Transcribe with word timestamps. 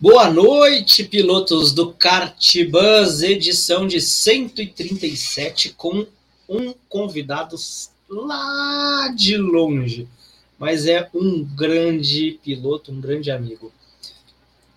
Boa 0.00 0.30
noite, 0.30 1.02
pilotos 1.02 1.72
do 1.72 1.92
Kart 1.92 2.54
Bus, 2.70 3.20
edição 3.20 3.84
de 3.84 4.00
137, 4.00 5.70
com 5.70 6.06
um 6.48 6.72
convidado 6.88 7.56
lá 8.08 9.08
de 9.08 9.36
longe, 9.36 10.06
mas 10.56 10.86
é 10.86 11.10
um 11.12 11.42
grande 11.42 12.38
piloto, 12.44 12.92
um 12.92 13.00
grande 13.00 13.32
amigo. 13.32 13.72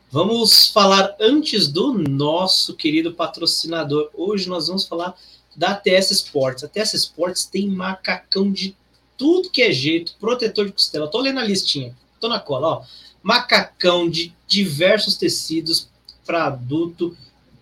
Vamos 0.10 0.70
falar 0.70 1.16
antes 1.20 1.68
do 1.68 1.94
nosso 1.94 2.74
querido 2.74 3.14
patrocinador. 3.14 4.10
Hoje 4.16 4.50
nós 4.50 4.70
vamos 4.70 4.88
falar 4.88 5.16
da 5.56 5.76
TS 5.76 6.10
Sports. 6.10 6.64
A 6.64 6.68
TS 6.68 6.96
Sports 6.96 7.46
tem 7.46 7.70
macacão 7.70 8.52
de 8.52 8.76
tudo 9.16 9.52
que 9.52 9.62
é 9.62 9.72
jeito, 9.72 10.16
protetor 10.20 10.66
de 10.66 10.72
costela. 10.72 11.08
Tô 11.08 11.20
lendo 11.20 11.40
a 11.40 11.44
listinha, 11.44 11.96
tô 12.20 12.28
na 12.28 12.40
cola, 12.40 12.68
ó 12.68 12.84
macacão 13.22 14.10
de 14.10 14.34
diversos 14.48 15.16
tecidos 15.16 15.90
para 16.26 16.46
adulto, 16.46 17.16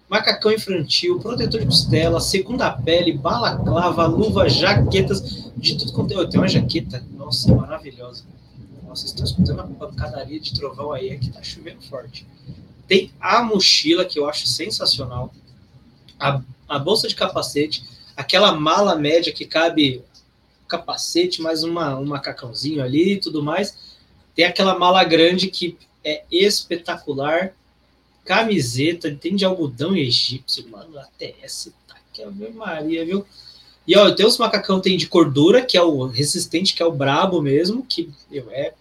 macacão 0.10 0.52
infantil, 0.52 1.20
protetor 1.20 1.60
de 1.60 1.68
costela, 1.68 2.20
segunda 2.20 2.72
pele, 2.72 3.14
balaclava, 3.14 4.06
luva, 4.08 4.50
jaquetas, 4.50 5.52
de 5.56 5.78
tudo 5.78 5.94
quanto 5.94 6.20
é. 6.20 6.28
Tem 6.28 6.40
uma 6.40 6.48
jaqueta, 6.48 7.04
nossa, 7.16 7.54
maravilhosa. 7.54 8.24
Nossa, 8.88 9.06
estão 9.06 9.24
escutando 9.24 9.60
uma 9.60 9.68
pancadaria 9.68 10.40
de 10.40 10.54
trovão 10.54 10.92
aí, 10.92 11.12
aqui 11.12 11.32
tá 11.32 11.44
chovendo 11.44 11.82
forte. 11.84 12.26
Tem 12.88 13.12
a 13.20 13.44
mochila, 13.44 14.04
que 14.04 14.18
eu 14.18 14.28
acho 14.28 14.48
sensacional, 14.48 15.32
a, 16.20 16.42
a 16.68 16.80
bolsa 16.80 17.08
de 17.08 17.14
capacete, 17.14 17.84
aquela 18.18 18.54
mala 18.54 18.96
média 18.96 19.32
que 19.32 19.46
cabe 19.46 20.04
capacete, 20.68 21.42
mais 21.42 21.64
uma, 21.64 22.00
um 22.00 22.06
macacãozinho 22.06 22.84
ali 22.84 23.14
e 23.14 23.20
tudo 23.20 23.44
mais 23.44 23.89
tem 24.40 24.46
aquela 24.46 24.80
mala 24.80 25.04
grande 25.04 25.50
que 25.50 25.78
é 26.02 26.24
espetacular. 26.32 27.54
Camiseta, 28.24 29.14
tem 29.14 29.36
de 29.36 29.44
algodão 29.44 29.98
egípcio, 29.98 30.66
mano. 30.70 30.98
Até 30.98 31.36
essa 31.44 31.74
tá 31.86 31.98
que 32.14 32.22
é 32.22 32.30
Maria, 32.50 33.04
viu? 33.04 33.26
E 33.86 33.98
ó, 33.98 34.10
tem 34.12 34.26
os 34.26 34.38
macacão 34.38 34.80
tem 34.80 34.96
de 34.96 35.08
cordura, 35.08 35.62
que 35.62 35.76
é 35.76 35.82
o 35.82 36.06
resistente, 36.06 36.74
que 36.74 36.82
é 36.82 36.86
o 36.86 36.92
brabo 36.94 37.42
mesmo, 37.42 37.86
que 37.86 38.10
meu, 38.32 38.50
é 38.50 38.72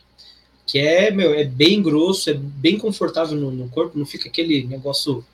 que 0.65 0.79
é, 0.79 1.11
meu, 1.11 1.35
é 1.35 1.43
bem 1.43 1.83
grosso, 1.83 2.31
é 2.31 2.35
bem 2.35 2.79
confortável 2.79 3.37
no, 3.37 3.51
no 3.51 3.69
corpo, 3.69 3.99
não 3.99 4.07
fica 4.07 4.29
aquele 4.29 4.63
negócio 4.63 5.25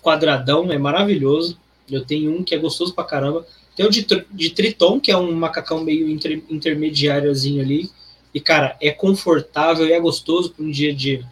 quadradão, 0.00 0.72
é 0.72 0.78
maravilhoso. 0.78 1.58
Eu 1.90 2.06
tenho 2.06 2.34
um 2.34 2.42
que 2.42 2.54
é 2.54 2.58
gostoso 2.58 2.94
pra 2.94 3.04
caramba. 3.04 3.46
Tem 3.76 3.84
o 3.84 3.90
de, 3.90 4.06
de 4.30 4.48
Triton, 4.48 4.98
que 4.98 5.12
é 5.12 5.16
um 5.18 5.30
macacão 5.32 5.84
meio 5.84 6.08
inter, 6.08 6.42
intermediáriozinho 6.48 7.60
ali, 7.60 7.90
e, 8.34 8.40
cara, 8.40 8.76
é 8.80 8.90
confortável 8.90 9.86
e 9.86 9.92
é 9.92 10.00
gostoso 10.00 10.50
para 10.50 10.64
um 10.64 10.70
dia 10.70 10.94
de, 10.94 11.24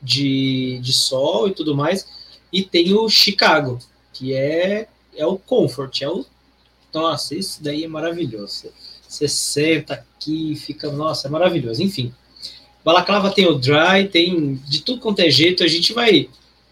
de, 0.00 0.78
de 0.82 0.92
sol 0.92 1.48
e 1.48 1.52
tudo 1.52 1.74
mais. 1.74 2.06
E 2.52 2.62
tem 2.62 2.92
o 2.94 3.08
Chicago, 3.08 3.78
que 4.12 4.34
é, 4.34 4.88
é 5.16 5.26
o 5.26 5.38
comfort, 5.38 6.02
é 6.02 6.08
o. 6.08 6.24
Nossa, 6.92 7.34
isso 7.34 7.62
daí 7.62 7.84
é 7.84 7.88
maravilhoso. 7.88 8.72
Você 9.06 9.26
senta 9.26 9.94
aqui, 9.94 10.54
fica. 10.54 10.90
Nossa, 10.90 11.28
é 11.28 11.30
maravilhoso. 11.30 11.82
Enfim. 11.82 12.12
Balaclava 12.84 13.32
tem 13.32 13.46
o 13.46 13.54
dry, 13.54 14.08
tem 14.10 14.54
de 14.54 14.82
tudo 14.82 15.00
quanto 15.00 15.20
é 15.20 15.28
jeito. 15.28 15.64
A 15.64 15.66
gente 15.66 15.92
vai 15.92 16.28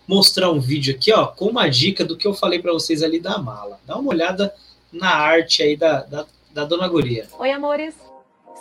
mostrar 0.06 0.50
um 0.50 0.60
vídeo 0.60 0.94
aqui, 0.94 1.12
ó, 1.12 1.26
com 1.26 1.46
uma 1.46 1.68
dica 1.68 2.04
do 2.04 2.16
que 2.16 2.26
eu 2.26 2.34
falei 2.34 2.60
para 2.60 2.72
vocês 2.72 3.02
ali 3.02 3.18
da 3.18 3.38
mala. 3.38 3.80
Dá 3.86 3.96
uma 3.96 4.10
olhada 4.10 4.54
na 4.92 5.10
arte 5.10 5.62
aí 5.62 5.76
da, 5.76 6.02
da, 6.02 6.26
da 6.52 6.64
Dona 6.64 6.86
Guria. 6.86 7.26
Oi, 7.38 7.50
amores 7.50 8.03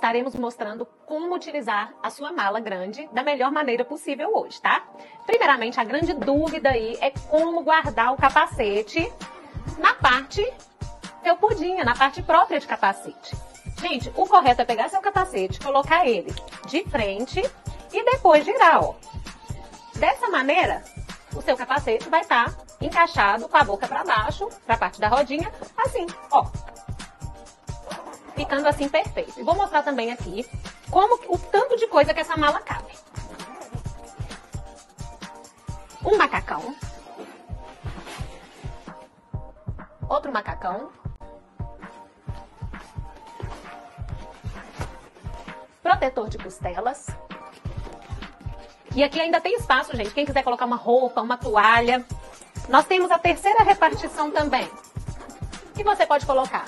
estaremos 0.03 0.35
mostrando 0.35 0.85
como 1.05 1.33
utilizar 1.33 1.93
a 2.03 2.09
sua 2.09 2.33
mala 2.33 2.59
grande 2.59 3.07
da 3.13 3.23
melhor 3.23 3.50
maneira 3.53 3.85
possível 3.85 4.35
hoje, 4.35 4.61
tá? 4.61 4.83
Primeiramente, 5.25 5.79
a 5.79 5.83
grande 5.85 6.11
dúvida 6.13 6.72
aí 6.72 6.97
é 7.00 7.09
como 7.09 7.63
guardar 7.63 8.11
o 8.11 8.17
capacete 8.17 9.09
na 9.78 9.94
parte 9.94 10.45
felpudinha, 11.23 11.85
na 11.85 11.95
parte 11.95 12.22
própria 12.22 12.59
de 12.59 12.67
capacete. 12.67 13.33
Gente, 13.79 14.11
o 14.17 14.28
correto 14.28 14.61
é 14.61 14.66
pegar 14.66 14.89
seu 14.89 15.00
capacete, 15.00 15.57
colocar 15.61 16.05
ele 16.05 16.35
de 16.67 16.83
frente 16.89 17.41
e 17.94 18.03
depois 18.03 18.44
girar, 18.44 18.83
ó. 18.83 18.95
Dessa 19.95 20.28
maneira, 20.28 20.83
o 21.33 21.41
seu 21.41 21.55
capacete 21.55 22.09
vai 22.09 22.19
estar 22.19 22.53
tá 22.53 22.57
encaixado 22.81 23.47
com 23.47 23.55
a 23.55 23.63
boca 23.63 23.88
para 23.88 24.03
baixo, 24.03 24.49
para 24.66 24.75
a 24.75 24.78
parte 24.78 24.99
da 24.99 25.07
rodinha, 25.07 25.49
assim, 25.78 26.05
ó 26.29 26.72
ficando 28.35 28.67
assim 28.67 28.89
perfeito. 28.89 29.39
E 29.39 29.44
vou 29.44 29.55
mostrar 29.55 29.83
também 29.83 30.11
aqui 30.11 30.45
como 30.89 31.19
o 31.27 31.38
tanto 31.38 31.75
de 31.77 31.88
coisa 31.88 32.13
que 32.13 32.19
essa 32.19 32.38
mala 32.38 32.59
cabe. 32.59 32.94
Um 36.05 36.17
macacão. 36.17 36.75
Outro 40.09 40.31
macacão. 40.31 40.91
Protetor 45.81 46.29
de 46.29 46.38
costelas. 46.38 47.07
E 48.95 49.03
aqui 49.03 49.19
ainda 49.19 49.41
tem 49.41 49.55
espaço, 49.55 49.95
gente. 49.95 50.11
Quem 50.11 50.25
quiser 50.25 50.43
colocar 50.43 50.66
uma 50.66 50.75
roupa, 50.75 51.22
uma 51.22 51.38
toalha. 51.38 52.05
Nós 52.69 52.85
temos 52.85 53.09
a 53.09 53.17
terceira 53.17 53.63
repartição 53.63 54.29
também. 54.29 54.69
Que 55.73 55.83
você 55.83 56.05
pode 56.05 56.25
colocar 56.25 56.66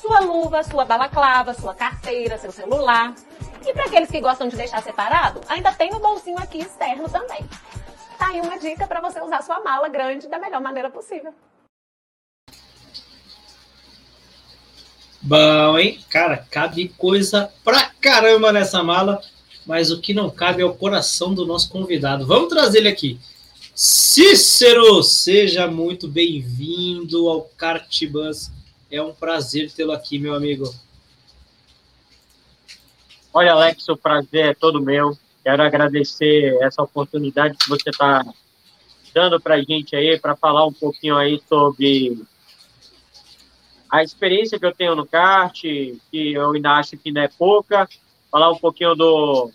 sua 0.00 0.20
luva, 0.20 0.62
sua 0.62 0.84
balaclava, 0.84 1.52
sua 1.54 1.74
carteira, 1.74 2.38
seu 2.38 2.52
celular. 2.52 3.14
E 3.66 3.72
para 3.72 3.86
aqueles 3.86 4.10
que 4.10 4.20
gostam 4.20 4.48
de 4.48 4.56
deixar 4.56 4.82
separado, 4.82 5.40
ainda 5.48 5.72
tem 5.72 5.92
o 5.92 5.98
bolsinho 5.98 6.38
aqui 6.38 6.58
externo 6.58 7.08
também. 7.08 7.44
Tá 8.16 8.28
aí 8.28 8.40
uma 8.40 8.58
dica 8.58 8.86
para 8.86 9.00
você 9.00 9.20
usar 9.20 9.42
sua 9.42 9.60
mala 9.60 9.88
grande 9.88 10.28
da 10.28 10.38
melhor 10.38 10.60
maneira 10.60 10.88
possível. 10.88 11.34
Bom, 15.20 15.78
hein? 15.78 16.00
Cara, 16.08 16.46
cabe 16.48 16.88
coisa 16.96 17.52
pra 17.64 17.90
caramba 18.00 18.52
nessa 18.52 18.82
mala, 18.84 19.20
mas 19.66 19.90
o 19.90 20.00
que 20.00 20.14
não 20.14 20.30
cabe 20.30 20.62
é 20.62 20.64
o 20.64 20.74
coração 20.74 21.34
do 21.34 21.44
nosso 21.44 21.68
convidado. 21.70 22.24
Vamos 22.24 22.48
trazer 22.48 22.78
ele 22.78 22.88
aqui. 22.88 23.20
Cícero, 23.74 25.02
seja 25.02 25.66
muito 25.66 26.06
bem-vindo 26.08 27.28
ao 27.28 27.42
Cartibus 27.56 28.50
é 28.90 29.02
um 29.02 29.14
prazer 29.14 29.70
tê-lo 29.70 29.92
aqui, 29.92 30.18
meu 30.18 30.34
amigo. 30.34 30.64
Olha, 33.32 33.52
Alex, 33.52 33.88
o 33.88 33.96
prazer 33.96 34.46
é 34.46 34.54
todo 34.54 34.80
meu. 34.80 35.16
Quero 35.42 35.62
agradecer 35.62 36.56
essa 36.62 36.82
oportunidade 36.82 37.56
que 37.56 37.68
você 37.68 37.90
está 37.90 38.24
dando 39.14 39.40
para 39.40 39.56
a 39.56 39.62
gente 39.62 39.94
aí, 39.94 40.18
para 40.18 40.36
falar 40.36 40.66
um 40.66 40.72
pouquinho 40.72 41.16
aí 41.16 41.40
sobre 41.48 42.22
a 43.90 44.02
experiência 44.02 44.58
que 44.58 44.66
eu 44.66 44.74
tenho 44.74 44.94
no 44.94 45.06
kart, 45.06 45.60
que 45.60 45.98
eu 46.12 46.50
ainda 46.52 46.72
acho 46.72 46.96
que 46.96 47.10
não 47.10 47.22
é 47.22 47.28
pouca, 47.28 47.88
falar 48.30 48.50
um 48.50 48.58
pouquinho 48.58 48.94
do 48.94 49.50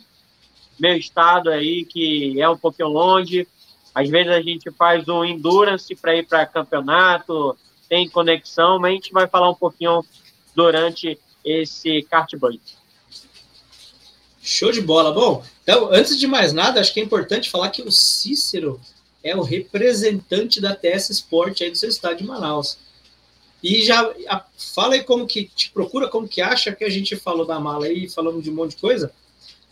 meu 0.79 0.95
estado 0.95 1.49
aí, 1.49 1.85
que 1.85 2.41
é 2.41 2.49
um 2.49 2.57
pouquinho 2.57 2.89
longe. 2.89 3.47
Às 3.93 4.09
vezes 4.09 4.31
a 4.31 4.41
gente 4.41 4.71
faz 4.71 5.07
o 5.07 5.23
endurance 5.23 5.95
para 5.95 6.15
ir 6.15 6.27
para 6.27 6.45
campeonato, 6.45 7.55
tem 7.93 8.09
conexão, 8.09 8.79
mas 8.79 8.89
a 8.89 8.95
gente 8.95 9.13
vai 9.13 9.27
falar 9.27 9.51
um 9.51 9.53
pouquinho 9.53 10.03
durante 10.55 11.15
esse 11.45 12.01
kart. 12.09 12.33
Show 14.41 14.71
de 14.71 14.81
bola. 14.81 15.11
Bom, 15.11 15.45
então, 15.61 15.89
antes 15.91 16.17
de 16.17 16.25
mais 16.25 16.53
nada, 16.53 16.81
acho 16.81 16.91
que 16.91 16.99
é 16.99 17.03
importante 17.03 17.51
falar 17.51 17.69
que 17.69 17.83
o 17.83 17.91
Cícero 17.91 18.81
é 19.23 19.35
o 19.35 19.43
representante 19.43 20.59
da 20.59 20.75
TS 20.75 21.11
Sport 21.11 21.61
aí 21.61 21.69
do 21.69 21.77
seu 21.77 21.87
estado 21.87 22.17
de 22.17 22.23
Manaus. 22.23 22.79
E 23.61 23.83
já 23.83 24.11
a, 24.27 24.43
fala 24.57 24.95
aí 24.95 25.03
como 25.03 25.27
que 25.27 25.45
te 25.55 25.69
procura, 25.69 26.09
como 26.09 26.27
que 26.27 26.41
acha 26.41 26.71
que 26.71 26.83
a 26.83 26.89
gente 26.89 27.15
falou 27.15 27.45
da 27.45 27.59
mala 27.59 27.85
aí, 27.85 28.09
falamos 28.09 28.43
de 28.43 28.49
um 28.49 28.55
monte 28.55 28.71
de 28.71 28.77
coisa 28.77 29.13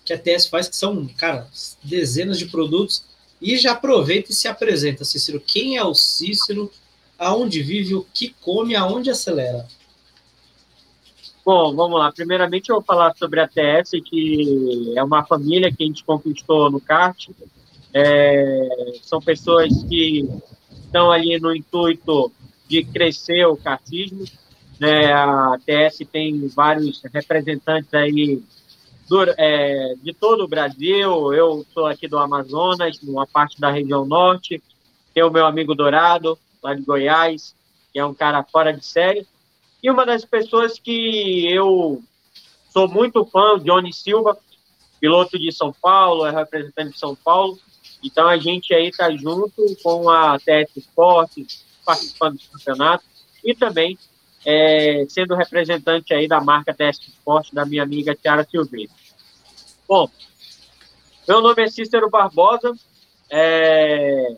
que 0.06 0.14
a 0.14 0.18
TS 0.18 0.46
faz, 0.46 0.68
que 0.68 0.76
são, 0.76 1.08
cara, 1.18 1.50
dezenas 1.84 2.38
de 2.38 2.46
produtos. 2.46 3.04
E 3.42 3.58
já 3.58 3.72
aproveita 3.72 4.32
e 4.32 4.36
se 4.36 4.48
apresenta, 4.48 5.04
Cícero. 5.04 5.42
Quem 5.42 5.76
é 5.76 5.84
o 5.84 5.96
Cícero? 5.96 6.72
Aonde 7.22 7.62
vive, 7.62 7.94
o 7.94 8.06
que 8.12 8.36
come, 8.42 8.76
aonde 8.76 9.12
acelera? 9.12 9.68
Bom, 11.46 11.76
vamos 11.76 12.00
lá. 12.00 12.12
Primeiramente, 12.12 12.70
eu 12.70 12.78
vou 12.78 12.84
falar 12.84 13.16
sobre 13.16 13.40
a 13.40 13.48
TS, 13.48 13.92
que 14.04 14.94
é 14.96 15.04
uma 15.04 15.24
família 15.24 15.72
que 15.72 15.84
a 15.84 15.86
gente 15.86 16.04
conquistou 16.04 16.72
no 16.72 16.82
kart. 16.82 17.30
É, 17.94 18.94
são 19.04 19.22
pessoas 19.22 19.70
que 19.84 20.28
estão 20.84 21.12
ali 21.12 21.40
no 21.40 21.56
intuito 21.56 22.32
de 22.68 22.84
crescer 22.84 23.46
o 23.46 23.56
kartismo. 23.56 24.26
Né? 24.80 25.14
A 25.14 25.60
TS 25.64 26.08
tem 26.12 26.48
vários 26.48 27.04
representantes 27.14 27.94
aí 27.94 28.42
do, 29.08 29.24
é, 29.38 29.94
de 30.02 30.12
todo 30.14 30.44
o 30.44 30.48
Brasil. 30.48 31.34
Eu 31.34 31.66
sou 31.72 31.86
aqui 31.86 32.08
do 32.08 32.18
Amazonas, 32.18 33.00
uma 33.04 33.28
parte 33.28 33.62
da 33.62 33.70
região 33.70 34.06
norte. 34.06 34.62
Tem 35.14 35.24
o 35.24 35.30
meu 35.30 35.46
amigo 35.46 35.76
Dourado, 35.76 36.38
lá 36.62 36.74
de 36.74 36.82
Goiás, 36.82 37.56
que 37.92 38.00
é 38.00 38.06
um 38.06 38.14
cara 38.14 38.44
fora 38.44 38.74
de 38.74 38.86
série. 38.86 39.28
E 39.82 39.90
uma 39.90 40.06
das 40.06 40.24
pessoas 40.24 40.80
que 40.80 41.52
eu 41.52 42.02
sou 42.70 42.88
muito 42.88 43.26
fã, 43.26 43.60
Johnny 43.60 43.92
Silva, 43.92 44.38
piloto 45.00 45.38
de 45.40 45.52
São 45.52 45.74
Paulo, 45.74 46.26
é 46.26 46.32
representante 46.32 46.94
de 46.94 47.00
São 47.00 47.16
Paulo. 47.16 47.58
Então 48.04 48.28
a 48.28 48.38
gente 48.38 48.74
aí 48.74 48.90
está 48.90 49.12
junto 49.12 49.64
com 49.84 50.10
a 50.10 50.38
TS 50.40 50.78
Esportes, 50.78 51.66
participando 51.86 52.38
do 52.38 52.50
campeonato 52.50 53.04
e 53.44 53.56
também 53.56 53.98
é, 54.46 55.06
sendo 55.10 55.36
representante 55.36 56.14
aí 56.14 56.28
da 56.28 56.40
marca 56.40 56.74
TS 56.74 57.00
Esportes 57.08 57.54
da 57.54 57.66
minha 57.66 57.84
amiga 57.84 58.16
Tiara 58.16 58.48
Silveira. 58.50 58.92
Bom, 59.88 60.10
meu 61.28 61.42
nome 61.42 61.64
é 61.64 61.68
Cícero 61.68 62.10
Barbosa, 62.10 62.74
é, 63.30 64.36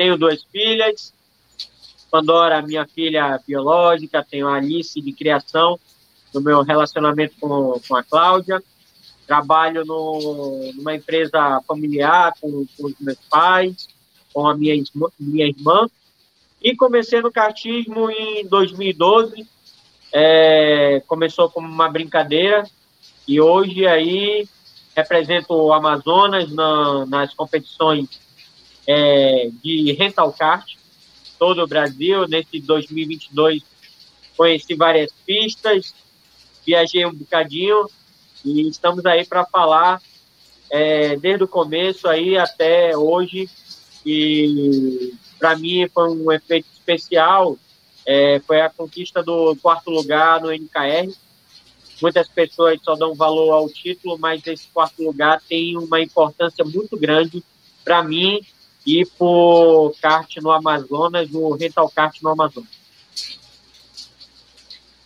tenho 0.00 0.16
duas 0.16 0.42
filhas, 0.44 1.12
Pandora, 2.10 2.62
minha 2.62 2.86
filha 2.86 3.38
biológica, 3.46 4.26
tenho 4.28 4.48
a 4.48 4.54
Alice 4.54 4.98
de 4.98 5.12
criação, 5.12 5.78
no 6.32 6.40
meu 6.40 6.62
relacionamento 6.62 7.34
com, 7.38 7.78
com 7.86 7.94
a 7.94 8.02
Cláudia, 8.02 8.62
trabalho 9.26 9.84
no, 9.84 10.72
numa 10.74 10.94
empresa 10.94 11.60
familiar 11.68 12.32
com, 12.40 12.64
com, 12.78 12.86
os 12.86 12.94
meus 12.98 13.18
pais, 13.28 13.88
com 14.32 14.48
a 14.48 14.56
minha, 14.56 14.82
minha 15.18 15.46
irmã, 15.46 15.86
e 16.62 16.74
comecei 16.74 17.20
no 17.20 17.30
kartismo 17.30 18.10
em 18.10 18.46
2012, 18.46 19.46
é, 20.14 21.02
começou 21.06 21.50
como 21.50 21.68
uma 21.68 21.90
brincadeira, 21.90 22.64
e 23.28 23.38
hoje 23.38 23.86
aí 23.86 24.48
represento 24.96 25.52
o 25.52 25.74
Amazonas 25.74 26.50
na, 26.50 27.04
nas 27.04 27.34
competições 27.34 28.29
é, 28.86 29.50
de 29.62 29.96
kart, 30.38 30.74
todo 31.38 31.62
o 31.62 31.66
Brasil, 31.66 32.26
nesse 32.28 32.60
2022 32.60 33.62
conheci 34.36 34.74
várias 34.74 35.12
pistas, 35.26 35.94
viajei 36.64 37.04
um 37.04 37.12
bocadinho, 37.12 37.86
e 38.42 38.66
estamos 38.68 39.04
aí 39.04 39.26
para 39.26 39.44
falar 39.44 40.00
é, 40.70 41.16
desde 41.16 41.44
o 41.44 41.48
começo 41.48 42.08
aí 42.08 42.38
até 42.38 42.96
hoje. 42.96 43.50
E 44.04 45.12
para 45.38 45.56
mim 45.56 45.86
foi 45.92 46.08
um 46.08 46.32
efeito 46.32 46.68
especial. 46.72 47.58
É, 48.06 48.40
foi 48.46 48.62
a 48.62 48.70
conquista 48.70 49.22
do 49.22 49.54
quarto 49.56 49.90
lugar 49.90 50.40
no 50.40 50.50
NKR. 50.50 51.12
Muitas 52.00 52.28
pessoas 52.28 52.80
só 52.82 52.94
dão 52.94 53.14
valor 53.14 53.52
ao 53.52 53.68
título, 53.68 54.18
mas 54.18 54.46
esse 54.46 54.68
quarto 54.68 55.02
lugar 55.02 55.42
tem 55.46 55.76
uma 55.76 56.00
importância 56.00 56.64
muito 56.64 56.96
grande 56.96 57.44
para 57.84 58.02
mim 58.02 58.40
e 58.86 59.04
por 59.04 59.94
kart 60.00 60.36
no 60.38 60.50
Amazonas, 60.50 61.30
no 61.30 61.52
rental 61.54 61.90
kart 61.90 62.20
no 62.22 62.30
Amazonas. 62.30 62.80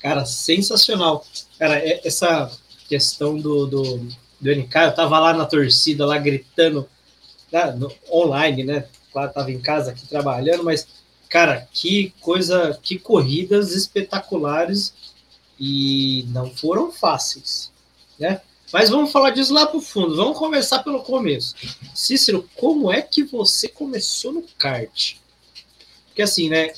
Cara, 0.01 0.25
sensacional. 0.27 1.25
Cara, 1.59 1.79
é, 1.79 2.01
essa 2.05 2.51
questão 2.89 3.39
do, 3.39 3.67
do, 3.67 3.99
do 4.41 4.51
NK, 4.55 4.77
eu 4.77 4.95
tava 4.95 5.19
lá 5.19 5.33
na 5.33 5.47
torcida, 5.47 6.05
lá 6.05 6.19
gritando, 6.19 6.87
né, 7.51 7.73
no, 7.73 7.91
online, 8.11 8.65
né? 8.65 8.87
Claro, 9.13 9.33
tava 9.33 9.51
em 9.51 9.61
casa 9.61 9.93
aqui 9.93 10.07
trabalhando, 10.07 10.63
mas, 10.63 10.87
cara, 11.29 11.67
que 11.73 12.13
coisa, 12.21 12.79
que 12.83 12.99
corridas 12.99 13.73
espetaculares 13.73 14.93
e 15.59 16.27
não 16.29 16.51
foram 16.51 16.93
fáceis, 16.93 17.73
né? 18.19 18.41
Mas 18.75 18.91
vamos 18.91 19.13
falar 19.13 19.31
disso 19.31 19.55
lá 19.55 19.69
pro 19.69 19.81
fundo, 19.81 20.17
vamos 20.17 20.37
começar 20.37 20.83
pelo 20.83 21.01
começo. 21.01 21.55
Cícero, 21.95 22.51
como 22.57 22.93
é 22.93 23.01
que 23.01 23.23
você 23.23 23.69
começou 23.69 24.33
no 24.33 24.43
kart? 24.59 25.15
Porque 26.07 26.21
assim, 26.21 26.49
né? 26.49 26.75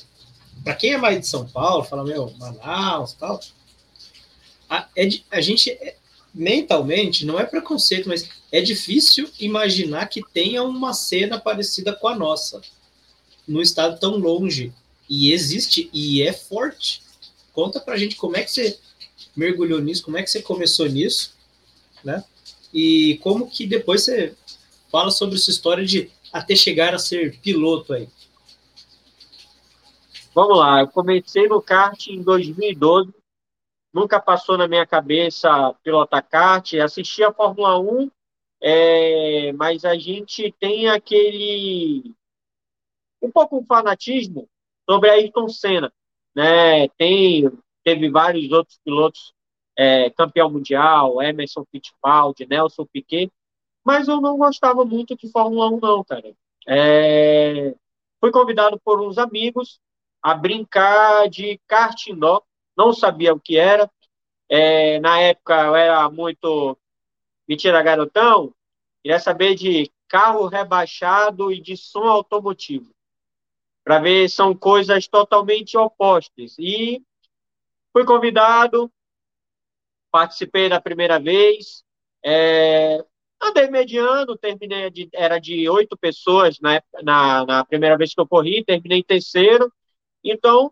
Para 0.63 0.75
quem 0.75 0.93
é 0.93 0.97
mais 0.99 1.19
de 1.19 1.25
São 1.25 1.47
Paulo, 1.47 1.83
fala, 1.83 2.03
meu, 2.03 2.31
Manaus 2.37 3.13
tal, 3.13 3.39
a, 4.69 4.87
é, 4.95 5.09
a 5.31 5.41
gente 5.41 5.71
é, 5.71 5.95
mentalmente 6.31 7.25
não 7.25 7.39
é 7.39 7.43
preconceito, 7.43 8.07
mas 8.07 8.29
é 8.51 8.61
difícil 8.61 9.27
imaginar 9.39 10.05
que 10.05 10.21
tenha 10.31 10.61
uma 10.61 10.93
cena 10.93 11.39
parecida 11.39 11.93
com 11.93 12.07
a 12.07 12.15
nossa 12.15 12.61
no 13.47 13.59
estado 13.59 13.99
tão 13.99 14.17
longe 14.17 14.71
e 15.09 15.31
existe 15.31 15.89
e 15.91 16.21
é 16.21 16.31
forte. 16.31 17.01
Conta 17.53 17.79
pra 17.79 17.97
gente 17.97 18.15
como 18.17 18.37
é 18.37 18.43
que 18.43 18.51
você 18.51 18.77
mergulhou 19.35 19.81
nisso, 19.81 20.03
como 20.03 20.15
é 20.15 20.21
que 20.21 20.29
você 20.29 20.43
começou 20.43 20.87
nisso, 20.87 21.35
né? 22.03 22.23
E 22.73 23.19
como 23.23 23.49
que 23.49 23.65
depois 23.65 24.03
você 24.03 24.35
fala 24.91 25.11
sobre 25.11 25.37
sua 25.37 25.51
história 25.51 25.85
de 25.85 26.11
até 26.31 26.55
chegar 26.55 26.93
a 26.93 26.99
ser 26.99 27.39
piloto 27.39 27.93
aí. 27.93 28.07
Vamos 30.33 30.57
lá, 30.57 30.81
eu 30.81 30.87
comecei 30.87 31.47
no 31.47 31.61
kart 31.61 32.07
em 32.07 32.21
2012 32.21 33.11
nunca 33.97 34.19
passou 34.19 34.57
na 34.57 34.67
minha 34.67 34.85
cabeça 34.85 35.73
pilotar 35.83 36.27
kart, 36.27 36.71
assistir 36.75 37.23
a 37.23 37.33
Fórmula 37.33 37.79
1, 37.79 38.11
é, 38.61 39.51
mas 39.53 39.83
a 39.83 39.95
gente 39.95 40.53
tem 40.59 40.87
aquele 40.87 42.13
um 43.19 43.31
pouco 43.31 43.57
um 43.57 43.65
fanatismo 43.65 44.47
sobre 44.87 45.09
Ayrton 45.09 45.47
Senna, 45.49 45.91
né? 46.35 46.87
Tem 46.89 47.49
teve 47.83 48.09
vários 48.09 48.51
outros 48.51 48.79
pilotos 48.83 49.33
é, 49.77 50.09
campeão 50.09 50.49
mundial, 50.49 51.21
Emerson 51.21 51.63
Fittipaldi, 51.71 52.47
Nelson 52.47 52.85
Piquet, 52.85 53.31
mas 53.85 54.07
eu 54.07 54.19
não 54.19 54.37
gostava 54.37 54.83
muito 54.83 55.15
de 55.15 55.29
Fórmula 55.29 55.69
1 55.69 55.79
não, 55.79 56.03
cara. 56.03 56.33
É, 56.67 57.73
fui 58.19 58.31
convidado 58.31 58.79
por 58.83 58.99
uns 59.01 59.17
amigos 59.17 59.79
a 60.21 60.33
brincar 60.33 61.29
de 61.29 61.59
kart 61.67 62.07
indoor 62.07 62.43
não 62.77 62.93
sabia 62.93 63.33
o 63.33 63.39
que 63.39 63.57
era. 63.57 63.89
É, 64.47 64.99
na 64.99 65.19
época 65.19 65.65
eu 65.65 65.75
era 65.75 66.09
muito 66.09 66.77
mentira 67.47 67.81
garotão, 67.81 68.53
queria 69.01 69.19
saber 69.19 69.55
de 69.55 69.91
carro 70.07 70.47
rebaixado 70.47 71.51
e 71.51 71.59
de 71.59 71.75
som 71.75 72.03
automotivo, 72.03 72.93
para 73.83 73.99
ver 73.99 74.29
são 74.29 74.55
coisas 74.55 75.07
totalmente 75.07 75.77
opostas. 75.77 76.55
E 76.59 77.01
fui 77.91 78.05
convidado, 78.05 78.91
participei 80.11 80.69
da 80.69 80.81
primeira 80.81 81.19
vez, 81.19 81.83
é, 82.23 83.03
andei 83.41 83.69
mediano, 83.69 84.37
terminei 84.37 84.89
de, 84.89 85.09
era 85.13 85.39
de 85.39 85.69
oito 85.69 85.97
pessoas 85.97 86.59
na, 86.59 86.81
na, 87.03 87.45
na 87.45 87.65
primeira 87.65 87.97
vez 87.97 88.13
que 88.13 88.21
eu 88.21 88.27
corri, 88.27 88.63
terminei 88.63 88.99
em 88.99 89.03
terceiro, 89.03 89.71
então 90.23 90.71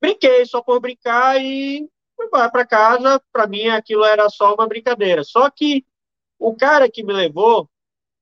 brinquei 0.00 0.44
só 0.46 0.62
por 0.62 0.80
brincar 0.80 1.40
e 1.40 1.88
fui 2.16 2.28
para 2.28 2.66
casa. 2.66 3.22
Para 3.32 3.46
mim, 3.46 3.68
aquilo 3.68 4.04
era 4.04 4.28
só 4.28 4.54
uma 4.54 4.66
brincadeira. 4.66 5.24
Só 5.24 5.50
que 5.50 5.84
o 6.38 6.54
cara 6.54 6.90
que 6.90 7.02
me 7.02 7.12
levou 7.12 7.68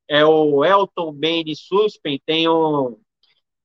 é 0.08 0.24
o 0.24 0.64
Elton 0.64 1.12
Bane 1.12 1.54
Suspen, 1.54 2.20
tem, 2.24 2.48
um, 2.48 2.98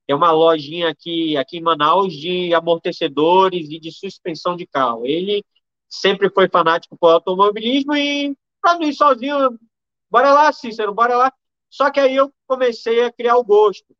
tem 0.06 0.14
uma 0.14 0.30
lojinha 0.30 0.90
aqui, 0.90 1.36
aqui 1.36 1.58
em 1.58 1.62
Manaus 1.62 2.12
de 2.12 2.54
amortecedores 2.54 3.70
e 3.70 3.80
de 3.80 3.90
suspensão 3.92 4.56
de 4.56 4.66
carro. 4.66 5.06
Ele 5.06 5.44
sempre 5.88 6.30
foi 6.30 6.48
fanático 6.48 6.96
por 6.96 7.10
automobilismo 7.10 7.94
e 7.94 8.36
para 8.60 8.78
mim 8.78 8.92
sozinho, 8.92 9.58
bora 10.10 10.32
lá, 10.32 10.52
Cícero, 10.52 10.94
bora 10.94 11.16
lá. 11.16 11.32
Só 11.68 11.90
que 11.90 12.00
aí 12.00 12.16
eu 12.16 12.32
comecei 12.46 13.02
a 13.02 13.12
criar 13.12 13.36
o 13.36 13.44
gosto. 13.44 13.94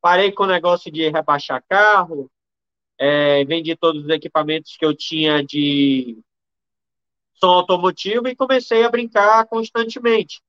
Parei 0.00 0.32
com 0.32 0.44
o 0.44 0.46
negócio 0.46 0.90
de 0.90 1.08
rebaixar 1.08 1.62
carro, 1.68 2.30
é, 2.98 3.44
vendi 3.44 3.76
todos 3.76 4.04
os 4.04 4.10
equipamentos 4.10 4.76
que 4.76 4.84
eu 4.84 4.96
tinha 4.96 5.44
de 5.44 6.18
som 7.34 7.48
automotivo 7.48 8.28
e 8.28 8.36
comecei 8.36 8.84
a 8.84 8.90
brincar 8.90 9.46
constantemente. 9.46 10.40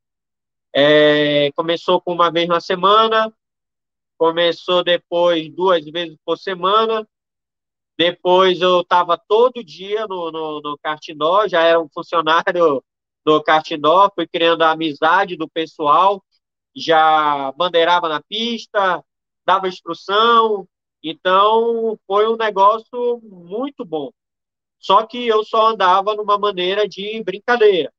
É, 0.71 1.51
começou 1.53 1.99
com 1.99 2.13
uma 2.13 2.31
vez 2.31 2.47
na 2.47 2.59
semana, 2.59 3.33
começou 4.17 4.83
depois 4.83 5.51
duas 5.53 5.83
vezes 5.85 6.17
por 6.23 6.37
semana, 6.37 7.07
depois 7.97 8.61
eu 8.61 8.81
estava 8.81 9.17
todo 9.17 9.63
dia 9.63 10.07
no, 10.07 10.31
no, 10.31 10.61
no 10.61 10.77
Cartinó, 10.79 11.47
já 11.47 11.61
era 11.61 11.79
um 11.79 11.89
funcionário 11.93 12.83
do 13.25 13.43
Cartinó, 13.43 14.09
fui 14.13 14.27
criando 14.27 14.63
a 14.63 14.71
amizade 14.71 15.37
do 15.37 15.47
pessoal, 15.47 16.23
já 16.75 17.51
bandeirava 17.53 18.09
na 18.09 18.21
pista, 18.21 19.03
dava 19.45 19.67
instrução, 19.67 20.67
então, 21.03 21.99
foi 22.07 22.27
um 22.27 22.37
negócio 22.37 23.19
muito 23.23 23.83
bom. 23.83 24.09
Só 24.79 25.05
que 25.05 25.27
eu 25.27 25.43
só 25.43 25.67
andava 25.67 26.15
numa 26.15 26.37
maneira 26.37 26.87
de 26.87 27.21
brincadeira. 27.23 27.91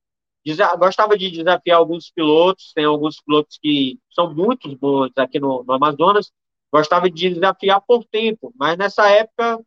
Gostava 0.78 1.16
de 1.16 1.30
desafiar 1.30 1.78
alguns 1.78 2.10
pilotos, 2.10 2.72
tem 2.74 2.84
alguns 2.84 3.20
pilotos 3.20 3.58
que 3.60 3.98
são 4.10 4.34
muito 4.34 4.74
bons 4.76 5.10
aqui 5.16 5.38
no, 5.38 5.62
no 5.64 5.72
Amazonas. 5.74 6.32
Gostava 6.72 7.10
de 7.10 7.30
desafiar 7.30 7.80
por 7.82 8.04
tempo, 8.04 8.52
mas 8.56 8.76
nessa 8.76 9.08
época 9.10 9.60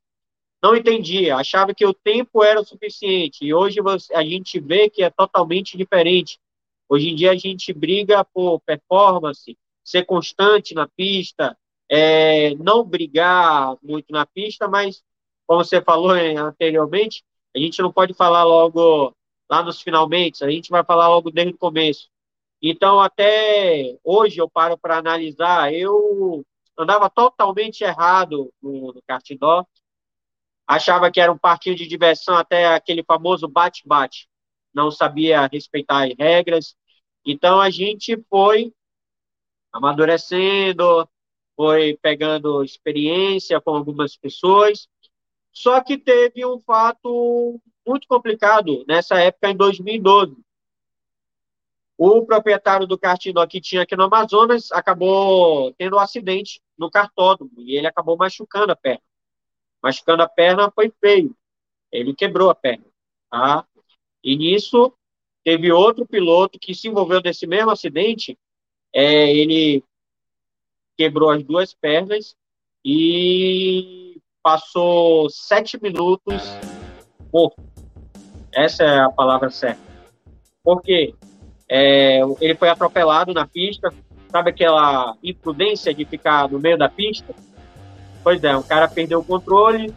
não 0.61 0.75
entendia, 0.75 1.35
achava 1.35 1.73
que 1.73 1.85
o 1.85 1.93
tempo 1.93 2.43
era 2.43 2.59
o 2.59 2.65
suficiente. 2.65 3.45
E 3.45 3.53
hoje 3.53 3.79
a 4.13 4.23
gente 4.23 4.59
vê 4.59 4.89
que 4.89 5.03
é 5.03 5.09
totalmente 5.09 5.77
diferente. 5.77 6.39
Hoje 6.89 7.09
em 7.09 7.15
dia 7.15 7.31
a 7.31 7.35
gente 7.35 7.73
briga 7.73 8.23
por 8.23 8.59
performance, 8.61 9.57
ser 9.83 10.05
constante 10.05 10.73
na 10.73 10.87
pista, 10.87 11.57
é, 11.89 12.55
não 12.55 12.83
brigar 12.83 13.75
muito 13.83 14.11
na 14.11 14.25
pista, 14.25 14.67
mas, 14.67 15.03
como 15.45 15.63
você 15.63 15.81
falou 15.81 16.11
anteriormente, 16.11 17.23
a 17.55 17.59
gente 17.59 17.81
não 17.81 17.91
pode 17.91 18.13
falar 18.13 18.43
logo 18.43 19.15
lá 19.49 19.63
nos 19.63 19.81
finalmente, 19.81 20.43
a 20.43 20.49
gente 20.49 20.69
vai 20.69 20.83
falar 20.83 21.07
logo 21.07 21.31
desde 21.31 21.53
o 21.53 21.57
começo. 21.57 22.09
Então, 22.61 22.99
até 22.99 23.97
hoje, 24.03 24.39
eu 24.39 24.49
paro 24.49 24.77
para 24.77 24.97
analisar, 24.97 25.73
eu 25.73 26.43
andava 26.77 27.09
totalmente 27.09 27.83
errado 27.83 28.51
no, 28.61 28.93
no 28.93 29.01
Cartidó, 29.07 29.65
achava 30.67 31.09
que 31.09 31.19
era 31.21 31.31
um 31.31 31.37
parquinho 31.37 31.75
de 31.75 31.87
diversão, 31.87 32.35
até 32.35 32.67
aquele 32.67 33.03
famoso 33.03 33.47
bate-bate, 33.47 34.27
não 34.73 34.91
sabia 34.91 35.47
respeitar 35.47 36.05
as 36.05 36.13
regras, 36.17 36.75
então 37.25 37.59
a 37.61 37.69
gente 37.69 38.17
foi 38.29 38.73
amadurecendo, 39.71 41.07
foi 41.55 41.97
pegando 42.01 42.63
experiência 42.63 43.59
com 43.61 43.71
algumas 43.75 44.15
pessoas, 44.15 44.87
só 45.51 45.81
que 45.81 45.97
teve 45.97 46.45
um 46.45 46.59
fato 46.59 47.59
muito 47.85 48.07
complicado 48.07 48.85
nessa 48.87 49.19
época, 49.19 49.49
em 49.49 49.55
2012. 49.55 50.35
O 51.97 52.23
proprietário 52.25 52.85
do 52.85 52.97
cartidó 52.97 53.45
que 53.47 53.59
tinha 53.59 53.81
aqui 53.81 53.95
no 53.95 54.03
Amazonas 54.03 54.71
acabou 54.71 55.73
tendo 55.73 55.95
um 55.95 55.99
acidente 55.99 56.61
no 56.77 56.91
cartódromo 56.91 57.51
e 57.57 57.75
ele 57.75 57.87
acabou 57.87 58.15
machucando 58.15 58.71
a 58.71 58.75
perna. 58.75 59.01
Machucando 59.81 60.23
a 60.23 60.29
perna 60.29 60.71
foi 60.71 60.91
feio. 60.99 61.35
Ele 61.91 62.13
quebrou 62.13 62.49
a 62.49 62.55
perna, 62.55 62.85
tá? 63.29 63.65
E 64.23 64.35
nisso 64.35 64.93
teve 65.43 65.71
outro 65.71 66.05
piloto 66.05 66.59
que 66.59 66.75
se 66.75 66.87
envolveu 66.87 67.21
nesse 67.21 67.47
mesmo 67.47 67.71
acidente. 67.71 68.37
É, 68.93 69.33
ele 69.33 69.83
quebrou 70.97 71.29
as 71.29 71.43
duas 71.43 71.73
pernas 71.73 72.35
e 72.83 74.19
passou 74.41 75.29
sete 75.29 75.81
minutos 75.81 76.41
morto. 77.31 77.61
Essa 78.53 78.83
é 78.83 78.99
a 79.01 79.09
palavra 79.09 79.49
certa. 79.49 79.81
Por 80.63 80.81
quê? 80.81 81.13
É, 81.69 82.19
ele 82.41 82.55
foi 82.55 82.69
atropelado 82.69 83.33
na 83.33 83.45
pista, 83.45 83.93
sabe 84.29 84.49
aquela 84.49 85.15
imprudência 85.21 85.93
de 85.93 86.05
ficar 86.05 86.49
no 86.49 86.59
meio 86.59 86.77
da 86.77 86.89
pista? 86.89 87.33
Pois 88.27 88.43
é, 88.43 88.57
o 88.57 88.61
cara 88.61 88.89
perdeu 88.89 89.19
o 89.19 89.23
controle, 89.23 89.93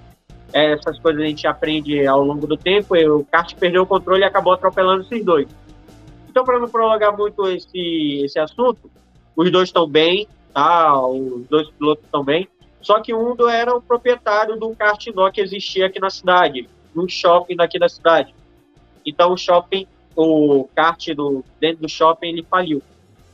é, 0.53 0.71
essas 0.71 1.01
coisas 1.01 1.21
a 1.21 1.27
gente 1.27 1.49
aprende 1.49 2.07
ao 2.07 2.23
longo 2.23 2.47
do 2.47 2.57
tempo, 2.57 2.95
e 2.95 3.05
o 3.05 3.25
kart 3.25 3.53
perdeu 3.57 3.83
o 3.83 3.87
controle 3.87 4.21
e 4.21 4.25
acabou 4.25 4.53
atropelando 4.53 5.03
esses 5.03 5.25
dois. 5.25 5.49
Então, 6.29 6.45
para 6.45 6.61
não 6.61 6.69
prolongar 6.69 7.19
muito 7.19 7.45
esse, 7.49 8.23
esse 8.25 8.39
assunto, 8.39 8.89
os 9.35 9.51
dois 9.51 9.69
estão 9.69 9.85
bem, 9.85 10.29
tá? 10.55 10.97
Os 11.09 11.45
dois 11.49 11.69
pilotos 11.71 12.05
estão 12.05 12.23
bem. 12.23 12.49
Só 12.81 13.01
que 13.01 13.13
um 13.13 13.35
era 13.49 13.75
o 13.75 13.83
proprietário 13.83 14.57
de 14.57 14.65
um 14.65 14.77
kart 14.77 15.05
indoor 15.09 15.33
que 15.33 15.41
existia 15.41 15.87
aqui 15.87 15.99
na 15.99 16.09
cidade, 16.09 16.69
num 16.95 17.09
shopping 17.09 17.57
daqui 17.57 17.81
da 17.81 17.89
cidade. 17.89 18.33
Então, 19.05 19.33
o 19.33 19.37
shopping, 19.37 19.89
o 20.15 20.69
kart 20.73 21.05
do, 21.17 21.45
dentro 21.59 21.83
do 21.83 21.89
shopping, 21.89 22.29
ele 22.29 22.47
faliu. 22.49 22.81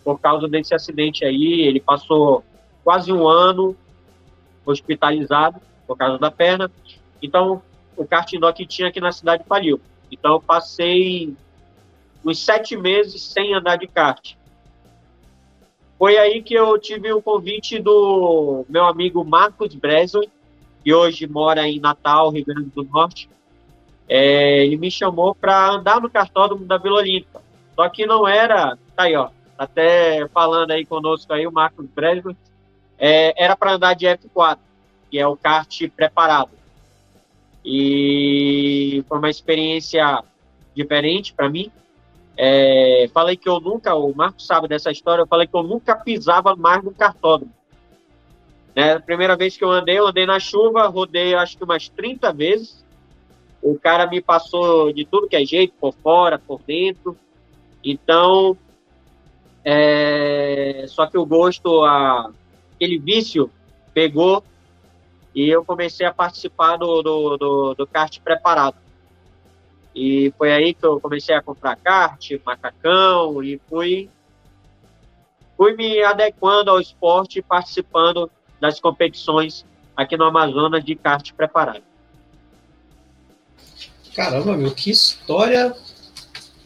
Por 0.03 0.19
causa 0.19 0.49
desse 0.49 0.75
acidente 0.75 1.23
aí, 1.23 1.67
ele 1.67 1.81
passou 1.81 2.43
quase 2.83 3.13
um 3.13 3.29
ano 3.29 3.77
hospitalizado 4.67 5.61
por 5.87 5.97
causa 5.97 6.19
da 6.19 6.31
perna. 6.31 6.71
Então, 7.23 7.63
o 7.97 8.05
kart 8.05 8.31
indoor 8.33 8.53
que 8.53 8.67
tinha 8.67 8.89
aqui 8.89 9.01
na 9.01 9.13
cidade 9.13 9.45
faliu. 9.49 9.81
Então, 10.11 10.33
eu 10.33 10.41
passei 10.41 11.35
uns 12.25 12.45
sete 12.45 12.77
meses 12.77 13.23
sem 13.23 13.55
andar 13.55 13.77
de 13.77 13.87
kart. 13.87 14.35
Foi 15.99 16.19
aí 16.19 16.43
que 16.43 16.55
eu 16.55 16.79
tive 16.79 17.13
o 17.13 17.23
convite 17.23 17.79
do 17.79 18.67
meu 18.69 18.85
amigo 18.85 19.25
Marcos 19.25 19.75
Breslin, 19.75 20.29
que 20.85 20.93
hoje 20.93 21.27
mora 21.27 21.67
em 21.67 21.81
Natal, 21.81 22.31
Rio 22.31 22.45
Grande 22.45 22.71
do 22.71 22.85
Norte. 22.85 23.31
É, 24.09 24.65
ele 24.65 24.77
me 24.77 24.91
chamou 24.91 25.35
para 25.35 25.71
andar 25.71 26.01
no 26.01 26.11
cartódromo 26.11 26.65
da 26.67 26.77
Vila 26.77 26.99
Olímpica. 26.99 27.41
Só 27.75 27.89
que 27.89 28.07
não 28.07 28.29
era, 28.29 28.77
tá 28.95 29.05
aí, 29.05 29.17
ó, 29.17 29.31
até 29.59 30.29
falando 30.29 30.71
aí 30.71 30.85
conosco 30.85 31.33
aí 31.33 31.47
o 31.47 31.53
Marcos 31.53 31.87
Breslin, 31.87 32.37
é, 32.99 33.43
era 33.43 33.57
para 33.57 33.73
andar 33.73 33.95
de 33.95 34.07
F4, 34.07 34.59
que 35.11 35.19
é 35.19 35.27
o 35.27 35.37
kart 35.37 35.89
preparado. 35.95 36.51
E 37.65 39.05
foi 39.09 39.19
uma 39.19 39.31
experiência 39.31 40.23
diferente 40.75 41.33
para 41.33 41.49
mim, 41.49 41.71
é, 42.37 43.09
falei 43.15 43.37
que 43.37 43.49
eu 43.49 43.59
nunca, 43.61 43.95
o 43.95 44.15
Marcos 44.15 44.47
sabe 44.47 44.69
dessa 44.69 44.91
história, 44.91 45.23
eu 45.23 45.27
falei 45.27 45.47
que 45.47 45.57
eu 45.57 45.63
nunca 45.63 45.97
pisava 45.97 46.55
mais 46.55 46.85
no 46.85 46.93
cartódromo. 46.93 47.53
Né? 48.75 48.93
A 48.93 49.01
primeira 49.01 49.35
vez 49.35 49.57
que 49.57 49.65
eu 49.65 49.71
andei, 49.71 49.99
eu 49.99 50.07
andei 50.07 50.27
na 50.27 50.39
chuva, 50.39 50.87
rodei 50.87 51.35
acho 51.35 51.57
que 51.57 51.65
umas 51.65 51.89
30 51.89 52.33
vezes. 52.35 52.85
O 53.63 53.79
cara 53.79 54.07
me 54.07 54.21
passou 54.21 54.93
de 54.93 55.07
tudo 55.07 55.27
que 55.27 55.35
é 55.35 55.45
jeito, 55.45 55.73
por 55.81 55.95
fora, 55.95 56.39
por 56.39 56.61
dentro. 56.63 57.17
Então, 57.83 58.57
é, 59.65 60.85
só 60.89 61.07
que 61.07 61.17
o 61.17 61.25
gosto, 61.25 61.85
a, 61.85 62.31
aquele 62.77 62.99
vício 62.99 63.51
pegou 63.93 64.45
e 65.35 65.49
eu 65.49 65.65
comecei 65.65 66.07
a 66.07 66.13
participar 66.13 66.77
do, 66.77 67.03
do, 67.03 67.37
do, 67.37 67.75
do 67.75 67.87
kart 67.87 68.21
preparado. 68.21 68.77
E 69.95 70.33
foi 70.37 70.53
aí 70.53 70.75
que 70.75 70.85
eu 70.85 71.01
comecei 71.01 71.35
a 71.35 71.43
comprar 71.43 71.77
kart, 71.77 72.31
macacão 72.45 73.43
e 73.43 73.61
fui 73.69 74.11
fui 75.57 75.75
me 75.75 76.03
adequando 76.03 76.71
ao 76.71 76.79
esporte, 76.79 77.41
participando 77.41 78.31
das 78.61 78.79
competições 78.79 79.65
aqui 79.97 80.15
no 80.15 80.25
Amazonas 80.25 80.85
de 80.85 80.95
kart 80.95 81.33
preparado. 81.33 81.83
Caramba, 84.15 84.55
meu, 84.55 84.71
que 84.75 84.91
história 84.91 85.75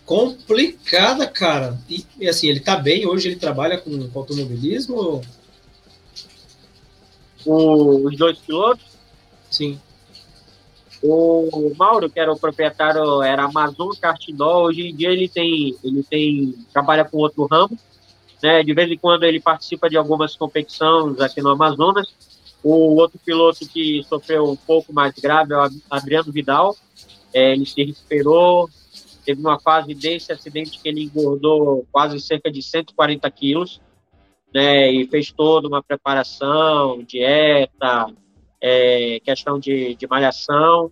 complicada, 0.05 1.25
cara. 1.29 1.79
E, 1.89 2.29
assim, 2.29 2.49
ele 2.49 2.59
tá 2.59 2.75
bem 2.75 3.07
hoje, 3.07 3.29
ele 3.29 3.37
trabalha 3.37 3.79
com, 3.79 4.09
com 4.09 4.19
automobilismo? 4.19 5.23
O, 7.45 8.07
os 8.07 8.17
dois 8.17 8.39
pilotos? 8.39 8.85
Sim. 9.51 9.81
O 11.03 11.73
Mauro, 11.79 12.11
que 12.11 12.21
era 12.21 12.31
o 12.31 12.39
proprietário, 12.39 13.23
era 13.23 13.45
Amazon 13.45 13.91
Cartidó. 13.99 14.65
Hoje 14.65 14.89
em 14.89 14.95
dia 14.95 15.11
ele 15.11 15.29
tem, 15.29 15.75
ele 15.83 16.03
tem 16.03 16.55
trabalha 16.73 17.05
com 17.05 17.17
outro 17.17 17.47
ramo, 17.47 17.77
né? 18.43 18.63
De 18.63 18.75
vez 18.75 18.91
em 18.91 18.99
quando 18.99 19.25
ele 19.25 19.41
participa 19.41 19.89
de 19.89 19.97
algumas 19.97 20.37
competições 20.37 21.19
aqui 21.21 21.41
no 21.41 21.51
Amazonas. 21.51 22.15
O 22.63 22.97
outro 22.97 23.19
piloto 23.25 23.67
que 23.67 24.03
sofreu 24.05 24.51
um 24.51 24.57
pouco 24.57 24.93
mais 24.93 25.15
grave 25.15 25.55
é 25.55 25.57
o 25.57 25.71
Adriano 25.91 26.31
Vidal. 26.31 26.77
É, 27.33 27.53
ele 27.53 27.65
se 27.65 27.83
recuperou, 27.83 28.69
teve 29.25 29.41
uma 29.41 29.59
fase 29.59 29.95
desse 29.95 30.33
acidente 30.33 30.79
que 30.79 30.89
ele 30.89 31.05
engordou 31.05 31.87
quase 31.91 32.21
cerca 32.21 32.51
de 32.51 32.61
140 32.61 33.31
quilos, 33.31 33.81
né? 34.55 34.91
E 34.91 35.07
fez 35.07 35.33
toda 35.33 35.69
uma 35.69 35.83
preparação, 35.83 37.03
dieta, 37.03 38.07
é, 38.61 39.21
questão 39.21 39.59
de, 39.59 39.95
de 39.95 40.07
malhação. 40.07 40.91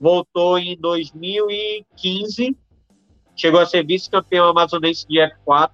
Voltou 0.00 0.58
em 0.58 0.76
2015, 0.78 2.56
chegou 3.36 3.60
a 3.60 3.66
ser 3.66 3.84
vice-campeão 3.84 4.48
amazonense 4.48 5.06
de 5.08 5.18
F4, 5.18 5.70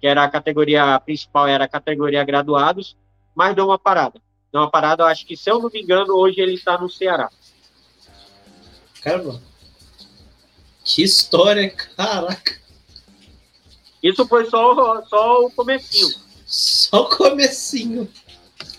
que 0.00 0.06
era 0.06 0.24
a 0.24 0.28
categoria 0.28 0.98
principal, 1.00 1.46
era 1.46 1.64
a 1.64 1.68
categoria 1.68 2.24
graduados, 2.24 2.96
mas 3.34 3.54
deu 3.54 3.66
uma 3.66 3.78
parada. 3.78 4.20
Deu 4.52 4.62
uma 4.62 4.70
parada, 4.70 5.04
eu 5.04 5.06
acho 5.06 5.24
que, 5.24 5.36
se 5.36 5.48
eu 5.48 5.60
não 5.60 5.70
me 5.70 5.80
engano, 5.80 6.14
hoje 6.16 6.40
ele 6.40 6.54
está 6.54 6.76
no 6.76 6.90
Ceará. 6.90 7.30
Caramba. 9.00 9.40
Que 10.82 11.02
história, 11.02 11.70
caraca. 11.70 12.58
Isso 14.02 14.26
foi 14.26 14.46
só, 14.46 15.02
só 15.04 15.44
o 15.44 15.50
comecinho. 15.50 16.29
Só 16.50 17.02
o 17.02 17.08
comecinho. 17.08 18.08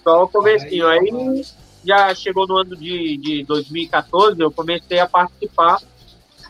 Só 0.03 0.25
o 0.25 0.27
comecinho. 0.27 0.87
Aí, 0.87 1.41
já 1.85 2.13
chegou 2.13 2.45
no 2.45 2.57
ano 2.57 2.75
de, 2.75 3.15
de 3.17 3.43
2014, 3.45 4.39
eu 4.41 4.51
comecei 4.51 4.99
a 4.99 5.07
participar 5.07 5.77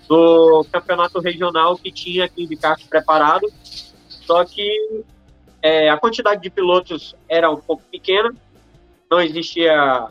do 0.07 0.65
campeonato 0.71 1.19
regional 1.19 1.77
que 1.77 1.91
tinha 1.91 2.25
aqui 2.25 2.47
de 2.47 2.55
kart 2.55 2.83
preparado. 2.87 3.47
Só 4.25 4.43
que 4.43 5.03
é, 5.61 5.89
a 5.89 5.97
quantidade 5.97 6.41
de 6.41 6.49
pilotos 6.49 7.15
era 7.29 7.51
um 7.51 7.57
pouco 7.57 7.83
pequena, 7.91 8.33
não 9.09 9.21
existia 9.21 10.07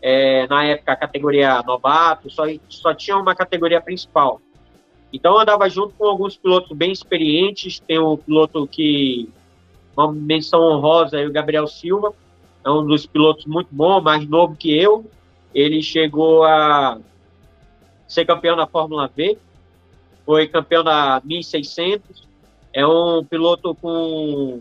é, 0.00 0.46
na 0.46 0.64
época 0.64 0.92
a 0.92 0.96
categoria 0.96 1.62
novato, 1.62 2.30
só, 2.30 2.44
só 2.68 2.94
tinha 2.94 3.18
uma 3.18 3.34
categoria 3.34 3.80
principal. 3.82 4.40
Então 5.12 5.34
eu 5.34 5.40
andava 5.40 5.68
junto 5.68 5.94
com 5.94 6.06
alguns 6.06 6.36
pilotos 6.36 6.74
bem 6.76 6.90
experientes, 6.90 7.80
tem 7.80 7.98
um 7.98 8.16
piloto 8.16 8.66
que, 8.66 9.28
uma 9.98 10.12
menção 10.12 10.60
honrosa, 10.60 11.18
o 11.26 11.32
Gabriel 11.32 11.66
Silva, 11.66 12.12
é 12.64 12.70
um 12.70 12.86
dos 12.86 13.06
pilotos 13.06 13.46
muito 13.46 13.68
bom, 13.72 14.00
mais 14.00 14.26
novo 14.28 14.54
que 14.54 14.76
eu. 14.76 15.04
Ele 15.54 15.82
chegou 15.82 16.44
a 16.44 16.98
ser 18.06 18.24
campeão 18.24 18.56
da 18.56 18.66
Fórmula 18.66 19.10
V, 19.14 19.36
foi 20.24 20.46
campeão 20.46 20.84
da 20.84 21.20
1600. 21.24 22.28
É 22.72 22.86
um 22.86 23.24
piloto 23.24 23.74
com 23.74 24.60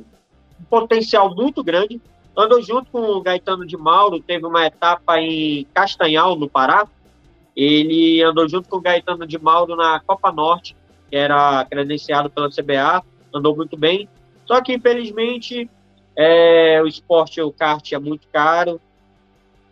um 0.60 0.64
potencial 0.70 1.36
muito 1.36 1.64
grande. 1.64 2.02
Andou 2.36 2.62
junto 2.62 2.90
com 2.90 3.02
o 3.02 3.22
Gaetano 3.22 3.66
de 3.66 3.76
Mauro, 3.76 4.20
teve 4.20 4.46
uma 4.46 4.66
etapa 4.66 5.20
em 5.20 5.66
Castanhal, 5.74 6.36
no 6.36 6.50
Pará. 6.50 6.88
Ele 7.56 8.24
andou 8.24 8.48
junto 8.48 8.70
com 8.70 8.78
o 8.78 8.82
Gaetano 8.82 9.28
de 9.28 9.38
Mauro 9.38 9.76
na 9.76 10.00
Copa 10.00 10.32
Norte, 10.32 10.76
que 11.10 11.16
era 11.16 11.66
credenciado 11.66 12.30
pela 12.30 12.50
CBA, 12.50 13.04
andou 13.34 13.56
muito 13.56 13.76
bem. 13.76 14.08
Só 14.48 14.62
que, 14.62 14.74
infelizmente, 14.74 15.70
é, 16.16 16.82
o 16.82 16.88
esporte, 16.88 17.42
o 17.42 17.52
kart 17.52 17.92
é 17.92 18.00
muito 18.00 18.28
caro, 18.30 18.82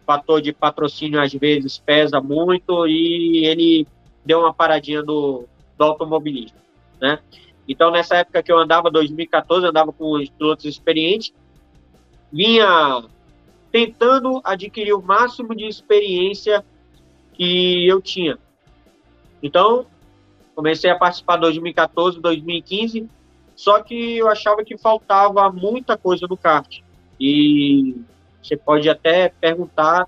o 0.02 0.06
fator 0.06 0.42
de 0.42 0.54
patrocínio 0.54 1.20
às 1.20 1.34
vezes 1.34 1.80
pesa 1.80 2.22
muito 2.22 2.86
e 2.86 3.46
ele 3.46 3.88
deu 4.24 4.42
uma 4.42 4.54
paradinha 4.54 5.02
do, 5.02 5.46
do 5.78 5.84
automobilismo, 5.84 6.58
né? 7.02 7.20
Então, 7.68 7.90
nessa 7.90 8.18
época 8.18 8.44
que 8.44 8.52
eu 8.52 8.60
andava, 8.60 8.92
2014, 8.92 9.66
eu 9.66 9.70
andava 9.72 9.92
com 9.92 10.12
os 10.12 10.30
pilotos 10.30 10.66
experientes, 10.66 11.34
vinha 12.32 13.04
tentando 13.72 14.40
adquirir 14.44 14.94
o 14.94 15.02
máximo 15.02 15.56
de 15.56 15.66
experiência 15.66 16.64
que 17.34 17.88
eu 17.88 18.02
tinha. 18.02 18.38
Então, 19.42 19.88
comecei 20.56 20.92
a 20.92 20.96
participar 20.96 21.38
2014, 21.38 22.20
2015, 22.20 23.10
só 23.56 23.82
que 23.82 24.18
eu 24.18 24.28
achava 24.28 24.64
que 24.64 24.78
faltava 24.78 25.50
muita 25.52 25.98
coisa 25.98 26.28
no 26.28 26.36
kart. 26.38 26.82
E 27.20 27.96
você 28.42 28.58
pode 28.58 28.90
até 28.90 29.30
perguntar 29.30 30.08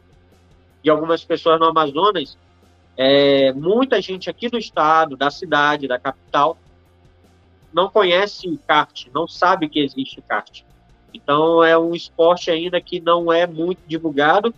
de 0.83 0.89
algumas 0.89 1.23
pessoas 1.23 1.59
no 1.59 1.65
Amazonas, 1.65 2.37
é, 2.95 3.53
muita 3.53 4.01
gente 4.01 4.29
aqui 4.29 4.49
do 4.49 4.57
estado, 4.57 5.15
da 5.15 5.29
cidade, 5.29 5.87
da 5.87 5.99
capital, 5.99 6.57
não 7.73 7.89
conhece 7.89 8.59
kart, 8.67 9.07
não 9.13 9.27
sabe 9.27 9.69
que 9.69 9.79
existe 9.79 10.21
kart. 10.21 10.63
Então 11.13 11.63
é 11.63 11.77
um 11.77 11.93
esporte 11.93 12.51
ainda 12.51 12.81
que 12.81 12.99
não 12.99 13.31
é 13.31 13.47
muito 13.47 13.79
divulgado 13.87 14.53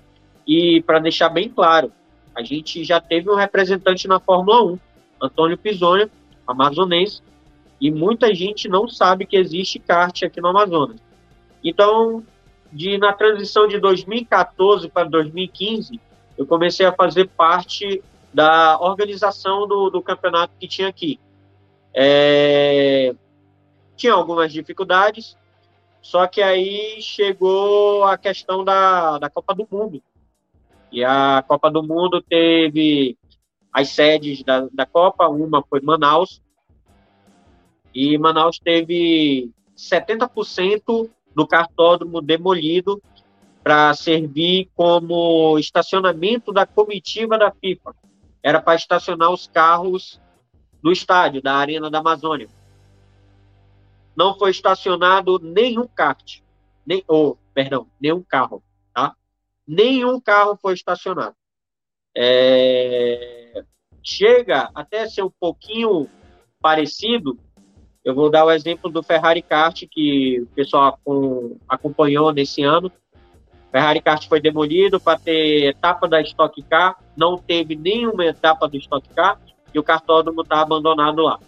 e 0.48 0.82
para 0.82 1.00
deixar 1.00 1.30
bem 1.30 1.50
claro, 1.50 1.92
a 2.36 2.42
gente 2.42 2.84
já 2.84 3.00
teve 3.00 3.30
um 3.30 3.36
representante 3.36 4.08
na 4.08 4.20
Fórmula 4.20 4.64
1, 4.74 4.80
Antônio 5.22 5.58
Pisoni, 5.58 6.10
amazonense, 6.48 7.22
e 7.80 7.90
muita 7.90 8.34
gente 8.34 8.68
não 8.68 8.88
sabe 8.88 9.26
que 9.26 9.38
existe 9.38 9.80
kart 9.80 10.24
aqui 10.24 10.42
no 10.42 10.50
Amazonas. 10.50 10.98
Então, 11.64 12.24
de, 12.72 12.98
na 12.98 13.14
transição 13.14 13.68
de 13.68 13.80
2014 13.80 14.90
para 14.90 15.08
2015, 15.08 16.00
eu 16.38 16.46
comecei 16.46 16.86
a 16.86 16.94
fazer 16.94 17.28
parte 17.30 18.04
da 18.34 18.80
organização 18.80 19.68
do, 19.68 19.90
do 19.90 20.02
campeonato 20.02 20.54
que 20.60 20.68
tinha 20.68 20.88
aqui. 20.88 21.20
É, 21.94 23.16
tinha 23.96 24.14
algumas 24.14 24.52
dificuldades, 24.52 25.38
só 26.02 26.28
que 26.28 26.42
aí 26.42 27.02
chegou 27.02 28.04
a 28.04 28.18
questão 28.18 28.64
da, 28.64 29.18
da 29.18 29.30
Copa 29.30 29.54
do 29.56 29.68
Mundo. 29.70 30.02
E 30.92 31.04
a 31.04 31.44
Copa 31.48 31.70
do 31.70 31.84
Mundo 31.84 32.22
teve 32.22 33.18
as 33.72 33.90
sedes 33.90 34.44
da, 34.44 34.68
da 34.72 34.86
Copa, 34.86 35.28
uma 35.28 35.64
foi 35.64 35.82
Manaus, 35.82 36.42
e 37.94 38.18
Manaus 38.18 38.60
teve 38.60 39.52
70% 39.76 41.10
do 41.36 41.48
cartódromo 41.48 42.22
demolido 42.22 43.02
para 43.64 43.94
servir 43.94 44.70
como 44.76 45.58
estacionamento 45.60 46.52
da 46.52 46.66
comitiva 46.66 47.38
da 47.38 47.52
FIFA. 47.52 47.96
Era 48.42 48.62
para 48.62 48.76
estacionar 48.76 49.32
os 49.32 49.48
carros 49.48 50.20
do 50.82 50.92
estádio, 50.92 51.42
da 51.42 51.56
Arena 51.56 51.90
da 51.90 52.00
Amazônia. 52.00 52.48
Não 54.16 54.38
foi 54.38 54.52
estacionado 54.52 55.40
nenhum 55.40 55.88
kart, 55.88 56.42
nem, 56.86 57.04
oh, 57.08 57.38
perdão, 57.54 57.88
nenhum 58.00 58.24
carro, 58.24 58.64
tá? 58.94 59.16
Nenhum 59.68 60.20
carro 60.20 60.58
foi 60.62 60.74
estacionado. 60.74 61.36
É, 62.16 63.64
chega 64.04 64.70
até 64.74 65.08
ser 65.08 65.24
um 65.24 65.32
pouquinho 65.40 66.10
parecido 66.62 67.38
eu 68.04 68.16
vou 68.16 68.30
dar 68.30 68.46
o 68.46 68.52
exemplo 68.52 68.90
do 68.90 69.04
Ferrari 69.04 69.42
Kart, 69.42 69.84
que 69.90 70.42
o 70.42 70.48
pessoal 70.48 71.00
acompanhou 71.68 72.32
nesse 72.32 72.64
ano. 72.64 72.92
Ferrari 73.72 74.02
Kart 74.02 74.28
foi 74.28 74.40
demolido 74.40 75.00
para 75.00 75.20
ter 75.20 75.66
etapa 75.70 76.08
da 76.08 76.22
Stock 76.22 76.62
Car, 76.64 76.98
não 77.16 77.38
teve 77.38 77.76
nenhuma 77.76 78.26
etapa 78.26 78.68
do 78.68 78.78
Stock 78.78 79.08
Car 79.10 79.40
e 79.74 79.78
o 79.78 79.84
cartódromo 79.84 80.42
está 80.42 80.62
abandonado 80.62 81.22
lá. 81.22 81.40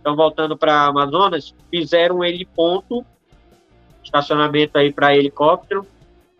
Então, 0.00 0.14
voltando 0.14 0.56
para 0.56 0.86
Amazonas, 0.86 1.54
fizeram 1.70 2.18
um 2.18 2.24
heliponto, 2.24 3.04
estacionamento 4.04 4.78
aí 4.78 4.92
para 4.92 5.16
helicóptero, 5.16 5.84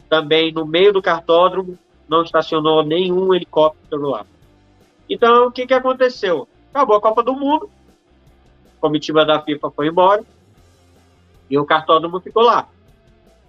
também 0.09 0.53
no 0.53 0.65
meio 0.65 0.93
do 0.93 1.03
cartódromo, 1.03 1.77
não 2.09 2.23
estacionou 2.23 2.83
nenhum 2.85 3.35
helicóptero 3.35 4.09
lá. 4.09 4.25
Então, 5.11 5.49
o 5.49 5.51
que, 5.51 5.67
que 5.67 5.75
aconteceu? 5.75 6.47
Acabou 6.73 6.97
a 6.97 7.01
Copa 7.01 7.23
do 7.23 7.35
Mundo, 7.35 7.69
comitiva 8.81 9.25
da 9.25 9.41
FIFA 9.41 9.71
foi 9.71 9.89
embora 9.89 10.25
e 11.51 11.59
o 11.59 11.65
cartódromo 11.65 12.21
ficou 12.21 12.43
lá. 12.43 12.69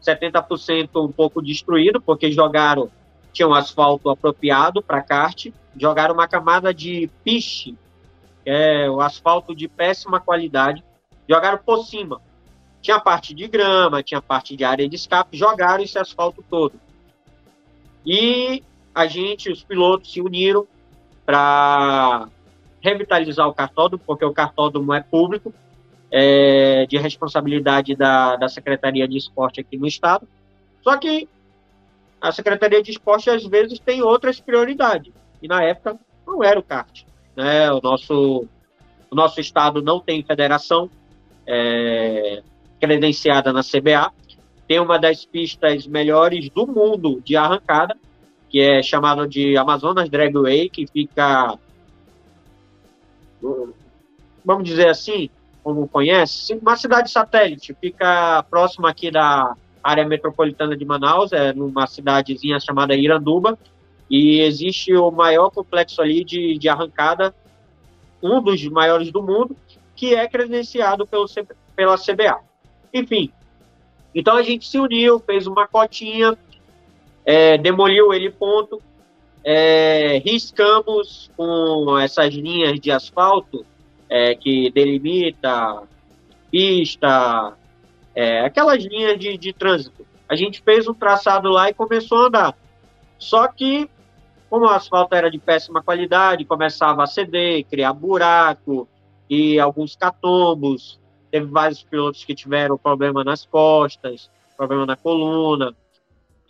70% 0.02 0.90
um 1.04 1.12
pouco 1.12 1.42
destruído, 1.42 2.00
porque 2.02 2.32
jogaram, 2.32 2.90
tinham 3.34 3.52
um 3.52 3.54
asfalto 3.54 4.10
apropriado 4.10 4.82
para 4.82 5.02
kart, 5.02 5.48
jogaram 5.78 6.14
uma 6.14 6.28
camada 6.28 6.74
de 6.74 7.10
piche, 7.24 7.76
que 8.44 8.50
é 8.50 8.90
o 8.90 9.02
asfalto 9.02 9.54
de 9.54 9.68
péssima 9.68 10.20
qualidade, 10.20 10.84
jogaram 11.28 11.58
por 11.58 11.86
cima. 11.86 12.22
Tinha 12.82 13.00
parte 13.00 13.34
de 13.34 13.48
grama, 13.48 14.02
tinha 14.02 14.22
parte 14.22 14.56
de 14.56 14.64
área 14.64 14.88
de 14.88 14.96
escape, 14.96 15.38
jogaram 15.38 15.84
esse 15.84 16.00
asfalto 16.00 16.44
todo. 16.50 16.80
E 18.06 18.64
a 18.96 19.06
gente, 19.06 19.52
os 19.52 19.62
pilotos, 19.62 20.14
se 20.14 20.22
uniram 20.22 20.66
para 21.26 22.30
revitalizar 22.82 23.48
o 23.48 23.54
cartódromo, 23.54 24.04
porque 24.06 24.26
o 24.26 24.34
cartódromo 24.34 24.94
é 24.94 25.02
público, 25.02 25.54
é, 26.12 26.86
de 26.88 26.98
responsabilidade 26.98 27.96
da, 27.96 28.36
da 28.36 28.48
Secretaria 28.48 29.08
de 29.08 29.18
Esporte 29.18 29.62
aqui 29.62 29.78
no 29.78 29.88
Estado. 29.88 30.28
Só 30.82 30.98
que 30.98 31.28
a 32.22 32.32
Secretaria 32.32 32.82
de 32.82 32.92
Esporte, 32.92 33.30
às 33.30 33.46
vezes, 33.46 33.80
tem 33.80 34.02
outras 34.02 34.40
prioridades. 34.40 35.14
E 35.42 35.48
na 35.48 35.64
época 35.64 35.98
não 36.26 36.44
era 36.44 36.60
o 36.60 36.64
kart. 36.64 37.04
Né? 37.36 37.72
O, 37.72 37.80
nosso, 37.82 38.46
o 39.10 39.16
nosso 39.16 39.40
Estado 39.40 39.82
não 39.82 40.00
tem 40.00 40.24
federação 40.24 40.90
é, 41.48 42.42
credenciada 42.80 43.54
na 43.54 43.62
CBA. 43.62 44.12
Tem 44.68 44.80
uma 44.80 45.00
das 45.00 45.26
pistas 45.26 45.88
melhores 45.88 46.50
do 46.50 46.68
mundo 46.68 47.22
de 47.24 47.36
arrancada, 47.36 47.96
que 48.50 48.60
é 48.60 48.84
chamada 48.84 49.28
de 49.28 49.58
Amazonas 49.58 50.10
Dragway, 50.10 50.70
que 50.70 50.86
fica 50.88 51.58
vamos 54.44 54.64
dizer 54.64 54.90
assim, 54.90 55.30
como 55.64 55.88
conhece, 55.88 56.54
uma 56.56 56.76
cidade 56.76 57.12
satélite, 57.12 57.76
fica 57.80 58.44
próxima 58.50 58.90
aqui 58.90 59.12
da 59.12 59.56
área 59.84 60.06
metropolitana 60.08 60.76
de 60.76 60.86
Manaus, 60.86 61.32
é 61.32 61.54
numa 61.54 61.88
cidadezinha 61.88 62.60
chamada 62.60 62.96
Iranduba, 62.96 63.58
e 64.10 64.40
existe 64.42 64.94
o 64.96 65.12
maior 65.12 65.50
complexo 65.50 66.02
ali 66.02 66.24
de, 66.24 66.58
de 66.58 66.68
arrancada, 66.68 67.34
um 68.22 68.42
dos 68.42 68.64
maiores 68.68 69.12
do 69.12 69.22
mundo, 69.22 69.56
que 69.96 70.16
é 70.16 70.28
credenciado 70.28 71.06
pelo, 71.06 71.26
pela 71.76 71.98
CBA. 71.98 72.40
Enfim, 72.94 73.32
então 74.14 74.36
a 74.36 74.42
gente 74.42 74.68
se 74.68 74.80
uniu, 74.80 75.20
fez 75.20 75.46
uma 75.46 75.68
cotinha, 75.68 76.38
é, 77.26 77.58
demoliu 77.58 78.14
ele 78.14 78.32
ponto, 78.32 78.82
é, 79.44 80.22
riscamos 80.26 81.32
com 81.36 81.98
essas 81.98 82.34
linhas 82.34 82.80
de 82.80 82.92
asfalto 82.92 83.66
é, 84.10 84.36
que 84.36 84.72
delimita 84.72 85.84
pista, 86.52 87.54
é, 88.16 88.42
aquelas 88.42 88.84
linhas 88.84 89.20
de, 89.20 89.38
de 89.38 89.54
trânsito. 89.54 90.06
A 90.28 90.36
gente 90.36 90.62
fez 90.62 90.88
um 90.88 90.94
traçado 90.94 91.50
lá 91.50 91.70
e 91.70 91.74
começou 91.74 92.24
a 92.24 92.28
andar. 92.28 92.58
Só 93.18 93.48
que, 93.48 93.90
como 94.50 94.66
o 94.66 94.70
asfalto 94.70 95.16
era 95.16 95.30
de 95.30 95.38
péssima 95.38 95.82
qualidade, 95.82 96.46
começava 96.46 97.04
a 97.04 97.08
ceder, 97.08 97.66
criar 97.66 97.94
buraco 97.94 98.88
e 99.30 99.60
alguns 99.60 99.96
catombos. 99.96 101.00
Teve 101.32 101.46
vários 101.46 101.84
pilotos 101.84 102.24
que 102.24 102.34
tiveram 102.34 102.78
problema 102.78 103.24
nas 103.24 103.46
costas, 103.46 104.30
problema 104.58 104.86
na 104.86 104.96
coluna. 104.96 105.76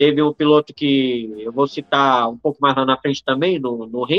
Teve 0.00 0.22
um 0.22 0.32
piloto 0.32 0.72
que 0.72 1.30
eu 1.40 1.52
vou 1.52 1.68
citar 1.68 2.26
um 2.26 2.38
pouco 2.38 2.56
mais 2.58 2.74
lá 2.74 2.86
na 2.86 2.96
frente 2.96 3.22
também, 3.22 3.58
no, 3.58 3.86
no 3.86 4.06
que 4.06 4.16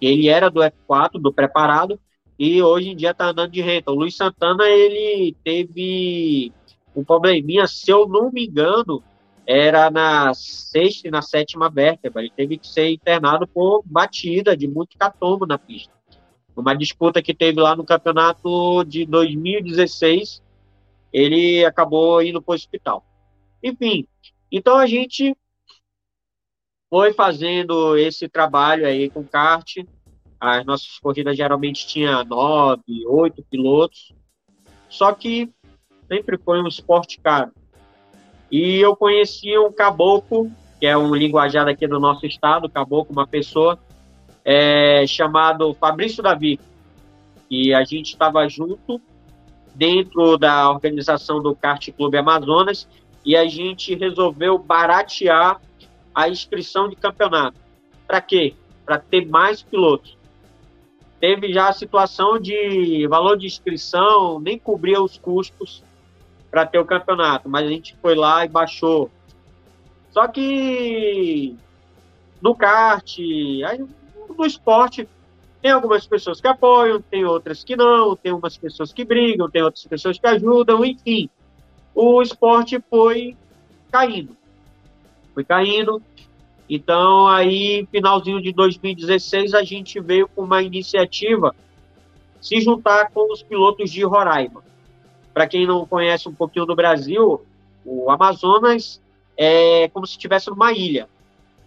ele 0.00 0.28
era 0.28 0.48
do 0.48 0.60
F4, 0.60 1.20
do 1.20 1.32
preparado, 1.32 1.98
e 2.38 2.62
hoje 2.62 2.90
em 2.90 2.94
dia 2.96 3.10
está 3.10 3.30
andando 3.30 3.50
de 3.50 3.60
Rental. 3.60 3.96
O 3.96 3.98
Luiz 3.98 4.14
Santana, 4.16 4.62
ele 4.68 5.36
teve 5.42 6.52
um 6.94 7.02
probleminha, 7.02 7.66
se 7.66 7.90
eu 7.90 8.06
não 8.06 8.30
me 8.30 8.46
engano, 8.46 9.02
era 9.44 9.90
na 9.90 10.32
sexta 10.34 11.08
e 11.08 11.10
na 11.10 11.20
sétima 11.20 11.68
vértebra. 11.68 12.22
Ele 12.22 12.30
teve 12.30 12.56
que 12.56 12.68
ser 12.68 12.88
internado 12.90 13.44
por 13.44 13.82
batida 13.84 14.56
de 14.56 14.68
muito 14.68 14.96
catombo 14.96 15.46
na 15.46 15.58
pista. 15.58 15.92
Uma 16.54 16.76
disputa 16.76 17.20
que 17.20 17.34
teve 17.34 17.60
lá 17.60 17.74
no 17.74 17.82
campeonato 17.82 18.84
de 18.84 19.04
2016, 19.04 20.40
ele 21.12 21.64
acabou 21.64 22.22
indo 22.22 22.40
para 22.40 22.52
o 22.52 22.54
hospital. 22.54 23.04
Enfim, 23.60 24.06
então 24.56 24.76
a 24.76 24.86
gente 24.86 25.36
foi 26.88 27.12
fazendo 27.12 27.98
esse 27.98 28.28
trabalho 28.28 28.86
aí 28.86 29.10
com 29.10 29.24
kart. 29.24 29.78
As 30.38 30.64
nossas 30.64 30.96
corridas 31.00 31.36
geralmente 31.36 31.84
tinha 31.88 32.22
nove, 32.22 33.04
oito 33.08 33.42
pilotos. 33.50 34.12
Só 34.88 35.12
que 35.12 35.50
sempre 36.06 36.38
foi 36.38 36.62
um 36.62 36.68
esporte 36.68 37.18
caro. 37.20 37.50
E 38.48 38.76
eu 38.76 38.94
conheci 38.94 39.58
um 39.58 39.72
caboclo, 39.72 40.48
que 40.78 40.86
é 40.86 40.96
um 40.96 41.12
linguajar 41.12 41.66
aqui 41.66 41.88
do 41.88 41.98
nosso 41.98 42.24
estado, 42.24 42.70
caboclo, 42.70 43.12
uma 43.12 43.26
pessoa, 43.26 43.76
é, 44.44 45.04
chamado 45.04 45.74
Fabrício 45.74 46.22
Davi. 46.22 46.60
E 47.50 47.74
a 47.74 47.82
gente 47.82 48.12
estava 48.12 48.48
junto 48.48 49.02
dentro 49.74 50.38
da 50.38 50.70
organização 50.70 51.42
do 51.42 51.56
Kart 51.56 51.90
Clube 51.90 52.16
Amazonas 52.16 52.86
e 53.24 53.36
a 53.36 53.46
gente 53.46 53.94
resolveu 53.94 54.58
baratear 54.58 55.60
a 56.14 56.28
inscrição 56.28 56.88
de 56.88 56.96
campeonato. 56.96 57.56
Para 58.06 58.20
quê? 58.20 58.54
Para 58.84 58.98
ter 58.98 59.26
mais 59.26 59.62
pilotos. 59.62 60.16
Teve 61.18 61.52
já 61.52 61.68
a 61.68 61.72
situação 61.72 62.38
de 62.38 63.06
valor 63.08 63.36
de 63.38 63.46
inscrição, 63.46 64.38
nem 64.38 64.58
cobria 64.58 65.00
os 65.00 65.16
custos 65.16 65.82
para 66.50 66.66
ter 66.66 66.78
o 66.78 66.84
campeonato, 66.84 67.48
mas 67.48 67.66
a 67.66 67.68
gente 67.68 67.96
foi 68.00 68.14
lá 68.14 68.44
e 68.44 68.48
baixou. 68.48 69.10
Só 70.10 70.28
que 70.28 71.56
no 72.40 72.54
kart, 72.54 73.18
aí, 73.66 73.84
no 74.36 74.46
esporte, 74.46 75.08
tem 75.62 75.70
algumas 75.70 76.06
pessoas 76.06 76.42
que 76.42 76.46
apoiam, 76.46 77.00
tem 77.00 77.24
outras 77.24 77.64
que 77.64 77.74
não, 77.74 78.14
tem 78.14 78.32
umas 78.32 78.56
pessoas 78.56 78.92
que 78.92 79.02
brigam, 79.02 79.50
tem 79.50 79.62
outras 79.62 79.86
pessoas 79.86 80.18
que 80.18 80.26
ajudam, 80.26 80.84
enfim. 80.84 81.30
O 81.94 82.20
esporte 82.20 82.82
foi 82.90 83.36
caindo. 83.90 84.36
Foi 85.32 85.44
caindo. 85.44 86.02
Então, 86.68 87.28
aí, 87.28 87.86
finalzinho 87.90 88.42
de 88.42 88.52
2016, 88.52 89.54
a 89.54 89.62
gente 89.62 90.00
veio 90.00 90.28
com 90.28 90.42
uma 90.42 90.62
iniciativa 90.62 91.54
se 92.40 92.60
juntar 92.60 93.10
com 93.10 93.32
os 93.32 93.42
pilotos 93.42 93.90
de 93.90 94.02
Roraima. 94.04 94.62
Para 95.32 95.46
quem 95.46 95.66
não 95.66 95.86
conhece 95.86 96.28
um 96.28 96.34
pouquinho 96.34 96.66
do 96.66 96.74
Brasil, 96.74 97.44
o 97.84 98.10
Amazonas 98.10 99.00
é 99.36 99.88
como 99.88 100.06
se 100.06 100.12
estivesse 100.12 100.50
numa 100.50 100.72
ilha. 100.72 101.08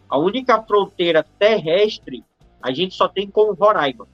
A 0.09 0.17
única 0.17 0.61
fronteira 0.61 1.25
terrestre 1.37 2.23
a 2.61 2.71
gente 2.71 2.95
só 2.95 3.07
tem 3.07 3.29
com 3.29 3.53
Roraima. 3.53 4.07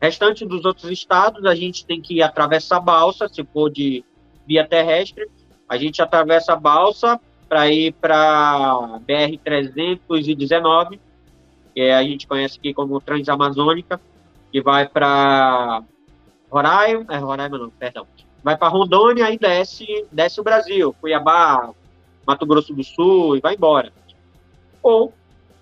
Restante 0.00 0.44
dos 0.44 0.64
outros 0.64 0.90
estados, 0.90 1.44
a 1.44 1.54
gente 1.54 1.84
tem 1.84 2.00
que 2.00 2.22
atravessar 2.22 2.80
balsa, 2.80 3.28
se 3.28 3.44
for 3.44 3.70
de 3.70 4.04
via 4.46 4.66
terrestre, 4.66 5.28
a 5.68 5.76
gente 5.76 6.00
atravessa 6.00 6.52
a 6.54 6.56
balsa 6.56 7.20
para 7.48 7.70
ir 7.70 7.92
para 7.92 9.00
BR-319, 9.06 10.98
que 11.74 11.82
a 11.90 12.02
gente 12.02 12.26
conhece 12.26 12.58
aqui 12.58 12.74
como 12.74 13.00
Transamazônica, 13.00 14.00
que 14.50 14.60
vai 14.60 14.88
para 14.88 15.82
Roraima, 16.50 17.04
é 17.10 17.16
Roraima 17.18 17.58
não, 17.58 17.70
perdão, 17.70 18.06
vai 18.42 18.56
para 18.56 18.68
Rondônia 18.68 19.30
e 19.30 19.38
desce, 19.38 19.86
desce 20.10 20.40
o 20.40 20.44
Brasil, 20.44 20.94
Cuiabá, 21.00 21.70
Mato 22.26 22.46
Grosso 22.46 22.74
do 22.74 22.84
Sul 22.84 23.36
e 23.36 23.40
vai 23.40 23.54
embora. 23.54 23.92
Ou 24.82 25.12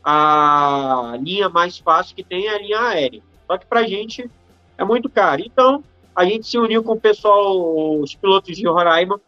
a 0.03 1.17
linha 1.21 1.49
mais 1.49 1.79
fácil 1.79 2.15
que 2.15 2.23
tem 2.23 2.47
é 2.47 2.55
a 2.55 2.59
linha 2.59 2.81
aérea. 2.81 3.23
Só 3.47 3.59
que 3.59 3.67
para 3.67 3.81
a 3.81 3.87
gente 3.87 4.31
é 4.79 4.85
muito 4.85 5.09
caro. 5.09 5.43
Então, 5.45 5.83
a 6.15 6.25
gente 6.25 6.47
se 6.47 6.59
uniu 6.59 6.83
com 6.83 6.93
o 6.93 7.01
pessoal, 7.01 8.01
os 8.01 8.15
pilotos 8.15 8.57
de 8.57 8.67
Roraima, 8.67 9.21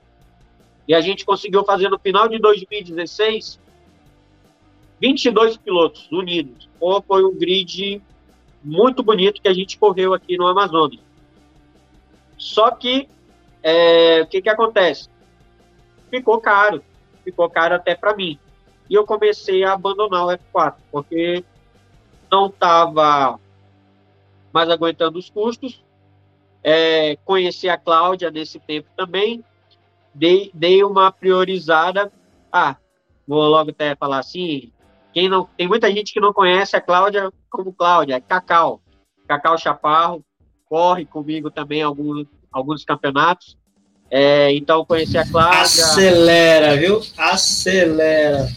e 0.88 0.94
a 0.94 1.00
gente 1.00 1.24
conseguiu 1.24 1.64
fazer 1.64 1.88
no 1.88 1.98
final 1.98 2.28
de 2.28 2.38
2016 2.38 3.60
22 5.00 5.56
pilotos 5.58 6.10
unidos. 6.10 6.68
Ou 6.80 7.00
foi 7.00 7.24
um 7.24 7.38
grid 7.38 8.02
muito 8.64 9.02
bonito 9.02 9.40
que 9.40 9.48
a 9.48 9.52
gente 9.52 9.78
correu 9.78 10.12
aqui 10.12 10.36
no 10.36 10.46
Amazonas. 10.48 10.98
Só 12.36 12.70
que, 12.72 13.08
é, 13.62 14.22
o 14.22 14.26
que, 14.26 14.42
que 14.42 14.48
acontece? 14.48 15.08
Ficou 16.10 16.40
caro. 16.40 16.82
Ficou 17.22 17.48
caro 17.48 17.74
até 17.74 17.94
para 17.94 18.16
mim 18.16 18.38
e 18.88 18.94
eu 18.94 19.04
comecei 19.04 19.64
a 19.64 19.74
abandonar 19.74 20.24
o 20.24 20.30
F4, 20.30 20.74
porque 20.90 21.44
não 22.30 22.46
estava 22.46 23.38
mais 24.52 24.70
aguentando 24.70 25.18
os 25.18 25.28
custos. 25.28 25.84
É, 26.62 27.16
conheci 27.24 27.68
a 27.68 27.76
Cláudia 27.76 28.30
nesse 28.30 28.58
tempo 28.58 28.88
também, 28.96 29.44
dei, 30.18 30.50
dei 30.52 30.82
uma 30.82 31.12
priorizada. 31.12 32.12
Ah, 32.52 32.76
vou 33.26 33.42
logo 33.42 33.70
até 33.70 33.94
falar 33.94 34.18
assim, 34.18 34.72
quem 35.12 35.28
não 35.28 35.48
tem 35.56 35.68
muita 35.68 35.90
gente 35.92 36.12
que 36.12 36.20
não 36.20 36.32
conhece 36.32 36.76
a 36.76 36.80
Cláudia 36.80 37.30
como 37.48 37.72
Cláudia, 37.72 38.16
é 38.16 38.20
Cacau. 38.20 38.80
Cacau 39.26 39.56
Chaparro, 39.56 40.24
corre 40.66 41.04
comigo 41.04 41.50
também 41.50 41.82
alguns, 41.82 42.26
alguns 42.50 42.84
campeonatos. 42.84 43.56
É, 44.10 44.52
então 44.54 44.84
conheci 44.84 45.16
a 45.16 45.26
Cláudia. 45.26 45.60
Acelera, 45.60 46.76
viu? 46.76 47.00
Acelera. 47.16 48.48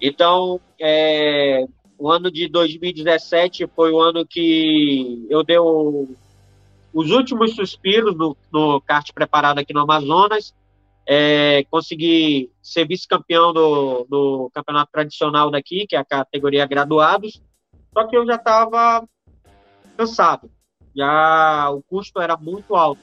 Então, 0.00 0.60
é, 0.80 1.66
o 1.98 2.10
ano 2.10 2.30
de 2.30 2.48
2017 2.48 3.66
foi 3.74 3.92
o 3.92 4.00
ano 4.00 4.24
que 4.26 5.26
eu 5.28 5.42
dei 5.42 5.58
o, 5.58 6.08
os 6.92 7.10
últimos 7.10 7.54
suspiros 7.54 8.16
no, 8.16 8.36
no 8.52 8.80
kart 8.80 9.12
preparado 9.12 9.58
aqui 9.58 9.72
no 9.72 9.80
Amazonas. 9.80 10.54
É, 11.06 11.64
consegui 11.70 12.50
ser 12.62 12.86
vice-campeão 12.86 13.52
do, 13.52 14.06
do 14.08 14.50
campeonato 14.54 14.92
tradicional 14.92 15.50
daqui, 15.50 15.86
que 15.86 15.96
é 15.96 15.98
a 15.98 16.04
categoria 16.04 16.66
graduados. 16.66 17.42
Só 17.92 18.06
que 18.06 18.16
eu 18.16 18.24
já 18.26 18.36
estava 18.36 19.06
cansado. 19.96 20.50
Já 20.94 21.70
o 21.70 21.82
custo 21.82 22.20
era 22.20 22.36
muito 22.36 22.74
alto. 22.76 23.00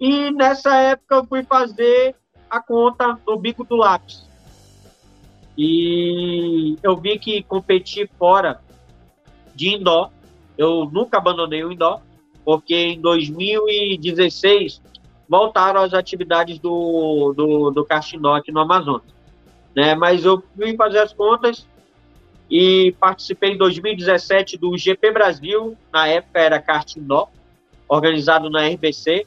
E 0.00 0.30
nessa 0.30 0.76
época 0.76 1.16
eu 1.16 1.24
fui 1.24 1.42
fazer 1.42 2.14
a 2.48 2.60
conta 2.60 3.18
no 3.26 3.38
bico 3.38 3.64
do 3.64 3.76
lápis. 3.76 4.26
E 5.56 6.76
eu 6.82 6.96
vi 6.96 7.18
que 7.18 7.42
competir 7.42 8.08
fora 8.16 8.60
de 9.54 9.74
indoor, 9.74 10.10
eu 10.56 10.88
nunca 10.92 11.18
abandonei 11.18 11.64
o 11.64 11.72
indoor, 11.72 12.00
porque 12.48 12.74
em 12.74 12.98
2016 12.98 14.80
voltaram 15.28 15.82
as 15.82 15.92
atividades 15.92 16.58
do, 16.58 17.34
do, 17.36 17.70
do 17.70 17.86
aqui 18.32 18.50
no 18.50 18.60
Amazonas. 18.60 19.02
Né? 19.76 19.94
Mas 19.94 20.24
eu 20.24 20.42
fui 20.56 20.74
fazer 20.74 21.00
as 21.00 21.12
contas 21.12 21.66
e 22.50 22.96
participei 22.98 23.50
em 23.50 23.58
2017 23.58 24.56
do 24.56 24.78
GP 24.78 25.10
Brasil, 25.10 25.76
na 25.92 26.08
época 26.08 26.40
era 26.40 26.64
indoor, 26.96 27.28
organizado 27.86 28.48
na 28.48 28.66
RBC. 28.66 29.26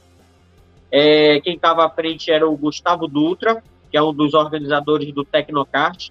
É, 0.89 1.39
quem 1.41 1.53
estava 1.53 1.85
à 1.85 1.89
frente 1.91 2.31
era 2.31 2.49
o 2.49 2.57
Gustavo 2.57 3.07
Dutra, 3.07 3.63
que 3.91 3.97
é 3.97 4.01
um 4.01 4.11
dos 4.11 4.33
organizadores 4.33 5.13
do 5.13 5.23
Tecnokart. 5.23 6.09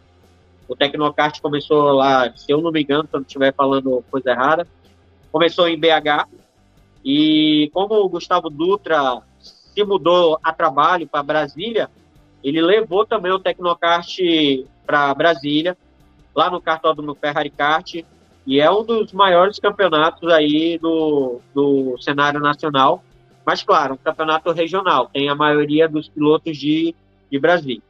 O 0.68 0.76
Tecnocart 0.76 1.40
começou 1.40 1.90
lá, 1.90 2.32
se 2.36 2.52
eu 2.52 2.60
não 2.60 2.70
me 2.70 2.82
engano, 2.82 3.02
se 3.02 3.16
eu 3.16 3.18
não 3.18 3.26
estiver 3.26 3.52
falando 3.52 4.04
coisa 4.08 4.30
errada, 4.30 4.64
começou 5.32 5.66
em 5.66 5.76
BH. 5.76 6.38
E 7.04 7.70
como 7.72 7.94
o 7.94 8.08
Gustavo 8.08 8.50
Dutra 8.50 9.22
se 9.38 9.84
mudou 9.84 10.38
a 10.42 10.52
trabalho 10.52 11.06
para 11.06 11.22
Brasília, 11.22 11.88
ele 12.42 12.60
levou 12.60 13.06
também 13.06 13.32
o 13.32 13.38
Tecnocart 13.38 14.18
para 14.86 15.14
Brasília, 15.14 15.76
lá 16.34 16.50
no 16.50 16.60
cartódromo 16.60 17.14
Ferrari 17.14 17.50
Kart, 17.50 18.02
e 18.46 18.60
é 18.60 18.70
um 18.70 18.82
dos 18.82 19.12
maiores 19.12 19.58
campeonatos 19.58 20.30
aí 20.32 20.78
do, 20.78 21.40
do 21.54 21.96
cenário 22.00 22.40
nacional. 22.40 23.02
Mas, 23.44 23.62
claro, 23.62 23.94
um 23.94 23.98
campeonato 23.98 24.52
regional, 24.52 25.08
tem 25.12 25.28
a 25.28 25.34
maioria 25.34 25.88
dos 25.88 26.08
pilotos 26.08 26.56
de, 26.56 26.94
de 27.30 27.38
Brasília. 27.38 27.82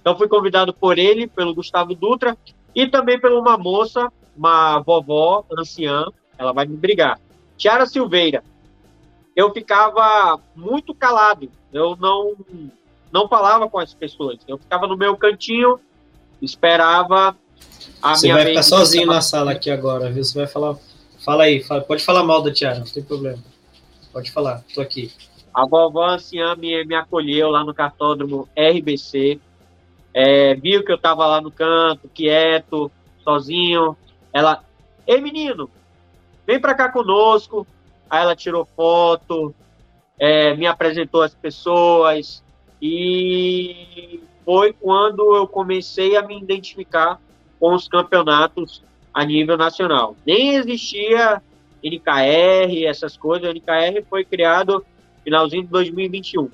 Então 0.00 0.16
fui 0.16 0.28
convidado 0.28 0.74
por 0.74 0.98
ele, 0.98 1.26
pelo 1.26 1.54
Gustavo 1.54 1.94
Dutra 1.94 2.36
e 2.74 2.86
também 2.86 3.20
por 3.20 3.32
uma 3.32 3.56
moça, 3.56 4.10
uma 4.36 4.80
vovó 4.80 5.44
anciã, 5.56 6.06
ela 6.36 6.52
vai 6.52 6.66
me 6.66 6.76
brigar. 6.76 7.20
Tiara 7.62 7.86
Silveira. 7.86 8.42
Eu 9.36 9.52
ficava 9.52 10.40
muito 10.56 10.92
calado, 10.92 11.48
eu 11.72 11.96
não 11.96 12.34
não 13.12 13.28
falava 13.28 13.68
com 13.68 13.78
as 13.78 13.94
pessoas. 13.94 14.40
Eu 14.48 14.58
ficava 14.58 14.88
no 14.88 14.96
meu 14.96 15.16
cantinho, 15.16 15.78
esperava 16.40 17.36
a 18.02 18.14
Você 18.16 18.26
minha 18.26 18.34
vai 18.34 18.46
ficar 18.46 18.64
sozinho 18.64 19.06
na 19.06 19.20
sala 19.20 19.52
aqui 19.52 19.70
agora, 19.70 20.10
viu? 20.10 20.24
Você 20.24 20.36
vai 20.36 20.48
falar, 20.48 20.76
fala 21.24 21.44
aí, 21.44 21.62
fala, 21.62 21.82
pode 21.82 22.02
falar 22.02 22.24
mal 22.24 22.42
da 22.42 22.52
Tiara, 22.52 22.80
não 22.80 22.84
tem 22.84 23.02
problema. 23.02 23.38
Pode 24.12 24.32
falar, 24.32 24.64
tô 24.74 24.80
aqui. 24.80 25.12
A 25.54 25.64
vovó 25.64 26.04
anciã 26.08 26.56
me, 26.56 26.84
me 26.84 26.96
acolheu 26.96 27.48
lá 27.48 27.62
no 27.62 27.72
cartódromo 27.72 28.48
RBC, 28.56 29.38
é, 30.12 30.54
viu 30.56 30.84
que 30.84 30.90
eu 30.90 30.98
tava 30.98 31.24
lá 31.26 31.40
no 31.40 31.52
canto, 31.52 32.10
quieto, 32.12 32.90
sozinho. 33.22 33.96
Ela, 34.32 34.64
ei 35.06 35.20
menino, 35.20 35.70
vem 36.46 36.60
pra 36.60 36.74
cá 36.74 36.88
conosco. 36.88 37.66
Aí 38.08 38.22
ela 38.22 38.36
tirou 38.36 38.64
foto, 38.64 39.54
é, 40.18 40.54
me 40.54 40.66
apresentou 40.66 41.22
as 41.22 41.34
pessoas 41.34 42.42
e 42.80 44.20
foi 44.44 44.72
quando 44.72 45.34
eu 45.34 45.46
comecei 45.46 46.16
a 46.16 46.22
me 46.22 46.38
identificar 46.38 47.20
com 47.58 47.74
os 47.74 47.88
campeonatos 47.88 48.82
a 49.14 49.24
nível 49.24 49.56
nacional. 49.56 50.16
Nem 50.26 50.56
existia 50.56 51.40
NKR, 51.82 52.86
essas 52.86 53.16
coisas. 53.16 53.48
O 53.48 53.54
NKR 53.54 54.04
foi 54.08 54.24
criado 54.24 54.84
finalzinho 55.24 55.62
de 55.62 55.68
2021. 55.68 56.50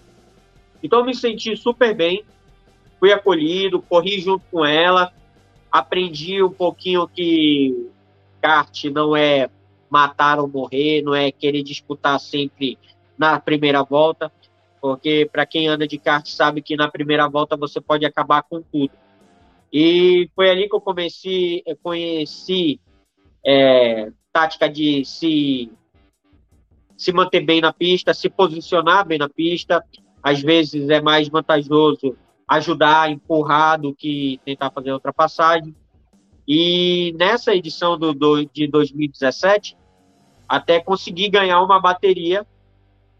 Então 0.82 1.04
me 1.04 1.14
senti 1.14 1.56
super 1.56 1.94
bem, 1.94 2.24
fui 3.00 3.12
acolhido, 3.12 3.82
corri 3.82 4.20
junto 4.20 4.44
com 4.50 4.64
ela, 4.64 5.12
aprendi 5.70 6.42
um 6.42 6.50
pouquinho 6.50 7.08
que 7.08 7.90
kart 8.40 8.84
não 8.84 9.16
é 9.16 9.48
matar 9.90 10.38
ou 10.38 10.48
morrer, 10.48 11.02
não 11.02 11.14
é 11.14 11.30
querer 11.30 11.62
disputar 11.62 12.18
sempre 12.20 12.78
na 13.16 13.40
primeira 13.40 13.82
volta, 13.82 14.30
porque 14.80 15.28
para 15.30 15.46
quem 15.46 15.68
anda 15.68 15.86
de 15.86 15.98
kart 15.98 16.26
sabe 16.26 16.62
que 16.62 16.76
na 16.76 16.88
primeira 16.88 17.28
volta 17.28 17.56
você 17.56 17.80
pode 17.80 18.04
acabar 18.04 18.42
com 18.42 18.62
tudo. 18.62 18.92
E 19.72 20.30
foi 20.34 20.50
ali 20.50 20.68
que 20.68 20.74
eu 20.74 20.80
comecei, 20.80 21.62
eu 21.66 21.76
conheci 21.76 22.80
é, 23.44 24.10
tática 24.32 24.68
de 24.68 25.04
se 25.04 25.70
se 26.96 27.12
manter 27.12 27.40
bem 27.40 27.60
na 27.60 27.72
pista, 27.72 28.12
se 28.12 28.28
posicionar 28.28 29.06
bem 29.06 29.18
na 29.18 29.28
pista. 29.28 29.84
Às 30.20 30.42
vezes 30.42 30.88
é 30.90 31.00
mais 31.00 31.28
vantajoso 31.28 32.16
ajudar, 32.48 33.10
empurrar 33.10 33.80
do 33.80 33.94
que 33.94 34.40
tentar 34.44 34.70
fazer 34.72 34.92
ultrapassagem. 34.92 35.74
E 36.46 37.14
nessa 37.16 37.54
edição 37.54 37.96
do, 37.96 38.12
do, 38.12 38.44
de 38.46 38.66
2017, 38.66 39.76
até 40.48 40.80
consegui 40.80 41.28
ganhar 41.28 41.62
uma 41.62 41.80
bateria 41.80 42.46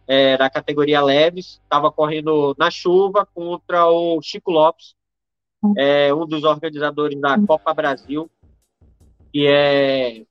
é, 0.07 0.37
da 0.38 0.49
categoria 0.49 1.03
leves. 1.03 1.61
Estava 1.62 1.93
correndo 1.93 2.57
na 2.59 2.71
chuva 2.71 3.29
contra 3.35 3.87
o 3.87 4.21
Chico 4.23 4.51
Lopes, 4.51 4.95
é, 5.77 6.12
um 6.14 6.27
dos 6.27 6.45
organizadores 6.45 7.21
da 7.21 7.38
Copa 7.47 7.75
Brasil, 7.75 8.31
que 9.31 9.47
é 9.47 10.23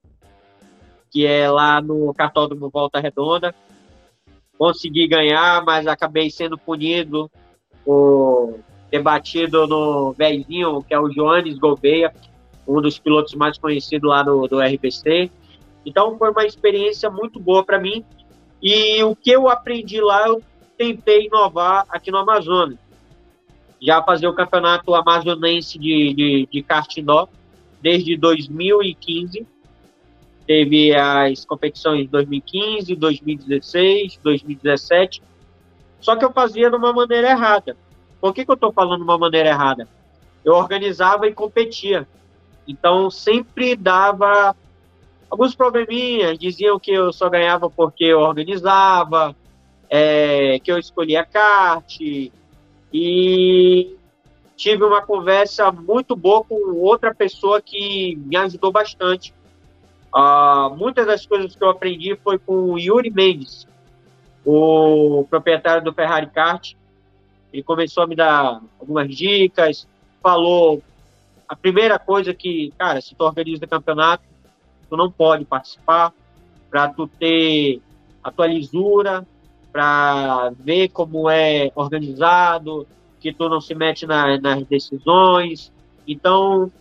que 1.09 1.25
é 1.25 1.49
lá 1.49 1.81
no 1.81 2.13
Cartódromo 2.13 2.69
Volta 2.69 2.99
Redonda. 2.99 3.55
Consegui 4.57 5.07
ganhar, 5.07 5.63
mas 5.63 5.87
acabei 5.87 6.29
sendo 6.29 6.57
punido 6.57 7.31
por 7.85 8.59
ter 8.91 9.01
batido 9.01 9.67
no 9.67 10.11
velhinho, 10.13 10.83
que 10.83 10.93
é 10.93 10.99
o 10.99 11.11
Joanes 11.11 11.57
Gouveia, 11.57 12.13
um 12.67 12.81
dos 12.81 12.99
pilotos 12.99 13.33
mais 13.35 13.57
conhecidos 13.57 14.09
lá 14.09 14.23
do 14.23 14.59
RBC. 14.59 15.31
Então 15.87 16.17
foi 16.17 16.31
uma 16.31 16.45
experiência 16.45 17.09
muito 17.09 17.39
boa 17.39 17.63
para 17.63 17.79
mim. 17.79 18.03
E 18.61 19.01
o 19.05 19.15
que 19.15 19.31
eu 19.31 19.47
aprendi 19.47 20.01
lá, 20.01 20.27
eu 20.27 20.43
tentei 20.77 21.27
inovar 21.27 21.85
aqui 21.87 22.11
no 22.11 22.17
Amazonas. 22.17 22.77
Já 23.81 24.03
fazer 24.03 24.27
o 24.27 24.33
campeonato 24.33 24.93
amazonense 24.93 25.79
de, 25.79 26.13
de, 26.13 26.49
de 26.51 26.65
desde 27.81 28.17
2015 28.17 29.47
teve 30.45 30.93
as 30.93 31.45
competições 31.45 32.01
de 32.01 32.07
2015, 32.07 32.93
2016, 32.93 34.19
2017. 34.21 35.21
Só 36.01 36.17
que 36.17 36.25
eu 36.25 36.33
fazia 36.33 36.69
de 36.69 36.75
uma 36.75 36.91
maneira 36.91 37.29
errada. 37.29 37.77
Por 38.19 38.33
que, 38.33 38.43
que 38.43 38.51
eu 38.51 38.55
estou 38.55 38.73
falando 38.73 38.97
de 38.97 39.03
uma 39.03 39.17
maneira 39.17 39.49
errada? 39.49 39.87
Eu 40.43 40.53
organizava 40.53 41.27
e 41.27 41.33
competia. 41.33 42.05
Então 42.67 43.09
sempre 43.09 43.73
dava 43.73 44.53
alguns 45.29 45.55
probleminhas. 45.55 46.37
Diziam 46.37 46.79
que 46.79 46.91
eu 46.91 47.11
só 47.13 47.29
ganhava 47.29 47.69
porque 47.69 48.05
eu 48.05 48.19
organizava, 48.19 49.35
é, 49.89 50.59
que 50.59 50.71
eu 50.71 50.77
escolhia 50.77 51.25
kart. 51.25 51.99
E 52.93 53.95
tive 54.55 54.83
uma 54.83 55.01
conversa 55.01 55.71
muito 55.71 56.15
boa 56.15 56.43
com 56.43 56.55
outra 56.75 57.13
pessoa 57.13 57.61
que 57.61 58.15
me 58.15 58.35
ajudou 58.37 58.71
bastante 58.71 59.33
Uh, 60.17 60.75
muitas 60.75 61.05
das 61.05 61.25
coisas 61.25 61.55
que 61.55 61.63
eu 61.63 61.69
aprendi 61.69 62.15
foi 62.23 62.39
com 62.39 62.71
o 62.71 62.79
Yuri 62.79 63.11
Mendes, 63.11 63.67
o 64.45 65.25
proprietário 65.29 65.83
do 65.83 65.93
Ferrari 65.93 66.27
Kart. 66.27 66.73
Ele 67.51 67.63
começou 67.63 68.03
a 68.03 68.07
me 68.07 68.15
dar 68.15 68.61
algumas 68.79 69.13
dicas, 69.15 69.87
falou 70.21 70.81
a 71.47 71.55
primeira 71.55 71.99
coisa 71.99 72.33
que, 72.33 72.73
cara, 72.77 72.99
se 72.99 73.15
tu 73.15 73.23
organiza 73.23 73.67
campeonato, 73.67 74.23
tu 74.89 74.97
não 74.97 75.11
pode 75.11 75.45
participar 75.45 76.13
para 76.69 76.89
tu 76.89 77.07
ter 77.07 77.81
a 78.23 78.31
tua 78.31 78.47
lisura, 78.47 79.25
para 79.71 80.51
ver 80.59 80.89
como 80.89 81.29
é 81.29 81.71
organizado, 81.75 82.87
que 83.19 83.33
tu 83.33 83.47
não 83.49 83.61
se 83.61 83.73
mete 83.75 84.05
na, 84.05 84.39
nas 84.39 84.63
decisões. 84.65 85.71
Então, 86.07 86.71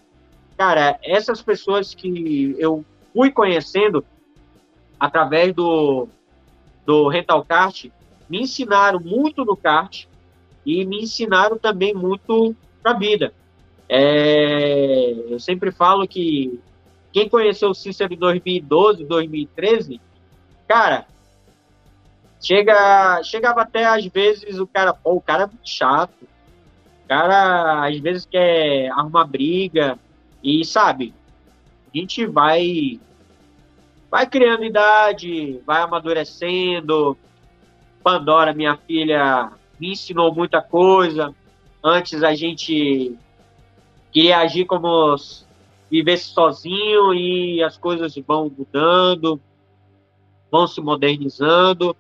cara, 0.57 0.99
essas 1.03 1.43
pessoas 1.43 1.95
que 1.95 2.57
eu 2.59 2.85
fui 3.13 3.31
conhecendo 3.31 4.05
através 4.99 5.53
do, 5.55 6.09
do 6.85 7.09
Rental 7.09 7.45
Kart, 7.45 7.87
me 8.29 8.43
ensinaram 8.43 8.99
muito 8.99 9.45
no 9.45 9.57
kart 9.57 10.07
e 10.65 10.85
me 10.85 11.03
ensinaram 11.03 11.59
também 11.59 11.95
muito 11.95 12.57
para 12.83 12.93
a 12.93 12.99
vida. 12.99 13.33
É, 13.89 15.15
eu 15.29 15.39
sempre 15.39 15.71
falo 15.71 16.07
que 16.09 16.59
quem 17.17 17.31
conheceu 17.31 17.71
o 17.71 17.75
Cícero 17.75 18.13
em 18.13 18.19
2012, 18.19 19.07
2013, 19.07 19.99
cara, 20.69 21.07
chega, 22.39 23.23
chegava 23.23 23.63
até 23.63 23.87
às 23.87 24.05
vezes 24.05 24.59
o 24.59 24.67
cara, 24.67 24.93
pô, 24.93 25.15
o 25.15 25.21
cara 25.23 25.45
é 25.45 25.47
muito 25.47 25.67
chato, 25.67 26.25
o 26.25 27.09
cara 27.09 27.89
às 27.89 27.99
vezes 28.01 28.27
quer 28.27 28.91
arrumar 28.91 29.25
briga 29.25 29.99
e 30.45 30.63
sabe, 30.63 31.15
a 31.91 31.97
gente 31.97 32.27
vai 32.27 33.01
vai 34.11 34.27
criando 34.27 34.67
idade, 34.67 35.59
vai 35.65 35.81
amadurecendo. 35.81 37.17
Pandora, 38.03 38.53
minha 38.53 38.77
filha, 38.77 39.53
me 39.81 39.93
ensinou 39.93 40.35
muita 40.35 40.61
coisa. 40.61 41.35
Antes 41.83 42.23
a 42.23 42.35
gente 42.35 43.17
queria 44.13 44.37
agir 44.41 44.67
como 44.67 45.17
vivesse 45.97 46.25
sozinho 46.25 47.15
e 47.15 47.63
as 47.63 47.79
coisas 47.79 48.15
vão 48.27 48.51
mudando, 48.51 49.41
vão 50.51 50.67
se 50.67 50.81
modernizando. 50.81 51.97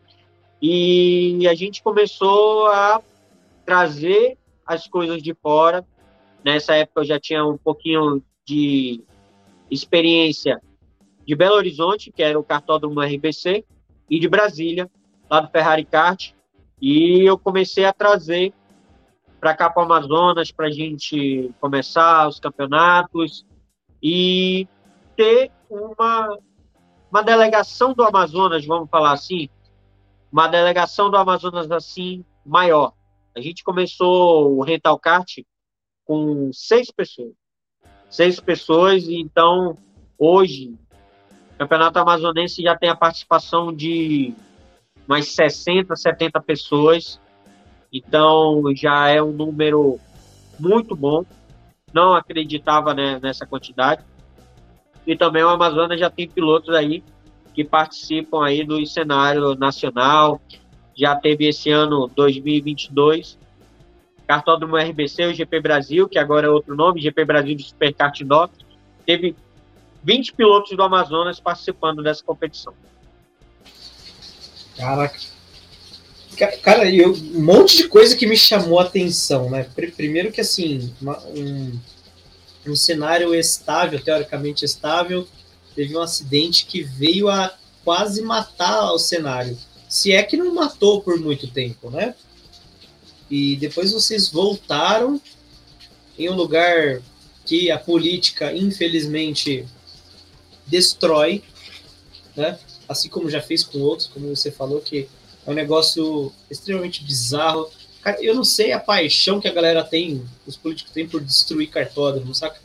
E 0.60 1.46
a 1.48 1.54
gente 1.54 1.82
começou 1.82 2.66
a 2.66 3.00
trazer 3.64 4.36
as 4.66 4.86
coisas 4.86 5.22
de 5.22 5.34
fora. 5.34 5.84
Nessa 6.44 6.74
época 6.74 7.00
eu 7.00 7.04
já 7.04 7.20
tinha 7.20 7.44
um 7.44 7.56
pouquinho 7.56 8.22
de 8.44 9.02
experiência 9.70 10.60
de 11.26 11.34
Belo 11.34 11.56
Horizonte, 11.56 12.12
que 12.12 12.22
era 12.22 12.38
o 12.38 12.44
cartódromo 12.44 13.00
RBC, 13.00 13.64
e 14.08 14.20
de 14.20 14.28
Brasília, 14.28 14.88
lá 15.28 15.40
do 15.40 15.50
Ferrari 15.50 15.84
Kart. 15.84 16.32
E 16.80 17.22
eu 17.22 17.36
comecei 17.38 17.84
a 17.84 17.92
trazer 17.92 18.52
para 19.40 19.54
cá 19.54 19.70
para 19.70 19.82
Amazonas 19.82 20.52
para 20.52 20.66
a 20.66 20.70
gente 20.70 21.50
começar 21.60 22.28
os 22.28 22.38
campeonatos 22.38 23.44
e 24.08 24.68
ter 25.16 25.50
uma, 25.68 26.38
uma 27.10 27.22
delegação 27.24 27.92
do 27.92 28.04
Amazonas, 28.04 28.64
vamos 28.64 28.88
falar 28.88 29.10
assim, 29.10 29.48
uma 30.30 30.46
delegação 30.46 31.10
do 31.10 31.16
Amazonas 31.16 31.68
assim 31.72 32.24
maior. 32.44 32.92
A 33.36 33.40
gente 33.40 33.64
começou 33.64 34.56
o 34.56 34.62
Rental 34.62 34.96
Kart 34.96 35.38
com 36.04 36.52
seis 36.52 36.88
pessoas. 36.88 37.32
Seis 38.08 38.38
pessoas, 38.38 39.08
então 39.08 39.76
hoje 40.16 40.78
o 41.54 41.58
Campeonato 41.58 41.98
Amazonense 41.98 42.62
já 42.62 42.78
tem 42.78 42.88
a 42.88 42.94
participação 42.94 43.74
de 43.74 44.32
mais 45.04 45.32
60, 45.32 45.96
70 45.96 46.40
pessoas. 46.42 47.20
Então 47.92 48.62
já 48.72 49.08
é 49.08 49.20
um 49.20 49.32
número 49.32 49.98
muito 50.60 50.94
bom. 50.94 51.24
Não 51.96 52.14
acreditava 52.14 52.92
né, 52.92 53.18
nessa 53.22 53.46
quantidade. 53.46 54.04
E 55.06 55.16
também 55.16 55.42
o 55.42 55.48
Amazonas 55.48 55.98
já 55.98 56.10
tem 56.10 56.28
pilotos 56.28 56.74
aí 56.74 57.02
que 57.54 57.64
participam 57.64 58.44
aí 58.44 58.62
do 58.62 58.84
cenário 58.86 59.54
nacional. 59.54 60.38
Já 60.94 61.16
teve 61.16 61.48
esse 61.48 61.70
ano 61.70 62.10
2022 62.14 63.38
Cartódromo 64.26 64.76
RBC, 64.76 65.26
o 65.26 65.34
GP 65.34 65.60
Brasil, 65.60 66.08
que 66.08 66.18
agora 66.18 66.48
é 66.48 66.50
outro 66.50 66.74
nome, 66.74 67.00
GP 67.00 67.24
Brasil 67.24 67.54
de 67.54 67.62
Superkart 67.62 68.20
Indoor. 68.20 68.50
Teve 69.06 69.34
20 70.02 70.34
pilotos 70.34 70.76
do 70.76 70.82
Amazonas 70.82 71.38
participando 71.38 72.02
dessa 72.02 72.22
competição. 72.24 72.74
Caraca. 74.76 75.35
Cara, 76.62 76.90
eu, 76.90 77.12
um 77.12 77.42
monte 77.42 77.78
de 77.78 77.88
coisa 77.88 78.14
que 78.14 78.26
me 78.26 78.36
chamou 78.36 78.78
a 78.78 78.84
atenção, 78.84 79.48
né? 79.48 79.66
Primeiro 79.96 80.30
que, 80.30 80.40
assim, 80.40 80.92
uma, 81.00 81.18
um, 81.28 81.78
um 82.66 82.76
cenário 82.76 83.34
estável, 83.34 84.02
teoricamente 84.02 84.64
estável, 84.64 85.26
teve 85.74 85.96
um 85.96 86.00
acidente 86.00 86.66
que 86.66 86.82
veio 86.82 87.28
a 87.28 87.56
quase 87.84 88.20
matar 88.22 88.92
o 88.92 88.98
cenário. 88.98 89.56
Se 89.88 90.12
é 90.12 90.22
que 90.22 90.36
não 90.36 90.54
matou 90.54 91.00
por 91.00 91.18
muito 91.18 91.48
tempo, 91.48 91.90
né? 91.90 92.14
E 93.30 93.56
depois 93.56 93.92
vocês 93.92 94.28
voltaram 94.28 95.20
em 96.18 96.28
um 96.28 96.34
lugar 96.34 97.00
que 97.44 97.70
a 97.70 97.78
política, 97.78 98.52
infelizmente, 98.52 99.64
destrói, 100.66 101.42
né? 102.36 102.58
Assim 102.88 103.08
como 103.08 103.30
já 103.30 103.40
fez 103.40 103.62
com 103.64 103.78
outros, 103.78 104.08
como 104.08 104.34
você 104.34 104.50
falou 104.50 104.80
que 104.80 105.08
É 105.46 105.50
um 105.50 105.54
negócio 105.54 106.32
extremamente 106.50 107.04
bizarro. 107.04 107.70
Cara, 108.02 108.22
eu 108.22 108.34
não 108.34 108.44
sei 108.44 108.72
a 108.72 108.80
paixão 108.80 109.40
que 109.40 109.48
a 109.48 109.52
galera 109.52 109.84
tem, 109.84 110.22
os 110.46 110.56
políticos 110.56 110.92
têm 110.92 111.08
por 111.08 111.20
destruir 111.20 111.68
cartódromo, 111.68 112.34
saca? 112.34 112.60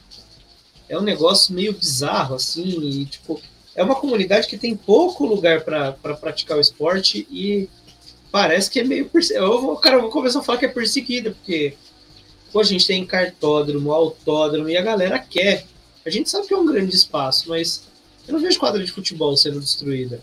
É 0.89 0.97
um 0.97 1.01
negócio 1.01 1.53
meio 1.53 1.73
bizarro, 1.73 2.35
assim, 2.35 2.79
e, 2.81 3.05
tipo, 3.05 3.41
é 3.75 3.83
uma 3.83 3.95
comunidade 3.95 4.47
que 4.47 4.57
tem 4.57 4.75
pouco 4.75 5.25
lugar 5.25 5.63
para 5.63 5.93
pra 5.93 6.15
praticar 6.15 6.57
o 6.57 6.61
esporte 6.61 7.25
e 7.31 7.69
parece 8.31 8.69
que 8.69 8.79
é 8.79 8.83
meio. 8.83 9.09
Vou, 9.39 9.77
cara, 9.77 9.95
eu 9.95 10.01
vou 10.01 10.09
começar 10.09 10.39
a 10.39 10.43
falar 10.43 10.57
que 10.57 10.65
é 10.65 10.69
perseguida, 10.69 11.31
porque 11.31 11.75
pô, 12.51 12.59
a 12.59 12.63
gente 12.63 12.85
tem 12.85 13.05
cartódromo, 13.05 13.93
autódromo 13.93 14.69
e 14.69 14.75
a 14.75 14.81
galera 14.81 15.17
quer. 15.19 15.65
A 16.05 16.09
gente 16.09 16.29
sabe 16.29 16.47
que 16.47 16.53
é 16.53 16.57
um 16.57 16.65
grande 16.65 16.95
espaço, 16.95 17.47
mas 17.49 17.83
eu 18.27 18.33
não 18.33 18.41
vejo 18.41 18.59
quadra 18.59 18.83
de 18.83 18.91
futebol 18.91 19.35
sendo 19.37 19.59
destruída. 19.59 20.19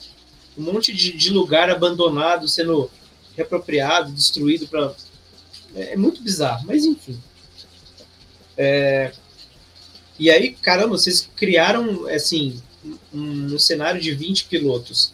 Um 0.58 0.62
monte 0.62 0.92
de, 0.92 1.12
de 1.12 1.30
lugar 1.30 1.70
abandonado 1.70 2.48
sendo 2.48 2.90
reapropriado, 3.36 4.10
destruído 4.12 4.66
para. 4.66 4.92
É, 5.74 5.92
é, 5.92 5.96
muito 5.96 6.20
bizarro, 6.20 6.66
mas 6.66 6.84
enfim. 6.84 7.18
É... 8.56 9.12
E 10.18 10.30
aí, 10.30 10.50
caramba, 10.50 10.98
vocês 10.98 11.30
criaram 11.36 12.08
assim 12.08 12.60
um, 13.12 13.54
um 13.54 13.58
cenário 13.58 14.00
de 14.00 14.12
20 14.12 14.46
pilotos. 14.46 15.12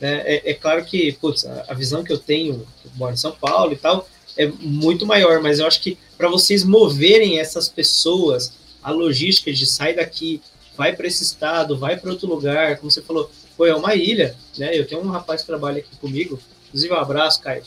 É, 0.00 0.36
é, 0.36 0.50
é, 0.50 0.54
claro 0.54 0.84
que 0.84 1.12
putz, 1.12 1.44
a, 1.44 1.66
a, 1.68 1.74
visão 1.74 2.04
que 2.04 2.12
eu 2.12 2.18
tenho, 2.18 2.66
eu 2.84 2.90
moro 2.96 3.14
em 3.14 3.16
São 3.16 3.32
Paulo 3.32 3.72
e 3.72 3.76
tal, 3.76 4.06
é 4.36 4.46
muito 4.46 5.06
maior, 5.06 5.40
mas 5.40 5.58
eu 5.58 5.66
acho 5.66 5.80
que 5.80 5.98
para 6.16 6.28
vocês 6.28 6.62
moverem 6.62 7.40
essas 7.40 7.68
pessoas, 7.68 8.52
a 8.82 8.90
logística 8.90 9.52
de 9.52 9.66
sair 9.66 9.96
daqui, 9.96 10.40
vai 10.76 10.94
para 10.94 11.06
esse 11.06 11.22
estado, 11.22 11.78
vai 11.78 11.96
para 11.96 12.10
outro 12.10 12.28
lugar, 12.28 12.76
como 12.76 12.90
você 12.90 13.00
falou, 13.00 13.30
foi 13.56 13.70
é 13.70 13.74
uma 13.74 13.94
ilha, 13.94 14.36
né? 14.58 14.76
Eu 14.78 14.86
tenho 14.86 15.02
um 15.02 15.10
rapaz 15.10 15.40
que 15.40 15.46
trabalha 15.46 15.78
aqui 15.78 15.96
comigo, 15.96 16.38
inclusive 16.68 16.92
um 16.92 16.98
abraço, 16.98 17.40
Caio. 17.40 17.64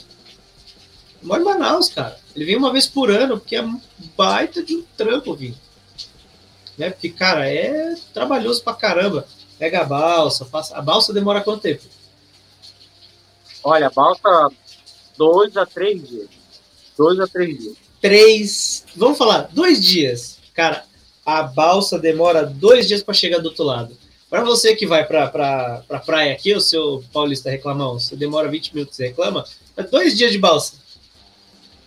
Mora 1.21 1.41
em 1.41 1.45
Manaus, 1.45 1.89
cara. 1.89 2.17
Ele 2.35 2.45
vem 2.45 2.55
uma 2.55 2.71
vez 2.71 2.87
por 2.87 3.11
ano, 3.11 3.39
porque 3.39 3.55
é 3.55 3.67
baita 4.15 4.63
de 4.63 4.75
um 4.75 4.83
trampo, 4.95 5.35
viu? 5.35 5.53
Né? 6.77 6.89
Porque, 6.91 7.09
cara, 7.09 7.49
é 7.49 7.95
trabalhoso 8.13 8.63
pra 8.63 8.73
caramba. 8.73 9.27
Pega 9.57 9.81
a 9.81 9.83
balsa, 9.83 10.45
passa... 10.45 10.77
a 10.77 10.81
balsa 10.81 11.11
demora 11.11 11.41
quanto 11.41 11.61
tempo? 11.61 11.83
Olha, 13.61 13.87
a 13.87 13.89
balsa, 13.89 14.49
dois 15.17 15.57
a 15.57 15.65
três 15.65 16.07
dias. 16.07 16.29
Dois 16.97 17.19
a 17.19 17.27
três 17.27 17.59
dias. 17.59 17.75
Três. 17.99 18.85
Vamos 18.95 19.17
falar, 19.17 19.49
dois 19.51 19.83
dias. 19.83 20.37
Cara, 20.53 20.85
a 21.25 21.43
balsa 21.43 21.99
demora 21.99 22.45
dois 22.45 22.87
dias 22.87 23.03
para 23.03 23.13
chegar 23.13 23.39
do 23.39 23.49
outro 23.49 23.65
lado. 23.65 23.97
Para 24.29 24.43
você 24.43 24.75
que 24.75 24.85
vai 24.85 25.05
para 25.05 25.27
pra, 25.27 25.83
pra 25.87 25.99
praia 25.99 26.33
aqui, 26.33 26.53
o 26.53 26.61
seu 26.61 27.03
paulista 27.11 27.49
reclamão, 27.49 27.99
você 27.99 28.15
demora 28.15 28.47
20 28.47 28.75
minutos 28.75 28.99
e 28.99 29.07
reclama, 29.07 29.43
é 29.75 29.83
dois 29.83 30.15
dias 30.15 30.31
de 30.31 30.37
balsa. 30.37 30.73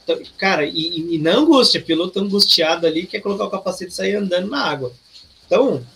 Então, 0.03 0.21
cara, 0.37 0.67
e, 0.67 1.15
e 1.15 1.19
na 1.19 1.33
angústia, 1.33 1.81
piloto 1.81 2.19
angustiado 2.19 2.87
ali 2.87 3.07
quer 3.07 3.21
colocar 3.21 3.45
o 3.45 3.51
capacete 3.51 3.93
e 3.93 3.95
sair 3.95 4.17
andando 4.17 4.49
na 4.49 4.65
água. 4.65 4.93
Então, 5.47 5.87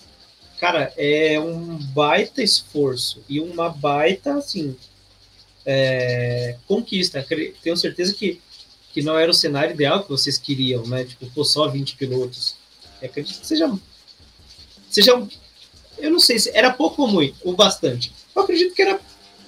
cara, 0.61 0.93
é 0.97 1.41
um 1.41 1.77
baita 1.93 2.43
esforço 2.43 3.23
e 3.29 3.41
uma 3.41 3.69
baita, 3.69 4.35
assim, 4.35 4.77
é, 5.65 6.57
conquista. 6.69 7.27
Tenho 7.61 7.77
certeza 7.77 8.15
que, 8.15 8.41
que 8.93 9.03
não 9.03 9.19
era 9.19 9.31
o 9.31 9.35
cenário 9.35 9.75
ideal 9.75 10.05
que 10.05 10.09
vocês 10.09 10.39
queriam, 10.39 10.87
né? 10.87 11.05
Tipo, 11.05 11.27
pô, 11.31 11.45
só 11.45 11.67
20 11.67 11.97
pilotos. 11.97 12.55
Eu 13.03 13.09
acredito 13.09 13.41
que 13.41 13.47
seja, 13.47 13.77
seja. 14.89 15.27
Eu 15.99 16.11
não 16.11 16.21
sei 16.21 16.39
se 16.39 16.51
era 16.55 16.73
pouco 16.73 17.03
ou 17.03 17.09
muito, 17.09 17.37
ou 17.45 17.55
bastante. 17.55 18.13
Eu 18.35 18.43
acredito 18.43 18.75
que 18.75 18.83
era 18.83 19.01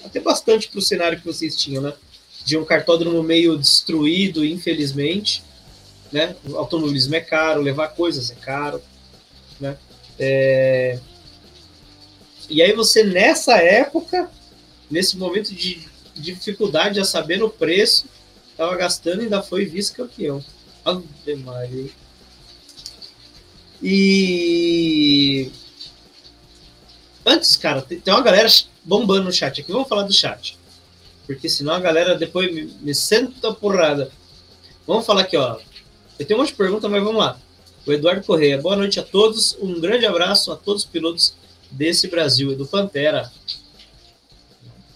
até 0.05 0.21
bastante 0.21 0.69
para 0.69 0.79
o 0.79 0.83
cenário 0.83 1.19
que 1.19 1.27
vocês 1.27 1.57
tinham, 1.57 1.83
né? 1.83 1.93
De 2.45 2.57
um 2.57 2.65
cartódromo 2.65 3.23
meio 3.23 3.57
destruído, 3.57 4.45
infelizmente. 4.45 5.43
Né? 6.11 6.35
O 6.49 6.57
automobilismo 6.57 7.15
é 7.15 7.21
caro, 7.21 7.61
levar 7.61 7.89
coisas 7.89 8.31
é 8.31 8.35
caro. 8.35 8.83
Né? 9.61 9.77
É... 10.19 10.99
E 12.49 12.63
aí 12.63 12.73
você, 12.73 13.05
nessa 13.05 13.59
época, 13.59 14.31
nesse 14.91 15.19
momento 15.19 15.55
de 15.55 15.87
dificuldade 16.17 16.99
a 16.99 17.05
saber 17.05 17.43
o 17.43 17.51
preço, 17.51 18.07
estava 18.51 18.75
gastando 18.77 19.21
e 19.21 19.25
ainda 19.25 19.43
foi 19.43 19.67
vice-campeão. 19.67 20.43
Ave 20.85 21.37
Maria. 21.37 21.91
E 23.83 25.51
antes, 27.29 27.57
cara, 27.57 27.83
tem 27.83 28.01
uma 28.07 28.23
galera 28.23 28.49
bombando 28.85 29.25
no 29.25 29.33
chat 29.33 29.61
aqui. 29.61 29.73
Vamos 29.73 29.89
falar 29.89 30.03
do 30.03 30.13
chat. 30.13 30.59
Porque 31.27 31.49
senão 31.49 31.75
a 31.75 31.81
galera 31.81 32.17
depois 32.17 32.53
me, 32.53 32.65
me 32.81 32.95
senta 32.95 33.53
porrada. 33.53 34.11
Vamos 34.87 35.05
falar 35.05 35.23
aqui, 35.23 35.37
ó. 35.37 35.59
Eu 36.19 36.27
tenho 36.27 36.39
um 36.39 36.43
monte 36.43 36.53
de 36.53 36.57
perguntas, 36.57 36.91
mas 36.91 37.03
vamos 37.03 37.19
lá. 37.19 37.39
O 37.87 37.93
Eduardo 37.93 38.25
Correia. 38.25 38.61
Boa 38.61 38.77
noite 38.77 38.99
a 38.99 39.03
todos. 39.03 39.57
Um 39.61 39.81
grande 39.81 40.07
abraço 40.07 40.51
a 40.51 40.57
todos 40.57 40.85
os 40.85 40.89
pilotos 40.89 41.35
desse 41.71 42.09
Brasil. 42.09 42.51
Edu 42.53 42.67
Pantera. 42.67 43.31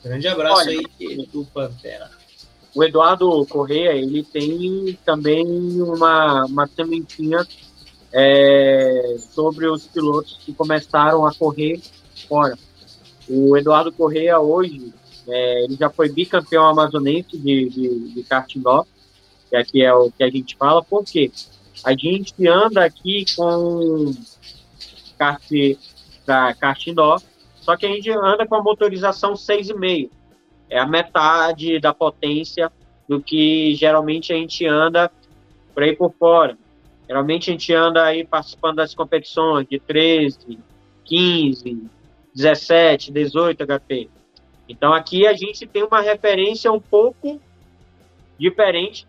Grande 0.03 0.27
abraço 0.27 0.63
Olha, 0.63 0.71
aí, 0.71 0.87
Edu 0.99 1.47
Pantera. 1.53 2.11
O 2.75 2.83
Eduardo 2.83 3.47
Correia, 3.47 3.93
ele 3.93 4.25
tem 4.25 4.99
também 5.05 5.45
uma, 5.47 6.47
uma 6.47 6.67
sementinha 6.67 7.47
é, 8.11 9.17
sobre 9.35 9.67
os 9.67 9.87
pilotos 9.87 10.39
que 10.45 10.53
começaram 10.53 11.27
a 11.27 11.35
correr 11.35 11.81
fora. 12.27 12.59
O 13.29 13.57
Eduardo 13.57 13.93
Correia 13.93 14.39
hoje, 14.39 14.93
é, 15.29 15.65
ele 15.65 15.77
já 15.77 15.89
foi 15.89 16.09
bicampeão 16.09 16.67
amazonense 16.67 17.39
de, 17.39 17.69
de, 17.69 18.15
de 18.15 18.23
kart 18.25 18.55
indoor, 18.55 18.87
que 19.49 19.57
aqui 19.57 19.83
é 19.83 19.93
o 19.93 20.11
que 20.11 20.23
a 20.23 20.31
gente 20.31 20.57
fala, 20.57 20.83
porque 20.83 21.31
a 21.85 21.93
gente 21.93 22.35
anda 22.47 22.85
aqui 22.85 23.25
com 23.37 24.13
kart, 25.19 25.43
da 26.27 26.55
kart 26.55 26.87
indoor, 26.87 27.23
só 27.61 27.77
que 27.77 27.87
a 27.87 27.89
gente 27.89 28.11
anda 28.11 28.47
com 28.47 28.57
a 28.57 28.63
motorização 28.63 29.35
6,5. 29.35 30.11
É 30.69 30.79
a 30.79 30.87
metade 30.87 31.79
da 31.79 31.95
potência 31.95 32.73
do 33.09 33.21
que 33.21 33.75
geralmente 33.75 34.33
a 34.33 34.37
gente 34.37 34.67
anda 34.67 35.11
por 35.75 35.83
aí 35.83 35.95
por 35.95 36.13
fora. 36.19 36.57
Geralmente 37.07 37.51
a 37.51 37.53
gente 37.53 37.73
anda 37.75 38.05
aí 38.05 38.25
participando 38.25 38.77
das 38.77 38.95
competições 38.95 39.67
de 39.69 39.79
13, 39.79 40.59
15, 41.05 41.91
17, 42.35 43.13
18 43.13 43.67
HP. 43.67 44.09
Então 44.69 44.93
aqui 44.93 45.27
a 45.27 45.35
gente 45.35 45.67
tem 45.67 45.83
uma 45.83 46.01
referência 46.01 46.73
um 46.73 46.81
pouco 46.81 47.41
diferente, 48.39 49.07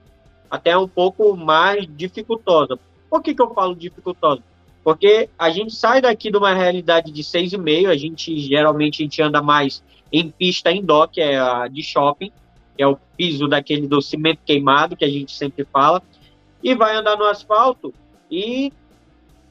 até 0.50 0.78
um 0.78 0.88
pouco 0.88 1.36
mais 1.36 1.88
dificultosa. 1.88 2.78
Por 3.10 3.22
que, 3.22 3.34
que 3.34 3.42
eu 3.42 3.54
falo 3.54 3.76
dificultosa? 3.76 4.42
Porque 4.84 5.30
a 5.40 5.50
gente 5.50 5.74
sai 5.74 6.02
daqui 6.02 6.30
de 6.30 6.38
uma 6.38 6.54
realidade 6.54 7.12
de 7.12 7.24
6,5, 7.24 7.90
a 7.90 7.96
gente 7.96 8.38
geralmente 8.40 9.02
a 9.02 9.06
gente 9.06 9.22
anda 9.22 9.42
mais 9.42 9.84
em 10.12 10.30
pista 10.30 10.72
indoor, 10.72 11.08
que 11.08 11.22
é 11.22 11.40
a 11.40 11.68
de 11.68 11.82
shopping, 11.82 12.32
que 12.76 12.84
é 12.84 12.88
o 12.88 12.98
piso 13.18 13.48
daquele 13.48 13.88
do 13.88 14.02
cimento 14.02 14.40
queimado, 14.46 14.96
que 14.96 15.06
a 15.06 15.10
gente 15.10 15.32
sempre 15.32 15.66
fala, 15.72 16.02
e 16.62 16.76
vai 16.76 16.96
andar 16.96 17.18
no 17.18 17.26
asfalto 17.26 17.94
e 18.30 18.74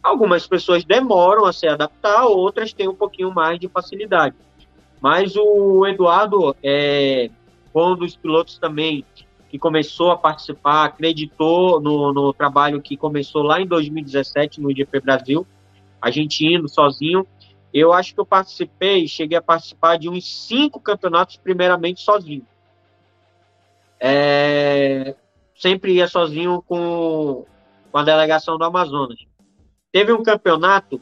algumas 0.02 0.46
pessoas 0.46 0.84
demoram 0.84 1.44
a 1.44 1.52
se 1.52 1.66
adaptar, 1.66 2.24
outras 2.26 2.72
têm 2.72 2.88
um 2.88 2.94
pouquinho 2.94 3.32
mais 3.32 3.58
de 3.58 3.68
facilidade. 3.68 4.34
Mas 5.00 5.36
o 5.36 5.86
Eduardo 5.86 6.56
é 6.62 7.30
um 7.74 7.96
dos 7.96 8.16
pilotos 8.16 8.58
também 8.58 9.04
que 9.48 9.58
começou 9.58 10.10
a 10.10 10.16
participar, 10.16 10.84
acreditou 10.84 11.80
no, 11.80 12.12
no 12.12 12.32
trabalho 12.32 12.80
que 12.80 12.96
começou 12.96 13.42
lá 13.42 13.60
em 13.60 13.66
2017 13.66 14.60
no 14.60 14.70
IGP 14.70 15.00
Brasil, 15.00 15.46
a 16.00 16.10
gente 16.10 16.46
indo 16.46 16.68
sozinho. 16.68 17.26
Eu 17.72 17.92
acho 17.92 18.14
que 18.14 18.20
eu 18.20 18.26
participei, 18.26 19.06
cheguei 19.06 19.36
a 19.36 19.42
participar 19.42 19.98
de 19.98 20.08
uns 20.08 20.26
cinco 20.46 20.80
campeonatos, 20.80 21.36
primeiramente 21.36 22.00
sozinho. 22.00 22.46
É, 24.00 25.14
sempre 25.54 25.94
ia 25.94 26.08
sozinho 26.08 26.62
com, 26.66 27.44
com 27.90 27.98
a 27.98 28.02
delegação 28.02 28.58
do 28.58 28.64
Amazonas. 28.64 29.18
Teve 29.92 30.12
um 30.12 30.22
campeonato 30.22 31.00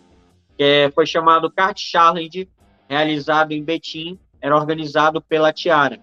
que 0.59 0.91
foi 0.95 1.07
chamado 1.07 1.51
Kart 1.51 1.79
Challenge, 1.79 2.49
realizado 2.89 3.53
em 3.53 3.63
Betim, 3.63 4.19
era 4.41 4.57
organizado 4.57 5.23
pela 5.23 5.53
Tiara. 5.53 6.01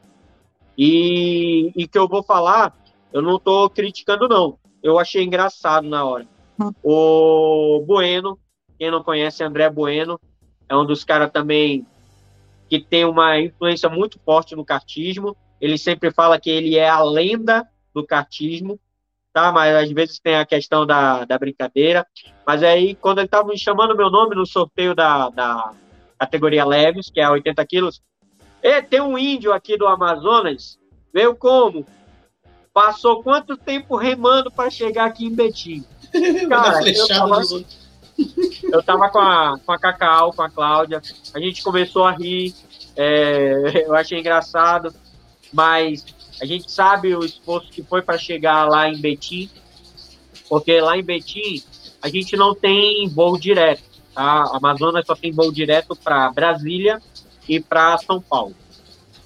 E, 0.77 1.71
e 1.75 1.87
que 1.87 1.97
eu 1.97 2.07
vou 2.07 2.23
falar, 2.23 2.75
eu 3.11 3.21
não 3.21 3.35
estou 3.35 3.69
criticando, 3.69 4.27
não. 4.27 4.57
Eu 4.81 4.97
achei 4.97 5.23
engraçado 5.23 5.87
na 5.87 6.05
hora. 6.05 6.27
Hum. 6.59 6.71
O 6.81 7.83
Bueno, 7.85 8.39
quem 8.79 8.89
não 8.89 9.03
conhece, 9.03 9.43
André 9.43 9.69
Bueno, 9.69 10.19
é 10.69 10.75
um 10.75 10.85
dos 10.85 11.03
caras 11.03 11.31
também 11.31 11.85
que 12.69 12.79
tem 12.79 13.05
uma 13.05 13.39
influência 13.39 13.89
muito 13.89 14.19
forte 14.19 14.55
no 14.55 14.65
kartismo. 14.65 15.35
Ele 15.59 15.77
sempre 15.77 16.11
fala 16.11 16.39
que 16.39 16.49
ele 16.49 16.75
é 16.77 16.87
a 16.87 17.01
lenda 17.01 17.67
do 17.93 18.05
cartismo, 18.05 18.79
tá? 19.37 19.51
Mas 19.51 19.75
às 19.75 19.91
vezes 19.91 20.19
tem 20.19 20.35
a 20.35 20.45
questão 20.45 20.83
da, 20.83 21.23
da 21.23 21.37
brincadeira. 21.37 22.03
Mas 22.45 22.63
aí, 22.63 22.95
quando 22.95 23.19
ele 23.19 23.27
estava 23.27 23.47
me 23.47 23.57
chamando 23.57 23.95
meu 23.95 24.09
nome 24.09 24.35
no 24.35 24.47
sorteio 24.47 24.95
da, 24.95 25.29
da 25.29 25.73
categoria 26.17 26.65
leves, 26.65 27.11
que 27.11 27.19
é 27.19 27.29
80 27.29 27.63
quilos, 27.67 28.01
e 28.63 28.81
tem 28.81 28.99
um 28.99 29.15
índio 29.15 29.53
aqui 29.53 29.77
do 29.77 29.85
Amazonas 29.85 30.79
Veio 31.13 31.35
como? 31.35 31.85
Passou 32.73 33.23
quanto 33.23 33.57
tempo 33.57 33.95
remando 33.95 34.51
para 34.51 34.69
chegar 34.69 35.05
aqui 35.05 35.25
em 35.25 35.33
Betim? 35.33 35.83
Cara, 36.49 36.87
eu 36.87 37.07
tava, 37.07 37.41
eu 38.71 38.83
tava 38.83 39.09
com 39.09 39.19
a, 39.19 39.59
com 39.65 39.71
a 39.71 39.79
Cacau, 39.79 40.33
com 40.33 40.41
a 40.43 40.49
Cláudia, 40.49 41.01
a 41.33 41.39
gente 41.39 41.63
começou 41.63 42.05
a 42.05 42.11
rir, 42.11 42.53
é, 42.95 43.81
eu 43.87 43.95
achei 43.95 44.19
engraçado, 44.19 44.93
mas 45.51 46.05
a 46.39 46.45
gente 46.45 46.71
sabe 46.71 47.15
o 47.15 47.23
esforço 47.23 47.71
que 47.71 47.83
foi 47.83 48.01
para 48.01 48.17
chegar 48.17 48.67
lá 48.67 48.89
em 48.89 48.97
Betim, 48.97 49.49
porque 50.47 50.79
lá 50.79 50.97
em 50.97 51.03
Betim 51.03 51.63
a 52.01 52.09
gente 52.09 52.35
não 52.35 52.53
tem 52.53 53.07
voo 53.09 53.37
direto, 53.37 53.83
tá? 54.13 54.23
A 54.23 54.57
Amazonas 54.57 55.05
só 55.05 55.15
tem 55.15 55.31
voo 55.31 55.51
direto 55.51 55.95
para 55.95 56.31
Brasília 56.31 57.01
e 57.47 57.59
para 57.59 57.97
São 57.97 58.21
Paulo. 58.21 58.55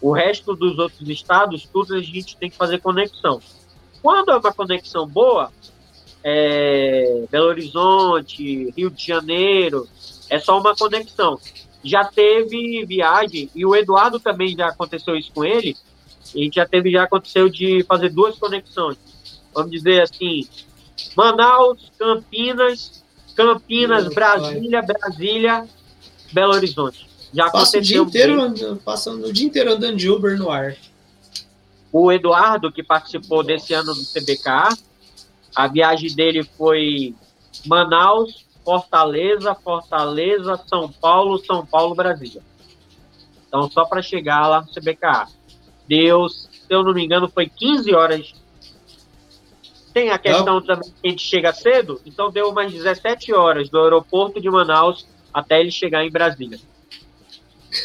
O 0.01 0.11
resto 0.11 0.55
dos 0.55 0.79
outros 0.79 1.07
estados, 1.09 1.67
tudo 1.71 1.95
a 1.95 2.01
gente 2.01 2.37
tem 2.37 2.49
que 2.49 2.57
fazer 2.57 2.79
conexão. 2.79 3.39
Quando 4.01 4.31
é 4.31 4.37
uma 4.37 4.53
conexão 4.53 5.07
boa, 5.07 5.51
é, 6.23 7.25
Belo 7.29 7.47
Horizonte, 7.47 8.71
Rio 8.75 8.89
de 8.89 9.05
Janeiro, 9.05 9.87
é 10.29 10.39
só 10.39 10.59
uma 10.59 10.75
conexão. 10.75 11.37
Já 11.83 12.05
teve 12.05 12.85
viagem, 12.85 13.49
e 13.53 13.65
o 13.65 13.75
Eduardo 13.75 14.19
também 14.19 14.55
já 14.55 14.67
aconteceu 14.67 15.15
isso 15.15 15.31
com 15.33 15.43
ele, 15.43 15.75
e 16.35 16.49
já 16.53 16.65
teve, 16.65 16.91
já 16.91 17.03
aconteceu 17.03 17.49
de 17.49 17.83
fazer 17.83 18.09
duas 18.09 18.37
conexões. 18.37 18.97
Vamos 19.53 19.71
dizer 19.71 20.01
assim, 20.01 20.47
Manaus, 21.15 21.91
Campinas, 21.97 23.03
Campinas, 23.35 24.13
Brasília, 24.13 24.81
Brasília, 24.81 25.67
Belo 26.31 26.53
Horizonte. 26.53 27.09
Já 27.33 27.49
Passa 27.49 27.77
o 27.77 27.81
dia 27.81 27.97
inteiro 27.97 28.41
andando, 28.41 28.81
passando 28.83 29.27
o 29.27 29.33
dia 29.33 29.45
inteiro 29.45 29.71
andando 29.71 29.95
de 29.95 30.09
Uber 30.09 30.37
no 30.37 30.49
ar. 30.49 30.75
O 31.91 32.11
Eduardo, 32.11 32.71
que 32.71 32.83
participou 32.83 33.43
desse 33.43 33.73
ano 33.73 33.93
do 33.93 34.05
CBK, 34.05 34.77
a 35.55 35.67
viagem 35.67 36.13
dele 36.13 36.43
foi 36.43 37.13
Manaus, 37.65 38.45
Fortaleza, 38.63 39.55
Fortaleza, 39.55 40.59
São 40.67 40.89
Paulo, 40.89 41.43
São 41.45 41.65
Paulo, 41.65 41.95
Brasília. 41.95 42.41
Então, 43.47 43.69
só 43.69 43.83
para 43.85 44.01
chegar 44.01 44.47
lá 44.47 44.61
no 44.61 44.67
CBK. 44.67 45.27
Deu, 45.87 46.29
se 46.29 46.47
eu 46.69 46.83
não 46.83 46.93
me 46.93 47.03
engano, 47.03 47.29
foi 47.29 47.47
15 47.47 47.93
horas. 47.93 48.33
Tem 49.93 50.09
a 50.09 50.17
questão 50.17 50.55
não. 50.55 50.61
também 50.61 50.89
que 50.89 51.07
a 51.07 51.09
gente 51.09 51.23
chega 51.23 51.51
cedo, 51.51 51.99
então 52.05 52.31
deu 52.31 52.49
umas 52.49 52.71
17 52.71 53.33
horas 53.33 53.69
do 53.69 53.79
aeroporto 53.79 54.39
de 54.39 54.49
Manaus 54.49 55.05
até 55.33 55.59
ele 55.59 55.71
chegar 55.71 56.05
em 56.05 56.11
Brasília. 56.11 56.59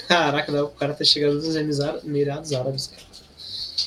Caraca, 0.08 0.64
o 0.64 0.68
cara 0.68 0.94
tá 0.94 1.04
chegando 1.04 1.34
nos 1.34 1.56
Emirados 1.56 2.52
Árabes, 2.52 2.86
cara. 2.88 3.06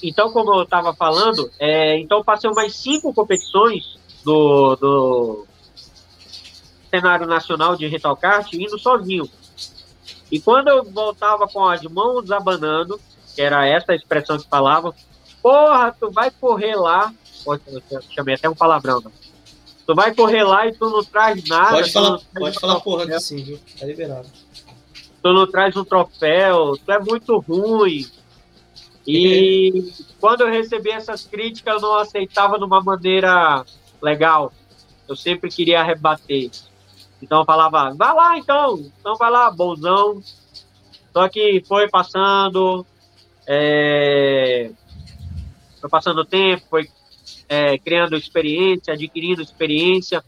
Então, 0.01 0.31
como 0.31 0.53
eu 0.53 0.63
estava 0.63 0.93
falando, 0.93 1.51
é, 1.59 1.97
então 1.97 2.23
passei 2.23 2.49
umas 2.49 2.73
cinco 2.75 3.13
competições 3.13 3.97
do, 4.23 4.75
do 4.75 5.45
cenário 6.89 7.27
nacional 7.27 7.75
de 7.75 7.87
rental 7.87 8.15
kart 8.15 8.51
indo 8.53 8.77
sozinho. 8.79 9.29
E 10.31 10.39
quando 10.39 10.69
eu 10.69 10.83
voltava 10.83 11.47
com 11.47 11.65
as 11.65 11.81
mãos 11.83 12.31
abanando, 12.31 12.99
que 13.39 13.43
era 13.43 13.65
essa 13.65 13.95
expressão 13.95 14.37
que 14.37 14.49
falava, 14.49 14.93
porra, 15.41 15.95
tu 15.97 16.11
vai 16.11 16.29
correr 16.29 16.75
lá, 16.75 17.13
Pode, 17.45 17.61
eu 17.89 18.01
chamei 18.13 18.35
até 18.35 18.49
um 18.49 18.53
palavrão, 18.53 18.99
né? 18.99 19.09
tu 19.87 19.95
vai 19.95 20.13
correr 20.13 20.43
lá 20.43 20.67
e 20.67 20.73
tu 20.73 20.89
não 20.89 21.01
traz 21.05 21.41
nada. 21.47 21.77
Pode 21.77 21.89
falar, 21.93 22.19
pode 22.37 22.59
falar 22.59 22.79
porra 22.81 23.05
aqui 23.05 23.17
sim, 23.21 23.41
viu? 23.41 23.57
Tá 23.79 23.85
liberado. 23.85 24.27
Tu 25.23 25.33
não 25.33 25.49
traz 25.49 25.73
um 25.77 25.85
troféu, 25.85 26.75
tu 26.85 26.91
é 26.91 26.99
muito 26.99 27.39
ruim, 27.39 28.05
e 29.07 29.89
quando 30.19 30.41
eu 30.41 30.49
recebi 30.49 30.89
essas 30.89 31.25
críticas, 31.25 31.81
eu 31.81 31.87
não 31.87 31.95
aceitava 31.95 32.57
de 32.57 32.65
uma 32.65 32.81
maneira 32.81 33.63
legal. 34.01 34.51
Eu 35.07 35.15
sempre 35.15 35.49
queria 35.49 35.81
rebater. 35.81 36.51
Então 37.21 37.39
eu 37.39 37.45
falava, 37.45 37.93
vai 37.95 38.13
lá 38.13 38.37
então, 38.37 38.91
então 38.99 39.15
vai 39.15 39.31
lá, 39.31 39.49
bonzão. 39.49 40.21
Só 41.13 41.29
que 41.29 41.63
foi 41.65 41.87
passando, 41.89 42.85
é... 43.51 44.69
foi 45.81 45.89
passando 45.89 46.19
o 46.19 46.25
tempo, 46.25 46.63
foi 46.69 46.87
é, 47.47 47.79
criando 47.79 48.15
experiência, 48.15 48.93
adquirindo 48.93 49.41
experiência. 49.41 50.23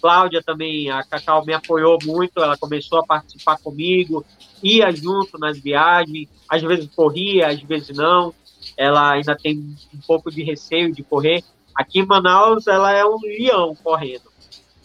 Cláudia 0.00 0.42
também, 0.42 0.90
a 0.90 1.02
Cacau 1.04 1.44
me 1.44 1.52
apoiou 1.52 1.98
muito, 2.04 2.40
ela 2.40 2.56
começou 2.56 2.98
a 2.98 3.06
participar 3.06 3.58
comigo, 3.58 4.24
ia 4.62 4.90
junto 4.90 5.38
nas 5.38 5.58
viagens, 5.58 6.28
às 6.48 6.62
vezes 6.62 6.88
corria, 6.94 7.48
às 7.48 7.60
vezes 7.62 7.96
não. 7.96 8.34
Ela 8.76 9.12
ainda 9.12 9.36
tem 9.36 9.76
um 9.94 10.00
pouco 10.06 10.30
de 10.30 10.42
receio 10.42 10.92
de 10.92 11.02
correr. 11.02 11.42
Aqui 11.74 12.00
em 12.00 12.06
Manaus, 12.06 12.66
ela 12.66 12.92
é 12.92 13.04
um 13.04 13.18
leão 13.20 13.76
correndo. 13.82 14.28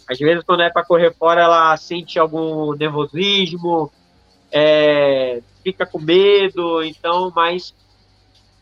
Às 0.08 0.20
vezes, 0.20 0.44
quando 0.44 0.62
é 0.62 0.70
para 0.70 0.86
correr 0.86 1.14
fora, 1.14 1.42
ela 1.42 1.76
sente 1.78 2.20
algum 2.20 2.74
nervosismo, 2.74 3.92
é, 4.52 5.42
fica 5.64 5.86
com 5.86 6.00
medo, 6.00 6.84
então, 6.84 7.32
mas 7.36 7.74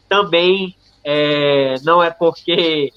também 0.08 0.76
é, 1.04 1.76
não 1.84 2.02
é 2.02 2.10
porque 2.12 2.92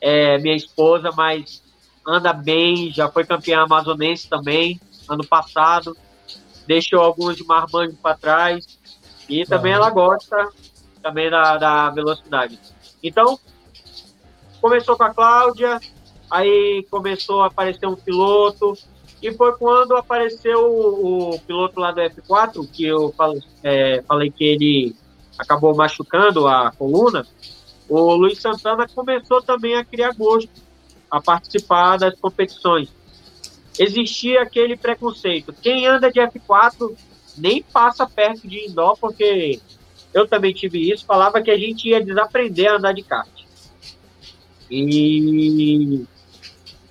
é 0.00 0.38
minha 0.38 0.56
esposa, 0.56 1.10
mas 1.16 1.62
anda 2.06 2.32
bem, 2.32 2.90
já 2.92 3.08
foi 3.10 3.24
campeã 3.24 3.62
amazonense 3.62 4.28
também, 4.28 4.80
ano 5.08 5.26
passado, 5.26 5.96
deixou 6.66 7.00
alguns 7.00 7.36
de 7.36 7.44
marmanjo 7.44 7.96
para 8.02 8.16
trás, 8.16 8.78
e 9.28 9.44
também 9.44 9.72
ela 9.72 9.90
gosta 9.90 10.48
também 11.02 11.30
da, 11.30 11.56
da 11.56 11.90
velocidade. 11.90 12.58
Então, 13.02 13.38
começou 14.60 14.96
com 14.96 15.04
a 15.04 15.14
Cláudia, 15.14 15.80
aí 16.30 16.86
começou 16.90 17.42
a 17.42 17.46
aparecer 17.46 17.86
um 17.86 17.96
piloto, 17.96 18.74
e 19.22 19.32
foi 19.32 19.52
quando 19.56 19.96
apareceu 19.96 20.60
o, 20.60 21.34
o 21.34 21.40
piloto 21.40 21.78
lá 21.78 21.92
do 21.92 22.00
F4, 22.00 22.68
que 22.70 22.86
eu 22.86 23.12
falei, 23.16 23.42
é, 23.62 24.02
falei 24.02 24.30
que 24.30 24.44
ele 24.44 24.96
acabou 25.38 25.74
machucando 25.74 26.46
a 26.46 26.70
coluna, 26.72 27.26
o 27.88 28.14
Luiz 28.14 28.40
Santana 28.40 28.86
começou 28.88 29.42
também 29.42 29.74
a 29.74 29.84
criar 29.84 30.14
gosto 30.14 30.50
a 31.10 31.20
participar 31.20 31.98
das 31.98 32.18
competições. 32.18 32.88
Existia 33.78 34.42
aquele 34.42 34.76
preconceito. 34.76 35.52
Quem 35.52 35.86
anda 35.86 36.10
de 36.10 36.20
F4 36.20 36.96
nem 37.36 37.62
passa 37.62 38.06
perto 38.06 38.46
de 38.46 38.68
indoor, 38.68 38.96
porque 38.98 39.60
eu 40.14 40.26
também 40.26 40.52
tive 40.52 40.90
isso, 40.90 41.04
falava 41.04 41.42
que 41.42 41.50
a 41.50 41.58
gente 41.58 41.88
ia 41.88 42.04
desaprender 42.04 42.70
a 42.70 42.76
andar 42.76 42.92
de 42.92 43.02
kart. 43.02 43.28
E 44.70 46.04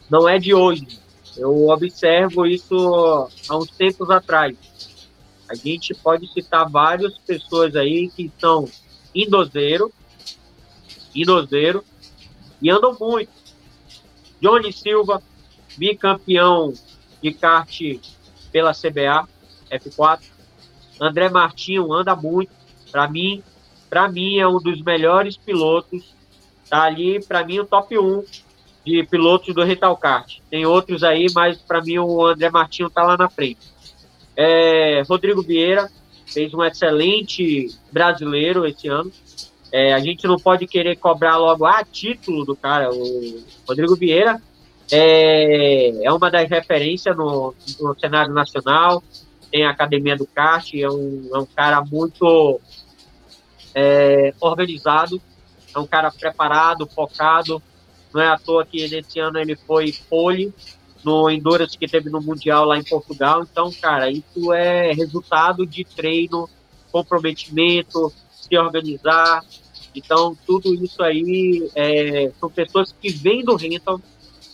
não 0.10 0.28
é 0.28 0.38
de 0.38 0.54
hoje. 0.54 1.00
Eu 1.40 1.70
observo 1.70 2.46
isso 2.46 3.30
há 3.48 3.58
uns 3.58 3.72
tempos 3.72 4.10
atrás. 4.10 4.58
A 5.50 5.56
gente 5.56 5.94
pode 5.94 6.28
citar 6.34 6.70
várias 6.70 7.18
pessoas 7.20 7.78
aí 7.78 8.10
que 8.10 8.30
são 8.38 8.68
indozeiro, 9.16 9.90
indozeiro, 11.16 11.82
e 12.62 12.70
andam 12.70 12.96
muito. 13.00 13.32
Johnny 14.42 14.74
Silva, 14.74 15.24
bicampeão 15.78 16.74
de 17.24 17.34
kart 17.34 17.80
pela 18.52 18.74
CBA 18.74 19.26
F4. 19.72 20.20
André 21.00 21.30
Martinho 21.30 21.94
anda 21.94 22.18
muito. 22.18 22.52
Para 22.92 23.08
mim, 23.08 23.42
para 23.90 24.10
mim 24.10 24.40
é 24.40 24.48
um 24.48 24.60
dos 24.60 24.82
melhores 24.82 25.38
pilotos. 25.38 26.14
Tá 26.70 26.84
ali, 26.84 27.24
para 27.24 27.46
mim, 27.46 27.60
o 27.60 27.66
top 27.66 27.98
1 27.98 28.49
de 28.86 29.04
pilotos 29.04 29.54
do 29.54 29.64
Rental 29.64 29.96
Kart. 29.98 30.40
Tem 30.50 30.66
outros 30.66 31.04
aí, 31.04 31.28
mas 31.34 31.58
para 31.58 31.82
mim 31.82 32.00
o 32.00 32.26
André 32.26 32.50
Martinho 32.50 32.90
tá 32.90 33.04
lá 33.04 33.18
na 33.18 33.30
frente. 33.30 33.60
É, 34.36 35.04
Rodrigo 35.08 35.42
Vieira 35.42 35.90
fez 36.26 36.54
um 36.54 36.64
excelente 36.64 37.68
brasileiro 37.92 38.66
esse 38.66 38.88
ano. 38.88 39.12
É, 39.72 39.94
a 39.94 40.00
gente 40.00 40.26
não 40.26 40.38
pode 40.38 40.66
querer 40.66 40.96
cobrar 40.96 41.38
logo 41.38 41.66
a 41.66 41.84
título 41.84 42.46
do 42.46 42.56
cara. 42.56 42.92
O 42.92 43.44
Rodrigo 43.68 43.96
Vieira 43.96 44.42
é, 44.92 46.04
é 46.04 46.12
uma 46.12 46.32
das 46.32 46.50
referências 46.50 47.16
no, 47.16 47.54
no 47.80 48.00
cenário 48.00 48.34
nacional. 48.34 49.04
Tem 49.52 49.66
a 49.66 49.72
Academia 49.72 50.16
do 50.16 50.26
kart, 50.26 50.74
é 50.74 50.90
um, 50.90 51.30
é 51.34 51.38
um 51.38 51.46
cara 51.46 51.84
muito 51.84 52.60
é, 53.74 54.34
organizado, 54.40 55.22
é 55.76 55.80
um 55.80 55.88
cara 55.88 56.12
preparado, 56.12 56.88
focado. 56.88 57.62
Não 58.14 58.22
é 58.22 58.28
à 58.28 58.38
toa 58.38 58.66
que 58.66 58.88
nesse 58.90 59.20
ano 59.20 59.40
ele 59.40 59.56
foi 59.56 59.94
pole 60.10 60.54
no 61.04 61.30
Endurance 61.30 61.78
que 61.78 61.88
teve 61.88 62.10
no 62.10 62.22
Mundial 62.22 62.66
lá 62.66 62.78
em 62.78 62.84
Portugal. 62.84 63.46
Então, 63.50 63.72
cara, 63.72 64.10
isso 64.10 64.54
é 64.54 64.92
resultado 64.94 65.66
de 65.66 65.84
treino, 65.84 66.50
comprometimento, 66.92 68.12
se 68.32 68.58
organizar. 68.58 69.44
Então, 69.96 70.38
tudo 70.46 70.74
isso 70.74 71.02
aí 71.02 71.70
é, 71.76 72.32
são 72.40 72.50
pessoas 72.50 72.92
que 72.92 73.10
vêm 73.10 73.44
do 73.44 73.56
rental, 73.56 74.02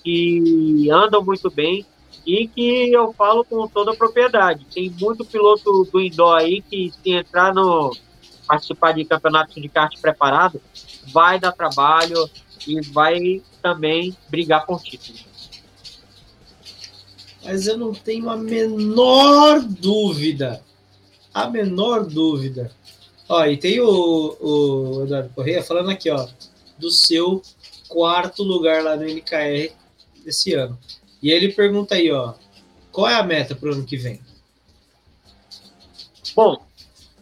que 0.04 0.90
andam 0.92 1.24
muito 1.24 1.50
bem 1.50 1.86
e 2.26 2.48
que 2.48 2.92
eu 2.92 3.14
falo 3.14 3.44
com 3.44 3.68
toda 3.68 3.92
a 3.92 3.96
propriedade. 3.96 4.66
Tem 4.74 4.90
muito 4.90 5.26
piloto 5.26 5.88
do 5.92 6.00
indoor 6.00 6.38
aí 6.38 6.62
que 6.62 6.92
se 6.92 7.12
entrar 7.12 7.54
no, 7.54 7.92
participar 8.48 8.94
de 8.94 9.06
campeonatos 9.06 9.56
de 9.56 9.68
kart 9.68 10.00
preparado, 10.00 10.62
vai 11.12 11.40
dar 11.40 11.52
trabalho 11.52 12.30
e 12.68 12.82
vai 12.82 13.42
também 13.62 14.16
brigar 14.30 14.66
por 14.66 14.82
título. 14.82 15.18
Mas 17.44 17.68
eu 17.68 17.78
não 17.78 17.94
tenho 17.94 18.30
a 18.30 18.36
menor 18.36 19.62
dúvida, 19.62 20.64
a 21.34 21.48
menor 21.48 22.06
dúvida. 22.06 22.72
Ó, 23.30 23.46
e 23.46 23.58
tem 23.58 23.80
o, 23.80 24.38
o 24.40 25.04
Eduardo 25.04 25.30
Correia 25.30 25.64
falando 25.64 25.90
aqui, 25.92 26.10
ó, 26.10 26.28
do 26.78 26.90
seu 26.90 27.42
quarto 27.88 28.44
lugar 28.44 28.84
lá 28.84 28.96
no 28.96 29.04
NKR 29.04 29.72
desse 30.24 30.54
ano. 30.54 30.78
E 31.22 31.32
ele 31.32 31.54
pergunta 31.54 31.96
aí, 31.96 32.12
ó, 32.12 32.34
qual 32.92 33.08
é 33.08 33.16
a 33.16 33.24
meta 33.24 33.56
para 33.56 33.70
o 33.70 33.74
ano 33.74 33.86
que 33.86 33.98
vem? 33.98 34.20
Bom, 36.36 36.65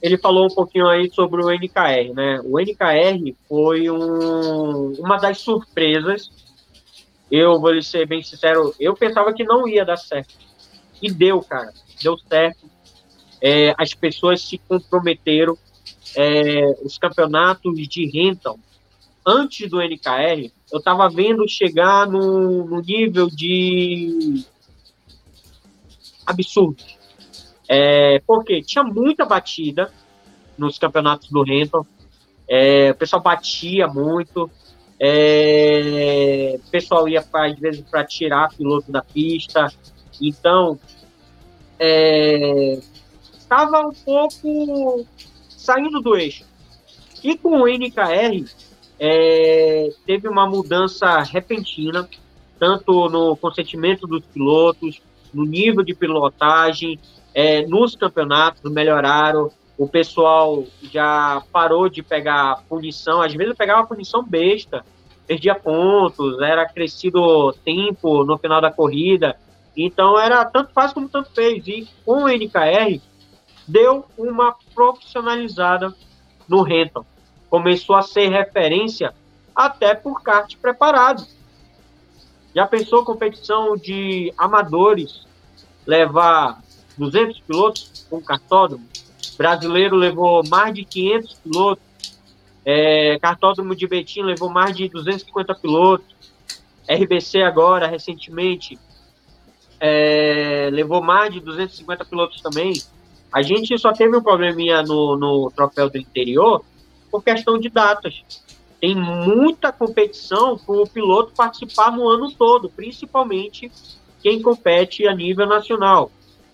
ele 0.04 0.18
falou 0.18 0.48
um 0.48 0.54
pouquinho 0.54 0.90
aí 0.90 1.10
sobre 1.10 1.42
o 1.42 1.50
NKR, 1.50 2.14
né? 2.14 2.42
O 2.44 2.60
NKR 2.60 3.34
foi 3.48 3.90
um, 3.90 4.92
uma 5.00 5.16
das 5.16 5.38
surpresas. 5.38 6.30
Eu 7.32 7.58
vou 7.62 7.72
lhe 7.72 7.82
ser 7.82 8.06
bem 8.06 8.22
sincero, 8.22 8.76
eu 8.78 8.94
pensava 8.94 9.34
que 9.34 9.46
não 9.46 9.66
ia 9.66 9.86
dar 9.86 9.96
certo. 9.96 10.36
E 11.02 11.10
deu, 11.10 11.42
cara. 11.42 11.74
Deu 12.04 12.18
certo. 12.18 12.70
É, 13.42 13.74
as 13.78 13.94
pessoas 13.94 14.42
se 14.42 14.58
comprometeram. 14.58 15.58
É, 16.16 16.76
os 16.84 16.98
campeonatos 16.98 17.88
de 17.88 18.06
rental 18.06 18.60
antes 19.26 19.70
do 19.70 19.82
NKR, 19.82 20.52
eu 20.72 20.80
estava 20.80 21.10
vendo 21.10 21.48
chegar 21.48 22.06
no, 22.08 22.66
no, 22.66 22.82
nível 22.82 23.28
de 23.30 24.44
absurdo. 26.26 26.84
É, 27.68 28.22
porque 28.26 28.62
tinha 28.62 28.84
muita 28.84 29.26
batida 29.26 29.92
nos 30.58 30.78
campeonatos 30.78 31.30
do 31.30 31.44
rental, 31.44 31.86
é, 32.48 32.92
o 32.92 32.96
pessoal 32.96 33.22
batia 33.22 33.88
muito, 33.88 34.50
é, 35.00 36.60
o 36.66 36.70
pessoal 36.70 37.08
ia 37.08 37.22
pra, 37.22 37.48
às 37.48 37.58
vezes 37.58 37.82
para 37.82 38.04
tirar 38.06 38.50
piloto 38.56 38.92
da 38.92 39.02
pista, 39.02 39.68
então 40.22 40.78
estava 43.40 43.78
é, 43.78 43.86
um 43.86 43.94
pouco 43.94 45.06
saindo 45.50 46.02
do 46.02 46.16
eixo. 46.16 46.46
E 47.24 47.38
com 47.38 47.62
o 47.62 47.68
NKR, 47.68 48.46
é, 49.00 49.90
teve 50.06 50.28
uma 50.28 50.48
mudança 50.48 51.22
repentina, 51.22 52.08
tanto 52.60 53.10
no 53.10 53.36
consentimento 53.36 54.06
dos 54.06 54.24
pilotos, 54.26 55.02
no 55.34 55.46
nível 55.46 55.84
de 55.84 55.96
pilotagem, 55.96 57.00
é, 57.34 57.66
nos 57.66 57.96
campeonatos 57.96 58.72
melhoraram, 58.72 59.52
o 59.78 59.88
pessoal 59.88 60.64
já 60.84 61.42
parou 61.52 61.90
de 61.90 62.04
pegar 62.04 62.64
punição, 62.70 63.22
às 63.22 63.34
vezes 63.34 63.52
eu 63.52 63.56
pegava 63.56 63.88
punição 63.88 64.24
besta, 64.24 64.86
perdia 65.26 65.56
pontos, 65.56 66.40
era 66.42 66.68
crescido 66.68 67.54
tempo 67.66 68.24
no 68.24 68.38
final 68.38 68.62
da 68.62 68.72
corrida, 68.72 69.36
então 69.76 70.20
era 70.20 70.46
tanto 70.46 70.72
faz 70.74 70.94
como 70.94 71.10
tanto 71.10 71.32
fez, 71.32 71.68
e 71.68 71.88
com 72.06 72.24
o 72.24 72.30
NKR 72.30 73.02
deu 73.68 74.06
uma 74.18 74.56
profissionalizada 74.74 75.94
no 76.48 76.62
rental 76.62 77.06
começou 77.54 77.96
a 77.96 78.02
ser 78.02 78.30
referência 78.30 79.14
até 79.56 79.94
por 79.94 80.24
kart 80.24 80.58
preparado. 80.58 81.24
Já 82.56 82.66
pensou 82.66 83.06
competição 83.06 83.78
de 83.78 84.34
amadores 84.36 85.24
levar 85.86 86.63
200 86.98 87.40
pilotos 87.42 88.06
com 88.10 88.22
cartódromo? 88.22 88.86
Brasileiro 89.38 89.96
levou 89.96 90.44
mais 90.48 90.74
de 90.74 90.86
500 90.86 91.34
pilotos. 91.36 91.84
É, 92.66 93.20
cartódromo 93.20 93.76
de 93.76 93.88
Betim 93.88 94.22
levou 94.22 94.50
mais 94.50 94.76
de 94.76 94.88
250 94.88 95.56
pilotos. 95.56 96.16
RBC 96.88 97.42
agora, 97.42 97.88
recentemente, 97.88 98.78
é, 99.80 100.70
levou 100.72 101.02
mais 101.02 101.34
de 101.34 101.40
250 101.40 102.06
pilotos 102.06 102.42
também. 102.42 102.74
A 103.32 103.42
gente 103.42 103.78
só 103.78 103.92
teve 103.92 104.16
um 104.16 104.22
probleminha 104.22 104.84
no, 104.84 105.18
no 105.18 105.52
troféu 105.52 105.90
do 105.90 105.98
interior, 105.98 106.64
por 107.10 107.24
questão 107.24 107.58
de 107.58 107.70
datas. 107.70 108.24
Tem 108.80 108.96
muita 108.96 109.72
competição 109.72 110.58
para 110.58 110.76
o 110.76 110.88
piloto 110.88 111.34
participar 111.34 111.92
no 111.92 112.08
ano 112.08 112.32
todo, 112.32 112.70
principalmente 112.70 113.72
quem 114.22 114.42
compete 114.42 115.08
a 115.08 115.16
nível 115.16 115.48
nacional. 115.48 116.12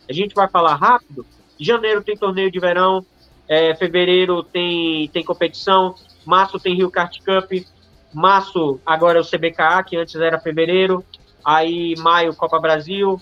A 0.10 0.14
gente 0.14 0.34
vai 0.34 0.50
falar 0.50 0.76
rápido. 0.76 1.26
Janeiro 1.60 2.02
tem 2.02 2.18
torneio 2.18 2.52
de 2.52 2.60
verão, 2.60 3.06
é, 3.48 3.76
fevereiro 3.76 4.44
tem, 4.44 5.08
tem 5.10 5.24
competição, 5.24 5.94
março 6.26 6.60
tem 6.60 6.76
Rio 6.76 6.90
Kart 6.90 7.18
Cup, 7.20 7.66
março 8.14 8.80
agora 8.86 9.20
é 9.20 9.22
o 9.22 9.26
CBKA, 9.26 9.84
que 9.84 9.98
antes 9.98 10.16
era 10.16 10.40
fevereiro, 10.40 11.04
aí 11.44 11.96
maio 11.98 12.36
Copa 12.36 12.60
Brasil, 12.60 13.20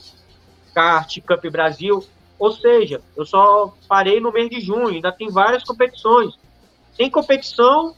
Kart 0.74 1.20
Cup 1.22 1.46
Brasil. 1.52 2.04
Ou 2.38 2.52
seja, 2.52 3.02
eu 3.16 3.26
só 3.26 3.74
parei 3.88 4.20
no 4.20 4.32
mês 4.32 4.50
de 4.50 4.62
junho, 4.62 4.90
ainda 4.90 5.12
tem 5.12 5.30
várias 5.30 5.64
competições 5.64 6.36
tem 6.98 7.10
competição 7.12 7.96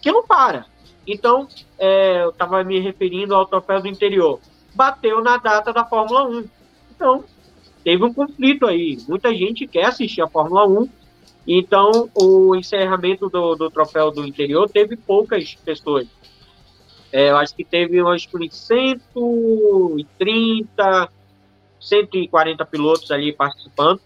que 0.00 0.12
não 0.12 0.24
para. 0.24 0.66
Então, 1.06 1.48
é, 1.78 2.22
eu 2.22 2.30
estava 2.30 2.62
me 2.62 2.78
referindo 2.78 3.34
ao 3.34 3.46
troféu 3.46 3.80
do 3.80 3.88
interior. 3.88 4.38
Bateu 4.74 5.22
na 5.22 5.38
data 5.38 5.72
da 5.72 5.84
Fórmula 5.84 6.28
1. 6.28 6.48
Então, 6.94 7.24
teve 7.82 8.04
um 8.04 8.12
conflito 8.12 8.66
aí. 8.66 8.98
Muita 9.08 9.34
gente 9.34 9.66
quer 9.66 9.86
assistir 9.86 10.20
a 10.22 10.28
Fórmula 10.28 10.66
1. 10.66 10.88
Então, 11.46 12.08
o 12.14 12.54
encerramento 12.54 13.28
do, 13.28 13.54
do 13.54 13.70
troféu 13.70 14.10
do 14.10 14.26
interior 14.26 14.70
teve 14.70 14.96
poucas 14.96 15.54
pessoas. 15.56 16.06
É, 17.12 17.30
eu 17.30 17.36
acho 17.36 17.54
que 17.54 17.64
teve 17.64 18.00
umas 18.00 18.24
130, 18.24 21.08
140 21.80 22.64
pilotos 22.64 23.10
ali 23.10 23.32
participando, 23.32 24.00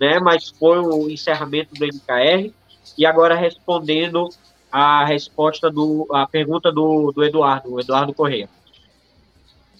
né? 0.00 0.20
Mas 0.20 0.50
foi 0.50 0.78
o 0.78 1.10
encerramento 1.10 1.74
do 1.74 1.84
MKR. 1.84 2.54
E 2.96 3.04
agora 3.04 3.34
respondendo 3.34 4.28
a 4.70 5.04
resposta 5.04 5.68
do 5.70 6.06
a 6.10 6.26
pergunta 6.26 6.72
do, 6.72 7.12
do 7.12 7.24
Eduardo, 7.24 7.80
Eduardo 7.80 8.14
Correia. 8.14 8.48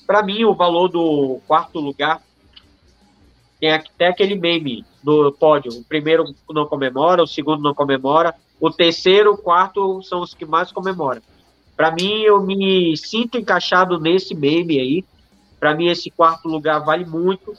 Para 0.07 0.22
mim, 0.22 0.44
o 0.44 0.55
valor 0.55 0.88
do 0.88 1.40
quarto 1.47 1.80
lugar 1.80 2.22
tem 3.61 3.73
até 3.73 4.09
aquele 4.09 4.35
meme 4.35 4.85
do 5.03 5.33
pódio. 5.33 5.73
O 5.73 5.85
primeiro 5.85 6.25
não 6.51 6.67
comemora, 6.67 7.23
o 7.23 7.27
segundo 7.27 7.63
não 7.63 7.75
comemora, 7.75 8.35
o 8.61 8.71
terceiro, 8.71 9.33
o 9.33 9.39
quarto 9.39 10.03
são 10.03 10.21
os 10.21 10.35
que 10.35 10.45
mais 10.45 10.73
comemoram. 10.73 11.23
Para 11.77 11.91
mim, 11.91 12.23
eu 12.23 12.41
me 12.41 12.97
sinto 12.97 13.39
encaixado 13.39 14.01
nesse 14.01 14.35
meme 14.35 14.79
aí. 14.79 15.05
Para 15.61 15.75
mim, 15.75 15.89
esse 15.89 16.11
quarto 16.11 16.49
lugar 16.49 16.85
vale 16.85 17.05
muito, 17.05 17.55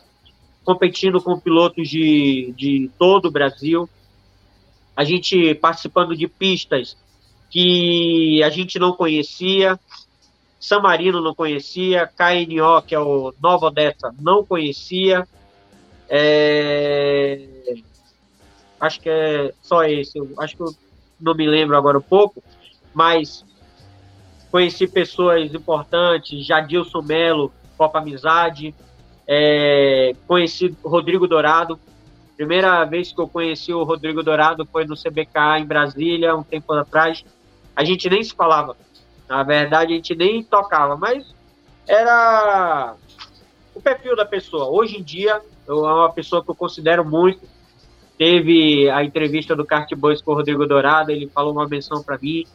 competindo 0.64 1.22
com 1.22 1.40
pilotos 1.40 1.88
de, 1.88 2.54
de 2.56 2.90
todo 2.98 3.28
o 3.28 3.32
Brasil 3.32 3.90
a 4.98 5.04
gente 5.04 5.54
participando 5.54 6.18
de 6.18 6.28
pistas 6.28 6.98
que 7.52 8.42
a 8.42 8.50
gente 8.50 8.80
não 8.80 8.94
conhecia, 8.94 9.80
San 10.60 10.80
Marino 10.80 11.22
não 11.22 11.36
conhecia, 11.36 12.08
KNO, 12.08 12.82
que 12.82 12.96
é 12.96 13.00
o 13.00 13.32
Nova 13.40 13.68
Odessa, 13.68 14.12
não 14.20 14.44
conhecia. 14.44 15.28
É... 16.10 17.76
Acho 18.80 19.02
que 19.02 19.10
é 19.10 19.54
só 19.62 19.84
esse, 19.84 20.20
acho 20.38 20.56
que 20.56 20.62
eu 20.62 20.74
não 21.20 21.34
me 21.34 21.48
lembro 21.48 21.76
agora 21.76 21.98
um 21.98 22.02
pouco, 22.02 22.44
mas 22.94 23.44
conheci 24.52 24.88
pessoas 24.88 25.54
importantes, 25.54 26.46
Jadilson 26.46 27.02
Melo, 27.02 27.52
Copa 27.78 28.00
Amizade, 28.00 28.74
é... 29.28 30.16
conheci 30.28 30.76
Rodrigo 30.84 31.28
Dourado, 31.28 31.80
Primeira 32.38 32.86
vez 32.86 33.12
que 33.12 33.20
eu 33.20 33.28
conheci 33.28 33.74
o 33.74 33.84
Rodrigo 33.84 34.22
Dourado 34.22 34.64
foi 34.64 34.86
no 34.86 34.96
CBK 34.96 35.58
em 35.58 35.66
Brasília, 35.66 36.36
um 36.36 36.44
tempo 36.44 36.72
atrás. 36.72 37.26
A 37.76 37.84
gente 37.84 38.08
nem 38.08 38.24
se 38.24 38.36
falava. 38.36 38.78
Na 39.28 39.42
verdade, 39.42 39.94
a 39.94 39.96
gente 39.96 40.14
nem 40.14 40.44
tocava, 40.44 40.96
mas 40.96 41.34
era 41.88 42.94
o 43.74 43.82
perfil 43.82 44.16
da 44.16 44.24
pessoa. 44.24 44.70
Hoje 44.70 44.98
em 44.98 45.04
dia, 45.04 45.42
eu, 45.68 45.88
é 45.88 45.94
uma 45.94 46.12
pessoa 46.12 46.44
que 46.44 46.50
eu 46.50 46.56
considero 46.56 47.04
muito. 47.04 47.42
Teve 48.18 48.90
a 48.90 49.04
entrevista 49.04 49.56
do 49.56 49.66
Kart 49.66 49.94
Boys 49.96 50.22
com 50.22 50.32
o 50.32 50.36
Rodrigo 50.36 50.66
Dourado, 50.66 51.12
ele 51.12 51.28
falou 51.28 51.52
uma 51.52 51.68
menção 51.68 52.02
para 52.02 52.18
mim. 52.18 52.46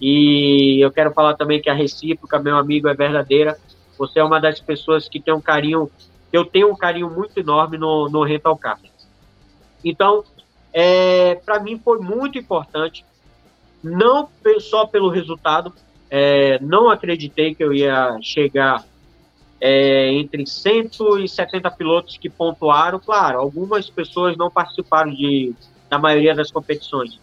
E 0.00 0.84
eu 0.84 0.90
quero 0.90 1.12
falar 1.12 1.34
também 1.34 1.60
que 1.60 1.70
a 1.70 1.74
recíproca, 1.74 2.38
meu 2.38 2.56
amigo, 2.56 2.88
é 2.88 2.94
verdadeira. 2.94 3.56
Você 3.96 4.18
é 4.18 4.24
uma 4.24 4.40
das 4.40 4.58
pessoas 4.60 5.08
que 5.08 5.20
tem 5.20 5.32
um 5.32 5.40
carinho, 5.40 5.88
eu 6.32 6.44
tenho 6.44 6.70
um 6.70 6.76
carinho 6.76 7.08
muito 7.08 7.38
enorme 7.38 7.78
no, 7.78 8.08
no 8.08 8.24
Rental 8.24 8.56
Kart. 8.56 8.82
Então, 9.84 10.24
é, 10.72 11.36
para 11.36 11.60
mim 11.60 11.78
foi 11.78 12.00
muito 12.00 12.36
importante, 12.36 13.04
não 13.82 14.28
só 14.58 14.86
pelo 14.86 15.08
resultado, 15.08 15.72
é, 16.10 16.58
não 16.60 16.90
acreditei 16.90 17.54
que 17.54 17.62
eu 17.62 17.72
ia 17.72 18.18
chegar 18.20 18.84
é, 19.60 20.12
entre 20.12 20.46
170 20.46 21.70
pilotos 21.72 22.16
que 22.16 22.28
pontuaram. 22.28 22.98
Claro, 22.98 23.38
algumas 23.40 23.88
pessoas 23.88 24.36
não 24.36 24.50
participaram 24.50 25.12
de, 25.12 25.54
da 25.88 25.98
maioria 25.98 26.34
das 26.34 26.50
competições. 26.50 27.18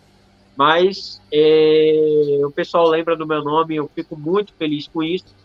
Mas 0.55 1.21
é, 1.31 2.41
o 2.43 2.51
pessoal 2.51 2.87
lembra 2.87 3.15
do 3.15 3.25
meu 3.25 3.43
nome, 3.43 3.75
eu 3.75 3.89
fico 3.93 4.17
muito 4.17 4.53
feliz 4.53 4.87
com 4.87 5.01
isso. 5.01 5.35